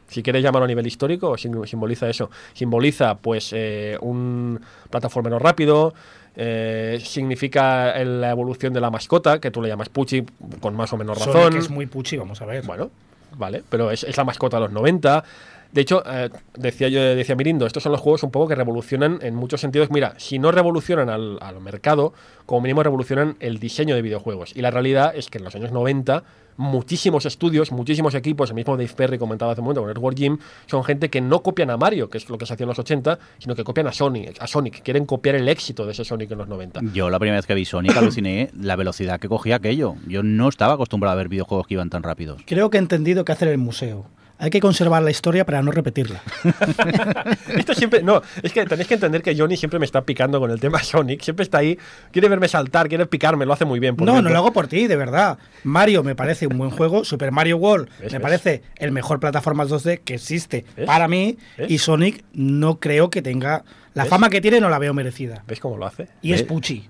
Si 0.10 0.22
quieres 0.22 0.44
llamarlo 0.44 0.66
a 0.66 0.68
nivel 0.68 0.86
histórico, 0.86 1.38
sim- 1.38 1.66
simboliza 1.66 2.10
eso. 2.10 2.30
Simboliza, 2.54 3.16
pues, 3.16 3.52
eh, 3.54 3.98
un 4.02 4.60
plataformero 4.90 5.40
rápido. 5.40 5.94
eh, 6.34 7.02
significa 7.04 7.92
el- 7.92 8.22
la 8.22 8.30
evolución 8.32 8.72
de 8.72 8.80
la 8.80 8.90
mascota, 8.90 9.40
que 9.42 9.52
tú 9.52 9.62
le 9.62 9.68
llamas 9.68 9.90
Pucci 9.90 10.24
con 10.62 10.74
más 10.78 10.94
o 10.94 10.98
menos 10.98 11.18
razón. 11.20 11.34
Sonic 11.34 11.60
es 11.60 11.70
muy 11.70 11.88
puchi, 11.88 12.16
vamos 12.16 12.42
a 12.42 12.46
ver. 12.46 12.66
Bueno, 12.66 12.90
vale, 13.38 13.64
pero 13.70 13.92
es, 13.92 14.06
es 14.06 14.16
la 14.16 14.24
mascota 14.24 14.56
de 14.56 14.62
los 14.64 14.72
90. 14.72 15.26
De 15.72 15.82
hecho, 15.82 16.04
eh, 16.06 16.30
decía 16.58 16.90
yo, 16.90 17.02
decía 17.02 17.36
Mirindo, 17.36 17.66
estos 17.66 17.84
son 17.84 17.92
los 17.92 18.02
juegos 18.02 18.24
un 18.24 18.32
poco 18.32 18.48
que 18.48 18.56
revolucionan 18.56 19.20
en 19.22 19.36
muchos 19.36 19.62
sentidos. 19.62 19.90
Mira, 19.90 20.16
si 20.18 20.38
no 20.38 20.52
revolucionan 20.52 21.10
al, 21.10 21.38
al 21.42 21.62
mercado, 21.62 22.14
como 22.46 22.62
mínimo 22.62 22.84
revolucionan 22.84 23.38
el 23.40 23.60
diseño 23.60 23.96
de 23.96 24.02
videojuegos. 24.02 24.56
Y 24.56 24.62
la 24.62 24.72
realidad 24.72 25.14
es 25.16 25.30
que 25.30 25.38
en 25.38 25.46
los 25.46 25.56
años 25.56 25.72
90, 25.72 26.24
muchísimos 26.58 27.26
estudios, 27.26 27.72
muchísimos 27.72 28.16
equipos, 28.16 28.50
el 28.50 28.56
mismo 28.56 28.78
Dave 28.78 28.92
Perry 28.96 29.18
comentaba 29.18 29.52
hace 29.52 29.62
un 29.62 29.66
momento 29.66 29.82
con 29.82 29.92
Edward 29.92 30.16
Jim, 30.16 30.38
son 30.68 30.84
gente 30.84 31.10
que 31.10 31.22
no 31.22 31.42
copian 31.42 31.70
a 31.70 31.78
Mario, 31.78 32.10
que 32.10 32.18
es 32.18 32.30
lo 32.30 32.38
que 32.38 32.46
se 32.46 32.54
hacía 32.54 32.66
en 32.66 32.70
los 32.70 32.80
80, 32.80 33.20
sino 33.40 33.56
que 33.56 33.64
copian 33.64 33.88
a 33.88 33.92
Sonic, 33.92 34.42
a 34.42 34.48
Sonic, 34.48 34.82
quieren 34.84 35.06
copiar 35.06 35.36
el 35.36 35.48
éxito 35.48 35.86
de 35.86 35.94
ese 35.94 36.06
Sonic 36.06 36.32
en 36.32 36.38
los 36.38 36.48
90. 36.48 36.82
Yo 36.94 37.10
la 37.10 37.20
primera 37.20 37.38
vez 37.38 37.46
que 37.46 37.56
vi 37.56 37.66
Sonic 37.66 37.96
aluciné 37.96 38.50
la 38.60 38.76
velocidad 38.76 39.20
que 39.20 39.28
cogía 39.28 39.56
aquello. 39.58 39.96
Yo 40.08 40.24
no 40.24 40.50
estaba 40.50 40.74
acostumbrado 40.74 41.14
a 41.14 41.16
ver 41.16 41.30
videojuegos 41.30 41.68
que 41.68 41.74
iban 41.76 41.90
tan 41.90 42.04
rápidos. 42.04 42.42
Creo 42.46 42.70
que 42.70 42.78
he 42.78 42.82
entendido 42.82 43.26
qué 43.26 43.32
hacer 43.32 43.48
en 43.48 43.54
el 43.54 43.60
museo. 43.60 44.06
Hay 44.44 44.50
que 44.50 44.60
conservar 44.60 45.04
la 45.04 45.12
historia 45.12 45.46
para 45.46 45.62
no 45.62 45.72
repetirla. 45.72 46.22
Esto 47.56 47.76
siempre. 47.76 48.02
No, 48.02 48.22
es 48.42 48.52
que 48.52 48.66
tenéis 48.66 48.88
que 48.88 48.96
entender 48.96 49.22
que 49.22 49.36
Johnny 49.38 49.56
siempre 49.56 49.78
me 49.80 49.86
está 49.86 50.02
picando 50.02 50.40
con 50.40 50.50
el 50.50 50.60
tema 50.60 50.80
Sonic. 50.84 51.22
Siempre 51.22 51.44
está 51.44 51.60
ahí, 51.60 51.78
quiere 52.12 52.28
verme 52.28 52.48
saltar, 52.48 52.90
quiere 52.90 53.06
picarme, 53.06 53.46
lo 53.46 53.54
hace 53.54 53.66
muy 53.66 53.80
bien. 53.80 53.96
por 53.96 54.08
No, 54.08 54.20
no 54.22 54.30
lo 54.30 54.36
hago 54.38 54.52
por 54.52 54.68
ti, 54.68 54.88
de 54.88 54.96
verdad. 54.96 55.38
Mario 55.64 56.04
me 56.04 56.16
parece 56.16 56.48
un 56.48 56.58
buen 56.58 56.72
juego. 56.72 57.04
Super 57.06 57.32
Mario 57.32 57.58
World 57.58 57.88
¿Ves, 58.00 58.12
me 58.14 58.18
ves? 58.18 58.22
parece 58.22 58.64
el 58.78 58.92
mejor 58.92 59.20
plataformas 59.20 59.70
2D 59.70 60.00
que 60.04 60.16
existe 60.16 60.66
¿Ves? 60.76 60.88
para 60.88 61.08
mí. 61.08 61.38
¿Ves? 61.58 61.70
Y 61.70 61.78
Sonic 61.78 62.24
no 62.34 62.80
creo 62.80 63.12
que 63.12 63.22
tenga. 63.22 63.64
La 63.94 64.04
¿Ves? 64.04 64.10
fama 64.10 64.30
que 64.30 64.42
tiene 64.42 64.60
no 64.60 64.70
la 64.70 64.80
veo 64.80 64.94
merecida. 64.96 65.44
¿Ves 65.48 65.60
cómo 65.60 65.78
lo 65.78 65.86
hace? 65.86 66.08
Y 66.24 66.34
es 66.34 66.42
Ve- 66.42 66.48
puchi. 66.48 66.90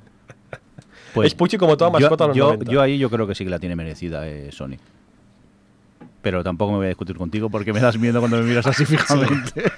Es 1.23 1.35
Pucci 1.35 1.57
como 1.57 1.75
toda 1.75 1.91
mascota 1.91 2.23
de 2.23 2.27
los 2.29 2.37
yo, 2.37 2.45
90. 2.53 2.71
yo 2.71 2.81
ahí 2.81 2.97
yo 2.97 3.09
creo 3.09 3.27
que 3.27 3.35
sí 3.35 3.43
que 3.43 3.49
la 3.49 3.59
tiene 3.59 3.75
merecida 3.75 4.25
eh, 4.29 4.49
Sonic. 4.53 4.79
Pero 6.21 6.43
tampoco 6.43 6.71
me 6.71 6.77
voy 6.77 6.85
a 6.85 6.89
discutir 6.89 7.17
contigo 7.17 7.49
porque 7.49 7.73
me 7.73 7.79
das 7.79 7.97
miedo 7.97 8.19
cuando 8.19 8.37
me 8.37 8.43
miras 8.43 8.65
así 8.67 8.85
fijamente. 8.85 9.71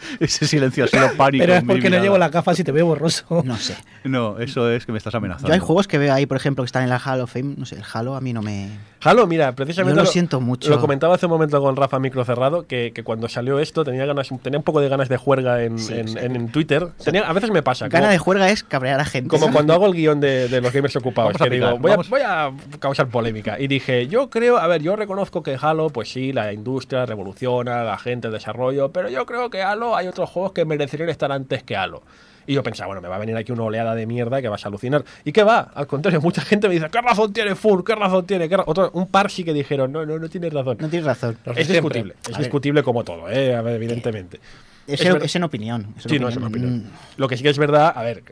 Ese 0.20 0.46
silencio 0.46 0.84
así 0.84 0.98
lo 0.98 1.12
pánico. 1.16 1.42
Pero 1.42 1.54
es 1.54 1.64
porque 1.64 1.90
no 1.90 1.98
llevo 2.00 2.18
las 2.18 2.30
gafas 2.30 2.58
y 2.60 2.64
te 2.64 2.72
veo 2.72 2.86
borroso. 2.86 3.42
no 3.44 3.56
sé. 3.56 3.76
No, 4.02 4.38
eso 4.38 4.70
es 4.70 4.86
que 4.86 4.92
me 4.92 4.98
estás 4.98 5.14
amenazando. 5.14 5.48
Yo 5.48 5.52
hay 5.52 5.60
juegos 5.60 5.86
que 5.86 5.98
veo 5.98 6.14
ahí, 6.14 6.24
por 6.24 6.38
ejemplo, 6.38 6.64
que 6.64 6.66
están 6.66 6.84
en 6.84 6.88
la 6.88 6.98
Hall 6.98 7.20
of 7.20 7.30
Fame. 7.30 7.56
No 7.58 7.66
sé, 7.66 7.74
el 7.76 7.82
Halo 7.92 8.16
a 8.16 8.22
mí 8.22 8.32
no 8.32 8.40
me. 8.40 8.70
Halo, 9.02 9.26
mira, 9.26 9.54
precisamente. 9.54 9.98
Yo 9.98 10.04
lo 10.04 10.10
siento 10.10 10.40
mucho. 10.40 10.70
Lo 10.70 10.80
comentaba 10.80 11.14
hace 11.16 11.26
un 11.26 11.32
momento 11.32 11.60
con 11.60 11.76
Rafa 11.76 11.98
Micro 11.98 12.24
Cerrado, 12.24 12.66
que, 12.66 12.92
que 12.94 13.04
cuando 13.04 13.28
salió 13.28 13.58
esto 13.60 13.84
tenía 13.84 14.06
ganas, 14.06 14.30
tenía 14.42 14.58
un 14.58 14.64
poco 14.64 14.80
de 14.80 14.88
ganas 14.88 15.10
de 15.10 15.18
juerga 15.18 15.62
en, 15.62 15.78
Sí, 15.78 15.92
en, 15.92 16.08
sí. 16.08 16.16
en- 16.18 16.34
en 16.34 16.48
Twitter. 16.50 16.88
Tenía, 17.04 17.28
a 17.28 17.32
veces 17.34 17.50
me 17.50 17.62
pasa. 17.62 17.88
Gana 17.88 18.04
como- 18.06 18.12
de 18.12 18.18
juerga 18.18 18.48
es 18.48 18.64
cabrear 18.64 19.00
a 19.00 19.04
gente. 19.04 19.28
Como 19.28 19.52
cuando 19.52 19.74
hago 19.74 19.84
el 19.86 19.92
guion 19.92 20.18
de, 20.18 20.48
de 20.48 20.62
los 20.62 20.72
gamers 20.72 20.96
ocupados, 20.96 21.34
Vamos 21.34 21.42
a 21.42 21.44
que 21.44 21.50
digo, 21.56 21.78
voy 21.78 21.92
a, 21.92 21.96
voy 21.96 22.20
a 22.24 22.52
causar 22.78 23.08
polémica. 23.08 23.60
Y 23.60 23.68
dije, 23.68 24.06
yo 24.08 24.30
creo, 24.30 24.56
a 24.56 24.66
ver, 24.66 24.80
yo 24.80 24.96
reconozco 24.96 25.42
que 25.42 25.58
Halo, 25.60 25.90
pues 25.90 26.10
sí, 26.10 26.32
la 26.32 26.54
industria 26.54 27.04
revoluciona, 27.04 27.84
la 27.84 27.98
gente, 27.98 28.28
el 28.28 28.32
desarrollo, 28.32 28.92
pero 28.92 29.10
yo 29.10 29.26
creo 29.26 29.50
que 29.50 29.62
Halo 29.62 29.89
hay 29.96 30.06
otros 30.08 30.28
juegos 30.30 30.52
que 30.52 30.64
merecerían 30.64 31.08
estar 31.08 31.30
antes 31.32 31.62
que 31.62 31.76
Halo. 31.76 32.02
Y 32.46 32.54
yo 32.54 32.62
pensaba, 32.62 32.86
bueno, 32.88 33.00
me 33.02 33.08
va 33.08 33.16
a 33.16 33.18
venir 33.18 33.36
aquí 33.36 33.52
una 33.52 33.62
oleada 33.64 33.94
de 33.94 34.06
mierda 34.06 34.40
que 34.42 34.48
vas 34.48 34.64
a 34.64 34.68
alucinar. 34.68 35.04
¿Y 35.24 35.30
qué 35.32 35.44
va? 35.44 35.70
Al 35.74 35.86
contrario, 35.86 36.20
mucha 36.22 36.40
gente 36.42 36.66
me 36.68 36.74
dice, 36.74 36.88
¿qué 36.90 37.00
razón 37.00 37.32
tiene 37.32 37.54
Fur? 37.54 37.84
¿Qué 37.84 37.94
razón 37.94 38.26
tiene? 38.26 38.48
¿Qué 38.48 38.56
ra-?". 38.56 38.64
Otro- 38.66 38.90
un 38.94 39.06
par 39.06 39.30
sí 39.30 39.44
que 39.44 39.52
dijeron, 39.52 39.92
no, 39.92 40.04
no, 40.06 40.18
no 40.18 40.28
tienes 40.28 40.52
razón. 40.52 40.76
No 40.80 40.88
tienes 40.88 41.06
razón. 41.06 41.36
Es 41.44 41.66
siempre. 41.66 41.74
discutible, 41.74 42.14
es 42.22 42.28
A 42.28 42.30
ver. 42.32 42.38
discutible 42.40 42.82
como 42.82 43.04
todo, 43.04 43.30
¿eh? 43.30 43.54
A 43.54 43.60
ver, 43.62 43.76
evidentemente. 43.76 44.40
Es, 44.86 45.00
Es 45.00 45.06
en- 45.06 45.22
es 45.22 45.36
en 45.36 45.44
opinión. 45.44 45.94
es 45.98 46.06
en 46.06 46.10
Sí, 46.10 46.18
no 46.18 46.28
es 46.28 46.36
una 46.36 46.48
opinión. 46.48 46.90
Lo 47.18 47.28
que 47.28 47.36
sí 47.36 47.42
que 47.44 47.50
es 47.50 47.58
verdad, 47.58 47.92
a 47.94 48.02
ver, 48.02 48.24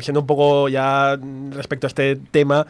siendo 0.00 0.20
un 0.20 0.26
poco 0.26 0.68
ya 0.68 1.18
respecto 1.52 1.86
a 1.86 1.88
este 1.88 2.16
tema, 2.30 2.66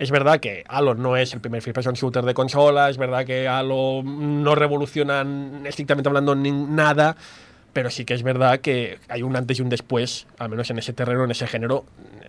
es 0.00 0.10
verdad 0.10 0.40
que 0.40 0.64
Halo 0.66 0.94
no 0.94 1.16
es 1.16 1.32
el 1.34 1.40
primer 1.40 1.60
first 1.62 1.74
person 1.74 1.94
shooter 1.94 2.24
de 2.24 2.34
consola, 2.34 2.88
es 2.88 2.96
verdad 2.96 3.24
que 3.26 3.46
Halo 3.46 4.02
no 4.02 4.54
revoluciona 4.54 5.20
n- 5.20 5.68
estrictamente 5.68 6.08
hablando 6.08 6.34
nada, 6.34 7.16
pero 7.72 7.90
sí 7.90 8.04
que 8.04 8.14
es 8.14 8.22
verdad 8.22 8.60
que 8.60 8.98
hay 9.08 9.22
un 9.22 9.36
antes 9.36 9.58
y 9.58 9.62
un 9.62 9.68
después, 9.68 10.26
al 10.38 10.48
menos 10.48 10.70
en 10.70 10.78
ese 10.78 10.92
terreno, 10.94 11.24
en 11.24 11.30
ese 11.30 11.46
género, 11.46 11.84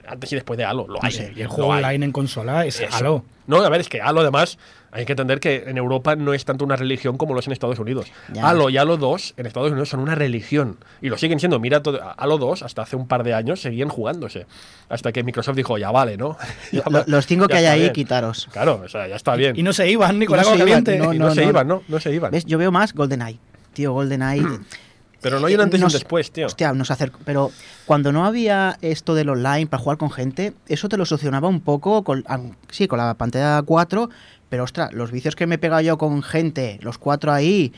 antes 0.07 0.31
y 0.31 0.35
después 0.35 0.57
de 0.57 0.65
Halo. 0.65 0.87
Lo 0.87 0.99
hay. 1.03 1.11
sé, 1.11 1.33
y 1.35 1.41
el 1.41 1.47
juego 1.47 1.73
hay. 1.73 1.83
online 1.83 2.05
en 2.05 2.11
consola 2.11 2.65
es 2.65 2.79
Eso. 2.79 2.95
Halo. 2.95 3.23
No, 3.47 3.57
a 3.57 3.69
ver, 3.69 3.81
es 3.81 3.89
que 3.89 4.01
Halo 4.01 4.21
además 4.21 4.57
hay 4.91 5.05
que 5.05 5.13
entender 5.13 5.39
que 5.39 5.63
en 5.67 5.77
Europa 5.77 6.15
no 6.15 6.33
es 6.33 6.43
tanto 6.45 6.63
una 6.65 6.75
religión 6.75 7.17
como 7.17 7.33
lo 7.33 7.39
es 7.39 7.47
en 7.47 7.53
Estados 7.53 7.79
Unidos. 7.79 8.07
Ya. 8.33 8.47
Halo 8.47 8.69
y 8.69 8.77
Halo 8.77 8.97
2 8.97 9.35
en 9.37 9.45
Estados 9.45 9.71
Unidos 9.71 9.89
son 9.89 9.99
una 10.01 10.15
religión 10.15 10.77
y 11.01 11.09
lo 11.09 11.17
siguen 11.17 11.39
siendo. 11.39 11.59
Mira, 11.59 11.81
todo, 11.81 11.99
Halo 12.17 12.37
2 12.37 12.63
hasta 12.63 12.81
hace 12.83 12.95
un 12.95 13.07
par 13.07 13.23
de 13.23 13.33
años 13.33 13.61
seguían 13.61 13.89
jugándose. 13.89 14.45
Hasta 14.89 15.11
que 15.11 15.23
Microsoft 15.23 15.55
dijo, 15.55 15.77
ya 15.77 15.91
vale, 15.91 16.17
¿no? 16.17 16.37
Ya 16.71 16.83
los 17.07 17.25
cinco 17.25 17.47
que 17.47 17.55
hay 17.55 17.65
ahí, 17.65 17.79
bien". 17.81 17.93
quitaros. 17.93 18.47
Claro, 18.51 18.81
o 18.85 18.89
sea, 18.89 19.07
ya 19.07 19.15
está 19.15 19.35
bien. 19.35 19.57
Y 19.57 19.63
no 19.63 19.73
se 19.73 19.89
iban 19.89 20.19
ni 20.19 20.25
con 20.25 20.37
no 20.37 20.43
no, 20.43 21.13
Y 21.13 21.19
no 21.19 21.33
se 21.33 21.43
no. 21.43 21.49
iban, 21.49 21.67
¿no? 21.67 21.83
No 21.87 21.99
se 21.99 22.13
iban. 22.13 22.31
¿Ves? 22.31 22.45
Yo 22.45 22.57
veo 22.57 22.71
más 22.71 22.93
GoldenEye. 22.93 23.39
Tío, 23.73 23.93
GoldenEye. 23.93 24.43
Pero 25.21 25.39
no 25.39 25.47
hay 25.47 25.55
un 25.55 25.61
antes 25.61 25.79
y 25.79 25.83
un 25.83 25.89
después, 25.91 26.31
tío. 26.31 26.47
Hostia, 26.47 26.73
nos 26.73 26.89
acercó. 26.91 27.19
Pero 27.25 27.51
cuando 27.85 28.11
no 28.11 28.25
había 28.25 28.77
esto 28.81 29.13
del 29.15 29.29
online 29.29 29.67
para 29.67 29.81
jugar 29.81 29.97
con 29.97 30.09
gente, 30.11 30.53
eso 30.67 30.89
te 30.89 30.97
lo 30.97 31.05
solucionaba 31.05 31.47
un 31.47 31.61
poco 31.61 32.03
con, 32.03 32.23
sí, 32.71 32.87
con 32.87 32.97
la 32.99 33.13
pantalla 33.13 33.61
4. 33.61 34.09
Pero 34.49 34.63
ostras, 34.63 34.91
los 34.93 35.11
vicios 35.11 35.35
que 35.35 35.47
me 35.47 35.55
he 35.55 35.57
pegado 35.57 35.81
yo 35.81 35.97
con 35.97 36.21
gente, 36.23 36.77
los 36.81 36.97
cuatro 36.97 37.31
ahí, 37.31 37.71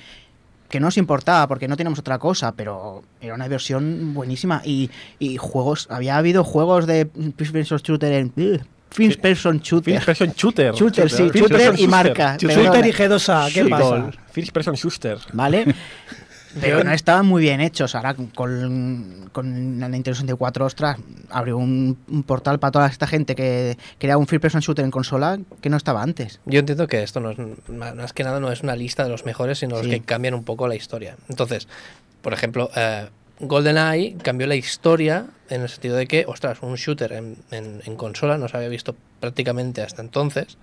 que 0.69 0.79
no 0.79 0.87
os 0.87 0.97
importaba 0.97 1.47
porque 1.47 1.67
no 1.67 1.77
teníamos 1.77 1.99
otra 1.99 2.17
cosa, 2.17 2.53
pero 2.53 3.03
era 3.21 3.35
una 3.35 3.47
versión 3.47 4.13
buenísima. 4.15 4.61
Y, 4.65 4.89
y 5.19 5.37
juegos, 5.37 5.87
había 5.91 6.17
habido 6.17 6.43
juegos 6.43 6.87
de 6.87 7.07
First 7.37 7.51
Person 7.53 7.77
Shooter 7.77 8.13
en. 8.13 8.33
First 8.89 9.19
Person 9.21 9.59
Shooter. 9.59 9.93
First 9.95 10.05
Person 10.05 10.33
Shooter. 10.35 10.73
Shooter, 10.73 11.09
sí, 11.09 11.29
shooter 11.33 11.79
y 11.79 11.87
marca. 11.87 12.37
Shooter. 12.37 12.85
Y 12.85 12.91
G2A, 12.91 13.51
¿qué 13.53 13.63
Sí. 13.63 13.69
pasa? 13.69 14.11
First 14.31 14.51
Person 14.51 14.75
Shooter. 14.75 15.17
¿Vale? 15.33 15.75
Pero 16.61 16.83
no 16.83 16.91
estaban 16.91 17.25
muy 17.25 17.41
bien 17.41 17.61
hechos. 17.61 17.95
Ahora 17.95 18.13
con, 18.13 19.29
con 19.31 19.79
la 19.79 19.89
Nintendo 19.89 20.15
64, 20.15 20.65
ostras, 20.65 20.97
abrió 21.29 21.57
un, 21.57 21.97
un 22.07 22.23
portal 22.23 22.59
para 22.59 22.71
toda 22.71 22.87
esta 22.87 23.07
gente 23.07 23.35
que 23.35 23.77
quería 23.97 24.17
un 24.17 24.27
first 24.27 24.41
person 24.41 24.61
shooter 24.61 24.85
en 24.85 24.91
consola 24.91 25.39
que 25.61 25.69
no 25.69 25.77
estaba 25.77 26.01
antes. 26.03 26.39
Yo 26.45 26.59
entiendo 26.59 26.87
que 26.87 27.01
esto 27.03 27.19
no 27.19 27.31
es, 27.31 27.37
más 27.69 28.13
que 28.13 28.23
nada 28.23 28.39
no 28.39 28.51
es 28.51 28.61
una 28.61 28.75
lista 28.75 29.03
de 29.03 29.09
los 29.09 29.25
mejores, 29.25 29.59
sino 29.59 29.77
los 29.77 29.87
que 29.87 30.01
cambian 30.01 30.33
un 30.33 30.43
poco 30.43 30.67
la 30.67 30.75
historia. 30.75 31.17
Entonces, 31.29 31.67
por 32.21 32.33
ejemplo, 32.33 32.69
eh, 32.75 33.07
GoldenEye 33.39 34.15
cambió 34.21 34.47
la 34.47 34.55
historia 34.55 35.25
en 35.49 35.61
el 35.63 35.69
sentido 35.69 35.95
de 35.95 36.07
que, 36.07 36.25
ostras, 36.27 36.59
un 36.61 36.75
shooter 36.75 37.13
en, 37.13 37.37
en- 37.51 37.81
en 37.85 37.95
consola 37.95 38.37
no 38.37 38.47
se 38.47 38.57
había 38.57 38.69
visto 38.69 38.95
prácticamente 39.19 39.81
hasta 39.81 40.01
entonces 40.01 40.57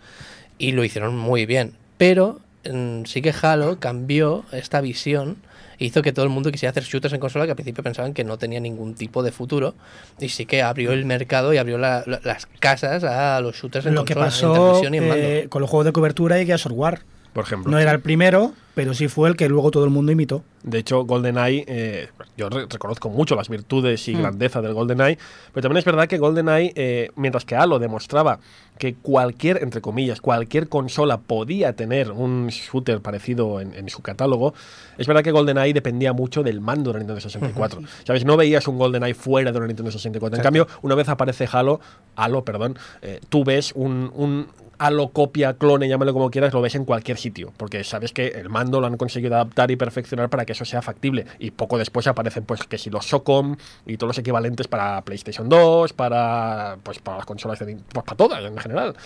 y 0.59 0.73
lo 0.73 0.85
hicieron 0.85 1.17
muy 1.17 1.47
bien. 1.47 1.75
Pero 1.99 2.41
mm, 2.71 3.05
sí 3.05 3.23
que 3.23 3.35
Halo 3.43 3.79
cambió 3.81 4.45
esta 4.53 4.81
visión 4.81 5.37
hizo 5.81 6.03
que 6.03 6.13
todo 6.13 6.25
el 6.25 6.31
mundo 6.31 6.51
quisiera 6.53 6.71
hacer 6.71 6.85
shooters 6.85 7.15
en 7.15 7.21
consola 7.21 7.45
que 7.47 7.53
al 7.53 7.57
principio 7.57 7.83
pensaban 7.83 8.13
que 8.15 8.23
no 8.23 8.39
tenía 8.39 8.61
ningún 8.61 8.95
tipo 8.95 9.23
de 9.23 9.33
futuro 9.33 9.75
y 10.21 10.29
sí 10.29 10.47
que 10.47 10.63
abrió 10.63 10.93
el 10.93 11.05
mercado 11.07 11.53
y 11.53 11.57
abrió 11.59 11.79
la- 11.79 12.05
la- 12.07 12.21
las 12.23 12.47
casas 12.47 13.03
a 13.05 13.41
los 13.41 13.57
shooters 13.57 13.87
en 13.87 13.95
Lo 13.95 14.05
que 14.05 14.15
consola, 14.15 14.27
en 14.27 14.31
pasó 14.55 14.63
televisión 14.81 14.95
y 14.95 14.99
en 14.99 15.09
mando. 15.09 15.25
eh, 15.27 15.47
con 15.49 15.61
los 15.63 15.71
juegos 15.71 15.87
de 15.87 15.93
cobertura 15.93 16.41
y 16.41 16.47
Gears 16.47 16.67
of 16.67 16.73
War. 16.75 17.01
Por 17.33 17.45
ejemplo. 17.45 17.71
No 17.71 17.79
era 17.79 17.93
el 17.93 18.01
primero, 18.01 18.53
pero 18.75 18.93
sí 18.93 19.07
fue 19.09 19.29
el 19.29 19.37
que 19.37 19.49
luego 19.49 19.71
todo 19.71 19.85
el 19.85 19.91
mundo 19.91 20.11
imitó. 20.11 20.43
De 20.65 20.79
hecho, 20.79 21.05
GoldenEye, 21.05 21.65
eh, 21.69 22.09
yo 22.37 22.49
re- 22.49 22.67
reconozco 22.69 23.09
mucho 23.09 23.35
las 23.37 23.49
virtudes 23.49 24.07
y 24.09 24.15
Hmm. 24.15 24.21
grandeza 24.21 24.61
del 24.61 24.75
GoldenEye, 24.75 25.17
pero 25.53 25.63
también 25.63 25.79
es 25.79 25.85
verdad 25.85 26.09
que 26.09 26.19
GoldenEye, 26.19 26.73
eh, 26.75 27.11
mientras 27.17 27.45
que 27.45 27.55
Halo 27.57 27.79
demostraba 27.79 28.41
que 28.79 28.95
cualquier, 28.95 29.63
entre 29.63 29.81
comillas, 29.81 30.21
cualquier 30.21 30.69
consola 30.69 31.19
podía 31.19 31.75
tener 31.75 32.11
un 32.11 32.49
shooter 32.49 33.01
parecido 33.01 33.61
en, 33.61 33.75
en 33.75 33.89
su 33.91 34.03
catálogo, 34.03 34.53
es 34.99 35.07
verdad 35.07 35.23
que 35.23 35.31
GoldenEye 35.31 35.73
dependía 35.73 36.13
mucho 36.13 36.43
del 36.43 36.61
mando 36.61 36.91
de 36.91 36.95
la 36.95 36.99
Nintendo 37.01 37.21
64. 37.21 37.81
¿Sabes? 38.05 38.25
No 38.25 38.37
veías 38.37 38.67
un 38.67 38.77
GoldenEye 38.79 39.15
fuera 39.15 39.53
de 39.53 39.59
una 39.59 39.67
Nintendo 39.69 39.93
64. 39.93 40.37
En 40.37 40.43
cambio, 40.43 40.67
una 40.83 40.95
vez 40.97 41.09
aparece 41.09 41.49
Halo, 41.51 41.81
Halo, 42.17 42.45
perdón, 42.45 42.77
eh, 43.03 43.21
tú 43.29 43.45
ves 43.45 43.73
un, 43.77 44.11
un 44.15 44.49
Halo 44.83 45.11
copia, 45.11 45.59
clone, 45.59 45.89
llámalo 45.89 46.15
como 46.15 46.31
quieras, 46.31 46.55
lo 46.55 46.63
ves 46.63 46.75
en 46.75 46.87
cualquier 46.87 47.19
sitio, 47.19 47.53
porque 47.59 47.85
sabes 47.85 48.15
que 48.15 48.29
el 48.29 48.49
mando 48.49 48.81
lo 48.81 48.87
han 48.87 48.97
conseguido 48.97 49.35
adaptar 49.35 49.71
y 49.71 49.77
perfeccionar 49.77 50.31
para 50.31 50.47
que 50.47 50.53
eso 50.53 50.65
sea 50.65 50.81
factible. 50.81 51.27
Y 51.39 51.51
poco 51.51 51.77
después 51.77 52.07
aparecen, 52.07 52.45
pues, 52.45 52.65
que 52.65 52.79
si 52.79 52.89
los 52.89 53.07
SOCOM 53.07 53.57
y 53.85 53.99
todos 53.99 54.09
los 54.09 54.19
equivalentes 54.19 54.69
para 54.69 55.03
PlayStation 55.03 55.51
2, 55.51 55.93
para, 55.93 56.79
pues, 56.83 56.99
para 56.99 57.19
las 57.19 57.27
consolas, 57.27 57.59
de, 57.59 57.77
pues, 57.93 58.05
para 58.07 58.17
todas 58.17 58.43
en 58.43 58.57
general. 58.57 58.97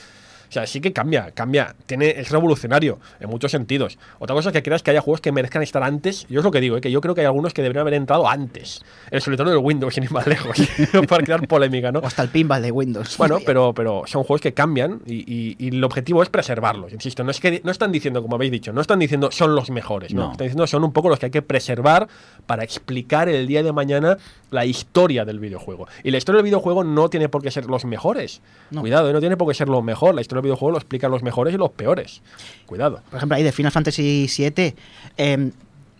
O 0.54 0.58
sea, 0.62 0.68
sí 0.68 0.80
que 0.80 0.92
cambia, 0.92 1.32
cambia. 1.32 1.74
Tiene, 1.86 2.10
es 2.10 2.30
revolucionario 2.30 3.00
en 3.18 3.28
muchos 3.28 3.50
sentidos. 3.50 3.98
Otra 4.20 4.36
cosa 4.36 4.50
es 4.50 4.52
que 4.52 4.62
creas 4.62 4.84
que 4.84 4.92
haya 4.92 5.00
juegos 5.00 5.20
que 5.20 5.32
merezcan 5.32 5.62
estar 5.64 5.82
antes. 5.82 6.26
Yo 6.28 6.38
es 6.38 6.44
lo 6.44 6.52
que 6.52 6.60
digo, 6.60 6.76
¿eh? 6.76 6.80
que 6.80 6.92
yo 6.92 7.00
creo 7.00 7.12
que 7.16 7.22
hay 7.22 7.26
algunos 7.26 7.52
que 7.52 7.60
deberían 7.60 7.80
haber 7.80 7.94
entrado 7.94 8.28
antes. 8.28 8.82
El 9.10 9.20
solitario 9.20 9.52
del 9.52 9.60
Windows, 9.64 9.92
sin 9.94 10.04
ir 10.04 10.12
más 10.12 10.28
lejos. 10.28 10.56
para 11.08 11.24
crear 11.24 11.44
polémica, 11.48 11.90
¿no? 11.90 11.98
O 11.98 12.06
hasta 12.06 12.22
el 12.22 12.28
pinball 12.28 12.62
de 12.62 12.70
Windows. 12.70 13.16
Bueno, 13.18 13.38
pero, 13.44 13.72
pero 13.74 14.04
son 14.06 14.22
juegos 14.22 14.42
que 14.42 14.54
cambian 14.54 15.00
y, 15.06 15.14
y- 15.26 15.56
y 15.58 15.68
el 15.76 15.82
objetivo 15.82 16.22
es 16.22 16.28
preservarlos. 16.28 16.92
Insisto, 16.92 17.24
no 17.24 17.32
es 17.32 17.40
que 17.40 17.60
no 17.64 17.72
están 17.72 17.90
diciendo, 17.90 18.22
como 18.22 18.36
habéis 18.36 18.52
dicho, 18.52 18.72
no 18.72 18.80
están 18.80 19.00
diciendo 19.00 19.30
son 19.32 19.56
los 19.56 19.70
mejores, 19.70 20.14
no. 20.14 20.26
No. 20.26 20.32
Están 20.32 20.44
diciendo 20.46 20.66
son 20.68 20.84
un 20.84 20.92
poco 20.92 21.08
los 21.08 21.18
que 21.18 21.26
hay 21.26 21.32
que 21.32 21.42
preservar 21.42 22.06
para 22.46 22.62
explicar 22.62 23.28
el 23.28 23.48
día 23.48 23.64
de 23.64 23.72
mañana 23.72 24.18
la 24.54 24.64
historia 24.64 25.24
del 25.24 25.38
videojuego. 25.38 25.86
Y 26.02 26.10
la 26.10 26.18
historia 26.18 26.38
del 26.38 26.44
videojuego 26.44 26.84
no 26.84 27.10
tiene 27.10 27.28
por 27.28 27.42
qué 27.42 27.50
ser 27.50 27.66
los 27.66 27.84
mejores. 27.84 28.40
No. 28.70 28.80
Cuidado, 28.80 29.10
¿eh? 29.10 29.12
no 29.12 29.20
tiene 29.20 29.36
por 29.36 29.48
qué 29.48 29.54
ser 29.54 29.68
lo 29.68 29.82
mejor. 29.82 30.14
La 30.14 30.20
historia 30.20 30.40
del 30.40 30.46
videojuego 30.46 30.72
lo 30.72 30.78
explican 30.78 31.10
los 31.10 31.22
mejores 31.22 31.52
y 31.54 31.58
los 31.58 31.70
peores. 31.70 32.22
Cuidado. 32.66 33.02
Por 33.10 33.16
ejemplo, 33.18 33.36
ahí 33.36 33.42
de 33.42 33.52
Final 33.52 33.72
Fantasy 33.72 34.30
VII, 34.38 34.74
eh, 35.18 35.50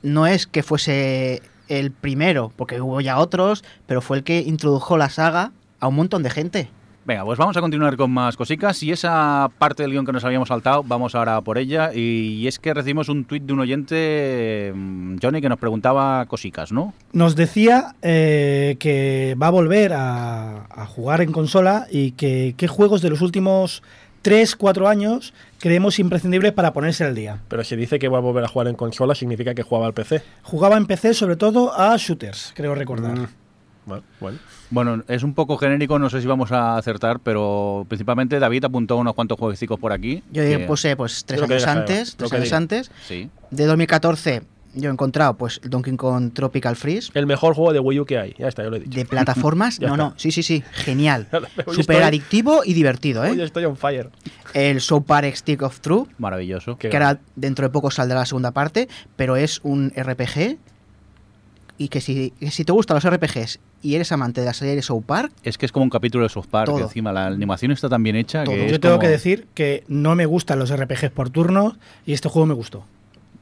no 0.03 0.27
es 0.27 0.47
que 0.47 0.63
fuese 0.63 1.43
el 1.69 1.91
primero, 1.91 2.53
porque 2.57 2.81
hubo 2.81 3.01
ya 3.01 3.19
otros, 3.19 3.65
pero 3.87 4.01
fue 4.01 4.19
el 4.19 4.25
que 4.25 4.41
introdujo 4.41 4.97
la 4.97 5.11
saga 5.11 5.53
a 5.81 5.89
un 5.89 5.97
montón 5.97 6.23
de 6.23 6.31
gente. 6.31 6.71
Venga, 7.07 7.23
pues 7.23 7.39
vamos 7.39 7.55
a 7.55 7.61
continuar 7.61 7.99
con 7.99 8.11
más 8.11 8.35
cositas 8.35 8.83
y 8.83 8.91
esa 8.91 9.51
parte 9.59 9.83
del 9.83 9.93
guion 9.93 10.07
que 10.07 10.13
nos 10.13 10.25
habíamos 10.25 10.49
saltado, 10.49 10.83
vamos 10.83 11.15
ahora 11.15 11.39
por 11.43 11.59
ella 11.59 11.93
y 11.93 12.47
es 12.47 12.59
que 12.59 12.73
recibimos 12.73 13.11
un 13.11 13.27
tuit 13.27 13.43
de 13.43 13.53
un 13.53 13.61
oyente, 13.61 14.73
mm, 14.75 15.17
Johnny, 15.21 15.43
que 15.43 15.51
nos 15.51 15.59
preguntaba 15.59 16.25
cositas, 16.25 16.73
¿no? 16.73 16.95
Nos 17.13 17.37
decía 17.37 17.95
eh, 18.01 18.77
que 18.79 19.37
va 19.41 19.49
a 19.49 19.51
volver 19.51 19.93
a, 19.93 20.65
a 20.65 20.87
jugar 20.87 21.21
en 21.21 21.31
consola 21.31 21.87
y 21.91 22.13
que 22.13 22.55
qué 22.57 22.69
juegos 22.69 23.03
de 23.03 23.11
los 23.11 23.21
últimos 23.21 23.83
3, 24.23 24.57
4 24.57 24.89
años 24.89 25.35
creemos 25.59 25.99
imprescindibles 25.99 26.53
para 26.53 26.73
ponerse 26.73 27.05
al 27.05 27.15
día. 27.15 27.41
Pero 27.49 27.65
si 27.65 27.77
dice 27.77 27.99
que 27.99 28.09
va 28.09 28.17
a 28.17 28.23
volver 28.23 28.45
a 28.45 28.49
jugar 28.49 28.69
en 28.69 28.77
consola, 28.77 29.15
significa 29.15 29.55
que 29.55 29.63
jugaba 29.63 29.87
al 29.87 29.93
PC. 29.93 30.23
Jugaba 30.43 30.79
en 30.79 30.87
PC 30.87 31.13
sobre 31.13 31.37
todo 31.37 31.79
a 31.79 31.95
shooters, 31.99 32.55
creo 32.57 32.75
recordar. 32.75 33.19
Mm, 33.19 33.29
Bueno, 33.87 34.03
bueno. 34.21 34.39
Bueno, 34.71 35.03
es 35.09 35.23
un 35.23 35.35
poco 35.35 35.57
genérico, 35.59 35.99
no 35.99 36.09
sé 36.11 36.21
si 36.21 36.27
vamos 36.27 36.51
a 36.53 36.77
acertar, 36.77 37.21
pero 37.21 37.85
principalmente 37.89 38.39
David 38.39 38.65
apuntó 38.65 38.97
unos 38.97 39.15
cuantos 39.15 39.39
jueguecitos 39.39 39.79
por 39.79 39.93
aquí. 39.93 40.23
Yo 40.33 40.43
que- 40.43 40.59
puse 40.61 40.97
pues 40.97 41.25
tres 41.25 41.43
años 41.43 41.67
antes, 41.67 42.17
tres 42.17 42.33
años 42.33 42.53
antes. 42.53 42.91
Sí. 43.07 43.29
De 43.51 43.67
2014 43.67 44.43
yo 44.77 44.91
he 44.91 44.93
encontrado 44.93 45.35
pues 45.35 45.61
el 45.63 45.71
Donkey 45.71 45.95
Kong 45.97 46.33
Tropical 46.33 46.75
Freeze. 46.75 47.13
El 47.15 47.27
mejor 47.27 47.55
juego 47.55 47.73
de 47.73 47.79
Wii 47.79 48.01
U 48.01 48.05
que 48.07 48.19
hay. 48.19 48.35
Ya 48.37 48.49
está, 48.49 48.65
yo 48.65 48.71
lo 48.71 48.77
he 48.77 48.81
dicho. 48.81 48.99
De 48.99 49.05
plataformas, 49.05 49.79
no, 49.81 49.87
está. 49.87 49.97
no, 49.97 50.15
sí, 50.17 50.33
sí, 50.33 50.43
sí, 50.43 50.65
genial. 50.73 51.29
Hoy 51.33 51.77
Súper 51.77 51.97
estoy- 51.97 52.03
adictivo 52.03 52.63
y 52.65 52.73
divertido, 52.75 53.23
Hoy 53.23 53.39
¿eh? 53.41 53.45
estoy 53.45 53.65
on 53.67 53.77
fire. 53.77 54.11
El 54.53 54.81
South 54.81 55.05
Park 55.07 55.33
Stick 55.37 55.63
of 55.63 55.79
Truth, 55.81 56.09
Maravilloso. 56.19 56.77
Que 56.77 56.89
ahora 56.89 57.21
dentro 57.37 57.65
de 57.67 57.71
poco 57.71 57.91
saldrá 57.93 58.19
la 58.19 58.27
segunda 58.27 58.51
parte, 58.51 58.89
pero 59.15 59.37
es 59.37 59.61
un 59.63 59.93
RPG 59.97 60.59
y 61.77 61.89
que 61.89 62.01
si, 62.01 62.31
que 62.39 62.51
si 62.51 62.65
te 62.65 62.73
gustan 62.73 62.95
los 62.97 63.05
RPGs 63.09 63.59
y 63.83 63.95
eres 63.97 64.13
amante 64.13 64.41
de 64.41 64.47
la 64.47 64.55
serie 64.55 64.77
de 64.77 64.83
South 64.83 65.03
Park, 65.05 65.33
Es 65.43 65.59
que 65.59 65.67
es 65.67 65.73
como 65.73 65.83
un 65.85 65.91
capítulo 65.91 66.23
de 66.25 66.29
South 66.29 66.47
Park, 66.51 66.67
Todo. 66.67 66.81
encima 66.83 67.13
la 67.13 67.27
animación 67.27 67.73
está 67.73 67.89
tan 67.89 68.03
bien 68.03 68.17
hecha 68.17 68.45
Todo. 68.45 68.55
que 68.55 68.71
Yo 68.71 68.79
tengo 68.81 68.95
como- 68.95 69.01
que 69.03 69.09
decir 69.09 69.47
que 69.55 69.85
no 69.89 70.15
me 70.15 70.27
gustan 70.27 70.59
los 70.59 70.71
RPGs 70.71 71.11
por 71.11 71.31
turnos 71.31 71.75
y 72.07 72.13
este 72.13 72.29
juego 72.29 72.47
me 72.47 72.55
gustó. 72.55 72.85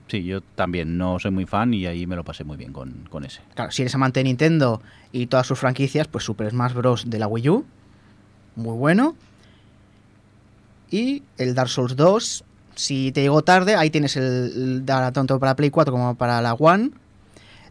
Sí, 0.09 0.25
yo 0.25 0.41
también 0.43 0.99
no 0.99 1.19
soy 1.19 1.31
muy 1.31 1.47
fan 1.47 1.73
y 1.73 1.87
ahí 1.87 2.07
me 2.07 2.17
lo 2.17 2.25
pasé 2.25 2.45
muy 2.45 2.57
bien 2.59 2.73
con, 2.73 3.07
con 3.11 3.25
ese. 3.25 3.41
claro, 3.55 3.71
si 3.71 3.83
eres 3.83 3.95
amante 3.95 4.21
de 4.21 4.25
Nintendo 4.25 4.83
y 5.11 5.27
todas 5.27 5.47
sus 5.47 5.59
franquicias, 5.59 6.07
pues 6.09 6.25
Super 6.25 6.51
Smash 6.51 6.73
Bros. 6.75 7.09
de 7.09 7.19
la 7.19 7.27
Wii 7.29 7.49
U, 7.51 7.65
muy 8.57 8.77
bueno. 8.77 9.15
Y 10.91 11.23
el 11.39 11.55
Dark 11.55 11.71
Souls 11.71 11.97
2, 11.97 12.45
si 12.75 13.13
te 13.13 13.23
llegó 13.23 13.43
tarde, 13.43 13.75
ahí 13.75 13.89
tienes 13.91 14.17
el, 14.17 14.83
el 14.85 15.13
tanto 15.13 15.39
para 15.39 15.57
Play 15.57 15.71
4 15.71 15.93
como 15.93 16.15
para 16.17 16.43
la 16.43 16.53
One, 16.55 16.91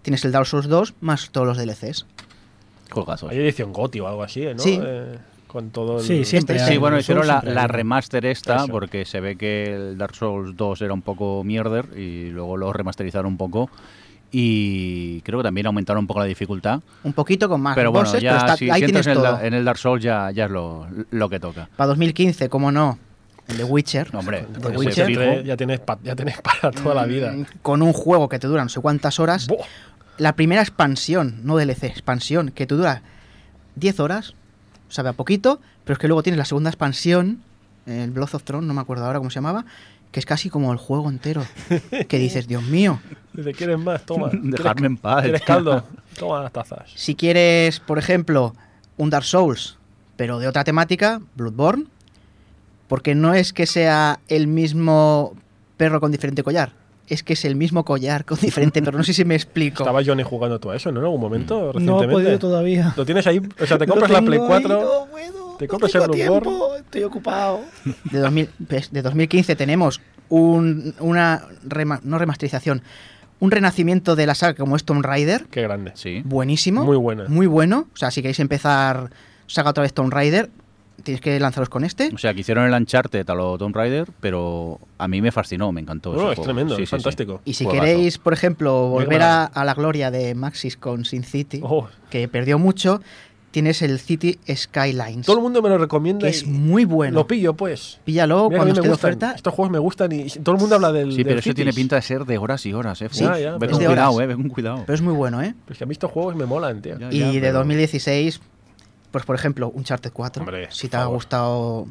tienes 0.01 0.23
el 0.25 0.31
Dark 0.31 0.45
Souls 0.47 0.67
2 0.67 0.93
más 1.01 1.29
todos 1.31 1.47
los 1.47 1.57
DLCs. 1.57 2.05
Juegazos. 2.91 3.31
Hay 3.31 3.37
edición 3.37 3.71
GOTY 3.71 3.99
o 4.01 4.07
algo 4.07 4.23
así, 4.23 4.45
¿no? 4.45 4.59
Sí. 4.59 4.79
Eh, 4.81 5.17
con 5.47 5.69
todo 5.69 5.99
el... 5.99 6.03
Sí, 6.05 6.23
siempre. 6.25 6.59
Sí, 6.59 6.77
bueno, 6.77 6.97
hicieron 6.97 7.27
la, 7.27 7.41
la 7.45 7.67
remaster 7.67 8.25
esta 8.25 8.57
Eso. 8.57 8.67
porque 8.69 9.05
se 9.05 9.19
ve 9.19 9.35
que 9.35 9.73
el 9.73 9.97
Dark 9.97 10.15
Souls 10.15 10.55
2 10.55 10.81
era 10.81 10.93
un 10.93 11.01
poco 11.01 11.43
mierder 11.43 11.87
y 11.97 12.29
luego 12.29 12.55
lo 12.57 12.71
remasterizaron 12.71 13.27
un 13.27 13.37
poco 13.37 13.69
y 14.31 15.19
creo 15.21 15.39
que 15.39 15.43
también 15.43 15.67
aumentaron 15.67 16.01
un 16.03 16.07
poco 16.07 16.21
la 16.21 16.25
dificultad. 16.25 16.79
Un 17.03 17.13
poquito 17.13 17.49
con 17.49 17.59
más 17.61 17.75
pero 17.75 17.91
bueno, 17.91 18.05
bosses, 18.07 18.21
ya 18.23 18.31
pero 18.31 18.39
está- 18.45 18.57
si, 18.57 18.69
ahí 18.69 18.79
si 18.79 18.85
entras 18.85 19.03
tienes 19.03 19.07
en 19.07 19.11
el, 19.11 19.17
todo. 19.17 19.23
da- 19.41 19.45
en 19.47 19.53
el 19.53 19.65
Dark 19.65 19.77
Souls 19.77 20.01
ya, 20.03 20.31
ya 20.31 20.45
es 20.45 20.51
lo, 20.51 20.87
lo 21.11 21.29
que 21.29 21.39
toca. 21.39 21.67
Para 21.75 21.87
2015, 21.89 22.47
como 22.49 22.71
no, 22.71 22.97
The 23.57 23.63
Witcher. 23.63 24.13
No, 24.13 24.19
hombre, 24.19 24.45
The 24.61 24.67
Witcher. 24.77 25.43
ya, 25.45 25.57
tienes 25.57 25.79
pa- 25.79 25.99
ya 26.03 26.15
tienes 26.15 26.39
para 26.41 26.71
toda 26.71 26.95
la 26.95 27.05
vida. 27.05 27.31
Mm, 27.31 27.45
Con 27.61 27.81
un 27.81 27.93
juego 27.93 28.29
que 28.29 28.39
te 28.39 28.47
dura 28.47 28.63
no 28.63 28.69
sé 28.69 28.79
cuántas 28.81 29.19
horas. 29.19 29.47
La 30.17 30.33
primera 30.35 30.61
expansión, 30.61 31.39
no 31.43 31.57
DLC, 31.57 31.85
expansión, 31.87 32.51
que 32.51 32.67
te 32.67 32.75
dura 32.75 33.01
10 33.75 33.99
horas. 33.99 34.33
Sabe 34.89 35.09
a 35.09 35.13
poquito, 35.13 35.61
pero 35.83 35.93
es 35.93 35.99
que 35.99 36.07
luego 36.07 36.21
tienes 36.21 36.37
la 36.37 36.45
segunda 36.45 36.69
expansión, 36.69 37.39
el 37.85 38.11
Blood 38.11 38.29
of 38.35 38.43
Throne, 38.43 38.67
no 38.67 38.73
me 38.73 38.81
acuerdo 38.81 39.05
ahora 39.05 39.19
cómo 39.19 39.29
se 39.31 39.35
llamaba, 39.35 39.65
que 40.11 40.19
es 40.19 40.25
casi 40.25 40.49
como 40.49 40.71
el 40.73 40.77
juego 40.77 41.09
entero. 41.09 41.43
que 42.09 42.17
dices, 42.19 42.47
Dios 42.47 42.63
mío. 42.63 42.99
Dice, 43.33 43.53
¿quieres 43.53 43.79
más? 43.79 44.05
Toma. 44.05 44.29
Dejarme 44.33 44.87
en 44.87 44.97
paz. 44.97 45.23
¿Quieres 45.23 45.41
caldo? 45.43 45.85
Toma 46.19 46.41
las 46.43 46.51
tazas. 46.51 46.91
Si 46.95 47.15
quieres, 47.15 47.79
por 47.79 47.97
ejemplo, 47.97 48.53
un 48.97 49.09
Dark 49.09 49.23
Souls, 49.25 49.77
pero 50.17 50.37
de 50.39 50.47
otra 50.49 50.65
temática, 50.65 51.21
Bloodborne, 51.35 51.85
porque 52.91 53.15
no 53.15 53.33
es 53.33 53.53
que 53.53 53.65
sea 53.67 54.19
el 54.27 54.47
mismo 54.47 55.33
perro 55.77 56.01
con 56.01 56.11
diferente 56.11 56.43
collar, 56.43 56.73
es 57.07 57.23
que 57.23 57.31
es 57.33 57.45
el 57.45 57.55
mismo 57.55 57.85
collar 57.85 58.25
con 58.25 58.37
diferente 58.41 58.81
perro. 58.81 58.97
No 58.97 59.05
sé 59.05 59.13
si 59.13 59.23
me 59.23 59.33
explico. 59.33 59.83
Estaba 59.83 60.03
Johnny 60.05 60.23
jugando 60.23 60.59
tú 60.59 60.71
a 60.71 60.75
eso, 60.75 60.91
¿no? 60.91 60.99
En 60.99 61.05
algún 61.05 61.21
momento, 61.21 61.55
No 61.57 61.69
he 61.69 61.71
recientemente. 61.71 62.11
podido 62.13 62.39
todavía. 62.39 62.93
Lo 62.97 63.05
tienes 63.05 63.25
ahí, 63.27 63.39
o 63.61 63.65
sea, 63.65 63.77
te 63.77 63.87
compras 63.87 64.11
la 64.11 64.21
Play 64.21 64.39
ahí, 64.41 64.45
4. 64.45 64.69
no 64.69 65.07
puedo, 65.09 65.55
te 65.57 65.65
no 65.67 65.69
compras 65.69 65.91
tengo 65.93 66.05
el 66.05 66.11
tiempo, 66.11 66.75
Estoy 66.75 67.03
ocupado. 67.03 67.61
De, 68.11 68.19
2000 68.19 68.49
pues, 68.67 68.91
de 68.91 69.01
2015 69.01 69.55
tenemos 69.55 70.01
un- 70.27 70.93
una 70.99 71.43
rema- 71.65 72.01
no 72.03 72.17
remasterización, 72.19 72.81
un 73.39 73.51
renacimiento 73.51 74.17
de 74.17 74.25
la 74.25 74.35
saga 74.35 74.55
como 74.55 74.75
es 74.75 74.83
Tomb 74.83 75.01
Raider, 75.05 75.45
Qué 75.49 75.61
grande. 75.61 75.93
Sí. 75.95 76.23
buenísimo. 76.25 76.83
Muy 76.83 76.97
buena. 76.97 77.23
Muy 77.29 77.47
bueno. 77.47 77.87
O 77.93 77.97
sea, 77.97 78.11
si 78.11 78.21
queréis 78.21 78.41
empezar 78.41 79.11
saga 79.47 79.69
otra 79.69 79.83
vez 79.83 79.93
Tomb 79.93 80.11
Raider, 80.13 80.49
tienes 81.01 81.21
que 81.21 81.39
lanzaros 81.39 81.69
con 81.69 81.83
este. 81.83 82.09
O 82.13 82.17
sea, 82.17 82.33
que 82.33 82.41
hicieron 82.41 82.65
el 82.65 82.73
Uncharted 82.73 83.29
a 83.29 83.33
lo 83.35 83.57
Tomb 83.57 83.75
Raider, 83.75 84.07
pero 84.19 84.79
a 84.97 85.07
mí 85.07 85.21
me 85.21 85.31
fascinó, 85.31 85.71
me 85.71 85.81
encantó. 85.81 86.13
No, 86.13 86.17
ese 86.21 86.29
es 86.31 86.35
juego. 86.37 86.43
tremendo, 86.43 86.75
Sí, 86.75 86.83
es 86.83 86.89
sí, 86.89 86.95
sí. 86.95 87.01
fantástico. 87.01 87.41
Y 87.45 87.53
si 87.53 87.65
Juegazo. 87.65 87.85
queréis, 87.85 88.17
por 88.17 88.33
ejemplo, 88.33 88.87
volver 88.89 89.21
a, 89.21 89.43
a 89.45 89.65
la 89.65 89.73
gloria 89.73 90.11
de 90.11 90.35
Maxis 90.35 90.77
con 90.77 91.05
Sin 91.05 91.23
City, 91.23 91.59
Oh, 91.63 91.87
que 92.09 92.27
perdió 92.27 92.57
mucho, 92.59 93.01
tienes 93.51 93.81
el 93.81 93.99
City 93.99 94.39
Skylines, 94.49 95.25
todo 95.25 95.35
el 95.35 95.41
mundo 95.41 95.61
me 95.61 95.67
lo 95.67 95.77
recomienda. 95.77 96.23
que 96.25 96.29
es 96.29 96.45
muy 96.47 96.85
bueno. 96.85 97.15
Lo 97.15 97.27
pillo, 97.27 97.53
pues. 97.53 97.99
Píllalo 98.05 98.45
Mira 98.47 98.59
cuando 98.59 98.71
esté 98.73 98.81
me 98.81 98.87
de 98.87 98.93
oferta. 98.93 99.33
Estos 99.35 99.53
juegos 99.53 99.71
me 99.73 99.79
gustan 99.79 100.09
y 100.13 100.29
todo 100.29 100.55
el 100.55 100.61
mundo 100.61 100.75
habla 100.75 100.93
del. 100.93 101.11
Sí, 101.11 101.17
del 101.17 101.25
pero 101.25 101.39
eso 101.41 101.53
tiene 101.53 101.73
pinta 101.73 101.97
de 101.97 102.01
ser 102.01 102.23
de 102.23 102.37
horas 102.37 102.65
y 102.65 102.71
horas, 102.73 103.01
eh. 103.01 103.09
Sí, 103.11 103.25
Ya, 103.25 103.37
ya, 103.37 103.51
ve 103.53 103.57
pero- 103.59 103.71
con 103.73 103.85
cuidado, 103.85 104.11
horas. 104.13 104.23
eh, 104.23 104.27
ve 104.27 104.35
con 104.35 104.47
cuidado. 104.49 104.83
Pero 104.85 104.93
es 104.95 105.01
muy 105.01 105.13
bueno, 105.13 105.41
¿eh? 105.41 105.53
Pues 105.65 105.77
que 105.77 105.83
a 105.83 105.87
mí 105.87 105.91
estos 105.91 106.09
juegos 106.11 106.35
me 106.37 106.45
molan, 106.45 106.81
tío. 106.81 106.97
Ya, 106.97 107.09
Y 107.11 107.19
ya, 107.19 107.27
de 107.31 107.39
pero- 107.41 107.57
2016, 107.59 108.39
pues 109.11 109.25
por 109.25 109.35
ejemplo, 109.35 109.69
Uncharted 109.73 110.11
4. 110.11 110.41
Hombre, 110.43 110.67
si 110.71 110.87
te 110.87 110.97
ha 110.97 111.05
gustado 111.05 111.87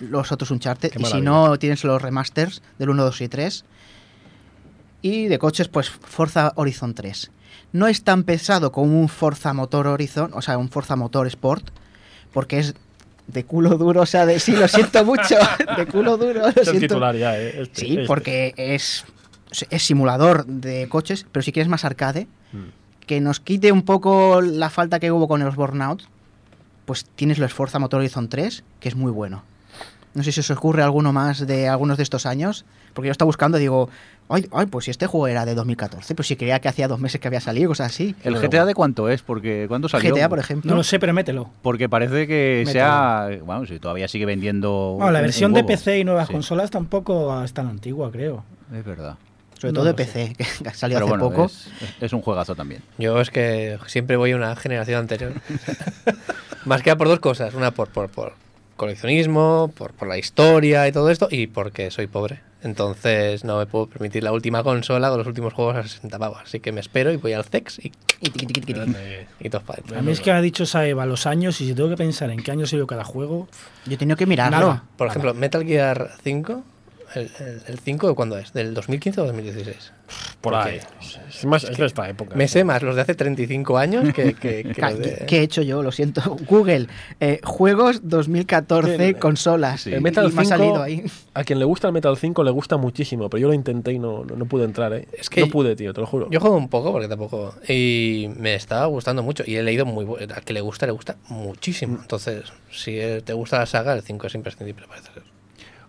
los 0.00 0.32
otros 0.32 0.50
Uncharted. 0.50 0.90
Qué 0.90 1.00
y 1.02 1.04
si 1.04 1.20
no, 1.20 1.56
tienes 1.58 1.84
los 1.84 2.00
remasters 2.02 2.62
del 2.78 2.90
1, 2.90 3.04
2 3.04 3.20
y 3.20 3.28
3. 3.28 3.64
Y 5.02 5.26
de 5.26 5.38
coches, 5.38 5.68
pues 5.68 5.90
Forza 5.90 6.52
Horizon 6.56 6.94
3. 6.94 7.30
No 7.72 7.86
es 7.88 8.04
tan 8.04 8.22
pesado 8.24 8.70
como 8.72 8.98
un 9.00 9.08
Forza 9.08 9.52
Motor 9.52 9.86
Horizon, 9.88 10.30
o 10.34 10.42
sea, 10.42 10.58
un 10.58 10.68
Forza 10.68 10.94
Motor 10.96 11.26
Sport, 11.26 11.70
porque 12.32 12.58
es 12.58 12.74
de 13.26 13.44
culo 13.44 13.78
duro, 13.78 14.02
o 14.02 14.06
sea, 14.06 14.26
de 14.26 14.38
sí, 14.40 14.52
lo 14.52 14.68
siento 14.68 15.04
mucho, 15.06 15.36
de 15.76 15.86
culo 15.86 16.16
duro, 16.16 16.40
lo 16.40 16.48
Es 16.48 16.54
siento. 16.68 16.80
titular 16.80 17.16
ya, 17.16 17.38
¿eh? 17.38 17.62
Este, 17.62 17.80
Sí, 17.80 17.92
este. 17.94 18.06
porque 18.06 18.54
es, 18.56 19.04
es 19.70 19.82
simulador 19.82 20.44
de 20.46 20.88
coches, 20.88 21.26
pero 21.32 21.42
si 21.42 21.52
quieres 21.52 21.68
más 21.68 21.84
arcade, 21.84 22.26
Mm. 22.52 22.68
que 23.06 23.20
nos 23.22 23.40
quite 23.40 23.72
un 23.72 23.82
poco 23.82 24.42
la 24.42 24.68
falta 24.68 25.00
que 25.00 25.10
hubo 25.10 25.26
con 25.26 25.42
los 25.42 25.56
Burnout, 25.56 26.02
pues 26.84 27.04
tienes 27.04 27.38
los 27.38 27.52
Forza 27.52 27.78
Motor 27.78 28.00
Horizon 28.00 28.28
3, 28.28 28.64
que 28.80 28.88
es 28.88 28.96
muy 28.96 29.10
bueno. 29.12 29.42
No 30.14 30.22
sé 30.22 30.30
si 30.32 30.40
os 30.40 30.50
ocurre 30.50 30.82
alguno 30.82 31.12
más 31.12 31.46
de 31.46 31.68
algunos 31.68 31.96
de 31.96 32.02
estos 32.02 32.26
años, 32.26 32.66
porque 32.92 33.06
yo 33.08 33.12
estaba 33.12 33.26
buscando 33.28 33.56
y 33.56 33.62
digo, 33.62 33.88
ay, 34.28 34.46
ay, 34.52 34.66
pues 34.66 34.84
si 34.84 34.90
este 34.90 35.06
juego 35.06 35.26
era 35.26 35.46
de 35.46 35.54
2014, 35.54 36.14
pues 36.14 36.28
si 36.28 36.36
creía 36.36 36.60
que 36.60 36.68
hacía 36.68 36.86
dos 36.86 37.00
meses 37.00 37.18
que 37.18 37.28
había 37.28 37.40
salido, 37.40 37.68
cosas 37.70 37.86
así. 37.92 38.14
¿El 38.22 38.36
GTA 38.38 38.66
de 38.66 38.74
cuánto 38.74 39.08
es? 39.08 39.22
Porque 39.22 39.64
¿cuándo 39.68 39.88
salió? 39.88 40.14
GTA, 40.14 40.28
por 40.28 40.38
ejemplo. 40.38 40.70
No 40.70 40.76
lo 40.76 40.82
sé, 40.82 40.98
pero 40.98 41.14
mételo. 41.14 41.48
Porque 41.62 41.88
parece 41.88 42.26
que 42.26 42.62
Mételo. 42.66 42.72
sea. 42.72 43.30
Bueno, 43.42 43.64
si 43.64 43.78
todavía 43.78 44.06
sigue 44.06 44.26
vendiendo. 44.26 44.96
Bueno, 44.98 45.12
la 45.12 45.22
versión 45.22 45.52
un 45.52 45.54
de. 45.54 45.64
PC 45.64 46.00
y 46.00 46.04
nuevas 46.04 46.26
Sí, 46.26 46.34
consolas 46.34 46.70
tampoco 46.70 47.42
es 47.42 47.54
tan 47.54 47.68
antigua, 47.68 48.10
creo. 48.12 48.44
Es 48.74 48.84
verdad. 48.84 49.16
Sobre 49.62 49.74
no 49.74 49.80
todo 49.80 49.88
de. 49.90 49.94
PC, 49.94 50.34
que 50.36 50.44
salió 50.74 50.96
Pero 50.96 51.06
hace 51.06 51.16
bueno, 51.16 51.30
poco. 51.30 51.44
Es, 51.44 51.68
es 52.00 52.12
un 52.12 52.20
juegazo 52.20 52.56
también. 52.56 52.82
Yo 52.98 53.20
es 53.20 53.30
que 53.30 53.78
siempre 53.86 54.16
voy 54.16 54.32
a 54.32 54.36
una 54.36 54.56
generación 54.56 54.98
anterior. 54.98 55.34
Más 56.64 56.82
que 56.82 56.96
por 56.96 57.06
dos 57.06 57.20
cosas. 57.20 57.54
Una 57.54 57.70
por, 57.70 57.88
por, 57.88 58.08
por 58.08 58.32
coleccionismo, 58.76 59.72
por, 59.76 59.92
por 59.92 60.08
la 60.08 60.18
historia 60.18 60.88
y 60.88 60.92
todo 60.92 61.10
esto, 61.10 61.28
y 61.30 61.46
porque 61.46 61.92
soy 61.92 62.08
pobre. 62.08 62.40
Entonces 62.64 63.44
no 63.44 63.56
me 63.58 63.66
puedo 63.66 63.86
permitir 63.86 64.24
la 64.24 64.32
última 64.32 64.64
consola 64.64 65.10
con 65.10 65.18
los 65.18 65.28
últimos 65.28 65.52
juegos 65.52 65.76
a 65.76 65.84
60 65.84 66.18
pavos. 66.18 66.38
Así 66.42 66.58
que 66.58 66.72
me 66.72 66.80
espero 66.80 67.12
y 67.12 67.16
voy 67.16 67.32
al 67.32 67.44
CEX 67.44 67.78
y. 67.84 67.92
Grande. 68.66 69.28
y 69.38 69.48
todos 69.48 69.62
para. 69.62 69.82
A 69.96 70.02
mí 70.02 70.10
es 70.10 70.20
que 70.20 70.32
ha 70.32 70.40
dicho 70.40 70.66
Saeva 70.66 71.06
los 71.06 71.26
años 71.26 71.60
y 71.60 71.68
si 71.68 71.74
tengo 71.74 71.88
que 71.88 71.96
pensar 71.96 72.30
en 72.30 72.42
qué 72.42 72.50
año 72.50 72.66
salió 72.66 72.88
cada 72.88 73.04
juego, 73.04 73.46
Yo 73.86 73.94
he 73.94 73.96
tenido 73.96 74.16
que 74.16 74.26
mirarlo. 74.26 74.58
Nada. 74.58 74.84
Por 74.96 75.06
ejemplo, 75.06 75.34
Metal 75.34 75.64
Gear 75.64 76.10
5, 76.24 76.64
el, 77.14 77.30
el, 77.40 77.62
el 77.66 77.78
5 77.78 78.08
de 78.08 78.14
cuándo 78.14 78.38
es? 78.38 78.52
¿Del 78.52 78.74
2015 78.74 79.20
o 79.20 79.26
2016? 79.26 79.92
Por 80.40 80.54
ahí. 80.54 80.78
Es, 81.28 81.44
más, 81.46 81.64
es 81.64 81.76
de 81.78 81.86
esta 81.86 82.08
época. 82.08 82.34
Me 82.34 82.48
sé 82.48 82.64
más 82.64 82.82
los 82.82 82.96
de 82.96 83.02
hace 83.02 83.14
35 83.14 83.78
años 83.78 84.12
que, 84.12 84.34
que, 84.34 84.62
que 84.64 84.74
Ca- 84.74 84.90
los 84.90 84.98
de... 84.98 85.24
¿Qué 85.26 85.38
he 85.38 85.42
hecho 85.42 85.62
yo? 85.62 85.82
Lo 85.82 85.92
siento. 85.92 86.20
Google, 86.48 86.88
eh, 87.20 87.40
juegos 87.44 88.00
2014, 88.08 88.96
Bien, 88.98 89.14
consolas. 89.14 89.82
sí. 89.82 89.92
El 89.94 90.00
Metal 90.02 90.28
y 90.30 90.34
me 90.34 90.42
ha 90.42 90.44
5, 90.44 90.48
salido 90.58 90.82
ahí. 90.82 91.04
a 91.34 91.44
quien 91.44 91.58
le 91.58 91.64
gusta 91.64 91.86
el 91.86 91.92
Metal 91.94 92.16
5 92.16 92.44
le 92.44 92.50
gusta 92.50 92.76
muchísimo, 92.76 93.30
pero 93.30 93.40
yo 93.40 93.48
lo 93.48 93.54
intenté 93.54 93.92
y 93.92 93.98
no, 93.98 94.24
no, 94.24 94.36
no 94.36 94.44
pude 94.46 94.64
entrar, 94.64 94.92
¿eh? 94.92 95.06
Es 95.16 95.30
que 95.30 95.40
no 95.42 95.46
pude, 95.48 95.76
tío, 95.76 95.94
te 95.94 96.00
lo 96.00 96.06
juro. 96.06 96.28
Yo 96.30 96.40
juego 96.40 96.56
un 96.56 96.68
poco 96.68 96.92
porque 96.92 97.08
tampoco. 97.08 97.54
Y 97.68 98.28
me 98.36 98.54
estaba 98.54 98.86
gustando 98.86 99.22
mucho. 99.22 99.44
Y 99.46 99.56
he 99.56 99.62
leído 99.62 99.86
muy. 99.86 100.06
A 100.34 100.40
que 100.40 100.52
le 100.52 100.60
gusta, 100.60 100.86
le 100.86 100.92
gusta 100.92 101.16
muchísimo. 101.28 101.98
Entonces, 102.02 102.44
si 102.70 102.98
eh, 102.98 103.22
te 103.24 103.32
gusta 103.32 103.58
la 103.58 103.66
saga, 103.66 103.92
el 103.94 104.02
5 104.02 104.26
es 104.26 104.34
imprescindible, 104.34 104.86
parece 104.88 105.12
ser. 105.14 105.22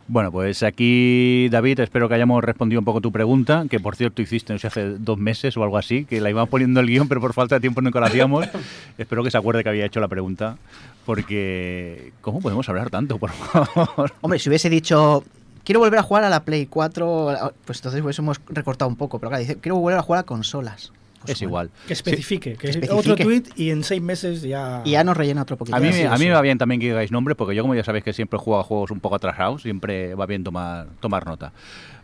Bueno, 0.07 0.31
pues 0.31 0.63
aquí, 0.63 1.47
David, 1.49 1.79
espero 1.79 2.09
que 2.09 2.15
hayamos 2.15 2.43
respondido 2.43 2.79
un 2.79 2.85
poco 2.85 2.99
tu 2.99 3.11
pregunta, 3.11 3.65
que 3.69 3.79
por 3.79 3.95
cierto 3.95 4.21
hiciste, 4.21 4.51
no 4.51 4.59
sé, 4.59 4.67
hace 4.67 4.89
dos 4.97 5.17
meses 5.17 5.55
o 5.55 5.63
algo 5.63 5.77
así, 5.77 6.03
que 6.05 6.19
la 6.19 6.29
íbamos 6.29 6.49
poniendo 6.49 6.81
el 6.81 6.87
guion, 6.87 7.07
pero 7.07 7.21
por 7.21 7.33
falta 7.33 7.55
de 7.55 7.61
tiempo 7.61 7.81
nunca 7.81 7.99
lo 8.01 8.07
hacíamos. 8.07 8.47
espero 8.97 9.23
que 9.23 9.31
se 9.31 9.37
acuerde 9.37 9.63
que 9.63 9.69
había 9.69 9.85
hecho 9.85 10.01
la 10.01 10.09
pregunta, 10.09 10.57
porque 11.05 12.11
¿cómo 12.21 12.41
podemos 12.41 12.67
hablar 12.67 12.89
tanto, 12.89 13.17
por 13.17 13.31
favor? 13.31 14.11
Hombre, 14.21 14.39
si 14.39 14.49
hubiese 14.49 14.69
dicho, 14.69 15.23
quiero 15.63 15.79
volver 15.79 15.99
a 15.99 16.03
jugar 16.03 16.25
a 16.25 16.29
la 16.29 16.41
Play 16.41 16.65
4, 16.65 17.53
pues 17.65 17.79
entonces 17.79 18.19
hemos 18.19 18.41
recortado 18.49 18.89
un 18.89 18.97
poco. 18.97 19.19
Pero 19.19 19.29
claro, 19.29 19.41
dice, 19.41 19.57
quiero 19.57 19.77
volver 19.77 19.99
a 19.99 20.01
jugar 20.01 20.19
a 20.19 20.23
consolas. 20.23 20.91
Es 21.27 21.41
igual. 21.41 21.69
que 21.87 21.93
especifique. 21.93 22.55
que 22.55 22.67
especifique. 22.69 22.93
Otro 22.93 23.15
tweet 23.15 23.43
y 23.55 23.69
en 23.69 23.83
seis 23.83 24.01
meses 24.01 24.41
ya. 24.41 24.81
Y 24.85 24.91
ya 24.91 25.03
nos 25.03 25.15
rellena 25.17 25.41
otro 25.43 25.57
poquito. 25.57 25.75
A 25.77 25.79
mí, 25.79 25.91
Sí, 25.93 26.01
me- 26.03 26.07
a 26.07 26.11
mí 26.13 26.17
sí. 26.19 26.25
me 26.25 26.31
va 26.33 26.41
bien 26.41 26.57
también 26.57 26.79
que 26.81 26.87
digáis 26.87 27.11
nombre, 27.11 27.35
porque 27.35 27.55
yo, 27.55 27.63
como 27.63 27.75
ya 27.75 27.83
sabéis 27.83 28.03
que 28.03 28.13
siempre 28.13 28.39
juego 28.39 28.59
a 28.59 28.63
juegos 28.63 28.91
un 28.91 28.99
poco 28.99 29.15
atrasados, 29.15 29.61
siempre 29.61 30.15
va 30.15 30.25
bien 30.25 30.43
tomar, 30.43 30.87
tomar 30.99 31.25
nota. 31.25 31.51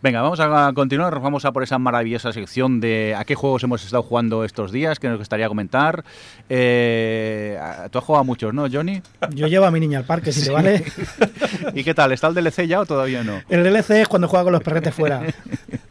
Venga, 0.02 0.22
vamos 0.22 0.40
a 0.40 0.72
continuar, 0.74 1.20
vamos 1.20 1.44
a 1.44 1.52
por 1.52 1.62
esa 1.62 1.78
maravillosa 1.78 2.32
sección 2.32 2.80
de 2.80 3.16
a 3.18 3.26
qué 3.26 3.36
juegos 3.36 3.64
hemos 3.66 3.84
estado 3.84 4.02
jugando 4.02 4.46
estos 4.46 4.72
días, 4.72 4.98
que 4.98 5.10
nos 5.10 5.18
gustaría 5.18 5.50
comentar. 5.50 6.06
Eh, 6.48 7.60
tú 7.92 7.98
has 7.98 8.04
jugado 8.06 8.22
a 8.22 8.24
muchos, 8.24 8.54
¿no, 8.54 8.68
Johnny? 8.72 9.02
Yo 9.36 9.48
llevo 9.48 9.66
a 9.66 9.72
mi 9.72 9.82
niña 9.82 10.00
al 10.00 10.06
parque, 10.06 10.32
si 10.32 10.44
te 10.46 10.52
vale. 10.52 10.86
¿Y 11.76 11.84
qué 11.84 11.94
tal? 11.94 12.14
¿Está 12.14 12.28
el 12.28 12.34
DLC 12.36 12.66
ya 12.66 12.80
o 12.80 12.86
todavía 12.86 13.24
no? 13.26 13.42
El 13.50 13.64
DLC 13.64 13.90
es 14.02 14.08
cuando 14.08 14.30
juega 14.30 14.44
con 14.46 14.54
los 14.54 14.64
perretes 14.64 14.94
fuera. 14.94 15.22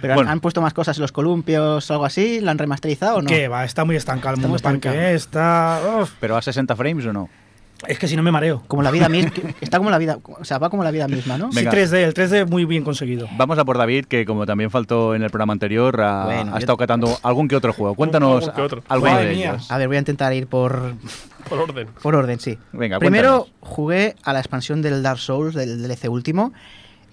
Pero 0.00 0.12
han- 0.14 0.16
Bueno. 0.18 0.30
han 0.30 0.40
puesto 0.40 0.60
más 0.60 0.74
cosas 0.74 0.96
en 0.98 1.02
los 1.02 1.12
columpios 1.12 1.90
o 1.90 1.92
algo 1.92 2.04
así, 2.04 2.40
¿la 2.40 2.50
han 2.52 2.58
remasterizado 2.58 3.16
o 3.18 3.22
no? 3.22 3.28
Que 3.28 3.48
va, 3.48 3.64
está 3.64 3.84
muy 3.84 3.96
estancado 3.96 4.34
el 4.34 4.40
Está 4.40 4.48
mundo 4.48 4.62
muy 4.62 4.80
parque. 4.80 5.14
estancado. 5.14 5.80
Está. 5.88 6.00
uf, 6.02 6.12
¿Pero 6.20 6.36
a 6.36 6.42
60 6.42 6.76
frames 6.76 7.06
o 7.06 7.12
no? 7.12 7.28
es 7.86 7.96
que 8.00 8.08
si 8.08 8.16
no 8.16 8.24
me 8.24 8.32
mareo. 8.32 8.64
Como 8.66 8.82
la 8.82 8.90
vida 8.90 9.08
misma. 9.08 9.30
Está 9.60 9.78
como 9.78 9.88
la 9.90 9.98
vida. 9.98 10.18
O 10.24 10.44
sea, 10.44 10.58
va 10.58 10.68
como 10.68 10.82
la 10.82 10.90
vida 10.90 11.06
misma, 11.06 11.38
¿no? 11.38 11.52
Sí, 11.52 11.58
Venga. 11.58 11.70
3D, 11.70 12.02
el 12.02 12.12
3D 12.12 12.44
muy 12.48 12.64
bien 12.64 12.82
conseguido. 12.82 13.28
Vamos 13.36 13.56
a 13.56 13.64
por 13.64 13.78
David, 13.78 14.06
que 14.06 14.24
como 14.26 14.46
también 14.46 14.68
faltó 14.68 15.14
en 15.14 15.22
el 15.22 15.30
programa 15.30 15.52
anterior, 15.52 16.00
ha, 16.00 16.24
Bueno, 16.24 16.40
ha 16.50 16.54
yo- 16.54 16.58
estado 16.58 16.76
catando 16.76 17.16
algún 17.22 17.46
que 17.46 17.54
otro 17.54 17.72
juego. 17.72 17.94
Cuéntanos 17.94 18.42
Algún 18.48 18.54
que 18.56 18.62
otro. 18.62 18.82
alguno 18.88 19.12
Madre 19.12 19.28
de 19.28 19.34
mía. 19.36 19.50
ellos. 19.50 19.70
A 19.70 19.78
ver, 19.78 19.86
voy 19.86 19.96
a 19.96 20.00
intentar 20.00 20.32
ir 20.32 20.48
por, 20.48 20.94
Por 21.48 21.58
orden. 21.60 21.86
por 22.02 22.16
orden, 22.16 22.40
sí. 22.40 22.58
Venga, 22.72 22.98
Primero 22.98 23.42
cuéntanos. 23.44 23.52
jugué 23.76 24.16
a 24.24 24.32
la 24.32 24.40
expansión 24.40 24.82
del 24.82 25.00
Dark 25.04 25.20
Souls, 25.20 25.54
del 25.54 25.80
DLC 25.80 26.08
último, 26.08 26.52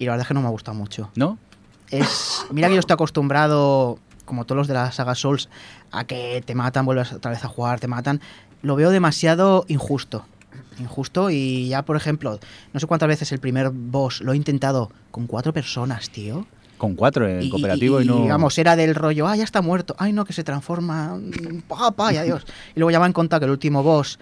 y 0.00 0.06
la 0.06 0.10
verdad 0.12 0.22
es 0.24 0.28
que 0.28 0.34
no 0.34 0.40
me 0.40 0.48
ha 0.48 0.50
gustado 0.50 0.76
mucho. 0.76 1.10
¿No? 1.14 1.38
Es, 1.90 2.44
mira 2.50 2.68
que 2.68 2.74
yo 2.74 2.80
estoy 2.80 2.94
acostumbrado 2.94 3.98
como 4.26 4.44
todos 4.44 4.58
los 4.58 4.68
de 4.68 4.74
la 4.74 4.92
saga 4.92 5.14
Souls, 5.14 5.48
a 5.90 6.04
que 6.04 6.42
te 6.44 6.54
matan, 6.54 6.84
vuelves 6.84 7.12
otra 7.12 7.30
vez 7.30 7.44
a 7.44 7.48
jugar, 7.48 7.80
te 7.80 7.88
matan, 7.88 8.20
lo 8.60 8.76
veo 8.76 8.90
demasiado 8.90 9.64
injusto. 9.68 10.26
Injusto 10.78 11.30
y 11.30 11.68
ya, 11.68 11.82
por 11.82 11.96
ejemplo, 11.96 12.38
no 12.74 12.80
sé 12.80 12.86
cuántas 12.86 13.08
veces 13.08 13.32
el 13.32 13.38
primer 13.38 13.70
boss 13.70 14.20
lo 14.20 14.32
he 14.32 14.36
intentado 14.36 14.90
con 15.10 15.26
cuatro 15.26 15.54
personas, 15.54 16.10
tío. 16.10 16.46
Con 16.76 16.94
cuatro 16.94 17.26
en 17.26 17.48
cooperativo 17.48 18.02
y, 18.02 18.04
no. 18.04 18.20
Digamos, 18.20 18.58
era 18.58 18.76
del 18.76 18.94
rollo, 18.94 19.26
ah, 19.26 19.36
ya 19.36 19.44
está 19.44 19.62
muerto, 19.62 19.96
ay, 19.98 20.12
no, 20.12 20.26
que 20.26 20.34
se 20.34 20.44
transforma, 20.44 21.14
mm, 21.16 21.62
pa, 21.66 21.92
pa, 21.92 22.12
y 22.12 22.18
adiós. 22.18 22.44
y 22.74 22.80
luego 22.80 22.90
ya 22.90 22.98
me 22.98 23.06
han 23.06 23.14
contado 23.14 23.40
que 23.40 23.44
el 23.46 23.52
último 23.52 23.82
boss 23.82 24.18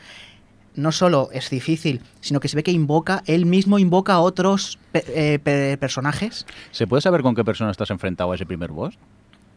no 0.74 0.92
solo 0.92 1.28
es 1.32 1.50
difícil, 1.50 2.00
sino 2.20 2.40
que 2.40 2.48
se 2.48 2.56
ve 2.56 2.62
que 2.62 2.72
invoca, 2.72 3.22
él 3.26 3.46
mismo 3.46 3.78
invoca 3.78 4.14
a 4.14 4.20
otros 4.20 4.78
pe- 4.92 5.04
eh, 5.08 5.38
pe- 5.38 5.76
personajes. 5.78 6.46
¿Se 6.72 6.86
puede 6.86 7.00
saber 7.00 7.22
con 7.22 7.34
qué 7.34 7.44
persona 7.44 7.70
estás 7.70 7.90
enfrentado 7.90 8.32
a 8.32 8.34
ese 8.34 8.44
primer 8.46 8.70
boss? 8.72 8.98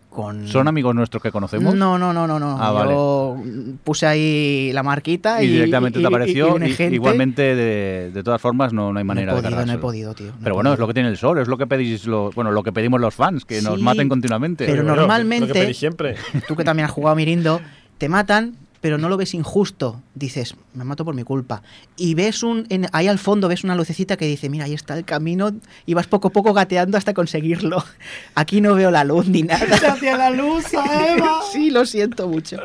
Con... 0.10 0.48
¿Son 0.48 0.68
amigos 0.68 0.96
nuestros 0.96 1.22
que 1.22 1.32
conocemos? 1.32 1.76
No, 1.76 1.98
no, 2.00 2.12
no, 2.12 2.26
no, 2.26 2.40
no. 2.40 2.58
Ah, 2.60 2.72
vale. 2.72 2.92
Yo 2.92 3.38
puse 3.84 4.08
ahí 4.08 4.72
la 4.74 4.82
marquita 4.82 5.44
Y 5.44 5.46
y, 5.46 5.50
directamente 5.52 6.00
y- 6.00 6.02
te 6.02 6.08
apareció. 6.08 6.58
y 6.66 6.72
gente. 6.74 6.96
igualmente, 6.96 7.42
de, 7.56 8.12
de 8.12 8.24
todas 8.24 8.42
formas, 8.42 8.74
no, 8.74 8.92
no 8.94 8.98
hay 9.00 9.04
No 9.06 9.12
he 9.12 9.16
manera 9.16 9.36
de 9.36 9.42
podido, 9.44 9.66
no 9.66 9.72
he 9.74 9.78
podido, 9.78 10.14
tío. 10.16 10.28
no 10.28 10.34
Pero 10.42 10.56
bueno, 10.56 10.70
es 10.72 10.76
podido. 10.76 10.84
lo 10.84 10.88
que 10.88 10.94
tiene 10.96 11.10
el 11.10 11.18
sol, 11.18 11.38
es 11.40 11.48
lo 11.48 11.58
que 11.58 11.68
pedís, 11.68 12.08
lo, 12.08 12.32
bueno, 12.32 12.52
lo 12.52 12.64
que 12.64 12.72
pedimos 12.72 13.00
los 13.00 13.14
fans, 13.14 13.46
que 13.46 13.62
nos 13.62 13.76
Sí, 13.76 13.84
maten 13.84 14.10
continuamente. 14.10 14.66
pero 14.66 14.82
Bueno, 14.84 14.96
normalmente- 14.96 15.48
Lo 15.50 15.54
que 15.54 15.60
pedís 15.60 15.78
siempre. 15.78 16.16
Tú 16.48 16.56
que 16.56 16.64
también 16.64 16.86
has 16.86 16.92
jugado 16.92 17.16
Mirindo, 17.16 17.62
te 18.00 18.10
matan, 18.10 18.56
pero 18.82 18.98
no 18.98 19.10
lo 19.10 19.18
ves 19.18 19.34
injusto. 19.34 20.02
Dices, 20.16 20.56
me 20.74 20.84
mato 20.84 21.04
por 21.06 21.16
mi 21.16 21.24
culpa. 21.24 21.62
Y 21.96 22.14
ves 22.16 22.44
un. 22.44 22.66
en- 22.70 22.88
ahí 22.94 23.08
al 23.08 23.20
fondo 23.20 23.48
ves 23.48 23.64
una 23.64 23.76
lucecita 23.76 24.18
que 24.18 24.26
dice, 24.26 24.50
mira, 24.50 24.66
ahí 24.66 24.74
está 24.74 24.98
el 24.98 25.06
camino. 25.06 25.52
Y 25.86 25.94
vas 25.94 26.08
poco 26.08 26.30
a 26.30 26.32
poco 26.32 26.54
gateando 26.54 26.98
hasta 26.98 27.14
conseguirlo. 27.14 27.84
Aquí 28.36 28.62
no 28.62 28.76
veo 28.76 28.92
la 28.92 29.04
luz 29.04 29.28
ni 29.28 29.44
nada. 29.44 29.66
¡Hacia 29.94 30.18
la 30.18 30.30
luz, 30.30 30.66
Eva! 30.74 31.40
sí, 31.52 31.70
lo 31.72 31.86
siento 31.86 32.28
mucho. 32.28 32.58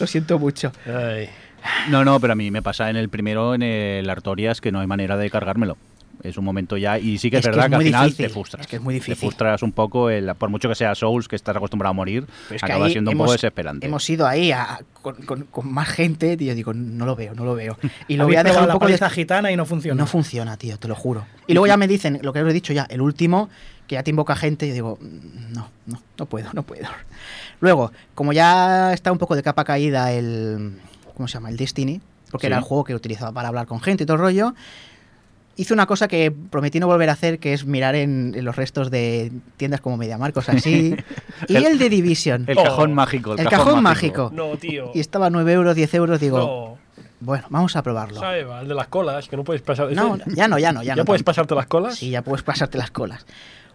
Lo 0.00 0.06
siento 0.06 0.38
mucho. 0.38 0.72
Ay. 0.86 1.28
No, 1.88 2.04
no, 2.04 2.20
pero 2.20 2.34
a 2.34 2.36
mí 2.36 2.50
me 2.50 2.60
pasa 2.60 2.90
en 2.90 2.96
el 2.96 3.08
primero, 3.08 3.54
en 3.54 3.62
el 3.62 4.10
Artorias, 4.10 4.60
que 4.60 4.70
no 4.70 4.80
hay 4.80 4.86
manera 4.86 5.16
de 5.16 5.30
cargármelo. 5.30 5.78
Es 6.24 6.38
un 6.38 6.44
momento 6.44 6.76
ya, 6.78 6.98
y 6.98 7.18
sí 7.18 7.30
que 7.30 7.36
es, 7.36 7.40
Es 7.40 7.44
que 7.44 7.50
verdad 7.50 7.66
es 7.66 7.68
que, 7.70 7.74
al 7.76 7.82
final 7.82 8.04
difícil, 8.06 8.26
te 8.26 8.32
frustras. 8.32 8.60
es 8.62 8.66
que 8.66 8.76
es 8.76 8.82
muy 8.82 8.94
Te 8.94 9.00
difícil. 9.00 9.16
frustras 9.16 9.62
un 9.62 9.72
poco, 9.72 10.08
el- 10.08 10.34
por 10.36 10.48
mucho 10.48 10.70
que 10.70 10.74
sea 10.74 10.94
Souls, 10.94 11.28
que 11.28 11.36
estás 11.36 11.54
acostumbrado 11.54 11.90
a 11.90 11.92
morir, 11.92 12.24
Pero 12.48 12.56
es 12.56 12.62
que 12.62 12.66
acaba 12.72 12.88
siendo 12.88 13.10
un 13.10 13.18
poco 13.18 13.32
desesperante. 13.32 13.86
Hemos 13.86 14.08
ido 14.08 14.26
ahí 14.26 14.50
a- 14.50 14.80
con, 15.02 15.16
con- 15.16 15.42
con 15.44 15.70
más 15.70 15.86
gente, 15.88 16.36
tío. 16.38 16.54
Digo, 16.54 16.72
no 16.72 17.04
lo 17.04 17.14
veo, 17.14 17.34
no 17.34 17.44
lo 17.44 17.54
veo. 17.54 17.76
Y 18.08 18.16
lo 18.16 18.24
voy 18.24 18.36
a 18.36 18.42
dejar 18.42 18.62
un 18.62 18.68
la 18.68 18.72
poco 18.72 18.86
de, 18.86 18.92
paliza 18.92 19.10
gitana 19.10 19.52
y 19.52 19.56
no 19.56 19.66
funciona. 19.66 20.00
No 20.00 20.06
funciona, 20.06 20.56
tío, 20.56 20.78
te 20.78 20.88
lo 20.88 20.94
juro. 20.94 21.26
Y 21.46 21.52
luego 21.52 21.66
ya 21.66 21.76
me 21.76 21.86
dicen, 21.86 22.18
lo 22.22 22.32
que 22.32 22.40
os 22.42 22.48
he 22.48 22.52
dicho 22.54 22.72
ya, 22.72 22.86
el 22.88 23.02
último, 23.02 23.50
que 23.86 23.96
ya 23.96 24.02
te 24.02 24.08
invoca 24.08 24.34
gente, 24.34 24.64
y 24.64 24.68
yo 24.70 24.74
digo, 24.74 24.98
"Mm, 25.02 25.52
no, 25.52 25.68
no, 25.84 26.00
no 26.18 26.24
puedo, 26.26 26.48
no 26.54 26.62
puedo. 26.62 26.88
Luego, 27.60 27.92
como 28.14 28.32
ya 28.32 28.94
está 28.94 29.12
un 29.12 29.18
poco 29.18 29.36
de 29.36 29.42
capa 29.42 29.64
caída 29.64 30.10
el. 30.10 30.78
¿Cómo 31.14 31.28
se 31.28 31.34
llama? 31.34 31.50
El 31.50 31.58
Destiny, 31.58 32.00
porque 32.30 32.46
Sí. 32.46 32.48
era 32.48 32.56
el 32.56 32.62
juego 32.64 32.82
que 32.84 32.94
utilizaba 32.94 33.30
para 33.32 33.48
hablar 33.48 33.66
con 33.66 33.80
gente 33.82 34.04
y 34.04 34.06
todo 34.06 34.14
el 34.16 34.22
rollo. 34.22 34.54
Hice 35.56 35.72
una 35.72 35.86
cosa 35.86 36.08
que 36.08 36.32
prometí 36.32 36.80
no 36.80 36.86
volver 36.88 37.08
a 37.10 37.12
hacer, 37.12 37.38
que 37.38 37.52
es 37.52 37.64
mirar 37.64 37.94
en, 37.94 38.32
en 38.34 38.44
los 38.44 38.56
restos 38.56 38.90
de 38.90 39.30
tiendas 39.56 39.80
como 39.80 39.96
MediaMarkt, 39.96 40.34
cosas 40.34 40.56
así. 40.56 40.96
y 41.48 41.56
El- 41.56 41.64
el 41.66 41.78
de 41.78 41.88
Division. 41.88 42.44
El 42.48 42.58
Oh, 42.58 42.64
cajón 42.64 42.92
mágico. 42.94 43.34
El, 43.34 43.40
el 43.40 43.48
cajón 43.48 43.82
mágico. 43.82 44.30
No, 44.34 44.56
tío. 44.56 44.90
Y 44.94 45.00
estaba 45.00 45.26
a 45.26 45.30
9 45.30 45.52
euros, 45.52 45.76
10 45.76 45.94
euros, 45.94 46.18
digo, 46.20 46.38
No. 46.38 46.78
bueno, 47.20 47.44
vamos 47.50 47.76
a 47.76 47.82
probarlo. 47.82 48.18
¿Sabes? 48.18 48.46
El 48.62 48.68
de 48.68 48.74
las 48.74 48.88
colas, 48.88 49.28
que 49.28 49.36
no 49.36 49.44
puedes 49.44 49.62
pasar. 49.62 49.92
No, 49.92 50.16
¿Ese- 50.16 50.24
ya 50.34 50.48
no, 50.48 50.58
ya 50.58 50.72
no, 50.72 50.82
ya, 50.82 50.88
¿Ya, 50.88 50.96
no. 50.96 51.04
puedes 51.04 51.22
pasarte 51.22 51.54
las 51.54 51.66
colas? 51.66 51.96
Sí, 51.96 52.10
ya 52.10 52.22
puedes 52.22 52.42
pasarte 52.42 52.76
las 52.78 52.90
colas. 52.90 53.24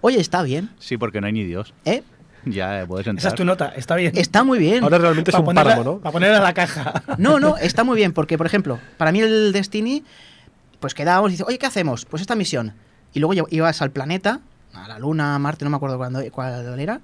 Oye, 0.01 0.19
está 0.19 0.43
bien, 0.43 0.69
Sí, 0.79 0.97
porque 0.97 1.21
no 1.21 1.27
hay 1.27 1.33
ni 1.33 1.43
Dios. 1.45 1.73
¿eh? 1.85 2.03
Ya 2.45 2.81
eh, 2.81 2.87
puedes 2.87 3.05
entrar. 3.07 3.19
Esa 3.19 3.29
es 3.29 3.35
tu 3.35 3.43
nota, 3.45 3.73
está 3.75 3.95
bien. 3.95 4.13
Está 4.15 4.43
muy 4.45 4.59
bien. 4.59 4.83
Ahora 4.83 4.97
realmente 4.97 5.29
es 5.31 5.33
Para 5.33 5.41
un 5.41 5.45
ponerla, 5.45 5.71
páramo, 5.71 5.91
¿no? 5.93 5.99
para 5.99 6.11
ponerla 6.13 6.37
en 6.37 6.43
la 6.43 6.53
caja. 6.53 7.03
No, 7.17 7.39
no, 7.39 7.57
está 7.57 7.83
muy 7.83 7.97
bien, 7.97 8.13
porque, 8.13 8.37
por 8.37 8.45
ejemplo, 8.47 8.79
para 8.97 9.11
mí 9.11 9.19
el 9.19 9.51
Destiny, 9.51 10.03
pues 10.79 10.93
quedábamos 10.93 11.31
y 11.31 11.33
dice, 11.33 11.43
oye, 11.47 11.57
¿qué 11.57 11.65
hacemos? 11.65 12.05
Pues 12.05 12.21
esta 12.21 12.35
misión. 12.35 12.73
Y 13.13 13.19
luego 13.19 13.47
ibas 13.49 13.81
al 13.81 13.91
planeta, 13.91 14.41
a 14.73 14.87
la 14.87 14.99
Luna, 14.99 15.35
a 15.35 15.39
Marte, 15.39 15.65
no 15.65 15.71
me 15.71 15.77
acuerdo 15.77 15.97
cuándo, 15.97 16.21
cuál 16.31 16.79
era, 16.79 17.01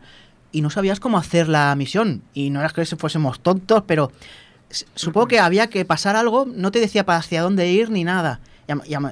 y 0.52 0.62
no 0.62 0.70
sabías 0.70 1.00
cómo 1.00 1.18
hacer 1.18 1.48
la 1.50 1.76
misión. 1.76 2.22
Y 2.34 2.50
no 2.50 2.60
era 2.60 2.70
que 2.70 2.86
fuésemos 2.86 3.40
tontos, 3.40 3.84
pero 3.88 4.12
supongo 4.70 5.28
que 5.28 5.40
había 5.40 5.68
que 5.68 5.84
pasar 5.86 6.16
algo, 6.16 6.46
no 6.46 6.72
te 6.72 6.80
decía 6.80 7.06
para 7.06 7.20
hacia 7.20 7.42
dónde 7.42 7.70
ir 7.70 7.90
ni 7.90 8.04
nada. 8.04 8.40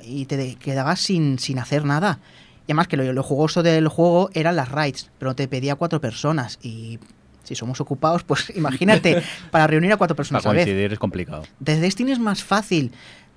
Y, 0.03 0.25
te 0.25 0.55
quedabas 0.55 0.99
sin, 1.01 1.39
sin 1.39 1.59
hacer 1.59 1.85
nada. 1.85 2.19
Y 2.61 2.71
además 2.71 2.87
que 2.87 2.97
lo, 2.97 3.11
lo 3.11 3.23
jugoso 3.23 3.61
del 3.61 3.87
juego 3.87 4.29
eran 4.33 4.55
las 4.55 4.69
raids, 4.69 5.11
pero 5.19 5.35
te 5.35 5.47
pedía 5.47 5.75
cuatro 5.75 5.99
personas. 5.99 6.59
Y 6.63 6.99
si 7.43 7.55
somos 7.55 7.79
ocupados, 7.81 8.23
pues 8.23 8.51
imagínate, 8.55 9.21
para 9.51 9.67
reunir 9.67 9.91
a 9.91 9.97
cuatro 9.97 10.15
Para 10.15 10.23
personas 10.23 10.45
a 10.45 10.49
la 10.49 10.55
vez. 10.55 10.67
es 10.67 10.99
complicado. 10.99 11.43
Desde 11.59 11.81
Destiny 11.81 12.13
es 12.13 12.19
más 12.19 12.43
fácil. 12.43 12.91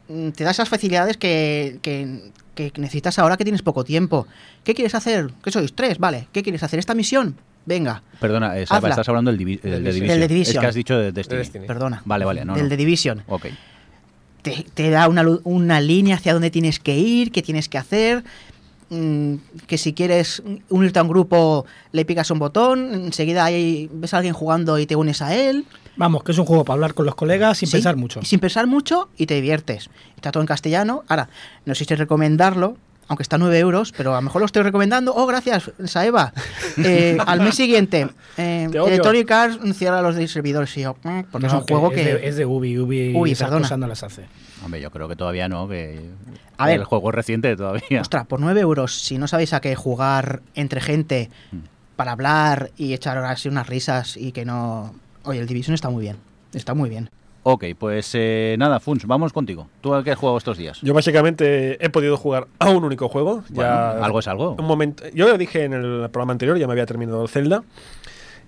Mm, 0.08 0.30
Te 0.30 0.44
da 0.44 0.50
esas 0.52 0.68
facilidades 0.68 1.16
que, 1.16 1.78
que- 1.82 2.20
que 2.54 2.72
necesitas 2.78 3.18
ahora 3.18 3.36
que 3.36 3.44
tienes 3.44 3.60
poco 3.62 3.84
tiempo. 3.84 4.26
¿Qué 4.64 4.74
quieres 4.74 4.94
hacer? 4.94 5.30
¿Qué 5.42 5.50
sois? 5.50 5.74
Tres, 5.74 5.98
vale. 5.98 6.28
¿Qué 6.32 6.42
quieres 6.42 6.62
hacer? 6.62 6.78
¿Esta 6.78 6.94
misión? 6.94 7.36
Venga, 7.66 8.02
Perdona, 8.20 8.56
eh, 8.56 8.62
estás 8.62 9.08
hablando 9.08 9.30
del, 9.32 9.40
divi- 9.40 9.60
del 9.60 9.82
de 9.82 9.90
Del 9.90 9.94
Division. 9.94 10.20
The 10.20 10.28
Division. 10.28 10.54
Es 10.56 10.60
que 10.60 10.66
has 10.68 10.74
dicho 10.74 10.96
de 10.96 11.10
Destiny. 11.12 11.36
De 11.36 11.42
Destiny. 11.42 11.66
perdona. 11.66 12.00
Vale, 12.04 12.24
vale, 12.24 12.44
no, 12.44 12.54
Del 12.54 12.62
no. 12.64 12.68
de 12.70 12.76
Division. 12.76 13.22
Ok. 13.26 13.46
Te, 14.42 14.64
te 14.72 14.90
da 14.90 15.08
una, 15.08 15.24
una 15.42 15.80
línea 15.80 16.14
hacia 16.16 16.32
dónde 16.32 16.50
tienes 16.50 16.78
que 16.78 16.96
ir, 16.96 17.32
qué 17.32 17.42
tienes 17.42 17.68
que 17.68 17.76
hacer. 17.78 18.22
mm, 18.90 19.34
Que 19.66 19.76
si 19.78 19.92
quieres 19.92 20.42
unirte 20.68 21.00
a 21.00 21.02
un 21.02 21.08
grupo, 21.08 21.66
le 21.92 22.04
picas 22.04 22.30
un 22.30 22.38
botón. 22.38 22.94
Enseguida 22.94 23.44
ahí 23.44 23.90
ves 23.92 24.14
a 24.14 24.18
alguien 24.18 24.32
jugando 24.34 24.78
y 24.78 24.86
te 24.86 24.94
unes 24.96 25.20
a 25.20 25.34
él. 25.34 25.64
Vamos, 25.96 26.22
que 26.24 26.32
es 26.32 26.38
un 26.38 26.44
juego 26.46 26.64
para 26.64 26.74
hablar 26.74 26.94
con 26.94 27.06
los 27.06 27.14
colegas 27.14 27.58
sin 27.58 27.68
Sí, 27.68 27.72
pensar 27.76 27.96
mucho. 27.96 28.20
sin 28.22 28.38
pensar 28.40 28.66
mucho 28.66 29.08
y 29.16 29.26
te 29.26 29.34
diviertes. 29.34 29.88
Está 30.16 30.30
todo 30.32 30.42
en 30.42 30.46
castellano. 30.46 31.04
Ahora, 31.08 31.28
no 31.64 31.74
sé 31.74 31.84
si 31.84 31.94
recomendarlo, 31.94 32.76
aunque 33.08 33.22
está 33.22 33.36
a 33.36 33.38
9 33.38 33.58
euros, 33.58 33.92
pero 33.96 34.12
a 34.12 34.16
lo 34.16 34.22
mejor 34.22 34.42
lo 34.42 34.46
estoy 34.46 34.62
recomendando. 34.62 35.14
Oh, 35.14 35.26
gracias, 35.26 35.70
Saeva. 35.84 36.32
Eh, 36.76 37.16
al 37.26 37.40
mes 37.40 37.54
siguiente, 37.54 38.08
eh. 38.36 38.68
Electronic 38.72 39.30
Arts 39.30 39.58
cierra 39.78 40.02
los 40.02 40.16
servidores 40.30 40.76
y 40.76 40.82
yo, 40.82 40.96
eh, 41.04 41.24
porque 41.30 41.46
es 41.46 41.52
No, 41.52 41.60
un 41.60 41.64
juego 41.66 41.90
es 41.92 41.94
que... 41.96 42.04
de, 42.04 42.28
es 42.28 42.36
de 42.36 42.44
Ubi, 42.44 42.78
Ubi, 42.78 43.14
Uy, 43.16 43.30
esas 43.32 43.46
perdona. 43.46 43.62
cosas 43.62 43.78
no 43.78 43.86
las 43.86 44.02
hace. 44.02 44.26
Hombre, 44.64 44.80
yo 44.80 44.90
creo 44.90 45.08
que 45.08 45.14
todavía 45.16 45.48
no, 45.48 45.68
que 45.68 46.00
A 46.58 46.66
ver. 46.66 46.80
el 46.80 46.84
juego 46.84 47.08
es 47.10 47.14
reciente 47.14 47.56
todavía. 47.56 48.00
Ostras, 48.00 48.26
por 48.26 48.40
9 48.40 48.60
euros, 48.60 49.00
si 49.02 49.18
no 49.18 49.28
sabéis 49.28 49.52
a 49.52 49.60
qué 49.60 49.74
jugar 49.76 50.42
entre 50.54 50.80
gente 50.80 51.30
Mm. 51.52 51.58
para 51.94 52.12
hablar 52.12 52.70
y 52.76 52.92
echar 52.92 53.16
así 53.18 53.48
unas 53.48 53.66
risas 53.68 54.16
y 54.16 54.32
que 54.32 54.44
no... 54.44 54.94
Oye, 55.26 55.40
el 55.40 55.46
Division 55.46 55.74
está 55.74 55.90
muy 55.90 56.02
bien. 56.02 56.16
Está 56.54 56.72
muy 56.72 56.88
bien. 56.88 57.10
Ok, 57.42 57.64
pues 57.78 58.10
eh, 58.14 58.56
nada, 58.58 58.80
Funs, 58.80 59.06
vamos 59.06 59.32
contigo. 59.32 59.68
¿Tú 59.80 59.94
a 59.94 60.02
qué 60.02 60.10
has 60.12 60.18
jugado 60.18 60.38
estos 60.38 60.58
días? 60.58 60.80
Yo 60.82 60.94
básicamente 60.94 61.84
he 61.84 61.90
podido 61.90 62.16
jugar 62.16 62.48
a 62.58 62.70
un 62.70 62.82
único 62.82 63.08
juego. 63.08 63.44
Bueno, 63.50 63.70
ya 63.70 64.04
algo 64.04 64.18
es 64.18 64.28
algo. 64.28 64.56
Un 64.58 64.66
momento, 64.66 65.04
yo 65.14 65.28
lo 65.28 65.38
dije 65.38 65.64
en 65.64 65.72
el 65.72 66.10
programa 66.10 66.32
anterior, 66.32 66.58
ya 66.58 66.66
me 66.66 66.72
había 66.72 66.86
terminado 66.86 67.22
el 67.22 67.28
Zelda. 67.28 67.62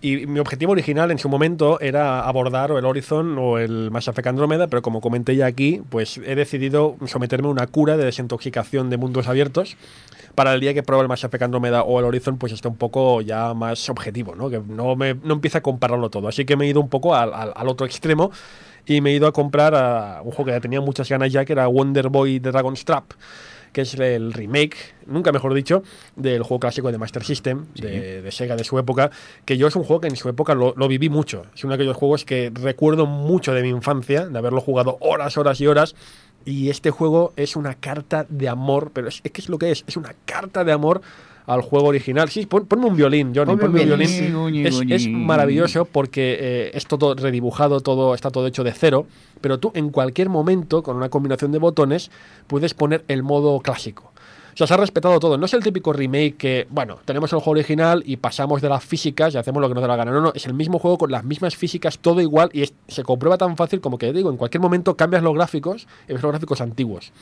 Y 0.00 0.26
mi 0.26 0.38
objetivo 0.38 0.72
original 0.72 1.10
en 1.10 1.18
su 1.18 1.28
momento 1.28 1.80
era 1.80 2.20
abordar 2.20 2.70
o 2.70 2.78
el 2.78 2.84
Horizon 2.84 3.36
o 3.38 3.58
el 3.58 3.90
Mass 3.90 4.06
Effect 4.06 4.28
Andrómeda, 4.28 4.68
pero 4.68 4.80
como 4.80 5.00
comenté 5.00 5.34
ya 5.34 5.46
aquí, 5.46 5.82
pues 5.90 6.18
he 6.18 6.36
decidido 6.36 6.96
someterme 7.06 7.48
a 7.48 7.50
una 7.50 7.66
cura 7.66 7.96
de 7.96 8.04
desintoxicación 8.04 8.90
de 8.90 8.96
mundos 8.96 9.26
abiertos 9.26 9.76
para 10.38 10.54
el 10.54 10.60
día 10.60 10.72
que 10.72 10.84
pruebe 10.84 11.02
el 11.02 11.08
Mass 11.08 11.24
Effect 11.24 11.42
Andrómeda 11.42 11.82
o 11.82 11.98
el 11.98 12.04
Horizon, 12.04 12.38
pues 12.38 12.52
esté 12.52 12.68
un 12.68 12.76
poco 12.76 13.20
ya 13.22 13.54
más 13.54 13.88
objetivo, 13.88 14.36
¿no? 14.36 14.48
Que 14.48 14.60
no, 14.60 14.94
me, 14.94 15.14
no 15.14 15.34
empiece 15.34 15.58
a 15.58 15.62
compararlo 15.62 16.10
todo. 16.10 16.28
Así 16.28 16.44
que 16.44 16.56
me 16.56 16.64
he 16.66 16.68
ido 16.68 16.80
un 16.80 16.88
poco 16.88 17.16
al, 17.16 17.34
al- 17.34 17.52
al 17.56 17.66
otro 17.68 17.84
extremo 17.84 18.30
y 18.86 19.00
me 19.00 19.10
he 19.10 19.14
ido 19.14 19.26
a 19.26 19.32
comprar 19.32 19.74
a 19.74 20.20
un 20.22 20.30
juego 20.30 20.44
que 20.44 20.52
ya 20.52 20.60
tenía 20.60 20.80
muchas 20.80 21.08
ganas 21.08 21.32
ya, 21.32 21.44
que 21.44 21.54
era 21.54 21.66
Wonder 21.66 22.08
Boy 22.08 22.38
Dragon's 22.38 22.84
Trap 22.84 23.14
que 23.72 23.82
es 23.82 23.92
el 23.94 24.32
remake, 24.32 24.76
nunca 25.06 25.30
mejor 25.30 25.52
dicho, 25.52 25.82
del 26.16 26.42
juego 26.42 26.58
clásico 26.58 26.90
de 26.90 26.96
Master 26.96 27.22
System, 27.22 27.66
de, 27.74 28.22
de 28.22 28.32
Sega 28.32 28.56
de 28.56 28.64
su 28.64 28.78
época, 28.78 29.10
que 29.44 29.58
yo 29.58 29.66
es 29.68 29.76
un 29.76 29.84
juego 29.84 30.00
que 30.00 30.08
en 30.08 30.16
su 30.16 30.26
época 30.30 30.54
lo, 30.54 30.72
lo 30.74 30.88
viví 30.88 31.10
mucho. 31.10 31.42
Es 31.54 31.64
uno 31.64 31.72
de 31.72 31.74
aquellos 31.74 31.96
juegos 31.96 32.24
que 32.24 32.50
recuerdo 32.54 33.04
mucho 33.04 33.52
de 33.52 33.62
mi 33.62 33.68
infancia, 33.68 34.26
de 34.26 34.38
haberlo 34.38 34.62
jugado 34.62 34.96
horas, 35.00 35.36
horas 35.36 35.60
y 35.60 35.66
horas. 35.66 35.94
Y 36.48 36.70
este 36.70 36.90
juego 36.90 37.32
es 37.36 37.56
una 37.56 37.74
carta 37.74 38.24
de 38.28 38.48
amor, 38.48 38.90
pero 38.94 39.08
es, 39.08 39.20
es 39.22 39.32
que 39.32 39.40
es 39.40 39.48
lo 39.48 39.58
que 39.58 39.70
es, 39.70 39.84
es 39.86 39.96
una 39.96 40.14
carta 40.24 40.64
de 40.64 40.72
amor 40.72 41.02
al 41.46 41.60
juego 41.62 41.88
original. 41.88 42.28
Sí, 42.28 42.46
pon- 42.46 42.66
ponme 42.66 42.86
un 42.86 42.96
violín, 42.96 43.32
Johnny, 43.34 43.52
Ponme 43.52 43.52
un 43.52 43.58
ponme 43.60 43.80
un 43.82 43.86
violín. 43.88 44.08
es 44.92 45.08
maravilloso 45.08 45.84
porque 45.84 46.36
eh, 46.40 46.70
es 46.74 46.86
todo 46.86 47.14
redibujado, 47.14 47.80
todo 47.80 48.14
está 48.14 48.30
todo 48.30 48.46
hecho 48.46 48.64
de 48.64 48.72
cero, 48.72 49.06
pero 49.40 49.58
tú 49.58 49.72
en 49.74 49.90
cualquier 49.90 50.28
momento, 50.28 50.82
con 50.82 50.96
una 50.96 51.08
combinación 51.08 51.52
de 51.52 51.58
botones, 51.58 52.10
puedes 52.46 52.72
poner 52.74 53.04
el 53.08 53.22
modo 53.22 53.60
clásico. 53.60 54.12
O 54.58 54.66
sea, 54.66 54.66
se 54.66 54.74
ha 54.74 54.76
respetado 54.76 55.20
todo. 55.20 55.38
No 55.38 55.46
es 55.46 55.54
el 55.54 55.62
típico 55.62 55.92
remake 55.92 56.36
que, 56.36 56.66
bueno, 56.68 56.98
tenemos 57.04 57.32
el 57.32 57.38
juego 57.38 57.52
original 57.52 58.02
y 58.04 58.16
pasamos 58.16 58.60
de 58.60 58.68
las 58.68 58.84
físicas 58.84 59.32
y 59.32 59.38
hacemos 59.38 59.60
lo 59.60 59.68
que 59.68 59.74
nos 59.74 59.82
da 59.82 59.86
la 59.86 59.94
gana. 59.94 60.10
No, 60.10 60.20
no, 60.20 60.32
es 60.34 60.46
el 60.46 60.54
mismo 60.54 60.80
juego 60.80 60.98
con 60.98 61.12
las 61.12 61.22
mismas 61.22 61.54
físicas, 61.54 62.00
todo 62.00 62.20
igual 62.20 62.50
y 62.52 62.62
es- 62.62 62.74
se 62.88 63.04
comprueba 63.04 63.38
tan 63.38 63.56
fácil 63.56 63.80
como 63.80 63.98
que, 63.98 64.12
digo, 64.12 64.30
en 64.30 64.36
cualquier 64.36 64.60
momento 64.60 64.96
cambias 64.96 65.22
los 65.22 65.32
gráficos 65.32 65.86
y 66.08 66.12
ves 66.14 66.22
los 66.22 66.32
gráficos 66.32 66.60
antiguos. 66.60 67.12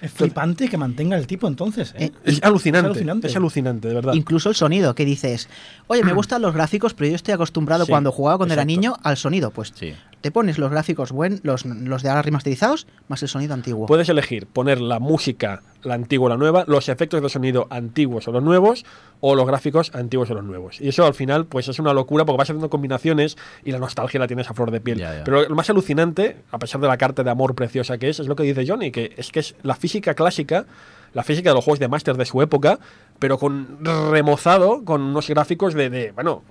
Es 0.00 0.10
flipante 0.12 0.68
que 0.70 0.78
mantenga 0.78 1.18
el 1.18 1.26
tipo 1.26 1.46
entonces, 1.46 1.92
¿eh? 1.96 2.06
Eh, 2.06 2.12
Es 2.24 2.42
alucinante, 2.42 2.88
es 2.88 2.96
alucinante. 2.96 3.36
alucinante, 3.36 3.88
de 3.88 3.94
verdad. 3.94 4.14
Incluso 4.14 4.48
el 4.48 4.54
sonido, 4.56 4.94
que 4.94 5.04
dices, 5.04 5.50
oye, 5.88 6.02
me 6.02 6.14
gustan 6.14 6.40
los 6.40 6.54
gráficos, 6.54 6.94
pero 6.94 7.10
yo 7.10 7.16
estoy 7.16 7.34
acostumbrado 7.34 7.84
Sí, 7.84 7.90
cuando 7.92 8.10
jugaba 8.10 8.38
cuando 8.38 8.54
era 8.54 8.64
niño 8.64 8.96
al 9.02 9.18
sonido. 9.18 9.50
Pues 9.50 9.72
Sí. 9.76 9.92
Te 10.22 10.30
pones 10.30 10.56
los 10.58 10.70
gráficos 10.70 11.12
buen, 11.12 11.40
los, 11.42 11.66
los 11.66 12.02
de 12.02 12.08
ahora 12.08 12.22
remasterizados, 12.22 12.86
más 13.08 13.22
el 13.22 13.28
sonido 13.28 13.52
antiguo. 13.54 13.86
Puedes 13.86 14.08
elegir 14.08 14.46
poner 14.46 14.80
la 14.80 15.00
música, 15.00 15.62
la 15.82 15.94
antigua 15.94 16.26
o 16.26 16.28
la 16.30 16.36
nueva, 16.36 16.64
los 16.66 16.88
efectos 16.88 17.20
de 17.20 17.28
sonido 17.28 17.66
antiguos 17.70 18.28
o 18.28 18.32
los 18.32 18.42
nuevos, 18.42 18.86
o 19.20 19.34
los 19.34 19.46
gráficos 19.46 19.94
antiguos 19.94 20.30
o 20.30 20.34
los 20.34 20.44
nuevos. 20.44 20.80
Y 20.80 20.88
eso 20.88 21.04
al 21.04 21.14
final, 21.14 21.46
pues 21.46 21.68
es 21.68 21.78
una 21.78 21.92
locura 21.92 22.24
porque 22.24 22.38
vas 22.38 22.48
haciendo 22.48 22.70
combinaciones 22.70 23.36
y 23.64 23.72
la 23.72 23.78
nostalgia 23.78 24.20
la 24.20 24.28
tienes 24.28 24.48
a 24.48 24.54
flor 24.54 24.70
de 24.70 24.80
piel. 24.80 24.98
Ya, 24.98 25.18
ya. 25.18 25.24
Pero 25.24 25.48
lo 25.48 25.54
más 25.54 25.68
alucinante, 25.68 26.36
a 26.50 26.58
pesar 26.58 26.80
de 26.80 26.86
la 26.86 26.96
carta 26.96 27.24
de 27.24 27.30
amor 27.30 27.54
preciosa 27.54 27.98
que 27.98 28.08
es, 28.08 28.20
es 28.20 28.28
lo 28.28 28.36
que 28.36 28.44
dice 28.44 28.64
Johnny, 28.66 28.92
que 28.92 29.12
es 29.16 29.30
que 29.32 29.40
es 29.40 29.56
la 29.62 29.74
física 29.74 30.14
clásica, 30.14 30.66
la 31.14 31.24
física 31.24 31.50
de 31.50 31.56
los 31.56 31.64
juegos 31.64 31.80
de 31.80 31.88
Master 31.88 32.16
de 32.16 32.24
su 32.24 32.40
época, 32.42 32.78
pero 33.18 33.38
con 33.38 33.84
remozado, 34.10 34.84
con 34.84 35.02
unos 35.02 35.28
gráficos 35.28 35.74
de, 35.74 35.90
de, 35.90 36.12
bueno, 36.12 36.42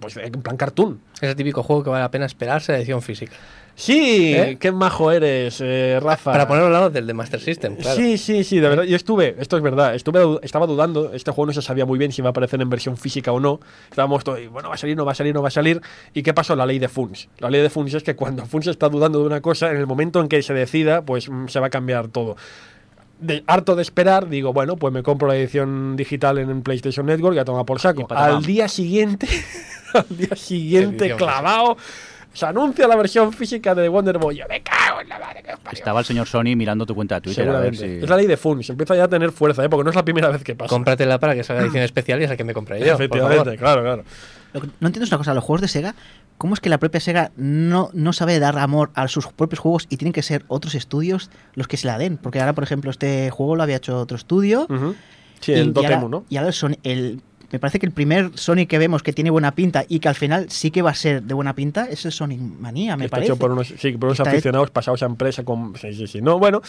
pues 0.00 0.16
en 0.16 0.32
plan 0.32 0.56
cartoon. 0.56 1.00
Es 1.20 1.28
el 1.28 1.36
típico 1.36 1.62
juego 1.62 1.84
que 1.84 1.90
vale 1.90 2.02
la 2.02 2.10
pena 2.10 2.26
esperarse 2.26 2.72
la 2.72 2.78
edición 2.78 3.02
física. 3.02 3.32
Sí, 3.78 4.34
¿Eh? 4.34 4.56
qué 4.58 4.72
majo 4.72 5.12
eres, 5.12 5.60
eh, 5.60 6.00
Rafa. 6.02 6.32
Para 6.32 6.48
ponerlo 6.48 6.66
al 6.66 6.72
lado 6.72 6.90
del 6.90 7.06
de 7.06 7.14
Master 7.14 7.38
System, 7.38 7.76
claro. 7.76 7.96
Sí, 7.96 8.18
sí, 8.18 8.42
sí, 8.42 8.58
de 8.58 8.68
verdad. 8.68 8.82
Yo 8.82 8.96
estuve, 8.96 9.36
esto 9.38 9.56
es 9.56 9.62
verdad, 9.62 9.94
estuve, 9.94 10.40
estaba 10.42 10.66
dudando. 10.66 11.12
Este 11.12 11.30
juego 11.30 11.46
no 11.46 11.52
se 11.52 11.62
sabía 11.62 11.86
muy 11.86 11.96
bien 11.96 12.10
si 12.10 12.20
iba 12.20 12.28
a 12.28 12.30
aparecer 12.30 12.60
en 12.60 12.68
versión 12.68 12.96
física 12.96 13.30
o 13.30 13.38
no. 13.38 13.60
Estábamos 13.88 14.24
todos, 14.24 14.40
bueno, 14.48 14.68
va 14.68 14.74
a 14.74 14.78
salir, 14.78 14.96
no 14.96 15.04
va 15.04 15.12
a 15.12 15.14
salir, 15.14 15.32
no 15.32 15.42
va 15.42 15.48
a 15.48 15.52
salir. 15.52 15.80
¿Y 16.12 16.24
qué 16.24 16.34
pasó? 16.34 16.56
La 16.56 16.66
ley 16.66 16.80
de 16.80 16.88
Funs. 16.88 17.28
La 17.38 17.50
ley 17.50 17.62
de 17.62 17.70
Funs 17.70 17.94
es 17.94 18.02
que 18.02 18.16
cuando 18.16 18.46
Funs 18.46 18.66
está 18.66 18.88
dudando 18.88 19.20
de 19.20 19.26
una 19.26 19.40
cosa, 19.40 19.70
en 19.70 19.76
el 19.76 19.86
momento 19.86 20.20
en 20.20 20.26
que 20.26 20.42
se 20.42 20.54
decida, 20.54 21.02
pues 21.02 21.30
mm, 21.30 21.46
se 21.46 21.60
va 21.60 21.68
a 21.68 21.70
cambiar 21.70 22.08
todo. 22.08 22.36
De, 23.20 23.42
harto 23.46 23.74
de 23.74 23.82
esperar, 23.82 24.28
digo, 24.28 24.52
bueno, 24.52 24.76
pues 24.76 24.94
me 24.94 25.02
compro 25.02 25.26
la 25.26 25.36
edición 25.36 25.96
digital 25.96 26.38
en 26.38 26.62
PlayStation 26.62 27.04
Network 27.06 27.34
y 27.36 27.38
a 27.40 27.44
tomar 27.44 27.64
por 27.64 27.80
saco. 27.80 28.06
Al 28.14 28.44
día 28.44 28.68
siguiente, 28.68 29.26
al 29.92 30.06
día 30.08 30.36
siguiente, 30.36 31.16
clavado, 31.16 31.76
se 32.32 32.46
anuncia 32.46 32.86
la 32.86 32.94
versión 32.94 33.32
física 33.32 33.74
de 33.74 33.88
Wonder 33.88 34.18
Boy. 34.18 34.36
Yo 34.36 34.44
me 34.48 34.62
cago 34.62 35.00
en 35.00 35.08
la 35.08 35.18
madre 35.18 35.42
que. 35.42 35.52
Estaba 35.72 36.00
el 36.00 36.06
señor 36.06 36.28
Sony 36.28 36.54
mirando 36.54 36.86
tu 36.86 36.94
cuenta 36.94 37.16
de 37.16 37.20
Twitter 37.22 37.48
a 37.48 37.58
ver 37.60 37.74
Seguramente. 37.74 37.98
si... 38.00 38.04
Es 38.04 38.08
la 38.10 38.16
ley 38.16 38.26
de 38.26 38.36
Funs, 38.36 38.70
empieza 38.70 38.94
ya 38.94 39.04
a 39.04 39.08
tener 39.08 39.32
fuerza, 39.32 39.64
¿eh? 39.64 39.68
porque 39.68 39.84
no 39.84 39.90
es 39.90 39.96
la 39.96 40.04
primera 40.04 40.28
vez 40.28 40.44
que 40.44 40.54
pasa. 40.54 40.68
Cómpratela 40.68 41.18
para 41.18 41.34
que 41.34 41.42
salga 41.42 41.62
edición 41.64 41.82
especial 41.82 42.20
y 42.20 42.24
es 42.24 42.30
la 42.30 42.36
que 42.36 42.44
me 42.44 42.54
compré 42.54 42.78
yo. 42.78 42.86
por 42.86 42.94
Efectivamente, 43.02 43.44
favor. 43.44 43.58
claro, 43.58 43.82
claro. 43.82 44.04
No 44.80 44.86
entiendo 44.86 45.04
es 45.04 45.10
una 45.10 45.18
cosa, 45.18 45.34
los 45.34 45.44
juegos 45.44 45.60
de 45.62 45.68
Sega, 45.68 45.94
¿cómo 46.38 46.54
es 46.54 46.60
que 46.60 46.68
la 46.70 46.78
propia 46.78 47.00
Sega 47.00 47.32
no, 47.36 47.90
no 47.92 48.12
sabe 48.12 48.38
dar 48.38 48.58
amor 48.58 48.90
a 48.94 49.06
sus 49.08 49.26
propios 49.28 49.58
juegos 49.60 49.86
y 49.90 49.96
tienen 49.98 50.12
que 50.12 50.22
ser 50.22 50.44
otros 50.48 50.74
estudios 50.74 51.30
los 51.54 51.68
que 51.68 51.76
se 51.76 51.86
la 51.86 51.98
den? 51.98 52.16
Porque 52.16 52.40
ahora, 52.40 52.54
por 52.54 52.64
ejemplo, 52.64 52.90
este 52.90 53.28
juego 53.30 53.56
lo 53.56 53.62
había 53.62 53.76
hecho 53.76 53.98
otro 53.98 54.16
estudio. 54.16 54.66
Ujú. 54.70 54.94
Sí, 55.40 55.52
y- 55.52 55.56
el 55.56 55.68
y 55.68 55.70
Dotemu, 55.72 55.94
ahora- 55.94 56.08
¿no? 56.08 56.24
Y 56.28 56.36
ahora 56.36 56.48
el 56.48 56.54
Sony, 56.54 56.74
el, 56.82 57.20
me 57.50 57.58
parece 57.58 57.78
que 57.78 57.86
el 57.86 57.92
primer 57.92 58.30
Sony 58.34 58.66
que 58.68 58.78
vemos 58.78 59.02
que 59.02 59.12
tiene 59.12 59.30
buena 59.30 59.52
pinta 59.54 59.84
y 59.88 60.00
que 60.00 60.08
al 60.08 60.14
final 60.14 60.50
sí 60.50 60.70
que 60.70 60.82
va 60.82 60.90
a 60.90 60.94
ser 60.94 61.22
de 61.22 61.34
buena 61.34 61.54
pinta 61.54 61.84
es 61.86 62.04
el 62.04 62.12
Sonic 62.12 62.38
Manía, 62.40 62.96
me 62.96 63.04
Está 63.06 63.16
parece. 63.16 63.32
hecho 63.32 63.38
por 63.38 63.50
unos, 63.52 63.68
sí, 63.68 63.92
por 63.92 64.08
unos 64.08 64.18
Está 64.20 64.30
aficionados 64.30 64.70
pasados 64.70 65.02
a 65.02 65.06
empresa 65.06 65.44
con... 65.44 65.74
Sí, 65.76 65.92
sí, 65.94 66.06
sí. 66.06 66.20
No, 66.22 66.38
bueno... 66.38 66.60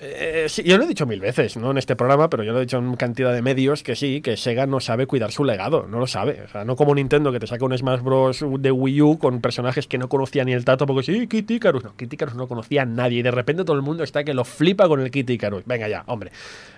eh, 0.00 0.46
sí, 0.48 0.62
yo 0.64 0.78
lo 0.78 0.84
he 0.84 0.86
dicho 0.86 1.06
mil 1.06 1.20
veces, 1.20 1.56
no 1.56 1.70
en 1.70 1.78
este 1.78 1.96
programa, 1.96 2.28
pero 2.28 2.42
yo 2.42 2.52
lo 2.52 2.58
he 2.58 2.62
dicho 2.62 2.78
en 2.78 2.96
cantidad 2.96 3.32
de 3.32 3.42
medios 3.42 3.82
que 3.82 3.96
sí, 3.96 4.20
que 4.20 4.36
Sega 4.36 4.66
no 4.66 4.80
sabe 4.80 5.06
cuidar 5.06 5.32
su 5.32 5.44
legado, 5.44 5.86
no 5.88 5.98
lo 5.98 6.06
sabe. 6.06 6.42
O 6.42 6.48
sea, 6.48 6.64
no 6.64 6.76
como 6.76 6.94
Nintendo 6.94 7.32
que 7.32 7.40
te 7.40 7.46
saca 7.46 7.64
un 7.64 7.76
Smash 7.76 8.00
Bros. 8.00 8.44
de 8.58 8.70
Wii 8.70 9.02
U 9.02 9.18
con 9.18 9.40
personajes 9.40 9.86
que 9.86 9.98
no 9.98 10.08
conocía 10.08 10.44
ni 10.44 10.52
el 10.52 10.64
tato, 10.64 10.86
porque 10.86 11.02
sí, 11.02 11.26
Kid 11.26 11.48
Icarus. 11.48 11.84
No, 11.84 11.96
Kid 11.96 12.12
Icarus 12.12 12.34
no 12.34 12.48
conocía 12.48 12.82
a 12.82 12.86
nadie 12.86 13.20
y 13.20 13.22
de 13.22 13.30
repente 13.30 13.64
todo 13.64 13.76
el 13.76 13.82
mundo 13.82 14.02
está 14.02 14.24
que 14.24 14.34
lo 14.34 14.44
flipa 14.44 14.88
con 14.88 15.00
el 15.00 15.10
Kid 15.10 15.28
Icarus. 15.28 15.64
Venga 15.66 15.88
ya, 15.88 16.04
hombre. 16.06 16.30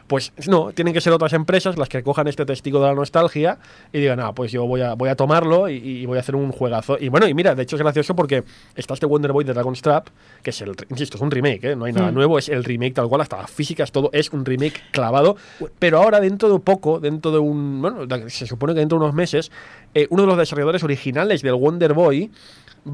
Pues 0.09 0.33
no, 0.49 0.73
tienen 0.73 0.93
que 0.93 1.01
ser 1.01 1.13
otras 1.13 1.33
empresas 1.33 1.79
las 1.79 1.89
que 1.89 2.03
cojan 2.03 2.27
este 2.27 2.45
testigo 2.45 2.81
de 2.81 2.89
la 2.89 2.95
nostalgia 2.95 3.59
y 3.93 4.01
digan, 4.01 4.19
ah, 4.21 4.35
pues 4.35 4.51
yo 4.51 4.67
voy 4.67 4.81
a, 4.81 4.95
voy 4.95 5.09
a 5.09 5.15
tomarlo 5.15 5.69
y, 5.69 5.77
y 5.77 6.07
voy 6.07 6.17
a 6.17 6.21
hacer 6.21 6.35
un 6.35 6.51
juegazo. 6.51 6.97
Y 6.99 7.09
bueno, 7.09 7.29
y 7.29 7.35
mira, 7.35 7.55
de 7.55 7.63
hecho 7.63 7.77
es 7.77 7.83
gracioso 7.83 8.17
porque 8.17 8.43
está 8.75 8.95
este 8.95 9.07
Wonder 9.07 9.33
Boy 9.33 9.45
de 9.45 9.53
Dragon's 9.53 9.83
Trap, 9.83 10.09
que 10.43 10.51
es 10.51 10.61
el, 10.63 10.75
insisto, 10.89 11.17
es 11.17 11.23
un 11.23 11.31
remake, 11.31 11.65
¿eh? 11.65 11.77
no 11.77 11.85
hay 11.85 11.93
nada 11.93 12.11
nuevo, 12.11 12.39
es 12.39 12.49
el 12.49 12.65
remake 12.65 12.95
tal 12.95 13.09
cual, 13.09 13.21
hasta 13.21 13.37
las 13.37 13.51
físicas, 13.51 13.93
todo 13.93 14.11
es 14.13 14.31
un 14.33 14.45
remake 14.45 14.81
clavado. 14.91 15.37
Pero 15.79 16.03
ahora, 16.03 16.21
dentro 16.21 16.51
de 16.51 16.59
poco, 16.59 17.01
dentro 17.01 17.31
de 17.31 17.39
un, 17.39 17.81
bueno, 17.81 18.07
se 18.29 18.47
supone 18.47 18.75
que 18.75 18.81
dentro 18.81 18.99
de 18.99 19.05
unos 19.05 19.15
meses, 19.15 19.51
eh, 19.95 20.07
uno 20.11 20.23
de 20.23 20.29
los 20.29 20.39
desarrolladores 20.39 20.83
originales 20.83 21.43
del 21.43 21.55
Wonder 21.55 21.95
Boy 21.95 22.31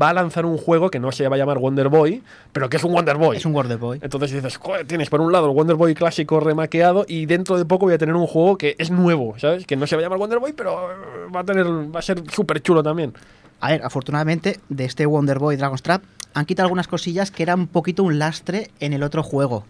va 0.01 0.11
a 0.11 0.13
lanzar 0.15 0.47
un 0.47 0.57
juego 0.59 0.91
que 0.91 0.99
no 1.01 1.13
se 1.13 1.29
va 1.29 1.37
a 1.37 1.39
llamar 1.39 1.59
Wonder 1.59 1.89
Boy, 1.89 2.23
pero 2.53 2.69
que 2.69 2.77
es 2.77 2.85
un 2.85 2.93
Wonder 2.93 3.17
Boy. 3.17 3.37
Es 3.37 3.47
un 3.47 3.53
Wonder 3.53 3.79
Boy. 3.79 3.99
Entonces 4.03 4.33
dices, 4.33 4.57
"Joder, 4.57 4.87
tienes 4.87 5.11
por 5.11 5.21
un 5.21 5.33
lado 5.33 5.47
el 5.47 5.53
Wonder 5.55 5.77
Boy 5.77 5.95
clásico 5.95 6.41
remaqueado 6.41 7.05
y 7.09 7.27
dentro 7.27 7.57
de 7.57 7.65
poco 7.65 7.87
voy 7.87 7.95
a 7.95 7.99
tener 7.99 8.15
un 8.15 8.27
juego 8.27 8.59
que 8.59 8.75
es 8.79 8.91
nuevo, 8.91 9.35
¿sabes? 9.39 9.67
Que 9.67 9.77
no 9.77 9.87
se 9.87 9.97
va 9.97 10.01
a 10.01 10.05
llamar 10.05 10.19
Wonder 10.19 10.39
Boy, 10.39 10.53
pero 10.53 10.91
eh, 10.91 10.95
va 11.35 11.41
a 11.41 11.45
tener 11.45 11.67
va 11.67 11.99
a 11.99 12.03
ser 12.03 12.23
súper 12.31 12.61
chulo 12.63 12.83
también. 12.83 13.15
A 13.61 13.71
ver, 13.71 13.83
afortunadamente, 13.85 14.61
de 14.69 14.85
este 14.85 15.07
Wonder 15.07 15.39
Boy 15.39 15.57
Dragon's 15.57 15.83
Trap 15.83 16.03
han 16.35 16.45
quitado 16.45 16.67
algunas 16.67 16.89
cosillas 16.89 17.31
que 17.31 17.43
eran 17.45 17.61
un 17.61 17.67
poquito 17.69 18.03
un 18.03 18.19
lastre 18.19 18.71
en 18.81 18.93
el 18.93 19.03
otro 19.03 19.23
juego. 19.23 19.65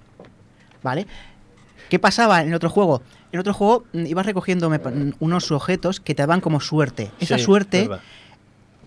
¿Vale? 0.83 1.07
¿Qué 1.91 1.99
pasaba 1.99 2.41
en 2.43 2.49
el 2.49 2.55
otro 2.55 2.71
juego? 2.71 3.03
En 3.31 3.35
el 3.35 3.41
otro 3.41 3.55
juego 3.55 3.85
mm, 3.93 4.07
ibas 4.07 4.27
recogiendo 4.27 4.71
mm, 4.71 5.13
unos 5.21 5.51
objetos 5.53 6.01
que 6.01 6.15
te 6.15 6.23
daban 6.23 6.41
como 6.41 6.61
suerte. 6.61 7.11
Esa 7.21 7.37
Sí, 7.39 7.45
suerte. 7.45 7.89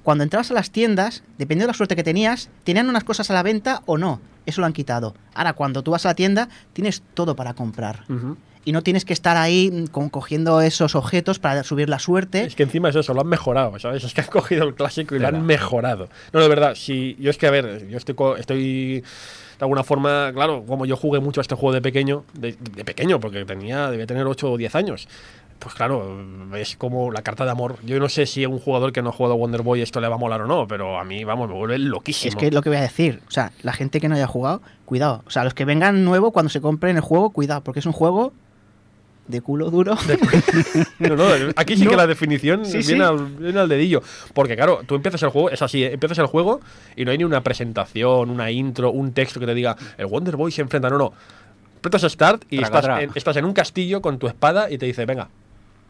Cuando 0.07 0.23
entrabas 0.23 0.49
a 0.51 0.53
las 0.53 0.71
tiendas, 0.71 1.21
dependiendo 1.37 1.63
de 1.65 1.73
la 1.73 1.77
suerte 1.77 1.97
que 1.97 2.03
tenías, 2.03 2.49
tenían 2.63 2.87
unas 2.87 3.03
cosas 3.03 3.29
a 3.29 3.33
la 3.33 3.43
venta 3.43 3.81
o 3.87 3.97
no. 3.97 4.21
Eso 4.45 4.61
lo 4.61 4.67
han 4.67 4.71
quitado. 4.71 5.13
Ahora, 5.33 5.51
cuando 5.51 5.83
tú 5.83 5.91
vas 5.91 6.05
a 6.05 6.09
la 6.11 6.15
tienda, 6.15 6.47
tienes 6.71 7.03
todo 7.13 7.35
para 7.35 7.53
comprar. 7.55 8.05
Y 8.63 8.71
no 8.71 8.83
tienes 8.83 9.03
que 9.03 9.11
estar 9.11 9.35
ahí 9.35 9.69
mm, 9.69 9.87
con- 9.87 10.07
cogiendo 10.09 10.61
esos 10.61 10.95
objetos 10.95 11.39
para 11.39 11.61
subir 11.65 11.89
la 11.89 11.99
suerte. 11.99 12.45
Es 12.45 12.55
que 12.55 12.63
encima 12.63 12.87
es 12.87 12.95
eso, 12.95 13.13
lo 13.13 13.19
han 13.19 13.27
mejorado, 13.27 13.77
¿sabes? 13.79 14.05
Es 14.05 14.13
que 14.13 14.21
han 14.21 14.27
cogido 14.31 14.63
el 14.63 14.75
clásico 14.75 15.13
y 15.13 15.19
lo 15.19 15.25
Verdad. 15.25 15.41
han 15.41 15.45
mejorado. 15.45 16.07
No, 16.31 16.39
de 16.39 16.47
verdad, 16.47 16.75
si 16.75 17.17
yo 17.19 17.29
es 17.29 17.37
que, 17.37 17.47
a 17.47 17.51
ver, 17.51 17.89
yo 17.89 17.97
estoy, 17.97 18.15
estoy 18.39 19.01
de 19.01 19.05
alguna 19.59 19.83
forma, 19.83 20.31
claro, 20.33 20.63
como 20.65 20.85
yo 20.85 20.95
jugué 20.95 21.19
mucho 21.19 21.41
a 21.41 21.43
este 21.43 21.55
juego 21.55 21.73
de 21.73 21.81
pequeño, 21.81 22.23
de, 22.33 22.55
de 22.75 22.85
pequeño, 22.85 23.19
porque 23.19 23.43
tenía, 23.43 23.91
debía 23.91 24.07
tener 24.07 24.25
8 24.25 24.51
o 24.53 24.57
10 24.57 24.73
años. 24.75 25.09
Pues 25.59 25.73
claro, 25.73 26.23
es 26.55 26.75
como 26.77 27.11
la 27.11 27.23
carta 27.23 27.43
de 27.43 27.51
amor. 27.51 27.77
Yo 27.83 27.99
no 27.99 28.09
sé 28.09 28.25
si 28.27 28.43
a 28.43 28.49
un 28.49 28.59
jugador 28.59 28.91
que 28.93 29.01
no 29.01 29.09
ha 29.09 29.11
jugado 29.11 29.35
Wonder 29.37 29.63
Boy 29.63 29.81
esto 29.81 29.99
le 29.99 30.07
va 30.07 30.15
a 30.15 30.19
molar 30.19 30.41
o 30.41 30.47
no, 30.47 30.67
pero 30.67 30.99
a 30.99 31.03
mí, 31.03 31.23
vamos, 31.23 31.49
me 31.49 31.55
vuelve 31.55 31.79
loquísimo. 31.79 32.29
Es 32.29 32.35
que 32.35 32.47
es 32.47 32.53
lo 32.53 32.61
que 32.61 32.69
voy 32.69 32.77
a 32.77 32.81
decir. 32.81 33.21
O 33.27 33.31
sea, 33.31 33.51
la 33.63 33.73
gente 33.73 33.99
que 33.99 34.07
no 34.07 34.15
haya 34.15 34.27
jugado, 34.27 34.61
cuidado. 34.85 35.23
O 35.25 35.31
sea, 35.31 35.43
los 35.43 35.53
que 35.53 35.65
vengan 35.65 36.05
nuevo 36.05 36.31
cuando 36.31 36.49
se 36.49 36.61
compren 36.61 36.95
el 36.95 37.01
juego, 37.01 37.31
cuidado, 37.31 37.61
porque 37.61 37.79
es 37.79 37.85
un 37.87 37.91
juego 37.93 38.33
de 39.27 39.41
culo 39.41 39.69
duro. 39.71 39.95
No, 40.99 41.15
no, 41.15 41.25
aquí 41.55 41.75
sí 41.77 41.83
No. 41.85 41.91
que 41.91 41.97
la 41.97 42.07
definición 42.07 42.65
Sí, 42.65 42.79
viene, 42.79 42.83
sí. 42.83 43.01
Al, 43.01 43.25
viene 43.25 43.59
al 43.59 43.69
dedillo. 43.69 44.01
Porque 44.33 44.55
claro, 44.55 44.81
tú 44.85 44.95
empiezas 44.95 45.21
el 45.23 45.29
juego, 45.29 45.49
es 45.49 45.61
así, 45.61 45.83
¿eh? 45.83 45.93
empiezas 45.93 46.17
el 46.19 46.25
juego 46.27 46.61
y 46.95 47.05
no 47.05 47.11
hay 47.11 47.17
ni 47.17 47.23
una 47.23 47.41
presentación, 47.41 48.29
una 48.29 48.49
intro, 48.51 48.91
un 48.91 49.11
texto 49.13 49.39
que 49.39 49.45
te 49.45 49.53
diga, 49.53 49.75
el 49.97 50.05
Wonder 50.07 50.35
Boy 50.35 50.51
se 50.51 50.61
enfrenta, 50.61 50.89
no, 50.89 50.97
no. 50.97 51.13
Apretas 51.79 52.11
Start 52.11 52.43
y 52.49 52.57
en, 52.57 53.11
estás 53.15 53.37
en 53.37 53.45
un 53.45 53.53
castillo 53.53 54.01
con 54.01 54.17
tu 54.17 54.27
espada 54.27 54.69
y 54.71 54.77
te 54.77 54.85
dice, 54.87 55.05
venga, 55.05 55.29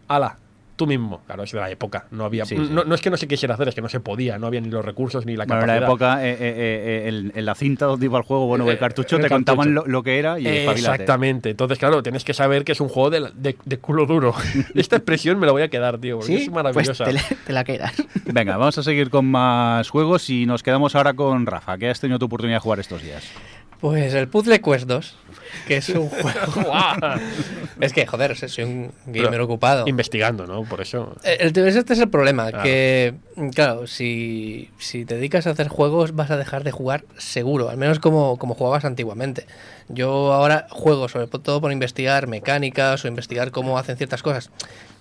ala, 0.08 0.38
tú 0.76 0.86
mismo. 0.86 1.22
Claro, 1.26 1.42
es 1.44 1.52
de 1.52 1.60
la 1.60 1.72
época. 1.72 2.06
No 2.12 2.24
había, 2.26 2.46
Sí, 2.46 2.56
sí. 2.56 2.68
No, 2.72 2.84
no 2.84 2.94
es 2.94 3.02
que 3.02 3.10
no 3.10 3.18
se 3.18 3.28
quisiera 3.28 3.56
hacer, 3.56 3.68
es 3.68 3.74
que 3.74 3.82
no 3.82 3.90
se 3.90 4.00
podía, 4.00 4.38
no 4.38 4.46
había 4.46 4.62
ni 4.62 4.70
los 4.70 4.86
recursos 4.86 5.26
ni 5.26 5.36
la 5.36 5.46
Bueno, 5.46 5.62
en 5.64 5.68
capacidad. 5.68 5.82
la 5.82 5.88
época, 5.88 6.24
eh, 6.28 6.32
eh, 6.34 6.38
eh, 6.40 7.08
el- 7.08 7.32
en 7.34 7.46
la 7.48 7.56
cinta 7.56 7.86
donde 7.88 8.06
iba 8.06 8.20
el 8.20 8.24
juego, 8.24 8.46
bueno, 8.46 8.66
el 8.70 8.76
Eh, 8.76 8.78
cartucho, 8.78 9.16
el 9.16 9.24
te 9.24 9.30
contaban 9.30 9.74
lo, 9.74 9.88
lo 9.88 10.04
que 10.04 10.20
era 10.20 10.40
y. 10.40 10.46
Exactamente. 10.48 11.50
Entonces, 11.50 11.80
claro, 11.80 12.04
tienes 12.04 12.24
que 12.24 12.36
saber 12.36 12.64
que 12.64 12.74
es 12.74 12.80
un 12.82 12.90
juego 12.90 13.10
de, 13.10 13.20
la- 13.22 13.32
de- 13.32 13.58
de 13.66 13.78
culo 13.80 14.06
duro. 14.06 14.36
Esta 14.76 14.98
expresión 14.98 15.40
me 15.40 15.48
la 15.48 15.52
voy 15.52 15.64
a 15.64 15.70
quedar, 15.70 15.98
tío, 15.98 16.18
porque 16.20 16.28
¿Sí? 16.38 16.44
es 16.44 16.50
Pues 16.50 16.56
maravillosa. 16.64 17.06
te, 17.06 17.14
la- 17.14 17.22
te 17.48 17.54
la 17.54 17.64
quedas. 17.64 17.94
Venga, 18.26 18.56
vamos 18.58 18.78
a 18.78 18.84
seguir 18.84 19.10
con 19.10 19.26
más 19.26 19.90
juegos 19.90 20.30
y 20.30 20.46
nos 20.46 20.62
quedamos 20.62 20.96
ahora 20.96 21.16
con 21.16 21.48
Rafa, 21.48 21.78
que 21.80 21.90
has 21.90 22.00
tenido 22.00 22.20
tu 22.20 22.26
oportunidad 22.28 22.58
de 22.58 22.62
jugar 22.62 22.80
estos 22.80 23.02
días. 23.02 23.24
Pues 23.80 24.14
el 24.16 24.28
Puzzle 24.28 24.60
Quest 24.60 24.86
2, 24.88 25.16
que 25.68 25.78
es 25.78 25.90
un 25.90 26.10
juego... 26.10 26.74
es 27.80 27.94
que, 27.94 28.08
joder, 28.08 28.36
soy 28.36 28.64
un 28.64 28.92
gamer 29.06 29.30
Pero 29.32 29.46
ocupado. 29.46 29.88
Investigando, 29.88 30.48
¿no? 30.48 30.64
Por 30.64 30.82
eso. 30.82 31.16
Eh, 31.24 31.38
el- 31.42 31.58
este 31.68 31.94
es 31.94 32.00
el 32.00 32.10
problema, 32.10 32.50
Claro. 32.50 32.64
que, 32.64 33.14
claro, 33.54 33.86
si, 33.88 34.72
si 34.80 35.06
te 35.06 35.16
dedicas 35.16 35.46
a 35.46 35.52
hacer 35.52 35.68
juegos 35.68 36.16
vas 36.16 36.32
a 36.32 36.38
dejar 36.38 36.64
de 36.64 36.72
jugar 36.72 37.06
seguro, 37.18 37.70
al 37.70 37.78
menos 37.78 38.00
como, 38.00 38.38
como 38.38 38.56
jugabas 38.56 38.84
antiguamente. 38.86 39.46
Yo 39.90 40.34
ahora 40.34 40.66
juego 40.70 41.08
sobre 41.08 41.28
todo 41.28 41.62
por 41.62 41.72
investigar 41.72 42.28
mecánicas 42.28 43.06
o 43.06 43.08
investigar 43.08 43.52
cómo 43.52 43.78
hacen 43.78 43.96
ciertas 43.98 44.24
cosas. 44.24 44.50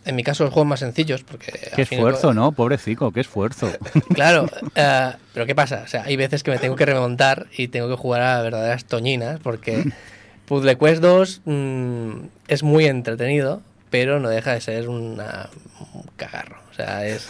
En 0.06 0.14
mi 0.14 0.22
caso 0.22 0.44
los 0.44 0.52
juegos 0.52 0.68
más 0.68 0.80
sencillos, 0.80 1.24
porque... 1.24 1.52
Qué 1.74 1.82
esfuerzo, 1.82 2.32
¿no? 2.32 2.52
Pobrecito, 2.52 3.10
qué 3.10 3.20
esfuerzo. 3.20 3.70
Claro, 4.14 4.48
eh, 4.74 5.12
pero 5.34 5.46
¿qué 5.46 5.54
pasa? 5.54 5.82
O 5.84 5.88
sea, 5.88 6.04
hay 6.04 6.16
veces 6.16 6.42
que 6.42 6.52
me 6.52 6.58
tengo 6.58 6.76
que 6.76 6.86
remontar 6.86 7.46
y 7.56 7.68
tengo 7.68 7.88
que 7.88 7.96
jugar 7.96 8.22
a 8.22 8.40
verdaderas 8.40 8.84
toñinas 8.84 9.40
porque 9.40 9.84
Puzzle 10.46 10.78
Quest 10.78 11.02
2 11.02 11.42
mm, 11.44 12.10
es 12.48 12.62
muy 12.62 12.86
entretenido, 12.86 13.62
pero 13.90 14.20
no 14.20 14.28
deja 14.28 14.52
de 14.52 14.60
ser 14.60 14.88
una, 14.88 15.50
un 15.92 16.04
cagarro. 16.16 16.56
O 16.70 16.74
sea, 16.74 17.06
es, 17.06 17.28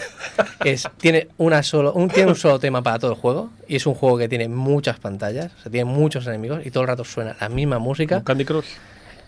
es 0.64 0.88
tiene 0.98 1.28
una 1.38 1.62
solo 1.62 1.92
un 1.92 2.08
tiene 2.08 2.30
un 2.30 2.36
solo 2.36 2.58
tema 2.58 2.82
para 2.82 2.98
todo 2.98 3.12
el 3.12 3.16
juego 3.16 3.50
y 3.68 3.76
es 3.76 3.86
un 3.86 3.94
juego 3.94 4.18
que 4.18 4.28
tiene 4.28 4.48
muchas 4.48 4.98
pantallas, 4.98 5.52
o 5.58 5.62
sea, 5.62 5.72
tiene 5.72 5.84
muchos 5.84 6.26
enemigos 6.26 6.66
y 6.66 6.70
todo 6.70 6.82
el 6.82 6.88
rato 6.88 7.04
suena 7.04 7.36
la 7.40 7.48
misma 7.48 7.78
música. 7.78 8.18
¿Un 8.18 8.24
Candy 8.24 8.44
Crush. 8.44 8.66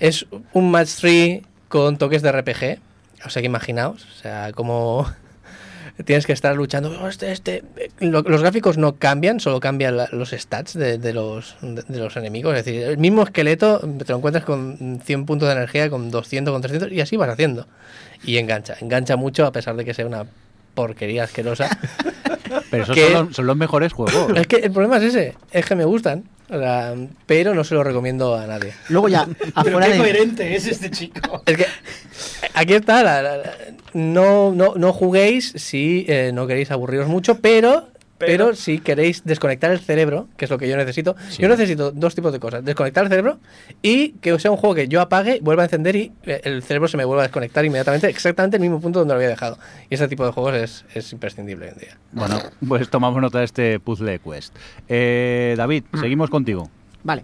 Es 0.00 0.26
un 0.52 0.70
match 0.70 0.90
3 1.00 1.42
con 1.68 1.98
toques 1.98 2.22
de 2.22 2.32
RPG. 2.32 2.78
O 3.24 3.30
sea 3.30 3.42
que 3.42 3.46
imaginaos, 3.46 4.04
o 4.04 4.22
sea, 4.22 4.52
como 4.52 5.10
tienes 6.04 6.26
que 6.26 6.32
estar 6.32 6.54
luchando. 6.54 6.96
"Oh, 7.02 7.08
Este, 7.08 7.32
este. 7.32 7.64
Lo- 8.00 8.22
los 8.22 8.40
gráficos 8.42 8.78
no 8.78 8.96
cambian, 8.96 9.40
solo 9.40 9.58
cambian 9.60 9.96
los 10.12 10.30
stats 10.30 10.74
de, 10.74 10.98
de 10.98 11.12
los, 11.12 11.56
de, 11.60 11.82
de 11.86 11.98
los 11.98 12.16
enemigos. 12.16 12.56
Es 12.56 12.64
decir, 12.64 12.82
el 12.82 12.98
mismo 12.98 13.22
esqueleto 13.24 13.80
te 13.80 14.12
lo 14.12 14.18
encuentras 14.18 14.44
con 14.44 15.00
100 15.04 15.26
puntos 15.26 15.48
de 15.48 15.54
energía, 15.54 15.90
con 15.90 16.10
200, 16.10 16.52
con 16.52 16.62
300, 16.62 16.92
y 16.92 17.00
así 17.00 17.16
vas 17.16 17.28
haciendo. 17.30 17.66
Y 18.24 18.38
engancha, 18.38 18.76
engancha 18.80 19.16
mucho 19.16 19.46
a 19.46 19.52
pesar 19.52 19.74
de 19.76 19.84
que 19.84 19.94
sea 19.94 20.06
una 20.06 20.24
porquería 20.74 21.24
asquerosa. 21.24 21.68
Pero 22.70 22.84
esos 22.84 22.96
son 22.98 23.12
los, 23.12 23.36
son 23.36 23.46
los 23.46 23.56
mejores 23.56 23.92
juegos. 23.92 24.32
es 24.36 24.46
que 24.46 24.56
el 24.56 24.70
problema 24.70 24.98
es 24.98 25.02
ese, 25.04 25.34
es 25.50 25.66
que 25.66 25.74
me 25.74 25.84
gustan, 25.84 26.24
pero 27.26 27.54
no 27.54 27.62
se 27.64 27.74
lo 27.74 27.84
recomiendo 27.84 28.34
a 28.34 28.46
nadie. 28.46 28.72
Luego 28.88 29.08
ya, 29.08 29.26
Pero 29.38 29.52
afuera 29.54 29.86
qué 29.86 29.92
de... 29.92 29.98
coherente 29.98 30.56
es 30.56 30.66
este 30.66 30.90
chico. 30.90 31.42
Es 31.46 31.56
que 31.56 31.66
aquí 32.54 32.74
está, 32.74 33.02
la- 33.02 33.22
la- 33.22 33.36
la- 33.38 33.54
no, 33.94 34.52
no, 34.52 34.74
no 34.76 34.92
juguéis 34.92 35.52
si 35.56 36.04
eh, 36.08 36.30
no 36.32 36.46
queréis 36.46 36.70
aburriros 36.70 37.08
mucho, 37.08 37.40
pero, 37.40 37.88
pero, 38.18 38.46
Pero- 38.46 38.54
si 38.56 38.78
queréis 38.80 39.24
desconectar 39.24 39.70
el 39.70 39.78
cerebro, 39.78 40.28
que 40.36 40.44
es 40.44 40.50
lo 40.50 40.58
que 40.58 40.68
yo 40.68 40.76
necesito, 40.76 41.14
Sí. 41.30 41.40
yo 41.42 41.48
necesito 41.48 41.92
dos 41.92 42.14
tipos 42.14 42.32
de 42.32 42.40
cosas, 42.40 42.64
desconectar 42.64 43.04
el 43.04 43.10
cerebro 43.10 43.38
y 43.80 44.10
que 44.20 44.36
sea 44.38 44.50
un 44.50 44.56
juego 44.56 44.74
que 44.74 44.88
yo 44.88 45.00
apague, 45.00 45.38
vuelva 45.40 45.62
a 45.62 45.66
encender 45.66 45.94
y 45.96 46.12
eh, 46.24 46.40
el 46.44 46.62
cerebro 46.62 46.88
se 46.88 46.96
me 46.96 47.04
vuelva 47.04 47.22
a 47.22 47.26
desconectar 47.26 47.64
inmediatamente, 47.64 48.08
exactamente 48.08 48.56
el 48.56 48.60
mismo 48.62 48.80
punto 48.80 48.98
donde 48.98 49.14
lo 49.14 49.18
había 49.18 49.28
dejado. 49.28 49.58
Y 49.88 49.94
ese 49.94 50.08
tipo 50.08 50.26
de 50.26 50.32
juegos 50.32 50.54
es, 50.54 50.84
es 50.94 51.12
imprescindible 51.12 51.66
hoy 51.66 51.72
en 51.74 51.78
día. 51.78 51.96
Bueno, 52.12 52.40
pues 52.66 52.90
tomamos 52.90 53.20
nota 53.22 53.38
de 53.38 53.44
este 53.44 53.78
puzzle 53.80 54.18
quest. 54.18 54.54
Eh, 54.88 55.54
David, 55.56 55.84
seguimos 56.00 56.28
contigo. 56.30 56.68
Vale. 57.04 57.22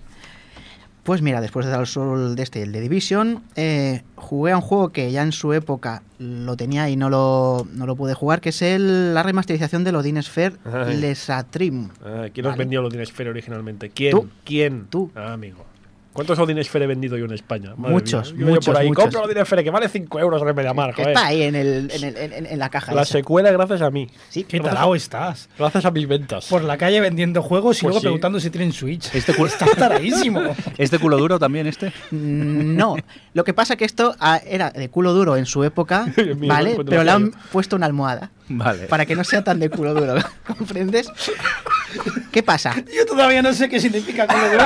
Pues 1.04 1.20
mira, 1.20 1.42
después 1.42 1.66
de 1.66 1.72
dar 1.72 1.80
el 1.82 1.86
sol 1.86 2.34
de 2.34 2.42
este, 2.42 2.62
el 2.62 2.72
de 2.72 2.80
Division, 2.80 3.42
eh, 3.56 4.02
jugué 4.16 4.52
a 4.52 4.56
un 4.56 4.62
juego 4.62 4.88
que 4.88 5.12
ya 5.12 5.22
en 5.22 5.32
su 5.32 5.52
época 5.52 6.02
lo 6.18 6.56
tenía 6.56 6.88
y 6.88 6.96
no 6.96 7.10
lo, 7.10 7.66
no 7.74 7.84
lo 7.84 7.94
pude 7.94 8.14
jugar, 8.14 8.40
que 8.40 8.48
es 8.48 8.62
el, 8.62 9.12
la 9.12 9.22
remasterización 9.22 9.84
de 9.84 9.90
Odin 9.94 10.22
Sphere. 10.22 10.56
Les 10.98 11.28
Atrim. 11.28 11.90
Ah, 12.02 12.28
¿Quién 12.32 12.46
os 12.46 12.52
Vale. 12.52 12.58
vendió 12.58 12.80
el 12.80 12.86
Odin 12.86 13.04
Sphere 13.04 13.28
originalmente? 13.28 13.90
¿Quién? 13.90 14.12
Tú. 14.12 14.28
¿Quién? 14.44 14.86
Tú. 14.88 15.10
Ah, 15.14 15.34
amigo. 15.34 15.66
¿Cuántos 16.14 16.38
Odin 16.38 16.62
Sphere 16.64 16.84
he 16.86 16.88
vendido 16.88 17.18
yo 17.18 17.26
en 17.26 17.32
España? 17.32 17.74
Madre 17.76 17.92
Muchos, 17.92 18.32
mía. 18.32 18.40
Yo 18.46 18.46
muchos, 18.52 18.64
por 18.66 18.76
ahí, 18.78 18.88
muchos. 18.88 19.04
compro 19.04 19.22
Odin 19.24 19.44
Sphere 19.44 19.64
que 19.64 19.70
vale 19.70 19.88
5 19.88 20.20
euros 20.20 20.40
en 20.40 20.54
Mediamar, 20.54 20.92
joder. 20.94 21.08
está 21.08 21.26
ahí 21.26 21.42
en, 21.42 21.54
el, 21.56 21.90
en, 21.92 22.04
el- 22.04 22.16
en- 22.16 22.46
en 22.46 22.58
la 22.58 22.68
caja. 22.70 22.94
La 22.94 23.02
esa. 23.02 23.12
secuela 23.12 23.50
gracias 23.50 23.82
a 23.82 23.90
mí. 23.90 24.08
Sí, 24.30 24.44
Qué 24.44 24.60
tarao 24.60 24.94
estás. 24.94 25.48
Gracias 25.58 25.84
a 25.84 25.90
mis 25.90 26.06
ventas. 26.08 26.46
Por 26.46 26.62
la 26.64 26.78
calle 26.78 27.00
vendiendo 27.00 27.42
juegos 27.42 27.78
y 27.78 27.80
Pues 27.82 27.88
luego 27.90 27.98
sí. 28.00 28.04
preguntando 28.04 28.40
si 28.40 28.48
tienen 28.50 28.72
Switch. 28.72 29.14
Este, 29.14 29.34
cu- 29.34 29.46
Estás 29.46 29.72
taradísimo. 29.72 30.40
¿Este 30.78 30.98
culo 30.98 31.18
duro 31.18 31.38
también, 31.38 31.66
este? 31.66 31.88
Mm, 32.12 32.76
No, 32.76 32.96
lo 33.34 33.42
que 33.44 33.52
pasa 33.52 33.74
que 33.76 33.84
esto 33.84 34.14
ah, 34.20 34.40
era 34.46 34.70
de 34.70 34.88
culo 34.88 35.12
duro 35.12 35.36
en 35.36 35.46
su 35.46 35.64
época, 35.64 36.06
¿vale? 36.36 36.76
Pero 36.84 36.98
lo 36.98 37.04
le 37.04 37.10
han 37.10 37.32
puesto 37.50 37.74
una 37.74 37.86
almohada 37.86 38.30
Vale. 38.48 38.86
para 38.86 39.04
que 39.04 39.16
no 39.16 39.24
sea 39.24 39.42
tan 39.42 39.58
de 39.58 39.68
culo 39.68 39.94
duro, 39.94 40.14
¿comprendes? 40.46 41.10
¿Qué 42.30 42.42
pasa? 42.42 42.74
Yo 42.96 43.04
todavía 43.06 43.42
no 43.42 43.52
sé 43.52 43.68
qué 43.68 43.80
significa 43.80 44.26
culo 44.26 44.48
duro. 44.50 44.64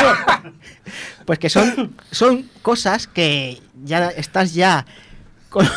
Pues 1.29 1.39
que 1.39 1.51
son, 1.51 1.95
son 2.11 2.49
cosas 2.63 3.07
que 3.07 3.61
ya 3.85 4.09
estás 4.09 4.55
ya... 4.55 4.87
con- 5.51 5.69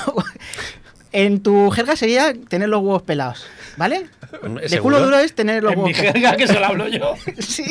en 1.11 1.43
tu 1.43 1.69
jerga 1.71 1.97
sería 1.97 2.33
tener 2.33 2.69
los 2.69 2.81
huevos 2.81 3.01
pelados, 3.01 3.45
¿vale? 3.75 4.07
De 4.61 4.69
¿Seguro? 4.69 4.95
culo 4.95 5.05
duro 5.07 5.19
es 5.19 5.35
tener 5.35 5.61
los 5.61 5.73
En 5.73 5.79
mi 5.79 5.83
huevos 5.83 5.97
pelados. 5.97 6.13
jerga 6.21 6.37
que 6.37 6.47
se 6.47 6.57
lo 6.57 6.65
hablo 6.65 6.87
yo. 6.87 7.15
Sí. 7.39 7.65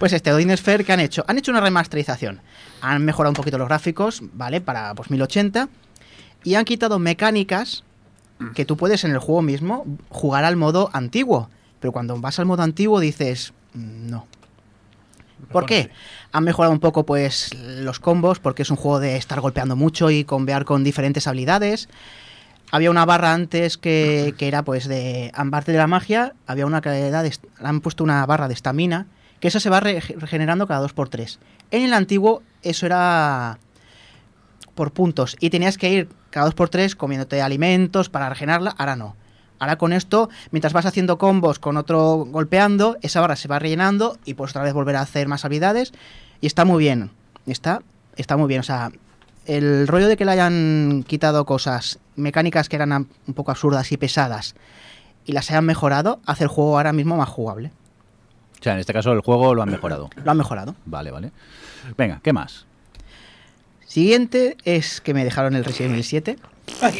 Pues 0.00 0.12
este 0.12 0.32
Odin 0.32 0.54
Sphere 0.56 0.82
que 0.82 0.92
han 0.92 0.98
hecho, 0.98 1.24
han 1.28 1.38
hecho 1.38 1.52
una 1.52 1.60
remasterización. 1.60 2.40
Han 2.80 3.04
mejorado 3.04 3.30
un 3.30 3.36
poquito 3.36 3.58
los 3.58 3.68
gráficos, 3.68 4.20
¿vale? 4.32 4.60
Para 4.60 4.92
pues 4.96 5.08
1080 5.08 5.68
y 6.42 6.56
han 6.56 6.64
quitado 6.64 6.98
mecánicas 6.98 7.84
que 8.56 8.64
tú 8.64 8.76
puedes 8.76 9.04
en 9.04 9.12
el 9.12 9.18
juego 9.18 9.40
mismo 9.42 9.86
jugar 10.10 10.44
al 10.44 10.56
modo 10.56 10.90
antiguo, 10.92 11.48
pero 11.78 11.92
cuando 11.92 12.18
vas 12.20 12.40
al 12.40 12.46
modo 12.46 12.64
antiguo 12.64 12.98
dices, 12.98 13.52
"Mm, 13.72 14.10
no. 14.10 14.26
¿Por 15.52 15.64
qué? 15.64 15.90
Han 16.32 16.44
mejorado 16.44 16.72
un 16.72 16.80
poco 16.80 17.06
pues 17.06 17.54
los 17.54 18.00
combos 18.00 18.38
porque 18.38 18.62
es 18.62 18.70
un 18.70 18.76
juego 18.76 19.00
de 19.00 19.16
estar 19.16 19.40
golpeando 19.40 19.76
mucho 19.76 20.10
y 20.10 20.24
combear 20.24 20.64
con 20.64 20.84
diferentes 20.84 21.26
habilidades. 21.26 21.88
Había 22.72 22.90
una 22.90 23.04
barra 23.06 23.32
antes 23.32 23.78
que, 23.78 24.34
que 24.36 24.48
era 24.48 24.62
pues 24.64 24.88
de 24.88 25.30
aparte 25.34 25.72
de 25.72 25.78
la 25.78 25.86
magia, 25.86 26.34
había 26.46 26.66
una 26.66 26.78
era 26.78 27.22
de, 27.22 27.32
han 27.62 27.80
puesto 27.80 28.02
una 28.04 28.26
barra 28.26 28.48
de 28.48 28.54
estamina, 28.54 29.06
que 29.40 29.48
eso 29.48 29.60
se 29.60 29.70
va 29.70 29.80
re- 29.80 30.00
regenerando 30.00 30.66
cada 30.66 30.86
2x3. 30.86 31.38
En 31.70 31.82
el 31.84 31.94
antiguo 31.94 32.42
eso 32.62 32.86
era 32.86 33.58
por 34.74 34.92
puntos 34.92 35.36
y 35.40 35.50
tenías 35.50 35.78
que 35.78 35.90
ir 35.90 36.08
cada 36.30 36.50
2x3 36.50 36.96
comiéndote 36.96 37.40
alimentos 37.40 38.08
para 38.10 38.28
regenerarla, 38.28 38.74
ahora 38.76 38.96
no. 38.96 39.16
Ahora 39.58 39.76
con 39.76 39.92
esto, 39.92 40.28
mientras 40.50 40.72
vas 40.72 40.86
haciendo 40.86 41.18
combos 41.18 41.58
con 41.58 41.76
otro 41.76 42.26
golpeando, 42.28 42.96
esa 43.02 43.20
barra 43.20 43.36
se 43.36 43.48
va 43.48 43.58
rellenando 43.58 44.18
y 44.24 44.34
puedes 44.34 44.52
otra 44.52 44.62
vez 44.62 44.74
volver 44.74 44.96
a 44.96 45.00
hacer 45.00 45.28
más 45.28 45.44
habilidades 45.44 45.92
y 46.40 46.46
está 46.46 46.64
muy 46.64 46.82
bien. 46.82 47.10
Está, 47.46 47.80
está 48.16 48.36
muy 48.36 48.48
bien, 48.48 48.60
o 48.60 48.64
sea, 48.64 48.90
el 49.46 49.86
rollo 49.86 50.08
de 50.08 50.16
que 50.16 50.24
le 50.24 50.32
hayan 50.32 51.04
quitado 51.06 51.46
cosas, 51.46 52.00
mecánicas 52.16 52.68
que 52.68 52.76
eran 52.76 52.92
un 52.92 53.34
poco 53.34 53.52
absurdas 53.52 53.92
y 53.92 53.96
pesadas, 53.96 54.56
y 55.24 55.32
las 55.32 55.50
hayan 55.50 55.64
mejorado, 55.64 56.20
hace 56.26 56.44
el 56.44 56.48
juego 56.48 56.76
ahora 56.76 56.92
mismo 56.92 57.16
más 57.16 57.28
jugable. 57.28 57.70
O 58.60 58.62
sea, 58.62 58.74
en 58.74 58.80
este 58.80 58.92
caso 58.92 59.12
el 59.12 59.20
juego 59.20 59.54
lo 59.54 59.62
han 59.62 59.70
mejorado. 59.70 60.10
Lo 60.24 60.30
han 60.30 60.36
mejorado. 60.36 60.74
Vale, 60.86 61.10
vale. 61.10 61.30
Venga, 61.96 62.20
¿qué 62.22 62.32
más? 62.32 62.65
Siguiente 64.00 64.58
es 64.66 65.00
que 65.00 65.14
me 65.14 65.24
dejaron 65.24 65.56
el 65.56 65.64
Resident 65.64 65.92
Evil 65.94 66.04
7. 66.04 66.36
Ay, 66.82 66.92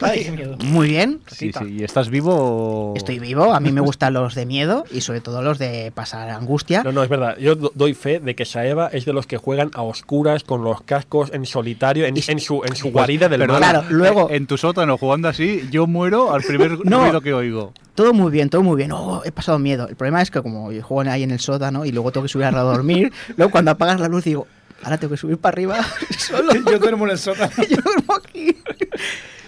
ay, 0.00 0.24
qué 0.24 0.30
miedo. 0.32 0.56
Muy 0.64 0.88
bien. 0.88 1.20
Sí, 1.26 1.52
sí. 1.52 1.64
¿Y 1.80 1.84
estás 1.84 2.08
vivo 2.08 2.34
o...? 2.34 2.94
Estoy 2.96 3.18
vivo, 3.18 3.52
a 3.52 3.60
mí 3.60 3.70
me 3.72 3.82
gustan 3.82 4.14
los 4.14 4.34
de 4.34 4.46
miedo 4.46 4.84
y 4.90 5.02
sobre 5.02 5.20
todo 5.20 5.42
los 5.42 5.58
de 5.58 5.92
pasar 5.94 6.30
angustia. 6.30 6.82
No, 6.82 6.92
no, 6.92 7.02
es 7.02 7.10
verdad. 7.10 7.36
Yo 7.36 7.56
do- 7.56 7.72
doy 7.74 7.92
fe 7.92 8.20
de 8.20 8.34
que 8.34 8.46
Saeva 8.46 8.86
es 8.86 9.04
de 9.04 9.12
los 9.12 9.26
que 9.26 9.36
juegan 9.36 9.70
a 9.74 9.82
oscuras 9.82 10.42
con 10.42 10.64
los 10.64 10.80
cascos 10.80 11.30
en 11.34 11.44
solitario, 11.44 12.06
en, 12.06 12.16
Y- 12.16 12.22
en 12.26 12.40
su, 12.40 12.64
en 12.64 12.74
su 12.74 12.90
guarida 12.90 13.28
del 13.28 13.46
mal. 13.46 13.58
Claro, 13.58 13.84
luego- 13.90 14.30
En 14.30 14.46
tu 14.46 14.56
sótano 14.56 14.96
jugando 14.96 15.28
así, 15.28 15.68
yo 15.70 15.86
muero 15.86 16.32
al 16.32 16.40
primer 16.40 16.78
No. 16.86 17.02
ruido 17.02 17.20
que 17.20 17.34
oigo. 17.34 17.74
Todo 17.94 18.14
muy 18.14 18.32
bien, 18.32 18.48
todo 18.48 18.62
muy 18.62 18.78
bien. 18.78 18.92
Oh, 18.92 19.20
he 19.26 19.30
pasado 19.30 19.58
miedo. 19.58 19.86
El 19.88 19.96
problema 19.96 20.22
es 20.22 20.30
que 20.30 20.40
como 20.40 20.72
yo 20.72 20.82
juego 20.82 21.10
ahí 21.10 21.22
en 21.22 21.32
el 21.32 21.40
sótano 21.40 21.84
y 21.84 21.92
luego 21.92 22.12
tengo 22.12 22.24
que 22.24 22.30
subir 22.32 22.46
a 22.46 22.50
dormir, 22.52 23.12
luego 23.36 23.52
cuando 23.52 23.72
apagas 23.72 24.00
la 24.00 24.08
luz 24.08 24.24
digo, 24.24 24.46
ahora 24.82 24.98
tengo 24.98 25.12
que 25.12 25.16
subir 25.16 25.38
para 25.38 25.54
arriba 25.54 25.76
solo. 26.18 26.52
Yo 26.54 26.78
duermo 26.78 27.04
en 27.06 27.12
el 27.12 27.18
sótano. 27.18 27.52
yo 27.68 27.76
duermo 27.82 28.14
aquí. 28.14 28.56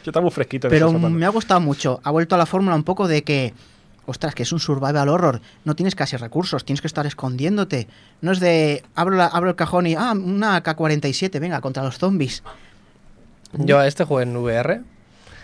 Yo 0.04 0.10
está 0.10 0.20
muy 0.20 0.30
fresquito. 0.30 0.66
en 0.66 0.70
Pero 0.70 0.88
ese 0.88 0.98
me 0.98 1.26
ha 1.26 1.30
gustado 1.30 1.60
mucho. 1.60 2.00
Ha 2.04 2.10
vuelto 2.10 2.34
a 2.34 2.38
la 2.38 2.46
fórmula 2.46 2.74
un 2.74 2.82
poco 2.84 3.06
de 3.08 3.22
que, 3.22 3.54
ostras, 4.06 4.34
que 4.34 4.42
es 4.42 4.52
un 4.52 4.58
survival 4.60 5.08
horror. 5.08 5.40
No 5.64 5.76
tienes 5.76 5.94
casi 5.94 6.16
recursos, 6.16 6.64
tienes 6.64 6.80
que 6.80 6.88
estar 6.88 7.06
escondiéndote. 7.06 7.86
No 8.20 8.32
es 8.32 8.40
de, 8.40 8.82
abro, 8.94 9.16
la- 9.16 9.26
abro 9.26 9.50
el 9.50 9.56
cajón 9.56 9.86
y, 9.86 9.94
ah, 9.94 10.12
una 10.12 10.56
AK-47, 10.62 11.38
venga, 11.40 11.60
contra 11.60 11.82
los 11.84 11.98
zombies. 11.98 12.42
Yo 13.52 13.78
a 13.78 13.86
este 13.86 14.04
juego 14.04 14.22
en 14.22 14.36
VR. 14.36 14.80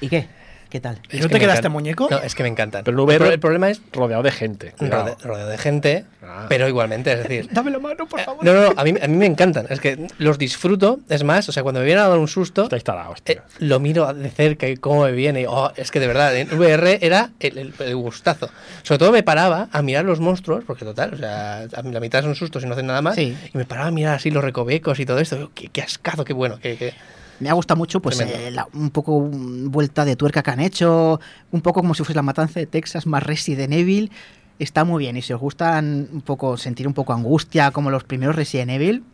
¿Y 0.01 0.09
qué? 0.09 0.29
¿Qué 0.71 0.81
tal? 0.81 1.01
¿Y 1.11 1.17
Es 1.17 1.23
no 1.23 1.29
que 1.29 1.29
te 1.29 1.35
me 1.35 1.41
quedaste 1.41 1.61
encanta. 1.61 1.69
muñeco? 1.71 2.09
No, 2.11 2.19
es 2.19 2.35
que 2.35 2.43
me 2.43 2.51
encantan. 2.51 2.85
Pero 2.85 3.11
el, 3.11 3.23
el 3.33 3.41
problema 3.41 3.71
es 3.71 3.81
Rodeado 3.91 4.23
de 4.23 4.31
gente. 4.31 4.75
rode- 4.79 5.17
rodeado 5.23 5.49
de 5.49 5.57
gente, 5.57 6.05
Ah. 6.23 6.45
pero 6.47 6.69
igualmente, 6.69 7.11
es 7.13 7.23
decir, 7.23 7.49
Dame 7.53 7.71
la 7.71 7.79
mano, 7.79 8.07
por 8.07 8.21
favor. 8.21 8.45
No, 8.45 8.53
no, 8.53 8.61
no, 8.61 8.75
a 8.77 8.85
mí, 8.85 8.93
a 9.01 9.09
mí 9.09 9.17
me 9.17 9.25
encantan. 9.25 9.65
Es 9.71 9.81
que 9.81 10.07
los 10.19 10.37
disfruto. 10.37 11.01
Es 11.09 11.25
más, 11.25 11.49
o 11.49 11.53
sea, 11.53 11.63
cuando 11.63 11.81
me 11.81 11.87
viene 11.87 12.03
a 12.03 12.09
dar 12.09 12.19
un 12.19 12.29
susto, 12.29 12.65
Está 12.65 12.77
instalado, 12.77 13.13
hostia. 13.13 13.37
eh, 13.37 13.41
lo 13.61 13.81
miro 13.81 14.13
de 14.13 14.29
cerca 14.29 14.69
y 14.69 14.77
cómo 14.77 15.05
me 15.05 15.13
viene. 15.13 15.41
y, 15.43 15.47
oh, 15.49 15.73
es 15.75 15.91
que 15.91 16.01
de 16.01 16.07
verdad, 16.07 16.37
en 16.37 16.53
VR 16.55 16.99
era 17.01 17.31
el, 17.41 17.57
el- 17.57 17.75
el 17.79 17.97
gustazo. 17.97 18.51
Sobre 18.83 18.99
todo 18.99 19.11
me 19.13 19.23
paraba 19.23 19.69
a 19.73 19.81
mirar 19.81 20.05
los 20.05 20.21
monstruos, 20.21 20.65
porque 20.67 20.85
total, 20.85 21.15
o 21.15 21.17
sea, 21.17 21.67
a 21.75 21.83
mí 21.83 21.93
la 21.93 22.01
mitad 22.01 22.21
son 22.23 22.35
sustos 22.35 22.63
y 22.63 22.67
no 22.67 22.73
hacen 22.75 22.87
nada 22.87 23.01
más. 23.01 23.15
Sí. 23.15 23.35
Y 23.55 23.57
me 23.57 23.65
paraba 23.65 23.89
a 23.89 23.91
mirar 23.91 24.17
así 24.17 24.31
los 24.31 24.45
recovecos 24.45 25.01
y 25.01 25.07
todo 25.07 25.19
esto. 25.19 25.51
Qué, 25.55 25.69
qué 25.69 25.81
ascazo, 25.81 26.27
qué 26.27 26.35
bueno. 26.35 26.59
Qué, 26.61 26.77
qué- 26.77 26.93
Me 27.41 27.49
ha 27.51 27.53
gustado 27.53 27.79
mucho, 27.79 28.01
pues, 28.01 28.19
eh, 28.21 28.51
la- 28.51 28.67
un 28.75 28.91
poco 28.91 29.21
mm, 29.21 29.71
vuelta 29.71 30.05
de 30.05 30.17
tuerca 30.17 30.43
que 30.43 30.51
han 30.51 30.61
hecho, 30.61 31.21
un 31.53 31.61
poco 31.61 31.81
como 31.81 31.95
si 31.95 32.03
fuese 32.05 32.15
la 32.15 32.23
matanza 32.23 32.59
de 32.61 32.67
Texas 32.67 33.07
más 33.07 33.23
Resident 33.23 33.73
Evil. 33.73 34.11
Está 34.59 34.85
muy 34.85 34.99
bien. 35.05 35.17
Y 35.17 35.23
si 35.23 35.33
os 35.33 35.41
gustan 35.41 36.09
un 36.13 36.21
poco, 36.23 36.57
sentir 36.57 36.89
un 36.89 36.95
poco 36.95 37.13
angustia, 37.13 37.71
como 37.71 37.91
los 37.91 38.03
primeros 38.05 38.35
Resident 38.35 38.71
Evil, 38.73 39.05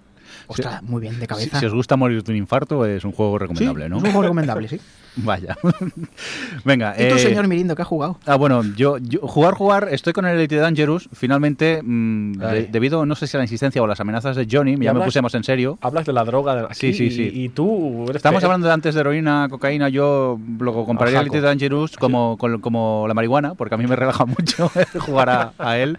ostras, 0.47 0.83
muy 0.83 1.01
bien, 1.03 1.21
de 1.21 1.27
cabeza. 1.27 1.61
si 1.61 1.67
os 1.67 1.75
gusta 1.75 1.97
morir 1.97 2.23
de 2.23 2.33
un 2.33 2.39
infarto, 2.39 2.87
es 2.87 3.05
un 3.05 3.13
juego 3.13 3.35
Sí, 3.37 3.41
recomendable, 3.43 3.89
¿no? 3.91 3.99
Es 3.99 4.03
un 4.05 4.11
juego 4.11 4.23
recomendable, 4.23 4.69
sí. 4.69 4.81
Vaya. 5.16 5.57
Venga. 6.65 6.95
¿Y 6.99 7.09
tú, 7.09 7.15
eh, 7.16 7.19
señor 7.19 7.47
Mirindo, 7.49 7.74
qué 7.77 7.82
ha 7.82 7.85
jugado? 7.85 8.19
Ah, 8.27 8.36
bueno, 8.36 8.62
yo, 8.77 8.99
yo- 8.99 9.20
jugar, 9.20 9.55
jugar, 9.55 9.89
estoy 9.91 10.12
con 10.12 10.27
el 10.27 10.36
Elite 10.36 10.57
Dangerous. 10.57 11.09
Finalmente, 11.12 11.81
mm, 11.82 12.32
de- 12.32 12.47
Ay. 12.47 12.69
debido, 12.70 13.07
no 13.07 13.15
sé 13.15 13.27
si 13.27 13.36
a 13.36 13.39
la 13.39 13.45
insistencia 13.45 13.81
o 13.81 13.85
a 13.85 13.89
las 13.89 14.01
amenazas 14.01 14.36
de 14.36 14.47
Johnny, 14.51 14.73
ya 14.73 14.78
me 14.93 15.01
hablas- 15.01 15.23
más 15.23 15.35
en 15.35 15.45
serio. 15.45 15.78
Hablas 15.81 16.05
de 16.07 16.12
la 16.12 16.24
droga 16.24 16.55
de 16.57 16.74
Sí, 16.74 16.89
aquí 16.89 16.95
sí, 16.97 17.05
y- 17.05 17.11
sí. 17.11 17.31
Y, 17.32 17.49
tú 17.51 18.05
eres 18.05 18.16
Estamos 18.16 18.43
hablando 18.45 18.66
de 18.66 18.73
antes 18.73 18.95
de 18.95 19.01
heroína, 19.01 19.47
cocaína. 19.51 19.89
Yo 19.89 20.39
luego 20.59 20.85
compraría 20.85 21.19
el 21.20 21.24
Jaco. 21.27 21.35
Elite 21.36 21.47
Dangerous 21.47 21.97
como, 21.97 22.36
con- 22.36 22.61
como 22.61 23.05
la 23.09 23.15
marihuana, 23.15 23.55
porque 23.55 23.74
a 23.74 23.78
mí 23.78 23.86
me 23.86 23.97
relaja 23.97 24.24
mucho 24.27 24.70
jugar 25.01 25.31
a, 25.31 25.53
a 25.59 25.78
él. 25.78 25.99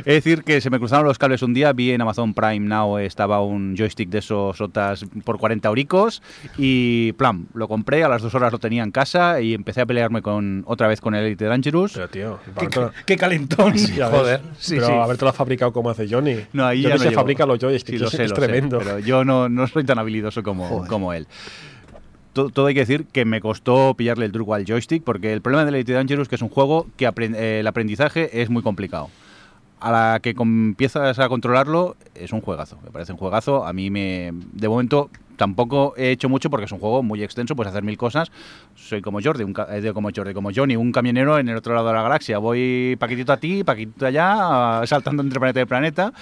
Es 0.00 0.14
decir, 0.14 0.44
que 0.44 0.60
se 0.60 0.70
me 0.70 0.78
cruzaron 0.78 1.04
los 1.06 1.18
cables 1.18 1.42
un 1.42 1.52
día. 1.54 1.72
Vi 1.72 1.90
en 1.92 2.00
Amazon 2.00 2.32
Prime 2.34 2.60
Now 2.60 2.98
estaba 2.98 3.42
un 3.42 3.74
joystick 3.76 4.08
de 4.10 4.18
esos 4.18 4.58
por 5.24 5.38
40 5.38 5.68
euricos 5.68 6.22
y 6.58 7.12
plan, 7.12 7.46
lo 7.54 7.68
compré. 7.68 8.04
A 8.04 8.08
las 8.08 8.22
dos 8.22 8.34
horas 8.34 8.49
lo 8.52 8.58
tenía 8.58 8.82
en 8.82 8.90
casa 8.90 9.40
y 9.40 9.54
empecé 9.54 9.80
a 9.80 9.86
pelearme 9.86 10.22
con 10.22 10.62
otra 10.66 10.88
vez 10.88 11.00
con 11.00 11.14
el 11.14 11.24
Elite 11.24 11.44
Dangerous. 11.44 11.92
Pero 11.94 12.08
tío, 12.08 12.38
Qué, 13.06 13.16
calentón. 13.16 13.74
ya. 13.74 14.08
Joder. 14.10 14.40
Sí, 14.58 14.74
pero 14.76 14.86
sí. 14.86 14.92
haberte 14.92 15.24
lo 15.24 15.32
fabricado 15.32 15.72
como 15.72 15.90
hace 15.90 16.08
Johnny. 16.08 16.36
No, 16.52 16.66
ahí 16.66 16.82
Johnny 16.82 16.98
ya 16.98 17.04
no 17.04 17.10
se 17.10 17.14
fabrica 17.16 17.46
los 17.46 17.58
joysticks, 17.58 17.98
Sí, 17.98 18.02
lo 18.02 18.06
es, 18.08 18.12
sé, 18.12 18.24
es 18.24 18.30
lo 18.30 18.36
sé, 18.36 18.42
tremendo. 18.42 18.78
pero 18.78 18.98
yo 18.98 19.24
no, 19.24 19.48
no 19.48 19.66
soy 19.66 19.84
tan 19.84 19.98
habilidoso 19.98 20.42
como, 20.42 20.66
Joder. 20.68 20.88
como 20.88 21.12
él. 21.12 21.26
To- 22.32 22.48
Todo 22.50 22.66
hay 22.66 22.74
que 22.74 22.80
decir 22.80 23.06
que 23.06 23.24
me 23.24 23.40
costó 23.40 23.94
pillarle 23.94 24.24
el 24.26 24.32
truco 24.32 24.54
al 24.54 24.64
joystick 24.64 25.02
porque 25.02 25.32
el 25.32 25.40
problema 25.42 25.64
de 25.64 25.70
Elite 25.70 25.92
Dangerous 25.92 26.26
es 26.26 26.28
que 26.28 26.36
es 26.36 26.42
un 26.42 26.48
juego 26.48 26.86
que 26.96 27.08
apren- 27.08 27.34
eh, 27.34 27.60
el 27.60 27.66
aprendizaje 27.66 28.40
es 28.42 28.50
muy 28.50 28.62
complicado. 28.62 29.10
A 29.80 29.90
la 29.90 30.20
que 30.20 30.34
empiezas 30.38 31.18
a 31.18 31.28
controlarlo 31.28 31.96
es 32.14 32.32
un 32.32 32.40
juegazo, 32.42 32.78
me 32.84 32.90
parece 32.90 33.12
un 33.12 33.18
juegazo. 33.18 33.66
A 33.66 33.72
mí 33.72 33.90
me 33.90 34.30
de 34.52 34.68
momento 34.68 35.10
tampoco 35.40 35.94
he 35.96 36.10
hecho 36.10 36.28
mucho 36.28 36.50
porque 36.50 36.66
es 36.66 36.72
un 36.72 36.78
juego 36.80 37.02
muy 37.02 37.22
extenso, 37.22 37.56
puedes 37.56 37.70
hacer 37.70 37.82
mil 37.82 37.96
cosas. 37.96 38.30
Soy 38.74 39.00
como 39.00 39.22
Jordi, 39.22 39.42
un 39.42 39.54
eh, 39.70 39.90
como 39.94 40.10
Jordi, 40.14 40.34
como 40.34 40.50
Johnny, 40.54 40.76
un 40.76 40.92
camionero 40.92 41.38
en 41.38 41.48
el 41.48 41.56
otro 41.56 41.74
lado 41.74 41.88
de 41.88 41.94
la 41.94 42.02
galaxia. 42.02 42.36
Voy 42.36 42.94
paquetito 43.00 43.32
a 43.32 43.38
ti, 43.38 43.64
paquetito 43.64 44.04
allá, 44.04 44.82
saltando 44.86 45.22
entre 45.22 45.40
planeta 45.40 45.62
y 45.62 45.64
planeta, 45.64 46.12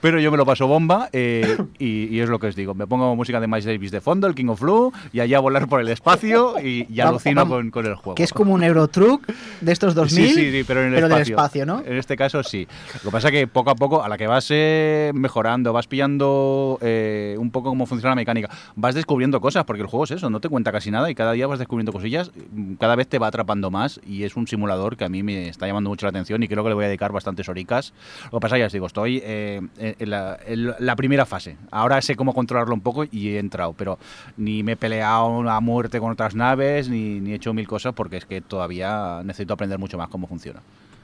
pero 0.00 0.20
yo 0.20 0.30
me 0.30 0.36
lo 0.36 0.46
paso 0.46 0.68
bomba 0.68 1.08
eh, 1.12 1.58
y, 1.80 2.04
y 2.04 2.20
es 2.20 2.28
lo 2.28 2.38
que 2.38 2.46
os 2.46 2.54
digo. 2.54 2.72
Me 2.72 2.86
pongo 2.86 3.16
música 3.16 3.40
de 3.40 3.48
Miles 3.48 3.64
Davis 3.64 3.90
de 3.90 4.00
fondo, 4.00 4.28
el 4.28 4.36
King 4.36 4.46
of 4.46 4.60
Flu, 4.60 4.92
y 5.12 5.18
allá 5.18 5.38
a 5.38 5.40
volar 5.40 5.66
por 5.66 5.80
el 5.80 5.88
espacio 5.88 6.54
y, 6.62 6.86
y 6.88 7.00
alucino 7.00 7.48
con, 7.48 7.72
con 7.72 7.84
el 7.84 7.96
juego. 7.96 8.14
Que 8.14 8.22
es 8.22 8.32
como 8.32 8.54
un 8.54 8.62
Eurotruck 8.62 9.26
de 9.60 9.72
estos 9.72 9.96
2000, 9.96 10.28
Sí, 10.28 10.34
sí, 10.34 10.52
sí, 10.52 10.64
pero 10.64 10.82
en 10.84 10.94
el 10.94 11.00
del 11.00 11.10
espacio. 11.10 11.34
espacio, 11.34 11.66
¿no? 11.66 11.82
En 11.84 11.96
este 11.96 12.16
caso 12.16 12.44
sí. 12.44 12.68
Lo 13.02 13.10
que 13.10 13.10
pasa 13.10 13.26
es 13.26 13.32
que 13.32 13.48
poco 13.48 13.70
a 13.70 13.74
poco, 13.74 14.04
a 14.04 14.08
la 14.08 14.16
que 14.16 14.28
vas 14.28 14.46
eh, 14.50 15.10
mejorando, 15.14 15.72
vas 15.72 15.88
pillando 15.88 16.78
eh, 16.80 17.34
un 17.38 17.50
poco 17.50 17.70
cómo 17.70 17.86
funciona 17.86 18.10
la 18.10 18.16
mecánica, 18.16 18.48
vas 18.76 18.94
descubriendo 18.94 19.40
cosas, 19.40 19.64
porque 19.64 19.82
el 19.82 19.88
juego 19.88 20.04
es 20.04 20.12
eso, 20.12 20.30
no 20.30 20.40
te 20.40 20.48
cuenta 20.48 20.72
casi 20.72 20.90
nada 20.90 21.10
y 21.10 21.14
cada 21.14 21.32
día 21.32 21.46
vas 21.46 21.58
descubriendo 21.58 21.92
cosillas, 21.92 22.30
mm, 22.52 22.74
cada 22.74 22.96
vez 22.96 23.08
te 23.08 23.18
va 23.18 23.28
atrapando 23.28 23.70
más 23.70 24.00
y 24.06 24.24
es 24.24 24.36
un 24.36 24.46
simulador 24.46 24.96
que 24.96 25.04
a 25.04 25.08
mí 25.08 25.22
me 25.22 25.48
está 25.48 25.66
llamando 25.66 25.90
mucho 25.90 26.06
la 26.06 26.10
atención 26.10 26.42
y 26.42 26.48
creo 26.48 26.62
que 26.62 26.70
le 26.70 26.74
voy 26.74 26.84
a 26.84 26.88
dedicar 26.88 27.12
bastantes 27.12 27.48
horicas. 27.48 27.92
Lo 28.32 28.38
que 28.38 28.42
pasa, 28.42 28.58
ya 28.58 28.66
os 28.66 28.72
digo, 28.72 28.86
estoy 28.86 29.20
eh, 29.24 29.60
en, 29.78 30.10
la, 30.10 30.38
en 30.46 30.74
la 30.78 30.96
primera 30.96 31.26
fase. 31.26 31.56
Ahora 31.70 32.00
sé 32.02 32.16
cómo 32.16 32.34
controlarlo 32.34 32.74
un 32.74 32.80
poco 32.80 33.04
y 33.10 33.30
he 33.30 33.38
entrado, 33.38 33.74
pero 33.74 33.98
ni 34.36 34.62
me 34.62 34.72
he 34.72 34.76
peleado 34.76 35.48
a 35.48 35.60
muerte 35.60 36.00
con 36.00 36.10
otras 36.10 36.34
naves, 36.34 36.88
ni, 36.88 37.20
ni 37.20 37.32
he 37.32 37.34
hecho 37.34 37.52
mil 37.54 37.66
cosas 37.66 37.94
porque 37.94 38.16
es 38.16 38.26
que 38.26 38.40
todavía 38.40 39.22
necesito 39.24 39.54
aprender 39.54 39.78
mucho 39.78 39.98
más 39.98 40.08
cómo 40.08 40.26
funciona. 40.26 40.60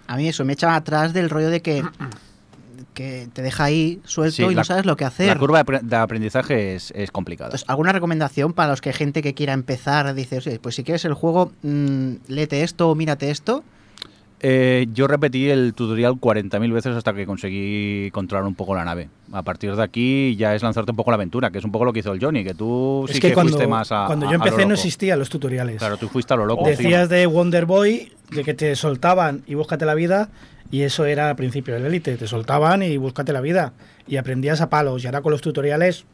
A 0.06 0.16
mí 0.16 0.28
eso 0.28 0.44
me 0.44 0.52
echa 0.52 0.74
atrás 0.74 1.12
del 1.12 1.30
rollo 1.30 1.48
de 1.48 1.62
que, 1.62 1.82
que 2.94 3.28
te 3.32 3.42
deja 3.42 3.64
ahí 3.64 4.00
suelto 4.04 4.36
Sí, 4.36 4.42
y 4.44 4.54
la- 4.54 4.60
no 4.60 4.64
sabes 4.64 4.86
lo 4.86 4.96
que 4.96 5.04
hacer. 5.04 5.26
La 5.26 5.36
curva 5.38 5.62
de 5.62 5.64
apre- 5.66 5.80
de 5.82 5.96
aprendizaje 5.96 6.74
es, 6.76 6.92
es 6.96 7.10
complicada. 7.10 7.48
Entonces, 7.48 7.68
¿alguna 7.68 7.92
recomendación 7.92 8.52
para 8.54 8.70
los 8.70 8.80
que 8.80 8.92
gente 8.92 9.20
que 9.22 9.34
quiera 9.34 9.52
empezar 9.52 10.14
dice, 10.14 10.38
"Oye, 10.38 10.58
pues 10.60 10.74
si 10.76 10.84
quieres 10.84 11.04
el 11.04 11.14
juego, 11.14 11.52
mm, 11.62 12.12
léete 12.28 12.62
esto 12.62 12.88
o 12.90 12.94
mírate 12.94 13.30
esto? 13.30 13.62
Eh, 14.46 14.88
yo 14.92 15.06
repetí 15.08 15.48
el 15.48 15.72
tutorial 15.72 16.18
40.000 16.20 16.70
veces 16.70 16.94
hasta 16.94 17.14
que 17.14 17.24
conseguí 17.24 18.10
controlar 18.10 18.46
un 18.46 18.54
poco 18.54 18.74
la 18.74 18.84
nave. 18.84 19.08
A 19.32 19.42
partir 19.42 19.74
de 19.74 19.82
aquí 19.82 20.36
ya 20.36 20.54
es 20.54 20.62
lanzarte 20.62 20.90
un 20.90 20.96
poco 20.96 21.10
la 21.10 21.14
aventura, 21.14 21.50
que 21.50 21.58
es 21.58 21.64
un 21.64 21.72
poco 21.72 21.86
lo 21.86 21.94
que 21.94 22.00
hizo 22.00 22.12
el 22.12 22.20
Johnny, 22.22 22.44
que 22.44 22.52
tú 22.52 23.06
Es 23.08 23.14
sí 23.14 23.20
que, 23.20 23.28
que, 23.28 23.34
cuando, 23.34 23.52
fuiste 23.52 23.66
más 23.66 23.90
a 23.90 24.04
cuando 24.06 24.26
yo 24.26 24.30
a 24.32 24.36
lo 24.36 24.44
empecé 24.44 24.66
no 24.66 24.74
existían 24.74 25.18
los 25.18 25.30
tutoriales. 25.30 25.78
Claro, 25.78 25.96
tú 25.96 26.08
fuiste 26.08 26.34
a 26.34 26.36
lo 26.36 26.44
loco. 26.44 26.66
Decías 26.66 27.08
de 27.08 27.24
Wonder 27.26 27.64
Boy, 27.64 28.12
de 28.32 28.44
que 28.44 28.52
te 28.52 28.76
soltaban 28.76 29.42
y 29.46 29.54
búscate 29.54 29.86
la 29.86 29.94
vida, 29.94 30.28
y 30.70 30.82
eso 30.82 31.04
era 31.04 31.30
al 31.30 31.36
principio 31.36 31.74
del 31.74 31.86
élite, 31.86 32.16
te 32.16 32.26
soltaban 32.26 32.82
y 32.82 32.96
búscate 32.96 33.32
la 33.32 33.40
vida, 33.40 33.72
y 34.06 34.16
aprendías 34.16 34.60
a 34.60 34.70
palos, 34.70 35.02
y 35.02 35.06
ahora 35.06 35.22
con 35.22 35.32
los 35.32 35.40
tutoriales, 35.40 36.04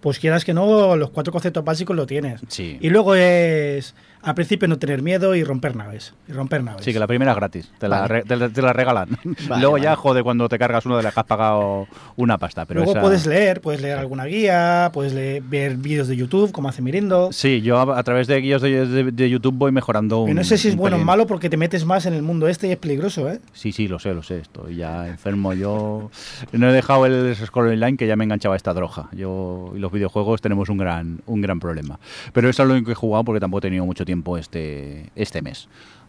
pues 0.00 0.18
quieras 0.18 0.44
que 0.44 0.54
no, 0.54 0.96
los 0.96 1.10
cuatro 1.10 1.32
conceptos 1.32 1.64
básicos 1.64 1.96
lo 1.96 2.06
tienes. 2.06 2.40
Sí. 2.48 2.78
Y 2.80 2.90
luego 2.90 3.14
es, 3.14 3.94
al 4.26 4.34
principio 4.34 4.66
no 4.66 4.76
tener 4.78 5.02
miedo 5.02 5.34
y 5.36 5.44
romper 5.44 5.76
naves, 5.76 6.12
y 6.28 6.32
romper 6.32 6.62
naves. 6.64 6.84
Sí, 6.84 6.92
que 6.92 6.98
la 6.98 7.06
primera 7.06 7.30
es 7.30 7.36
gratis, 7.36 7.70
te 7.78 7.88
la, 7.88 8.00
Vale. 8.00 8.08
re- 8.08 8.22
te, 8.24 8.36
la- 8.36 8.48
te 8.48 8.60
la 8.60 8.72
regalan. 8.72 9.08
Vale, 9.48 9.62
Luego 9.62 9.78
ya 9.78 9.94
jode 9.94 10.22
cuando 10.24 10.48
te 10.48 10.58
cargas 10.58 10.84
uno 10.84 10.96
de 10.96 11.04
la 11.04 11.12
que 11.12 11.20
has 11.20 11.26
pagado 11.26 11.86
una 12.16 12.36
pasta. 12.36 12.66
Pero 12.66 12.80
Luego 12.80 12.92
esa- 12.92 13.00
puedes 13.00 13.24
leer, 13.26 13.60
puedes 13.60 13.80
leer 13.80 13.98
alguna 13.98 14.24
guía, 14.24 14.90
puedes 14.92 15.14
leer, 15.14 15.42
ver 15.42 15.76
vídeos 15.76 16.08
de 16.08 16.16
YouTube, 16.16 16.50
como 16.52 16.68
hace 16.68 16.82
Mirindo. 16.82 17.30
Sí, 17.32 17.60
yo 17.62 17.78
a, 17.78 17.98
a 17.98 18.02
través 18.02 18.26
de 18.26 18.40
guías 18.40 18.62
de, 18.62 18.86
de- 18.86 19.12
de 19.12 19.30
YouTube 19.30 19.54
voy 19.56 19.70
mejorando 19.70 20.22
un 20.22 20.34
no 20.34 20.42
sé 20.44 20.58
si 20.58 20.68
es 20.68 20.76
bueno 20.76 20.96
o 20.96 20.98
malo 20.98 21.26
porque 21.28 21.48
te 21.48 21.56
metes 21.56 21.84
más 21.84 22.04
en 22.06 22.14
el 22.14 22.22
mundo 22.22 22.48
este 22.48 22.66
y 22.66 22.72
es 22.72 22.78
peligroso, 22.78 23.30
¿eh? 23.30 23.38
Sí, 23.52 23.70
sí, 23.70 23.86
lo 23.86 24.00
sé, 24.00 24.12
lo 24.12 24.24
sé. 24.24 24.38
Estoy 24.40 24.74
ya 24.76 25.06
enfermo. 25.06 25.52
Yo 25.54 26.10
no 26.50 26.68
he 26.68 26.72
dejado 26.72 27.06
el 27.06 27.34
Scroll 27.36 27.68
Online 27.68 27.96
que 27.96 28.08
ya 28.08 28.16
me 28.16 28.24
enganchaba 28.24 28.56
esta 28.56 28.74
droga. 28.74 29.08
Yo 29.12 29.72
y 29.74 29.78
los 29.78 29.92
videojuegos 29.92 30.40
tenemos 30.40 30.68
un 30.68 30.78
gran, 30.78 31.20
un 31.26 31.40
gran 31.40 31.60
problema. 31.60 32.00
Pero 32.32 32.48
eso 32.48 32.62
es 32.62 32.68
lo 32.68 32.74
único 32.74 32.86
que 32.86 32.92
he 32.92 32.96
jugado 32.96 33.22
porque 33.22 33.38
tampoco 33.38 33.58
he 33.58 33.62
tenido 33.62 33.86
mucho 33.86 34.04
tiempo 34.04 34.15
este, 34.38 35.10
este 35.14 35.42
mes. 35.42 35.68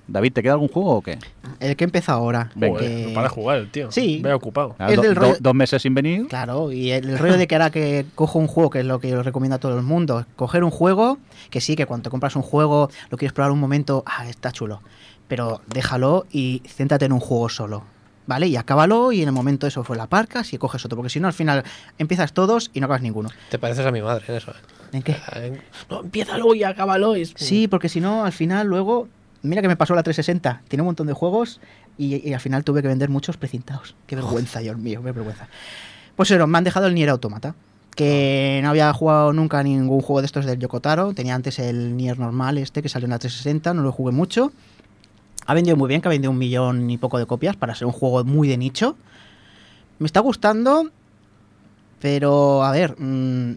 David, 0.09 0.31
¿te 0.31 0.41
queda 0.41 0.53
algún 0.53 0.69
juego 0.69 0.91
o 0.95 1.01
qué? 1.01 1.19
El 1.59 1.75
que 1.75 1.83
empieza 1.83 2.13
ahora. 2.13 2.49
Que- 2.79 3.07
no 3.09 3.13
para 3.13 3.27
jugar 3.27 3.57
el 3.57 3.69
tío. 3.69 3.91
Sí. 3.91 4.21
Vaya 4.23 4.37
ocupado. 4.37 4.73
Ah, 4.79 4.89
Es 4.89 4.95
do- 4.95 5.01
del 5.01 5.13
do- 5.15 5.19
rollo- 5.21 5.37
dos 5.41 5.53
meses 5.53 5.81
sin 5.81 5.93
venir. 5.93 6.27
Claro, 6.29 6.71
y 6.71 6.91
el, 6.91 7.09
el 7.09 7.19
rollo 7.19 7.37
de 7.37 7.45
que 7.45 7.55
ahora 7.55 7.71
que 7.71 8.05
cojo 8.15 8.39
un 8.39 8.47
juego, 8.47 8.69
que 8.69 8.79
es 8.79 8.85
lo 8.85 8.99
que 9.01 9.09
yo 9.09 9.21
recomiendo 9.21 9.57
a 9.57 9.59
todo 9.59 9.75
el 9.77 9.83
mundo, 9.83 10.25
coger 10.37 10.63
un 10.63 10.71
juego, 10.71 11.17
que 11.49 11.59
sí, 11.59 11.75
que 11.75 11.85
cuando 11.85 12.03
te 12.03 12.09
compras 12.09 12.37
un 12.37 12.41
juego, 12.41 12.89
lo 13.09 13.17
quieres 13.17 13.33
probar 13.33 13.51
un 13.51 13.59
momento, 13.59 14.03
ah, 14.05 14.29
está 14.29 14.53
chulo, 14.53 14.81
pero 15.27 15.59
déjalo 15.67 16.25
y 16.31 16.61
céntrate 16.65 17.03
en 17.03 17.11
un 17.11 17.19
juego 17.19 17.49
solo, 17.49 17.83
¿vale? 18.27 18.47
Y 18.47 18.55
acábalo 18.55 19.11
y 19.11 19.21
en 19.23 19.29
el 19.29 19.33
momento 19.33 19.65
eso 19.65 19.83
fue 19.83 19.97
la 19.97 20.05
parcas 20.07 20.53
y 20.53 20.57
coges 20.59 20.85
otro, 20.85 20.95
porque 20.97 21.09
si 21.09 21.19
no, 21.19 21.27
al 21.27 21.33
final 21.33 21.63
empiezas 21.97 22.33
todos 22.33 22.69
y 22.73 22.79
no 22.79 22.85
acabas 22.85 23.01
ninguno. 23.01 23.29
Te 23.49 23.57
pareces 23.57 23.85
a 23.85 23.91
mi 23.91 24.01
madre 24.01 24.25
en 24.27 24.35
eso. 24.35 24.51
¿eh? 24.51 24.55
¿En 24.93 25.01
qué? 25.01 25.15
No, 25.89 26.01
empiézalo 26.01 26.53
y 26.53 26.63
acábalo. 26.63 27.15
y 27.17 27.21
es- 27.23 27.33
Sí, 27.35 27.67
porque 27.67 27.89
si 27.89 27.99
no, 27.99 28.23
al 28.25 28.31
final 28.33 28.67
luego, 28.67 29.07
mira 29.41 29.61
que 29.61 29.67
me 29.67 29.75
pasó 29.75 29.95
la 29.95 30.03
360, 30.03 30.61
tiene 30.67 30.83
un 30.83 30.87
montón 30.87 31.07
de 31.07 31.13
juegos 31.13 31.59
y, 31.97 32.27
y 32.29 32.33
al 32.33 32.39
final 32.39 32.63
tuve 32.63 32.81
que 32.81 32.87
vender 32.87 33.09
muchos 33.09 33.37
precintados. 33.37 33.95
Qué 34.05 34.15
vergüenza, 34.15 34.59
Dios 34.59 34.77
mío, 34.77 35.01
qué 35.03 35.11
vergüenza. 35.11 35.47
Pues 36.15 36.29
eso, 36.31 36.45
me 36.47 36.57
han 36.57 36.63
dejado 36.63 36.87
el 36.87 36.95
Nier 36.95 37.09
Automata, 37.09 37.55
que 37.95 38.59
no 38.63 38.69
había 38.69 38.91
jugado 38.93 39.33
nunca 39.33 39.61
ningún 39.63 40.01
juego 40.01 40.21
de 40.21 40.27
estos 40.27 40.45
del 40.45 40.59
Yokotaro, 40.59 41.13
tenía 41.13 41.33
antes 41.35 41.59
el 41.59 41.97
Nier 41.97 42.19
normal 42.19 42.57
este 42.57 42.81
que 42.81 42.89
salió 42.89 43.05
en 43.05 43.11
la 43.11 43.19
360, 43.19 43.73
no 43.73 43.81
lo 43.83 43.91
jugué 43.91 44.11
mucho. 44.11 44.51
Ha 45.47 45.53
vendido 45.53 45.75
muy 45.77 45.87
bien, 45.87 46.01
que 46.01 46.07
ha 46.07 46.11
vendido 46.11 46.31
un 46.31 46.37
millón 46.37 46.89
y 46.91 46.97
poco 46.97 47.17
de 47.17 47.25
copias 47.25 47.55
para 47.55 47.73
ser 47.73 47.87
un 47.87 47.93
juego 47.93 48.23
muy 48.23 48.47
de 48.47 48.57
nicho. 48.57 48.95
Me 49.99 50.05
está 50.05 50.19
gustando, 50.19 50.91
pero 52.01 52.63
a 52.63 52.71
ver, 52.71 52.95
mm, 52.99 53.53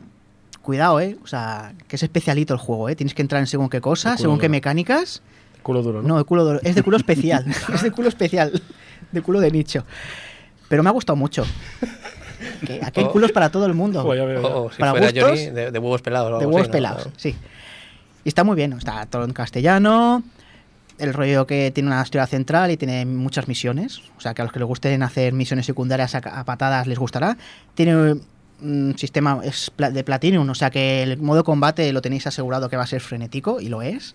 cuidado, 0.62 1.00
¿eh? 1.00 1.18
O 1.22 1.26
sea, 1.26 1.74
que 1.88 1.96
es 1.96 2.02
especialito 2.02 2.54
el 2.54 2.60
juego, 2.60 2.88
¿eh? 2.88 2.96
Tienes 2.96 3.12
que 3.14 3.22
entrar 3.22 3.40
en 3.40 3.46
según 3.46 3.68
qué 3.68 3.80
cosas, 3.80 4.12
De 4.12 4.16
culo 4.18 4.22
según 4.22 4.38
qué 4.38 4.48
mecánicas. 4.48 5.20
Culo 5.62 5.82
duro, 5.82 6.00
¿no? 6.00 6.08
No, 6.08 6.18
de 6.18 6.24
culo 6.24 6.44
duro. 6.44 6.60
Es 6.62 6.74
de 6.74 6.82
culo 6.82 6.96
especial. 6.96 7.44
es 7.74 7.82
de 7.82 7.90
culo 7.90 8.08
especial. 8.08 8.62
De 9.12 9.20
culo 9.22 9.40
de 9.40 9.50
nicho. 9.50 9.84
Pero 10.68 10.82
me 10.82 10.88
ha 10.88 10.92
gustado 10.92 11.16
mucho. 11.16 11.44
Que 12.64 12.80
aquí 12.82 13.00
hay 13.00 13.06
Oh. 13.06 13.12
culos 13.12 13.32
para 13.32 13.50
todo 13.50 13.66
el 13.66 13.74
mundo. 13.74 14.02
Joder, 14.02 14.20
ya 14.20 14.24
veo, 14.24 14.42
ya. 14.42 14.48
O, 14.48 14.64
o 14.66 14.70
si 14.72 14.78
Para 14.78 14.92
fuera 14.92 15.06
gustos, 15.08 15.24
Johnny, 15.28 15.46
de, 15.50 15.70
de 15.72 15.78
huevos 15.78 16.00
pelados. 16.00 16.38
de 16.40 16.46
huevos 16.46 16.60
así, 16.62 16.68
¿no? 16.68 16.72
pelados, 16.72 17.08
sí. 17.16 17.34
Y 18.24 18.28
está 18.28 18.44
muy 18.44 18.54
bien. 18.56 18.72
Está 18.74 19.04
todo 19.06 19.24
en 19.24 19.32
castellano. 19.32 20.22
El 21.00 21.14
rollo 21.14 21.46
que 21.46 21.70
tiene 21.70 21.88
una 21.88 22.02
historia 22.02 22.26
central 22.26 22.70
y 22.70 22.76
tiene 22.76 23.06
muchas 23.06 23.48
misiones. 23.48 24.00
O 24.16 24.20
sea, 24.20 24.34
que 24.34 24.42
a 24.42 24.44
los 24.44 24.52
que 24.52 24.58
les 24.58 24.68
gusten 24.68 25.02
hacer 25.02 25.32
misiones 25.32 25.66
secundarias 25.66 26.14
a, 26.14 26.44
patadas 26.44 26.86
les 26.86 26.98
gustará. 26.98 27.36
Tiene 27.74 28.16
un 28.62 28.94
sistema 28.98 29.40
de 29.40 30.04
Platinum, 30.04 30.48
o 30.48 30.54
sea 30.54 30.70
que 30.70 31.02
el 31.02 31.16
modo 31.18 31.42
combate 31.44 31.90
lo 31.94 32.02
tenéis 32.02 32.26
asegurado 32.26 32.68
que 32.68 32.76
va 32.76 32.82
a 32.82 32.86
ser 32.86 33.00
frenético, 33.00 33.60
y 33.60 33.70
lo 33.70 33.80
es. 33.80 34.14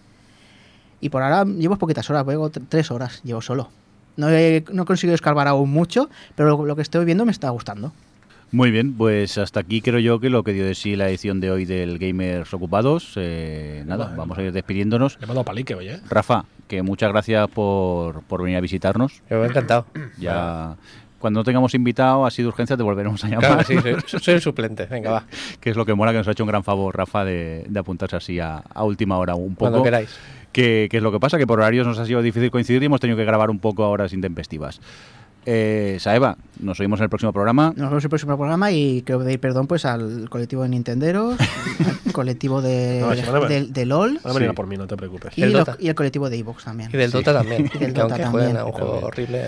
Y 1.01 1.09
por 1.09 1.23
ahora 1.23 1.43
llevo 1.45 1.75
poquitas 1.77 2.07
horas, 2.11 2.25
llevo 2.27 2.51
tr- 2.51 2.63
tres 2.69 2.91
horas, 2.91 3.21
llevo 3.23 3.41
solo. 3.41 3.69
No 4.17 4.29
he, 4.29 4.63
no 4.71 4.85
conseguido 4.85 5.15
escarbar 5.15 5.47
aún 5.47 5.71
mucho, 5.71 6.09
pero 6.35 6.63
lo 6.65 6.75
que 6.75 6.83
estoy 6.83 7.03
viendo 7.05 7.25
me 7.25 7.31
está 7.31 7.49
gustando. 7.49 7.91
Muy 8.51 8.71
bien, 8.71 8.93
pues 8.93 9.37
hasta 9.37 9.59
aquí 9.59 9.81
creo 9.81 9.99
yo 9.99 10.19
que 10.19 10.29
lo 10.29 10.43
que 10.43 10.53
dio 10.53 10.65
de 10.65 10.75
sí 10.75 10.95
la 10.95 11.09
edición 11.09 11.41
de 11.41 11.51
hoy 11.51 11.65
del 11.65 11.97
Gamers 11.99 12.53
Ocupados. 12.53 13.13
Eh, 13.17 13.83
nada, 13.85 14.05
Bueno. 14.05 14.17
vamos 14.19 14.37
a 14.37 14.43
ir 14.43 14.51
despidiéndonos. 14.53 15.17
Le 15.19 15.27
mando 15.27 15.43
palique 15.43 15.75
hoy, 15.75 15.89
¿eh? 15.89 15.99
Rafa, 16.09 16.45
que 16.67 16.81
muchas 16.81 17.11
gracias 17.11 17.49
por, 17.49 18.21
por 18.23 18.41
venir 18.43 18.57
a 18.57 18.61
visitarnos. 18.61 19.21
Yo 19.29 19.39
me 19.39 19.45
he 19.45 19.49
encantado. 19.49 19.87
Ya 20.17 20.75
cuando 21.19 21.39
no 21.39 21.43
tengamos 21.43 21.73
invitado 21.73 22.23
así 22.25 22.43
de 22.43 22.47
urgencia 22.49 22.77
te 22.77 22.83
volveremos 22.83 23.23
a 23.25 23.27
llamar. 23.27 23.65
Claro, 23.65 23.81
sí, 23.83 23.97
soy, 24.07 24.19
soy 24.21 24.33
el 24.35 24.41
suplente. 24.41 24.85
Venga, 24.85 25.09
va. 25.11 25.23
que 25.59 25.71
es 25.71 25.75
lo 25.75 25.83
que 25.85 25.93
mola 25.95 26.11
que 26.11 26.19
nos 26.19 26.27
ha 26.27 26.31
hecho 26.31 26.43
un 26.43 26.49
gran 26.49 26.63
favor 26.63 26.95
Rafa 26.95 27.25
de, 27.25 27.65
de 27.67 27.79
apuntarse 27.79 28.15
así 28.15 28.39
a, 28.39 28.57
a 28.57 28.83
última 28.83 29.17
hora 29.17 29.33
un 29.35 29.55
poco. 29.55 29.71
Cuando 29.71 29.83
queráis. 29.83 30.15
¿Qué, 30.51 30.87
qué 30.89 30.97
es 30.97 31.03
lo 31.03 31.11
que 31.11 31.19
pasa? 31.19 31.37
Que 31.37 31.45
por 31.47 31.59
horarios 31.59 31.85
nos 31.85 31.99
ha 31.99 32.05
sido 32.05 32.21
difícil 32.21 32.49
coincidir 32.51 32.81
y 32.81 32.85
hemos 32.85 33.01
tenido 33.01 33.17
que 33.17 33.25
grabar 33.25 33.49
un 33.49 33.59
poco 33.59 33.83
a 33.83 33.89
horas 33.89 34.13
intempestivas. 34.13 34.79
Eh, 35.47 35.97
Saeva, 35.99 36.37
nos 36.59 36.79
oímos 36.79 36.99
en 36.99 37.03
el 37.03 37.09
próximo 37.09 37.31
programa. 37.31 37.67
Nos 37.75 37.89
vemos 37.89 38.03
en 38.03 38.05
el 38.07 38.09
próximo 38.09 38.35
programa 38.35 38.71
y 38.71 39.03
quiero 39.05 39.19
pedir 39.23 39.39
perdón 39.39 39.67
pues 39.67 39.85
al 39.85 40.27
colectivo 40.29 40.63
de 40.63 40.69
Nintenderos, 40.69 41.37
al 42.05 42.11
colectivo 42.13 42.61
de, 42.61 42.99
No, 43.01 43.85
LOL 43.85 44.19
Van 44.23 44.31
a 44.31 44.33
venir 44.33 44.49
Sí. 44.49 44.55
por 44.55 44.67
mí, 44.67 44.75
no 44.77 44.87
te 44.87 44.97
preocupes. 44.97 45.37
y, 45.37 45.43
El 45.43 45.51
lo- 45.53 45.59
Dota. 45.59 45.77
y 45.79 45.87
el 45.89 45.95
colectivo 45.95 46.29
de 46.29 46.37
Evox 46.37 46.63
también. 46.63 46.89
Y 46.91 46.97
del 46.97 47.11
Dota 47.11 47.33
también. 47.33 47.65
Y 47.75 47.77
del 47.77 47.93
que 47.93 48.01
Dota 48.01 48.15
aunque 48.15 48.23
también. 48.23 48.57
a 48.57 48.65
un 48.65 48.71
juego 48.71 48.99
horrible. 49.03 49.45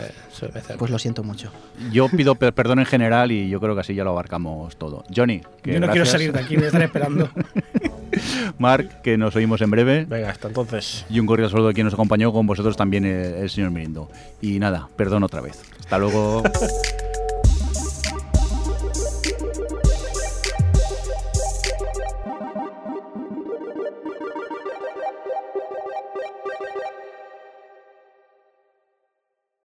Pues 0.78 0.92
lo 0.92 1.00
siento 1.00 1.24
mucho. 1.24 1.52
Yo 1.92 2.10
pido 2.10 2.36
per- 2.40 2.54
perdón 2.54 2.80
en 2.80 2.86
general 2.86 3.32
y 3.32 3.50
yo 3.50 3.60
creo 3.60 3.74
que 3.74 3.82
así 3.82 3.96
ya 3.96 4.04
lo 4.04 4.12
abarcamos 4.12 4.78
todo. 4.78 5.04
Johnny, 5.16 5.42
que 5.64 5.74
Yo 5.74 5.80
no 5.80 5.88
quiero 5.90 6.06
salir 6.06 6.32
de 6.32 6.40
aquí, 6.42 6.56
voy 6.56 6.66
a 6.66 6.68
estar 6.68 6.82
esperando. 6.84 7.30
Marc, 8.58 9.02
que 9.02 9.18
nos 9.18 9.36
oímos 9.36 9.62
en 9.62 9.70
breve. 9.70 10.06
Venga, 10.08 10.30
hasta 10.30 10.48
entonces. 10.48 11.06
Y 11.10 11.20
un 11.20 11.26
cordial 11.26 11.50
saludo 11.50 11.70
a 11.70 11.74
quien 11.74 11.86
nos 11.86 11.94
acompañó 11.94 12.32
con 12.32 12.48
vosotros 12.48 12.76
también 12.78 13.06
el, 13.06 13.34
el 13.36 13.50
señor 13.50 13.72
Mirindo. 13.72 14.10
Y 14.42 14.60
nada, 14.60 14.88
perdón 14.96 15.24
otra 15.24 15.42
vez. 15.42 15.62
Hasta 15.88 16.00
luego. 16.00 16.44